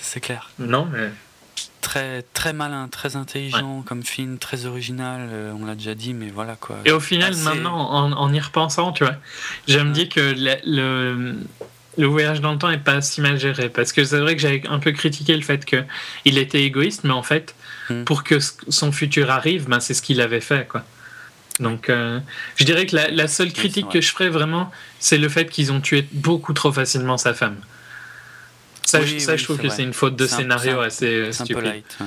C'est 0.00 0.20
clair. 0.20 0.50
Non, 0.58 0.88
mais 0.90 1.10
très, 1.86 2.22
très 2.34 2.52
malin, 2.52 2.88
très 2.88 3.14
intelligent 3.14 3.82
comme 3.82 4.02
film, 4.02 4.38
très 4.38 4.66
original, 4.66 5.28
euh, 5.30 5.52
on 5.60 5.64
l'a 5.64 5.76
déjà 5.76 5.94
dit, 5.94 6.14
mais 6.14 6.30
voilà 6.30 6.56
quoi. 6.56 6.78
Et 6.84 6.90
au 6.90 6.98
final, 6.98 7.36
maintenant, 7.36 7.78
en, 7.78 8.32
y 8.32 8.40
repensant, 8.40 8.90
tu 8.90 9.04
vois, 9.04 9.14
j'aime 9.68 9.92
dire 9.92 10.08
que 10.08 10.34
le, 10.36 11.36
le, 11.96 12.06
voyage 12.06 12.40
dans 12.40 12.52
le 12.52 12.58
temps 12.58 12.70
est 12.70 12.78
pas 12.78 13.00
si 13.02 13.20
mal 13.20 13.38
géré. 13.38 13.68
Parce 13.68 13.92
que 13.92 14.04
c'est 14.04 14.18
vrai 14.18 14.34
que 14.34 14.42
j'avais 14.42 14.66
un 14.68 14.80
peu 14.80 14.90
critiqué 14.90 15.36
le 15.36 15.42
fait 15.42 15.64
qu'il 15.64 16.38
était 16.38 16.64
égoïste, 16.64 17.04
mais 17.04 17.12
en 17.12 17.22
fait, 17.22 17.54
hmm. 17.88 18.02
pour 18.02 18.24
que 18.24 18.38
son 18.40 18.90
futur 18.90 19.30
arrive, 19.30 19.68
ben, 19.68 19.78
c'est 19.78 19.94
ce 19.94 20.02
qu'il 20.02 20.20
avait 20.20 20.40
fait, 20.40 20.66
quoi. 20.66 20.84
Donc, 21.58 21.88
euh, 21.88 22.20
je 22.56 22.64
dirais 22.64 22.86
que 22.86 22.96
la, 22.96 23.28
seule 23.28 23.52
critique 23.52 23.88
que 23.88 24.00
je 24.00 24.10
ferais 24.10 24.28
vraiment, 24.28 24.70
c'est 24.98 25.18
le 25.18 25.28
fait 25.28 25.46
qu'ils 25.46 25.72
ont 25.72 25.80
tué 25.80 26.06
beaucoup 26.12 26.52
trop 26.52 26.72
facilement 26.72 27.16
sa 27.16 27.32
femme. 27.32 27.56
Ça, 28.82 29.04
je, 29.04 29.44
trouve 29.44 29.58
que 29.58 29.68
c'est 29.68 29.82
une 29.82 29.94
faute 29.94 30.14
de 30.14 30.26
scénario 30.26 30.80
assez 30.80 31.32
stupide. 31.32 31.56
Un 31.56 31.60
peu 31.60 31.66
light, 31.66 31.96
ouais. 32.00 32.06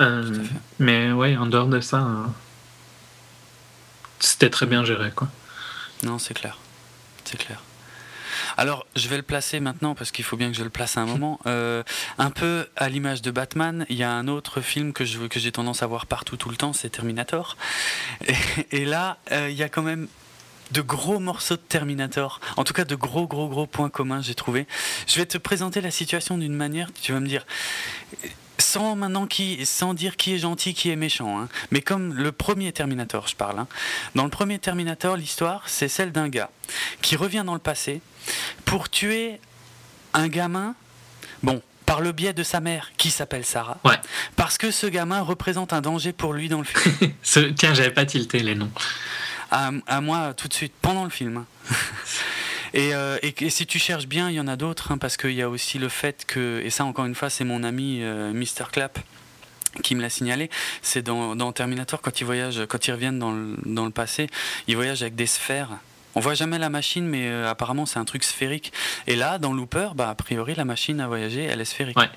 Euh, 0.00 0.44
mais 0.80 1.12
ouais, 1.12 1.36
en 1.36 1.46
dehors 1.46 1.68
de 1.68 1.80
ça, 1.80 1.98
euh, 1.98 2.26
c'était 4.18 4.50
très 4.50 4.66
bien 4.66 4.84
géré, 4.84 5.12
quoi. 5.14 5.28
Non, 6.02 6.18
c'est 6.18 6.34
clair. 6.34 6.58
C'est 7.24 7.36
clair. 7.36 7.62
Alors, 8.56 8.86
je 8.96 9.08
vais 9.08 9.16
le 9.16 9.22
placer 9.22 9.60
maintenant 9.60 9.94
parce 9.94 10.10
qu'il 10.10 10.24
faut 10.24 10.36
bien 10.36 10.50
que 10.50 10.56
je 10.56 10.64
le 10.64 10.70
place 10.70 10.96
à 10.96 11.00
un 11.00 11.06
moment. 11.06 11.40
Euh, 11.54 11.82
un 12.18 12.30
peu 12.30 12.66
à 12.76 12.88
l'image 12.88 13.20
de 13.20 13.30
Batman, 13.30 13.86
il 13.88 13.96
y 13.96 14.02
a 14.02 14.10
un 14.10 14.28
autre 14.28 14.60
film 14.60 14.92
que 14.92 15.04
je 15.04 15.18
que 15.26 15.38
j'ai 15.38 15.52
tendance 15.52 15.82
à 15.82 15.86
voir 15.86 16.06
partout 16.06 16.36
tout 16.36 16.48
le 16.48 16.56
temps, 16.56 16.72
c'est 16.72 16.88
Terminator. 16.88 17.56
et 18.70 18.84
là, 18.84 19.18
il 19.30 19.54
y 19.54 19.62
a 19.62 19.68
quand 19.68 19.82
même 19.82 20.08
de 20.70 20.80
gros 20.80 21.20
morceaux 21.20 21.56
de 21.56 21.60
Terminator. 21.60 22.40
En 22.56 22.64
tout 22.64 22.72
cas, 22.72 22.84
de 22.84 22.94
gros, 22.94 23.26
gros, 23.26 23.48
gros 23.48 23.66
points 23.66 23.90
communs, 23.90 24.20
j'ai 24.20 24.34
trouvé. 24.34 24.66
Je 25.06 25.16
vais 25.16 25.26
te 25.26 25.38
présenter 25.38 25.80
la 25.80 25.90
situation 25.90 26.38
d'une 26.38 26.54
manière, 26.54 26.88
tu 26.92 27.12
vas 27.12 27.20
me 27.20 27.28
dire, 27.28 27.46
sans 28.58 28.96
maintenant 28.96 29.26
qui, 29.26 29.64
sans 29.66 29.94
dire 29.94 30.16
qui 30.16 30.34
est 30.34 30.38
gentil, 30.38 30.74
qui 30.74 30.90
est 30.90 30.96
méchant, 30.96 31.40
hein. 31.40 31.48
mais 31.70 31.80
comme 31.80 32.14
le 32.14 32.32
premier 32.32 32.72
Terminator, 32.72 33.28
je 33.28 33.36
parle. 33.36 33.58
Hein. 33.58 33.68
Dans 34.14 34.24
le 34.24 34.30
premier 34.30 34.58
Terminator, 34.58 35.16
l'histoire, 35.16 35.68
c'est 35.68 35.88
celle 35.88 36.12
d'un 36.12 36.28
gars 36.28 36.50
qui 37.02 37.16
revient 37.16 37.42
dans 37.44 37.54
le 37.54 37.60
passé 37.60 38.00
pour 38.64 38.88
tuer 38.88 39.40
un 40.12 40.28
gamin. 40.28 40.74
Bon, 41.42 41.62
par 41.86 42.00
le 42.00 42.12
biais 42.12 42.32
de 42.32 42.42
sa 42.42 42.60
mère, 42.60 42.92
qui 42.96 43.10
s'appelle 43.10 43.44
Sarah. 43.44 43.78
Ouais. 43.84 43.98
Parce 44.36 44.56
que 44.56 44.70
ce 44.70 44.86
gamin 44.86 45.20
représente 45.20 45.72
un 45.72 45.80
danger 45.80 46.12
pour 46.12 46.32
lui 46.32 46.48
dans 46.48 46.58
le 46.58 46.64
film. 46.64 47.12
Tiens, 47.56 47.74
j'avais 47.74 47.90
pas 47.90 48.06
tilté 48.06 48.40
les 48.40 48.54
noms 48.54 48.70
à, 49.86 50.00
moi 50.00 50.34
tout 50.34 50.48
de 50.48 50.54
suite, 50.54 50.72
pendant 50.80 51.04
le 51.04 51.10
film. 51.10 51.44
Euh, 52.76 53.20
et, 53.22 53.50
si 53.50 53.66
tu 53.66 53.78
cherches 53.78 54.08
bien, 54.08 54.30
il 54.30 54.34
y 54.34 54.40
en 54.40 54.48
a 54.48 54.56
d'autres, 54.56 54.90
hein, 54.90 54.98
parce 54.98 55.16
qu'il 55.16 55.30
y 55.30 55.42
a 55.42 55.48
aussi 55.48 55.78
le 55.78 55.88
fait 55.88 56.24
que, 56.26 56.60
et 56.64 56.70
ça 56.70 56.84
encore 56.84 57.04
une 57.04 57.14
fois, 57.14 57.30
c'est 57.30 57.44
mon 57.44 57.62
ami 57.62 58.00
euh, 58.02 58.32
Mr. 58.32 58.64
Clap 58.72 58.98
qui 59.84 59.94
me 59.94 60.02
l'a 60.02 60.10
signalé, 60.10 60.50
c'est 60.82 61.00
dans, 61.00 61.52
Terminator, 61.52 62.00
quand 62.00 62.20
ils 62.20 62.24
voyagent, 62.24 62.66
quand 62.66 62.88
ils 62.88 62.90
reviennent 62.90 63.20
dans 63.20 63.30
le, 63.30 63.56
dans 63.64 63.84
le 63.84 63.92
passé, 63.92 64.28
ils 64.66 64.74
voyagent 64.74 65.02
avec 65.02 65.14
des 65.14 65.28
sphères. 65.28 65.68
On 66.14 66.20
voit 66.20 66.34
jamais 66.34 66.58
la 66.58 66.70
machine, 66.70 67.06
mais 67.06 67.28
euh, 67.28 67.50
apparemment 67.50 67.86
c'est 67.86 67.98
un 67.98 68.04
truc 68.04 68.24
sphérique. 68.24 68.72
Et 69.06 69.16
là, 69.16 69.38
dans 69.38 69.52
Looper, 69.52 69.90
bah, 69.94 70.10
a 70.10 70.14
priori, 70.14 70.54
la 70.54 70.64
machine 70.64 71.00
à 71.00 71.08
voyager, 71.08 71.44
elle 71.44 71.60
est 71.60 71.64
sphérique. 71.64 71.98
Ouais. 71.98 72.10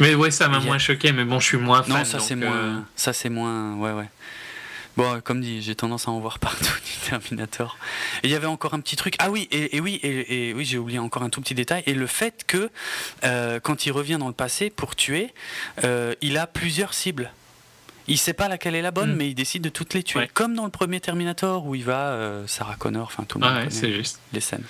Mais 0.00 0.14
ouais, 0.14 0.30
ça 0.30 0.48
m'a 0.48 0.60
moins 0.60 0.78
choqué, 0.78 1.12
mais 1.12 1.24
bon, 1.24 1.40
je 1.40 1.46
suis 1.46 1.56
moins 1.56 1.82
fan. 1.82 1.98
Non, 1.98 2.04
ça 2.04 2.20
c'est 2.20 2.36
moins, 2.36 2.84
ça 2.96 3.12
c'est 3.12 3.30
moins, 3.30 3.74
ouais, 3.76 3.92
ouais. 3.92 4.08
Bon, 4.96 5.20
comme 5.20 5.42
dit, 5.42 5.60
j'ai 5.60 5.74
tendance 5.74 6.08
à 6.08 6.10
en 6.10 6.20
voir 6.20 6.38
partout 6.38 6.64
du 6.64 7.08
Terminator. 7.10 7.76
Et 8.22 8.28
il 8.28 8.30
y 8.30 8.34
avait 8.34 8.46
encore 8.46 8.72
un 8.72 8.80
petit 8.80 8.96
truc. 8.96 9.14
Ah 9.18 9.30
oui, 9.30 9.46
et, 9.50 9.78
oui, 9.80 10.00
et, 10.02 10.54
oui, 10.54 10.64
j'ai 10.64 10.78
oublié 10.78 10.98
encore 10.98 11.22
un 11.22 11.28
tout 11.28 11.42
petit 11.42 11.54
détail. 11.54 11.82
Et 11.86 11.92
le 11.92 12.06
fait 12.06 12.44
que 12.46 12.70
euh, 13.24 13.60
quand 13.60 13.84
il 13.84 13.92
revient 13.92 14.16
dans 14.18 14.28
le 14.28 14.34
passé 14.34 14.70
pour 14.70 14.96
tuer, 14.96 15.34
euh, 15.84 16.14
il 16.22 16.38
a 16.38 16.46
plusieurs 16.46 16.94
cibles. 16.94 17.30
Il 18.08 18.18
sait 18.18 18.32
pas 18.32 18.48
laquelle 18.48 18.74
est 18.74 18.82
la 18.82 18.90
bonne, 18.90 19.12
mm. 19.12 19.16
mais 19.16 19.28
il 19.28 19.34
décide 19.34 19.62
de 19.62 19.68
toutes 19.68 19.94
les 19.94 20.02
tuer. 20.02 20.28
Comme 20.32 20.54
dans 20.54 20.64
le 20.64 20.70
premier 20.70 21.00
Terminator 21.00 21.66
où 21.66 21.74
il 21.74 21.84
va 21.84 22.08
euh, 22.08 22.46
Sarah 22.46 22.76
Connor, 22.76 23.06
enfin 23.06 23.24
tout 23.24 23.38
le 23.38 23.46
monde 23.46 23.62
ah 23.64 23.70
c'est 23.70 23.92
juste. 23.92 24.20
les 24.32 24.40
scènes. 24.40 24.64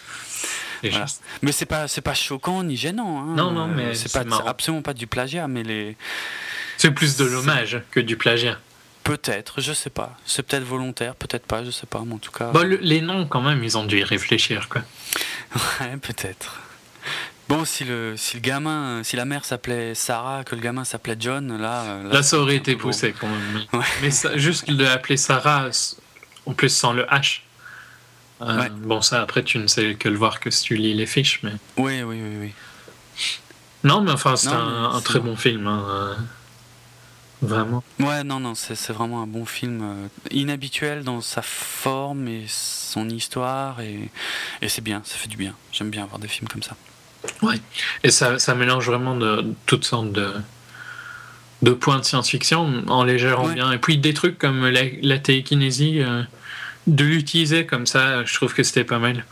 Mais 1.43 1.53
c'est 1.53 1.67
pas 1.67 1.89
c'est 1.89 2.01
pas 2.01 2.15
choquant 2.15 2.63
ni 2.63 2.77
gênant. 2.77 3.21
Hein. 3.21 3.35
Non 3.37 3.51
non 3.51 3.67
mais 3.67 3.95
c'est 3.95 4.13
pas 4.13 4.25
absolument 4.47 4.83
pas 4.83 4.95
du 4.95 5.07
plagiat, 5.07 5.49
mais 5.49 5.63
les. 5.63 5.97
C'est 6.77 6.91
plus 6.91 7.17
de 7.17 7.25
l'hommage 7.25 7.81
que 7.91 8.01
du 8.01 8.17
plagiat. 8.17 8.59
Peut-être, 9.03 9.61
je 9.61 9.73
sais 9.73 9.89
pas. 9.89 10.19
C'est 10.27 10.43
peut-être 10.43 10.65
volontaire, 10.65 11.15
peut-être 11.15 11.47
pas, 11.47 11.65
je 11.65 11.71
sais 11.71 11.87
pas, 11.87 12.03
mais 12.05 12.15
en 12.15 12.19
tout 12.19 12.33
cas. 12.33 12.51
Bon, 12.51 12.67
les 12.81 13.01
noms, 13.01 13.25
quand 13.25 13.41
même, 13.41 13.63
ils 13.63 13.79
ont 13.79 13.85
dû 13.85 14.01
y 14.01 14.03
réfléchir, 14.03 14.69
quoi. 14.69 14.83
ouais, 15.81 15.97
peut-être. 15.99 16.61
Bon, 17.49 17.65
si 17.65 17.85
le, 17.85 18.17
si 18.17 18.37
le 18.37 18.41
gamin, 18.41 19.03
si 19.05 19.15
la 19.15 19.25
mère 19.25 19.45
s'appelait 19.45 19.95
Sarah, 19.95 20.43
que 20.43 20.57
le 20.57 20.61
gamin 20.61 20.85
s'appelait 20.85 21.17
John, 21.19 21.57
là. 21.61 22.03
Là, 22.03 22.23
ça 22.23 22.39
aurait 22.39 22.57
été 22.57 22.75
poussé, 22.75 23.15
quand 23.19 23.29
même. 23.29 23.83
Mais 24.03 24.11
ça, 24.11 24.37
juste 24.37 24.69
l'appeler 24.69 25.17
Sarah, 25.17 25.69
en 26.47 26.55
plus 26.55 26.71
sans 26.71 26.93
le 26.93 27.05
H. 27.05 27.43
Euh, 28.43 28.69
bon, 28.69 29.01
ça, 29.01 29.23
après, 29.23 29.45
tu 29.45 29.59
ne 29.59 29.67
sais 29.67 29.95
que 29.95 30.09
le 30.09 30.17
voir 30.17 30.41
que 30.41 30.51
si 30.51 30.65
tu 30.65 30.77
lis 30.77 30.95
les 30.95 31.07
fiches, 31.07 31.41
mais. 31.43 31.53
Oui, 31.77 32.03
oui, 32.03 32.21
oui, 32.21 32.37
oui. 32.41 32.53
Non, 33.85 34.01
mais 34.01 34.11
enfin, 34.11 34.35
c'est 34.35 34.49
un, 34.49 35.01
très 35.03 35.21
bon 35.21 35.37
film. 35.37 35.69
Hein. 35.69 36.17
Vraiment. 37.43 37.85
Ouais, 38.01 38.25
non, 38.25 38.41
non, 38.41 38.55
c'est 38.55 38.93
vraiment 38.93 39.23
un 39.23 39.27
bon 39.27 39.45
film 39.45 39.83
euh, 39.83 40.09
inhabituel 40.31 41.05
dans 41.05 41.21
sa 41.21 41.43
forme 41.43 42.29
et 42.29 42.47
son 42.49 43.11
histoire 43.11 43.81
et, 43.81 44.11
et 44.63 44.69
c'est 44.69 44.81
bien, 44.81 45.03
ça 45.05 45.17
fait 45.17 45.29
du 45.29 45.37
bien. 45.37 45.55
J'aime 45.71 45.91
bien 45.91 46.05
avoir 46.05 46.19
des 46.19 46.29
films 46.29 46.49
comme 46.49 46.63
ça. 46.63 46.77
Ouais, 47.43 47.57
et 48.05 48.11
ça, 48.11 48.39
ça 48.39 48.55
mélange 48.55 48.87
vraiment 48.87 49.17
de 49.17 49.45
toutes 49.67 49.85
sortes 49.85 50.13
de, 50.13 50.33
de 51.63 51.71
points 51.71 51.99
de 51.99 52.05
science-fiction 52.05 52.85
en 52.89 53.05
légèrement 53.05 53.49
bien. 53.49 53.73
Et 53.73 53.79
puis 53.79 53.99
des 53.99 54.15
trucs 54.15 54.39
comme 54.39 54.67
la, 54.67 54.83
la 55.03 55.19
télékinésie, 55.19 56.01
euh, 56.01 56.23
de 56.87 57.05
l'utiliser 57.05 57.67
comme 57.67 57.87
ça, 57.87 58.25
je 58.25 58.35
trouve 58.35 58.55
que 58.55 58.63
c'était 58.63 58.85
pas 58.85 58.99
mal. 58.99 59.25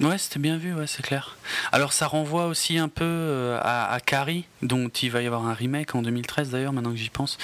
Ouais, 0.00 0.16
c'était 0.16 0.38
bien 0.38 0.58
vu, 0.58 0.72
ouais, 0.74 0.86
c'est 0.86 1.02
clair. 1.02 1.36
Alors 1.72 1.92
ça 1.92 2.06
renvoie 2.06 2.46
aussi 2.46 2.78
un 2.78 2.88
peu 2.88 3.04
euh, 3.04 3.58
à, 3.60 3.98
Carrie, 4.04 4.44
dont 4.62 4.88
il 4.88 5.10
va 5.10 5.22
y 5.22 5.26
avoir 5.26 5.44
un 5.46 5.54
remake 5.54 5.94
en 5.96 6.02
2013 6.02 6.50
d'ailleurs, 6.50 6.72
maintenant 6.72 6.92
que 6.92 6.96
j'y 6.96 7.10
pense, 7.10 7.36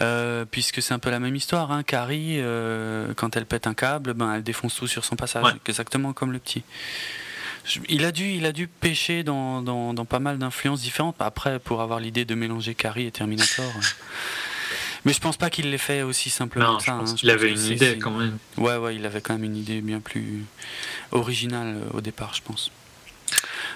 euh, 0.00 0.46
puisque 0.50 0.80
c'est 0.80 0.94
un 0.94 0.98
peu 0.98 1.10
la 1.10 1.20
même 1.20 1.36
histoire. 1.36 1.70
Hein. 1.70 1.82
Carrie, 1.82 2.36
euh, 2.38 3.12
quand 3.14 3.36
elle 3.36 3.44
pète 3.44 3.66
un 3.66 3.74
câble, 3.74 4.14
ben, 4.14 4.32
elle 4.36 4.42
défonce 4.42 4.74
tout 4.76 4.86
sur 4.86 5.04
son 5.04 5.16
passage, 5.16 5.44
exactement 5.66 6.14
comme 6.14 6.32
le 6.32 6.38
petit. 6.38 6.62
Il 7.88 8.04
a 8.04 8.12
dû, 8.12 8.30
il 8.30 8.46
a 8.46 8.52
dû 8.52 8.66
pêcher 8.68 9.22
dans, 9.22 9.62
dans, 9.62 9.94
dans 9.94 10.04
pas 10.04 10.18
mal 10.18 10.38
d'influences 10.38 10.80
différentes. 10.80 11.16
Après, 11.18 11.58
pour 11.58 11.80
avoir 11.80 12.00
l'idée 12.00 12.24
de 12.24 12.34
mélanger 12.34 12.74
Carrie 12.74 13.06
et 13.06 13.10
Terminator. 13.10 13.72
Mais 15.04 15.12
je 15.12 15.20
pense 15.20 15.36
pas 15.36 15.48
qu'il 15.48 15.70
l'ait 15.70 15.78
fait 15.78 16.02
aussi 16.02 16.28
simplement 16.28 16.72
non, 16.72 16.80
ça. 16.80 16.92
Hein. 16.94 17.04
Il 17.22 17.30
avait 17.30 17.50
une 17.50 17.64
idée 17.64 17.98
quand 17.98 18.10
même. 18.10 18.38
Ouais, 18.56 18.76
ouais, 18.76 18.96
il 18.96 19.06
avait 19.06 19.20
quand 19.20 19.34
même 19.34 19.44
une 19.44 19.56
idée 19.56 19.80
bien 19.80 20.00
plus 20.00 20.44
originale 21.12 21.76
euh, 21.76 21.96
au 21.96 22.00
départ, 22.00 22.34
je 22.34 22.42
pense. 22.42 22.70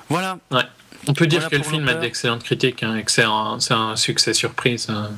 Voilà. 0.08 0.38
Ouais. 0.50 0.64
On 1.06 1.14
peut 1.14 1.26
dire 1.26 1.48
que 1.48 1.56
le 1.56 1.62
film 1.62 1.88
a 1.88 1.94
d'excellentes 1.94 2.42
critiques 2.42 2.82
hein, 2.82 2.96
et 2.96 3.02
que 3.02 3.10
c'est 3.10 3.24
un, 3.24 3.58
un, 3.70 3.96
succès 3.96 4.34
surprise. 4.34 4.88
Hein. 4.88 5.10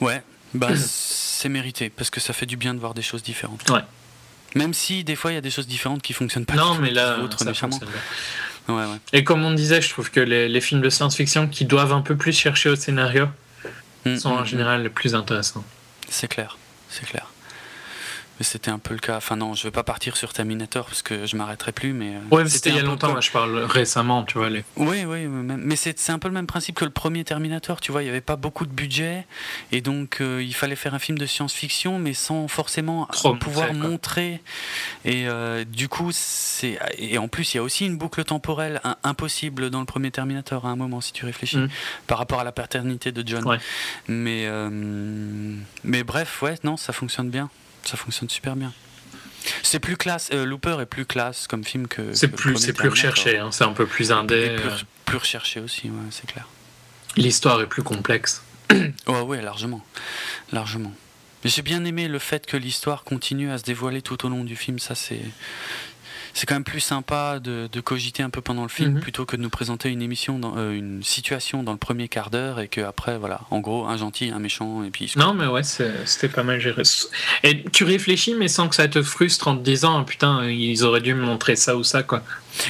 Ouais, 0.00 0.22
bah, 0.54 0.70
c'est 0.76 1.48
mérité 1.48 1.90
parce 1.90 2.10
que 2.10 2.20
ça 2.20 2.32
fait 2.32 2.46
du 2.46 2.56
bien 2.56 2.74
de 2.74 2.78
voir 2.78 2.94
des 2.94 3.02
choses 3.02 3.22
différentes. 3.22 3.68
Ouais. 3.70 3.82
Même 4.54 4.74
si 4.74 5.04
des 5.04 5.16
fois 5.16 5.32
il 5.32 5.34
y 5.34 5.38
a 5.38 5.40
des 5.40 5.50
choses 5.50 5.66
différentes 5.66 6.02
qui 6.02 6.12
fonctionnent 6.12 6.46
pas. 6.46 6.54
Non, 6.54 6.76
mais 6.76 6.90
là, 6.90 7.18
ça 7.38 7.68
Ouais, 8.66 8.74
ouais. 8.76 8.84
Et 9.12 9.24
comme 9.24 9.44
on 9.44 9.52
disait, 9.52 9.82
je 9.82 9.90
trouve 9.90 10.10
que 10.10 10.20
les, 10.20 10.48
les 10.48 10.60
films 10.62 10.80
de 10.80 10.88
science-fiction 10.88 11.48
qui 11.48 11.66
doivent 11.66 11.92
un 11.92 12.00
peu 12.00 12.16
plus 12.16 12.32
chercher 12.32 12.70
au 12.70 12.76
scénario, 12.76 13.28
Mm, 14.04 14.16
sont 14.16 14.30
en 14.30 14.42
mm, 14.42 14.46
général 14.46 14.82
les 14.82 14.88
plus 14.88 15.14
intéressants. 15.14 15.64
C'est 16.08 16.28
clair, 16.28 16.58
c'est 16.88 17.06
clair. 17.06 17.26
Mais 18.38 18.44
c'était 18.44 18.70
un 18.70 18.78
peu 18.78 18.94
le 18.94 19.00
cas. 19.00 19.16
Enfin 19.16 19.36
non, 19.36 19.54
je 19.54 19.62
vais 19.62 19.70
pas 19.70 19.84
partir 19.84 20.16
sur 20.16 20.32
Terminator 20.32 20.86
parce 20.86 21.02
que 21.02 21.24
je 21.24 21.36
m'arrêterai 21.36 21.72
plus. 21.72 21.92
Mais 21.92 22.16
euh, 22.16 22.34
ouais, 22.36 22.48
c'était 22.48 22.70
il 22.70 22.76
y 22.76 22.78
a 22.78 22.82
longtemps. 22.82 23.20
Je 23.20 23.30
parle 23.30 23.58
récemment, 23.58 24.24
tu 24.24 24.38
vois. 24.38 24.50
Les... 24.50 24.64
Oui, 24.76 25.04
oui, 25.04 25.26
mais 25.26 25.76
c'est 25.76 26.10
un 26.10 26.18
peu 26.18 26.28
le 26.28 26.34
même 26.34 26.46
principe 26.46 26.74
que 26.74 26.84
le 26.84 26.90
premier 26.90 27.22
Terminator. 27.24 27.80
Tu 27.80 27.92
vois, 27.92 28.02
il 28.02 28.06
y 28.06 28.08
avait 28.08 28.20
pas 28.20 28.36
beaucoup 28.36 28.66
de 28.66 28.72
budget 28.72 29.26
et 29.70 29.80
donc 29.80 30.20
euh, 30.20 30.42
il 30.42 30.54
fallait 30.54 30.76
faire 30.76 30.94
un 30.94 30.98
film 30.98 31.16
de 31.16 31.26
science-fiction, 31.26 31.98
mais 31.98 32.12
sans 32.12 32.48
forcément 32.48 33.08
pouvoir 33.40 33.72
montrer. 33.72 34.40
Et 35.04 35.28
euh, 35.28 35.64
du 35.64 35.88
coup, 35.88 36.10
c'est 36.12 36.78
et 36.98 37.18
en 37.18 37.28
plus 37.28 37.54
il 37.54 37.58
y 37.58 37.60
a 37.60 37.62
aussi 37.62 37.86
une 37.86 37.96
boucle 37.96 38.24
temporelle 38.24 38.80
impossible 39.04 39.70
dans 39.70 39.80
le 39.80 39.86
premier 39.86 40.10
Terminator 40.10 40.66
à 40.66 40.70
un 40.70 40.76
moment 40.76 41.00
si 41.00 41.12
tu 41.12 41.24
réfléchis 41.24 41.58
mm. 41.58 41.68
par 42.06 42.18
rapport 42.18 42.40
à 42.40 42.44
la 42.44 42.52
paternité 42.52 43.12
de 43.12 43.26
John. 43.26 43.58
Mais 44.08 44.48
mais 45.84 46.02
bref, 46.02 46.42
ouais, 46.42 46.56
non, 46.64 46.76
ça 46.76 46.92
fonctionne 46.92 47.30
bien 47.30 47.48
ça 47.84 47.96
fonctionne 47.96 48.28
super 48.28 48.56
bien. 48.56 48.72
C'est 49.62 49.78
plus 49.78 49.96
classe, 49.96 50.30
euh, 50.32 50.44
Looper 50.44 50.78
est 50.80 50.86
plus 50.86 51.04
classe 51.04 51.46
comme 51.46 51.64
film 51.64 51.86
que. 51.86 52.14
C'est 52.14 52.28
plus, 52.28 52.56
c'est 52.56 52.72
plus 52.72 52.88
recherché, 52.88 53.38
hein, 53.38 53.50
c'est 53.52 53.64
un 53.64 53.72
peu 53.72 53.86
plus 53.86 54.10
indé. 54.10 54.56
Plus, 54.56 54.68
euh. 54.68 54.76
plus, 55.04 55.18
recherché 55.18 55.60
aussi, 55.60 55.88
ouais, 55.88 56.10
c'est 56.10 56.26
clair. 56.26 56.48
L'histoire 57.16 57.60
est 57.60 57.66
plus 57.66 57.82
complexe. 57.82 58.42
oh, 59.06 59.20
ouais, 59.22 59.42
largement, 59.42 59.84
largement. 60.52 60.92
J'ai 61.44 61.62
bien 61.62 61.84
aimé 61.84 62.08
le 62.08 62.18
fait 62.18 62.46
que 62.46 62.56
l'histoire 62.56 63.04
continue 63.04 63.50
à 63.50 63.58
se 63.58 63.64
dévoiler 63.64 64.00
tout 64.00 64.24
au 64.24 64.30
long 64.30 64.44
du 64.44 64.56
film. 64.56 64.78
Ça, 64.78 64.94
c'est 64.94 65.20
c'est 66.34 66.46
quand 66.46 66.54
même 66.56 66.64
plus 66.64 66.80
sympa 66.80 67.38
de, 67.38 67.68
cogiter 67.80 68.22
un 68.22 68.30
peu 68.30 68.40
pendant 68.40 68.62
le 68.62 68.68
film 68.68 68.94
mhm. 68.94 69.00
plutôt 69.00 69.24
que 69.24 69.36
de 69.36 69.42
nous 69.42 69.50
présenter 69.50 69.90
une 69.90 70.02
émission, 70.02 70.38
dans, 70.38 70.56
euh, 70.56 70.72
une 70.72 71.02
situation 71.02 71.62
dans 71.62 71.72
le 71.72 71.78
premier 71.78 72.08
quart 72.08 72.30
d'heure 72.30 72.60
et 72.60 72.68
qu'après, 72.68 73.18
voilà, 73.18 73.42
en 73.50 73.60
gros, 73.60 73.86
un 73.86 73.96
gentil, 73.96 74.30
un 74.30 74.40
méchant 74.40 74.82
et 74.82 74.90
puis. 74.90 75.12
Non, 75.16 75.32
mais 75.32 75.46
ouais, 75.46 75.62
c'était 75.62 76.28
pas 76.28 76.42
mal 76.42 76.60
géré. 76.60 76.82
Et 77.44 77.62
tu 77.64 77.84
réfléchis, 77.84 78.34
mais 78.34 78.48
sans 78.48 78.68
que 78.68 78.74
ça 78.74 78.88
te 78.88 79.02
frustre 79.02 79.48
en 79.48 79.56
te 79.56 79.62
disant, 79.62 80.00
ah, 80.00 80.04
putain, 80.04 80.44
ils 80.48 80.82
auraient 80.84 81.00
dû 81.00 81.14
me 81.14 81.24
montrer 81.24 81.56
ça 81.56 81.76
ou 81.76 81.84
ça, 81.84 82.02
quoi. 82.02 82.22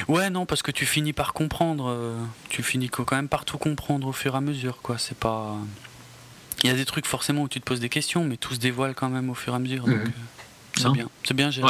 Ouais, 0.07 0.29
non, 0.29 0.45
parce 0.45 0.61
que 0.61 0.71
tu 0.71 0.85
finis 0.85 1.13
par 1.13 1.33
comprendre. 1.33 1.89
Euh, 1.89 2.15
tu 2.49 2.61
finis 2.61 2.89
quand 2.89 3.11
même 3.11 3.29
par 3.29 3.45
tout 3.45 3.57
comprendre 3.57 4.07
au 4.07 4.13
fur 4.13 4.35
et 4.35 4.37
à 4.37 4.41
mesure, 4.41 4.77
quoi. 4.81 4.97
C'est 4.97 5.17
pas. 5.17 5.55
Il 6.63 6.69
y 6.69 6.73
a 6.73 6.75
des 6.75 6.85
trucs 6.85 7.05
forcément 7.05 7.43
où 7.43 7.47
tu 7.47 7.59
te 7.59 7.65
poses 7.65 7.79
des 7.79 7.89
questions, 7.89 8.23
mais 8.23 8.37
tout 8.37 8.53
se 8.53 8.59
dévoile 8.59 8.95
quand 8.95 9.09
même 9.09 9.29
au 9.29 9.33
fur 9.33 9.53
et 9.53 9.55
à 9.55 9.59
mesure. 9.59 9.85
Donc, 9.85 9.95
mhm. 9.95 10.01
euh, 10.01 10.34
c'est 10.77 10.91
bien, 10.91 11.09
c'est 11.23 11.33
bien 11.33 11.51
géré. 11.51 11.67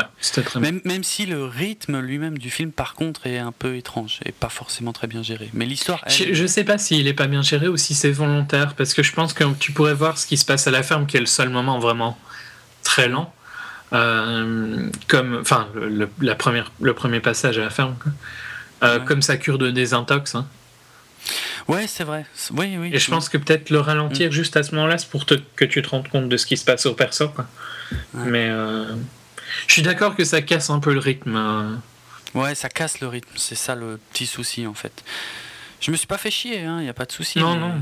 même, 0.60 0.82
même, 0.84 1.04
si 1.04 1.26
le 1.26 1.46
rythme 1.46 2.00
lui-même 2.00 2.38
du 2.38 2.50
film, 2.50 2.72
par 2.72 2.96
contre, 2.96 3.28
est 3.28 3.38
un 3.38 3.52
peu 3.52 3.76
étrange 3.76 4.20
et 4.26 4.32
pas 4.32 4.50
forcément 4.50 4.94
très 4.94 5.08
bien 5.08 5.24
géré. 5.24 5.50
Mais 5.54 5.66
l'histoire. 5.66 6.04
Je, 6.08 6.34
je, 6.34 6.46
sais 6.46 6.64
pas 6.64 6.78
s'il 6.78 7.08
est 7.08 7.14
pas 7.14 7.28
bien 7.28 7.42
géré 7.42 7.68
ou 7.68 7.78
si 7.78 7.94
c'est 7.94 8.12
volontaire, 8.12 8.74
parce 8.76 8.94
que 8.94 9.04
je 9.04 9.14
pense 9.14 9.34
que 9.34 9.44
tu 9.60 9.72
pourrais 9.72 9.94
voir 9.94 10.18
ce 10.18 10.26
qui 10.26 10.38
se 10.38 10.46
passe 10.46 10.68
à 10.68 10.72
la 10.72 10.84
ferme, 10.84 11.06
qui 11.06 11.18
est 11.18 11.22
le 11.22 11.26
seul 11.26 11.50
moment 11.50 11.80
vraiment 11.80 12.18
très 12.84 13.08
lent. 13.08 13.34
Euh, 13.94 14.90
comme, 15.08 15.38
enfin, 15.42 15.68
le, 15.76 16.10
la 16.22 16.36
première, 16.36 16.72
le 16.82 16.94
premier 16.94 17.20
passage 17.20 17.58
à 17.58 17.62
la 17.62 17.70
ferme, 17.70 17.96
euh, 18.84 19.00
comme 19.00 19.22
sa 19.22 19.38
cure 19.38 19.58
de 19.58 19.72
désintox. 19.72 20.36
Hein. 20.36 20.48
Ouais, 21.68 21.88
c'est 21.88 22.04
vrai. 22.04 22.26
Oui, 22.52 22.76
oui. 22.78 22.92
Et 22.94 23.00
je 23.00 23.10
pense 23.10 23.30
que 23.30 23.38
peut-être 23.38 23.70
le 23.70 23.80
ralentir 23.80 24.30
mm. 24.30 24.34
juste 24.34 24.58
à 24.58 24.64
ce 24.64 24.76
moment-là, 24.76 24.98
c'est 24.98 25.10
pour 25.10 25.26
que 25.26 25.66
tu 25.66 25.82
te 25.82 25.90
rendes 25.90 26.08
compte 26.08 26.30
de 26.30 26.38
ce 26.38 26.46
qui 26.46 26.58
se 26.58 26.66
passe 26.66 26.86
au 26.86 26.94
perso. 26.94 27.30
Quoi. 27.30 27.46
Mais 28.14 28.50
euh, 28.50 28.96
je 29.68 29.74
suis 29.74 29.82
d'accord 29.82 30.16
que 30.16 30.24
ça 30.24 30.42
casse 30.42 30.70
un 30.70 30.80
peu 30.80 30.94
le 30.94 31.00
rythme. 31.00 31.36
Euh. 31.36 31.76
Ouais, 32.34 32.56
ça 32.56 32.70
casse 32.70 33.00
le 33.00 33.08
rythme. 33.08 33.32
C'est 33.36 33.56
ça 33.56 33.76
le 33.76 34.00
petit 34.12 34.26
souci 34.26 34.68
en 34.68 34.74
fait. 34.74 35.04
Je 35.82 35.92
me 35.92 35.98
suis 35.98 36.08
pas 36.08 36.18
fait 36.18 36.32
chier, 36.32 36.62
il 36.62 36.66
hein, 36.66 36.82
n'y 36.82 36.90
a 36.90 36.94
pas 36.94 37.06
de 37.06 37.12
souci. 37.12 37.38
Non, 37.38 37.56
non. 37.58 37.74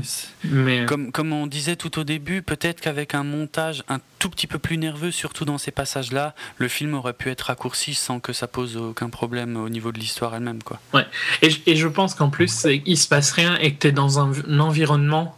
Mais... 0.44 0.84
Comme, 0.84 1.10
comme 1.10 1.32
on 1.32 1.46
disait 1.46 1.76
tout 1.76 1.98
au 1.98 2.04
début, 2.04 2.42
peut-être 2.42 2.80
qu'avec 2.80 3.14
un 3.14 3.22
montage 3.22 3.82
un 3.88 3.98
tout 4.18 4.28
petit 4.28 4.46
peu 4.46 4.58
plus 4.58 4.76
nerveux, 4.76 5.10
surtout 5.10 5.44
dans 5.44 5.58
ces 5.58 5.70
passages-là, 5.70 6.34
le 6.58 6.68
film 6.68 6.92
aurait 6.94 7.14
pu 7.14 7.30
être 7.30 7.42
raccourci 7.42 7.94
sans 7.94 8.20
que 8.20 8.34
ça 8.34 8.46
pose 8.46 8.76
aucun 8.76 9.08
problème 9.08 9.56
au 9.56 9.68
niveau 9.68 9.90
de 9.90 9.98
l'histoire 9.98 10.34
elle-même. 10.34 10.62
Quoi. 10.62 10.80
Ouais. 10.92 11.06
Et, 11.40 11.50
et 11.66 11.76
je 11.76 11.88
pense 11.88 12.14
qu'en 12.14 12.28
plus, 12.28 12.66
il 12.84 12.98
se 12.98 13.08
passe 13.08 13.32
rien 13.32 13.56
et 13.56 13.72
que 13.72 13.80
tu 13.80 13.86
es 13.86 13.92
dans 13.92 14.18
un, 14.18 14.60
environnement 14.60 15.36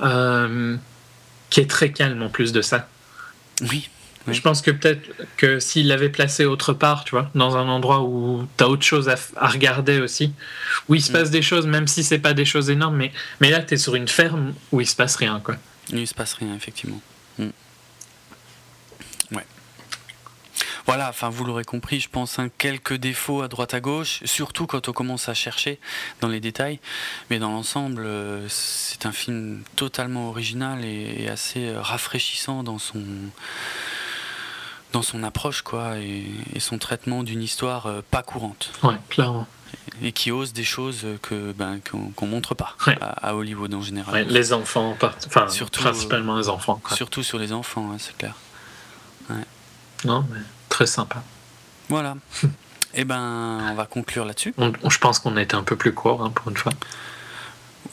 euh, 0.00 0.76
qui 1.50 1.60
est 1.60 1.68
très 1.68 1.92
calme 1.92 2.22
en 2.22 2.30
plus 2.30 2.52
de 2.52 2.62
ça. 2.62 2.88
Oui. 3.68 3.90
Je 4.32 4.40
pense 4.40 4.62
que 4.62 4.70
peut-être 4.70 5.10
que 5.36 5.58
s'il 5.60 5.88
l'avait 5.88 6.08
placé 6.08 6.44
autre 6.44 6.72
part, 6.72 7.04
tu 7.04 7.12
vois, 7.12 7.30
dans 7.34 7.56
un 7.56 7.68
endroit 7.68 8.02
où 8.02 8.46
tu 8.56 8.64
as 8.64 8.68
autre 8.68 8.82
chose 8.82 9.08
à, 9.08 9.48
regarder 9.48 10.00
aussi, 10.00 10.32
où 10.88 10.94
il 10.94 11.02
se 11.02 11.12
passe 11.12 11.28
mm. 11.28 11.32
des 11.32 11.42
choses, 11.42 11.66
même 11.66 11.86
si 11.86 12.04
c'est 12.04 12.18
pas 12.18 12.34
des 12.34 12.44
choses 12.44 12.70
énormes, 12.70 12.96
mais, 12.96 13.12
mais 13.40 13.50
là, 13.50 13.60
tu 13.60 13.74
es 13.74 13.76
sur 13.76 13.94
une 13.94 14.08
ferme 14.08 14.54
où 14.72 14.80
il 14.80 14.86
se 14.86 14.96
passe 14.96 15.16
rien, 15.16 15.40
quoi. 15.42 15.56
Il 15.90 16.06
se 16.06 16.14
passe 16.14 16.34
rien, 16.34 16.54
effectivement. 16.54 17.00
Mm. 17.38 17.48
Ouais. 19.32 19.46
Voilà, 20.86 21.08
enfin 21.08 21.28
vous 21.28 21.44
l'aurez 21.44 21.64
compris, 21.64 22.00
je 22.00 22.08
pense 22.08 22.38
un 22.38 22.48
quelques 22.48 22.94
défauts 22.94 23.42
à 23.42 23.48
droite 23.48 23.74
à 23.74 23.80
gauche, 23.80 24.20
surtout 24.24 24.66
quand 24.66 24.88
on 24.88 24.92
commence 24.92 25.28
à 25.28 25.34
chercher 25.34 25.78
dans 26.20 26.28
les 26.28 26.40
détails. 26.40 26.80
Mais 27.30 27.38
dans 27.38 27.50
l'ensemble, 27.50 28.04
euh, 28.04 28.46
c'est 28.48 29.06
un 29.06 29.12
film 29.12 29.62
totalement 29.76 30.28
original 30.28 30.84
et 30.84 31.28
assez 31.28 31.72
rafraîchissant 31.76 32.62
dans 32.62 32.78
son 32.78 33.02
dans 34.92 35.02
son 35.02 35.22
approche 35.22 35.62
quoi 35.62 35.98
et, 35.98 36.24
son 36.58 36.78
traitement 36.78 37.22
d'une 37.22 37.42
histoire 37.42 37.86
euh, 37.86 38.00
pas 38.10 38.22
courante. 38.22 38.70
Ouais, 38.82 38.96
clairement. 39.08 39.46
Et 40.02 40.12
qui 40.12 40.30
ose 40.30 40.52
des 40.52 40.64
choses 40.64 41.04
que 41.22 41.52
ben, 41.52 41.80
qu'on 42.16 42.26
montre 42.26 42.54
pas 42.54 42.76
à, 43.00 43.34
Hollywood 43.34 43.74
en 43.74 43.82
général. 43.82 44.26
les 44.28 44.52
enfants, 44.52 44.96
enfin 45.26 45.48
surtout, 45.48 45.82
principalement 45.82 46.38
les 46.38 46.48
enfants. 46.48 46.80
Surtout 46.94 47.22
sur 47.22 47.38
les 47.38 47.52
enfants, 47.52 47.96
c'est 47.98 48.16
clair. 48.16 48.34
Non, 50.04 50.24
mais 50.30 50.40
très 50.68 50.86
sympa. 50.86 51.22
Voilà. 51.88 52.16
Et 52.42 52.46
eh 52.94 53.04
ben, 53.04 53.58
on 53.70 53.74
va 53.74 53.86
conclure 53.86 54.24
là-dessus. 54.24 54.54
je 54.56 54.98
pense 54.98 55.18
qu'on 55.18 55.36
a 55.36 55.42
été 55.42 55.56
un 55.56 55.62
peu 55.62 55.76
plus 55.76 55.92
court 55.92 56.22
hein, 56.22 56.30
pour 56.30 56.50
une 56.50 56.56
fois. 56.56 56.72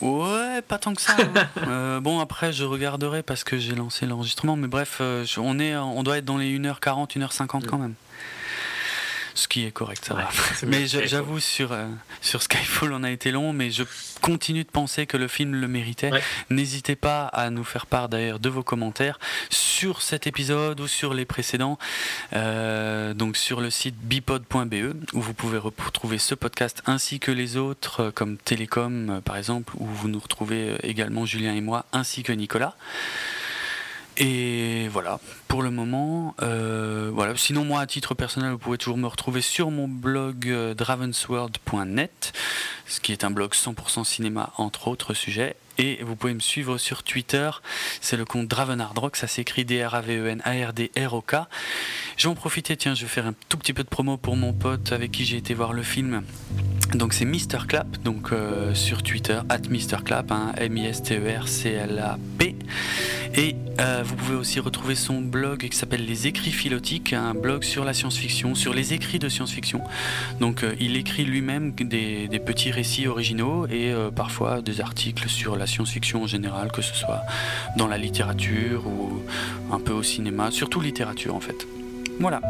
Ouais, 0.02 0.62
pas 0.62 0.78
tant 0.78 0.94
que 0.94 1.02
ça. 1.02 1.16
Hein. 1.20 1.48
Euh, 1.68 2.00
bon, 2.00 2.20
après, 2.20 2.54
je 2.54 2.64
regarderai 2.64 3.24
parce 3.24 3.44
que 3.44 3.58
j'ai 3.58 3.76
lancé 3.76 4.06
l'enregistrement, 4.06 4.56
mais 4.56 4.68
bref, 4.68 4.98
euh, 5.02 5.26
on, 5.38 5.60
est, 5.60 5.76
on 5.76 6.04
doit 6.04 6.18
être 6.18 6.26
dans 6.26 6.38
les 6.38 6.58
1h40, 6.58 7.18
1h50 7.18 7.66
quand 7.66 7.78
même 7.78 7.96
ce 9.36 9.50
qui 9.50 9.66
est 9.66 9.72
correct, 9.72 10.06
ça 10.06 10.14
va. 10.14 10.30
Mais 10.66 10.88
j'avoue, 10.88 11.40
sur, 11.40 11.74
euh, 11.74 11.88
sur 12.22 12.42
Skyfall, 12.42 12.94
on 12.94 13.04
a 13.04 13.12
été 13.12 13.32
long, 13.32 13.54
mais 13.54 13.70
je 13.70 13.84
continue 14.22 14.64
de 14.64 14.70
penser 14.70 15.06
que 15.06 15.18
le 15.18 15.28
film 15.28 15.56
le 15.56 15.68
méritait. 15.68 16.10
N'hésitez 16.50 16.96
pas 16.96 17.26
à 17.26 17.50
nous 17.50 17.66
faire 17.66 17.86
part 17.86 18.08
d'ailleurs 18.10 18.40
de 18.40 18.50
vos 18.50 18.64
commentaires 18.64 19.20
sur 19.50 20.02
cet 20.02 20.26
épisode 20.26 20.80
ou 20.80 20.88
sur 20.88 21.14
les 21.14 21.26
précédents, 21.26 21.78
euh, 22.34 23.14
donc 23.14 23.36
sur 23.36 23.60
le 23.60 23.70
site 23.70 23.96
bipod.be, 23.98 24.96
où 25.14 25.22
vous 25.22 25.34
pouvez 25.34 25.58
retrouver 25.58 26.18
ce 26.18 26.34
podcast 26.34 26.82
ainsi 26.86 27.20
que 27.20 27.32
les 27.32 27.58
autres, 27.58 28.06
euh, 28.06 28.12
comme 28.12 28.38
Télécom 28.38 29.22
par 29.26 29.36
exemple, 29.36 29.74
où 29.78 29.86
vous 29.86 30.08
nous 30.08 30.20
retrouvez 30.20 30.76
également 30.84 31.26
Julien 31.26 31.54
et 31.54 31.62
moi, 31.62 31.86
ainsi 31.92 32.24
que 32.24 32.32
Nicolas. 32.32 32.76
Et 34.18 34.88
voilà, 34.90 35.20
pour 35.50 35.62
le 35.62 35.72
moment, 35.72 36.36
euh, 36.42 37.12
voilà. 37.14 37.36
Sinon, 37.36 37.66
moi, 37.66 37.82
à 37.82 37.88
titre 37.88 38.14
personnel, 38.14 38.52
vous 38.52 38.58
pouvez 38.58 38.78
toujours 38.78 38.98
me 38.98 39.08
retrouver 39.08 39.42
sur 39.42 39.72
mon 39.72 39.88
blog 39.88 40.48
euh, 40.48 40.74
dravensworld.net, 40.74 42.32
ce 42.88 43.00
qui 43.02 43.12
est 43.12 43.26
un 43.26 43.32
blog 43.32 43.52
100% 43.52 44.06
cinéma, 44.06 44.54
entre 44.58 44.88
autres 44.88 45.14
sujets. 45.14 45.56
Et 45.78 46.00
vous 46.04 46.16
pouvez 46.16 46.34
me 46.34 46.40
suivre 46.40 46.78
sur 46.78 47.04
Twitter, 47.04 47.50
c'est 48.02 48.18
le 48.18 48.26
compte 48.26 48.48
Dravenardrock, 48.48 49.16
ça 49.16 49.28
s'écrit 49.28 49.66
D-R-A-V-E-N-A-R-D-R-O-K. 49.66 51.36
Je 52.18 52.24
vais 52.28 52.32
en 52.32 52.36
profiter, 52.36 52.78
tiens, 52.78 52.96
je 52.96 53.02
vais 53.02 53.10
faire 53.10 53.28
un 53.28 53.34
tout 53.50 53.58
petit 53.58 53.74
peu 53.74 53.84
de 53.84 53.90
promo 53.90 54.18
pour 54.18 54.36
mon 54.38 54.54
pote 54.54 54.92
avec 54.92 55.12
qui 55.12 55.26
j'ai 55.26 55.38
été 55.38 55.54
voir 55.54 55.74
le 55.74 55.84
film. 55.84 56.24
Donc 56.94 57.14
c'est 57.14 57.26
Mr. 57.26 57.66
Clap, 57.68 58.02
donc 58.04 58.32
euh, 58.32 58.74
sur 58.74 59.04
Twitter, 59.04 59.40
at 59.50 59.60
Mr. 59.70 60.04
Clap, 60.04 60.32
hein, 60.32 60.54
M-I-S-T-E-R-C-L-A-P. 60.58 62.56
Et 63.38 63.56
euh, 63.82 64.02
vous 64.06 64.16
pouvez 64.16 64.36
aussi 64.36 64.62
retrouver 64.62 64.96
son 64.96 65.20
blog 65.20 65.68
qui 65.68 65.76
s'appelle 65.76 66.06
Les 66.06 66.28
Écrits 66.28 66.52
Philotiques, 66.52 67.12
un 67.12 67.34
blog 67.34 67.64
sur 67.64 67.84
la 67.84 67.94
science-fiction, 67.94 68.56
sur 68.56 68.74
les 68.74 68.94
écrits 68.94 69.20
de 69.20 69.28
science-fiction. 69.28 69.82
Donc 70.40 70.64
euh, 70.64 70.74
il 70.80 70.96
écrit 70.96 71.26
lui-même 71.26 71.74
des, 71.74 72.30
petits 72.46 72.72
récits 72.72 73.08
originaux 73.08 73.66
et 73.68 73.94
parfois 74.16 74.62
des 74.62 74.80
articles 74.80 75.28
sur 75.28 75.56
la 75.56 75.65
science-fiction 75.68 76.24
en 76.24 76.28
général, 76.28 76.72
que 76.72 76.82
ce 76.82 76.94
soit 76.94 77.22
dans 77.78 77.88
la 77.88 77.98
littérature 77.98 78.88
ou 78.88 79.22
un 79.72 79.80
peu 79.80 79.94
au 79.94 80.04
cinéma, 80.04 80.52
surtout 80.52 80.82
littérature 80.82 81.36
en 81.36 81.40
fait. 81.40 81.68
Voilà. 82.20 82.42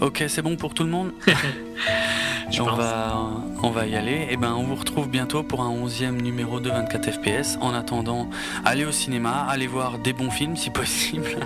Ok, 0.00 0.24
c'est 0.28 0.42
bon 0.42 0.56
pour 0.56 0.74
tout 0.74 0.84
le 0.84 0.90
monde 0.90 1.12
on, 2.60 2.64
va, 2.64 3.30
on 3.62 3.70
va 3.70 3.86
y 3.86 3.96
aller. 3.96 4.12
Et 4.12 4.28
eh 4.32 4.36
ben, 4.36 4.54
on 4.56 4.64
vous 4.64 4.74
retrouve 4.74 5.08
bientôt 5.08 5.42
pour 5.42 5.62
un 5.62 5.70
11e 5.70 6.20
numéro 6.20 6.60
de 6.60 6.70
24 6.70 7.10
FPS. 7.12 7.58
En 7.60 7.74
attendant, 7.74 8.28
allez 8.64 8.84
au 8.84 8.92
cinéma, 8.92 9.46
allez 9.48 9.66
voir 9.66 9.98
des 9.98 10.12
bons 10.12 10.30
films 10.30 10.56
si 10.56 10.70
possible, 10.74 11.36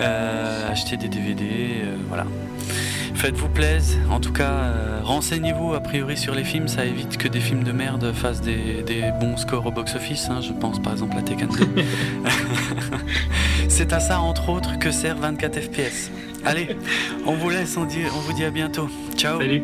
euh, 0.00 0.70
acheter 0.70 0.96
des 0.96 1.08
DVD, 1.08 1.44
euh, 1.82 1.96
voilà. 2.08 2.26
Faites-vous 3.14 3.48
plaisir. 3.48 3.98
En 4.10 4.20
tout 4.20 4.32
cas, 4.32 4.50
euh, 4.50 5.00
renseignez-vous 5.02 5.74
a 5.74 5.80
priori 5.80 6.16
sur 6.16 6.36
les 6.36 6.44
films. 6.44 6.68
Ça 6.68 6.84
évite 6.84 7.16
que 7.16 7.26
des 7.26 7.40
films 7.40 7.64
de 7.64 7.72
merde 7.72 8.12
fassent 8.12 8.42
des, 8.42 8.84
bons 9.20 9.36
scores 9.36 9.66
au 9.66 9.72
box-office. 9.72 10.28
Hein. 10.30 10.40
Je 10.40 10.52
pense 10.52 10.80
par 10.80 10.92
exemple 10.92 11.16
à 11.18 11.22
Tekken 11.22 11.48
2. 11.48 11.84
C'est 13.68 13.92
à 13.92 13.98
ça, 13.98 14.20
entre 14.20 14.50
autres, 14.50 14.78
que 14.78 14.92
sert 14.92 15.16
24 15.16 15.60
FPS. 15.60 16.10
Allez, 16.44 16.68
on 17.26 17.34
vous 17.34 17.50
laisse, 17.50 17.76
on, 17.76 17.84
vous 17.84 18.32
dit 18.32 18.44
à 18.44 18.50
bientôt. 18.50 18.88
Ciao. 19.16 19.40
Salut. 19.40 19.62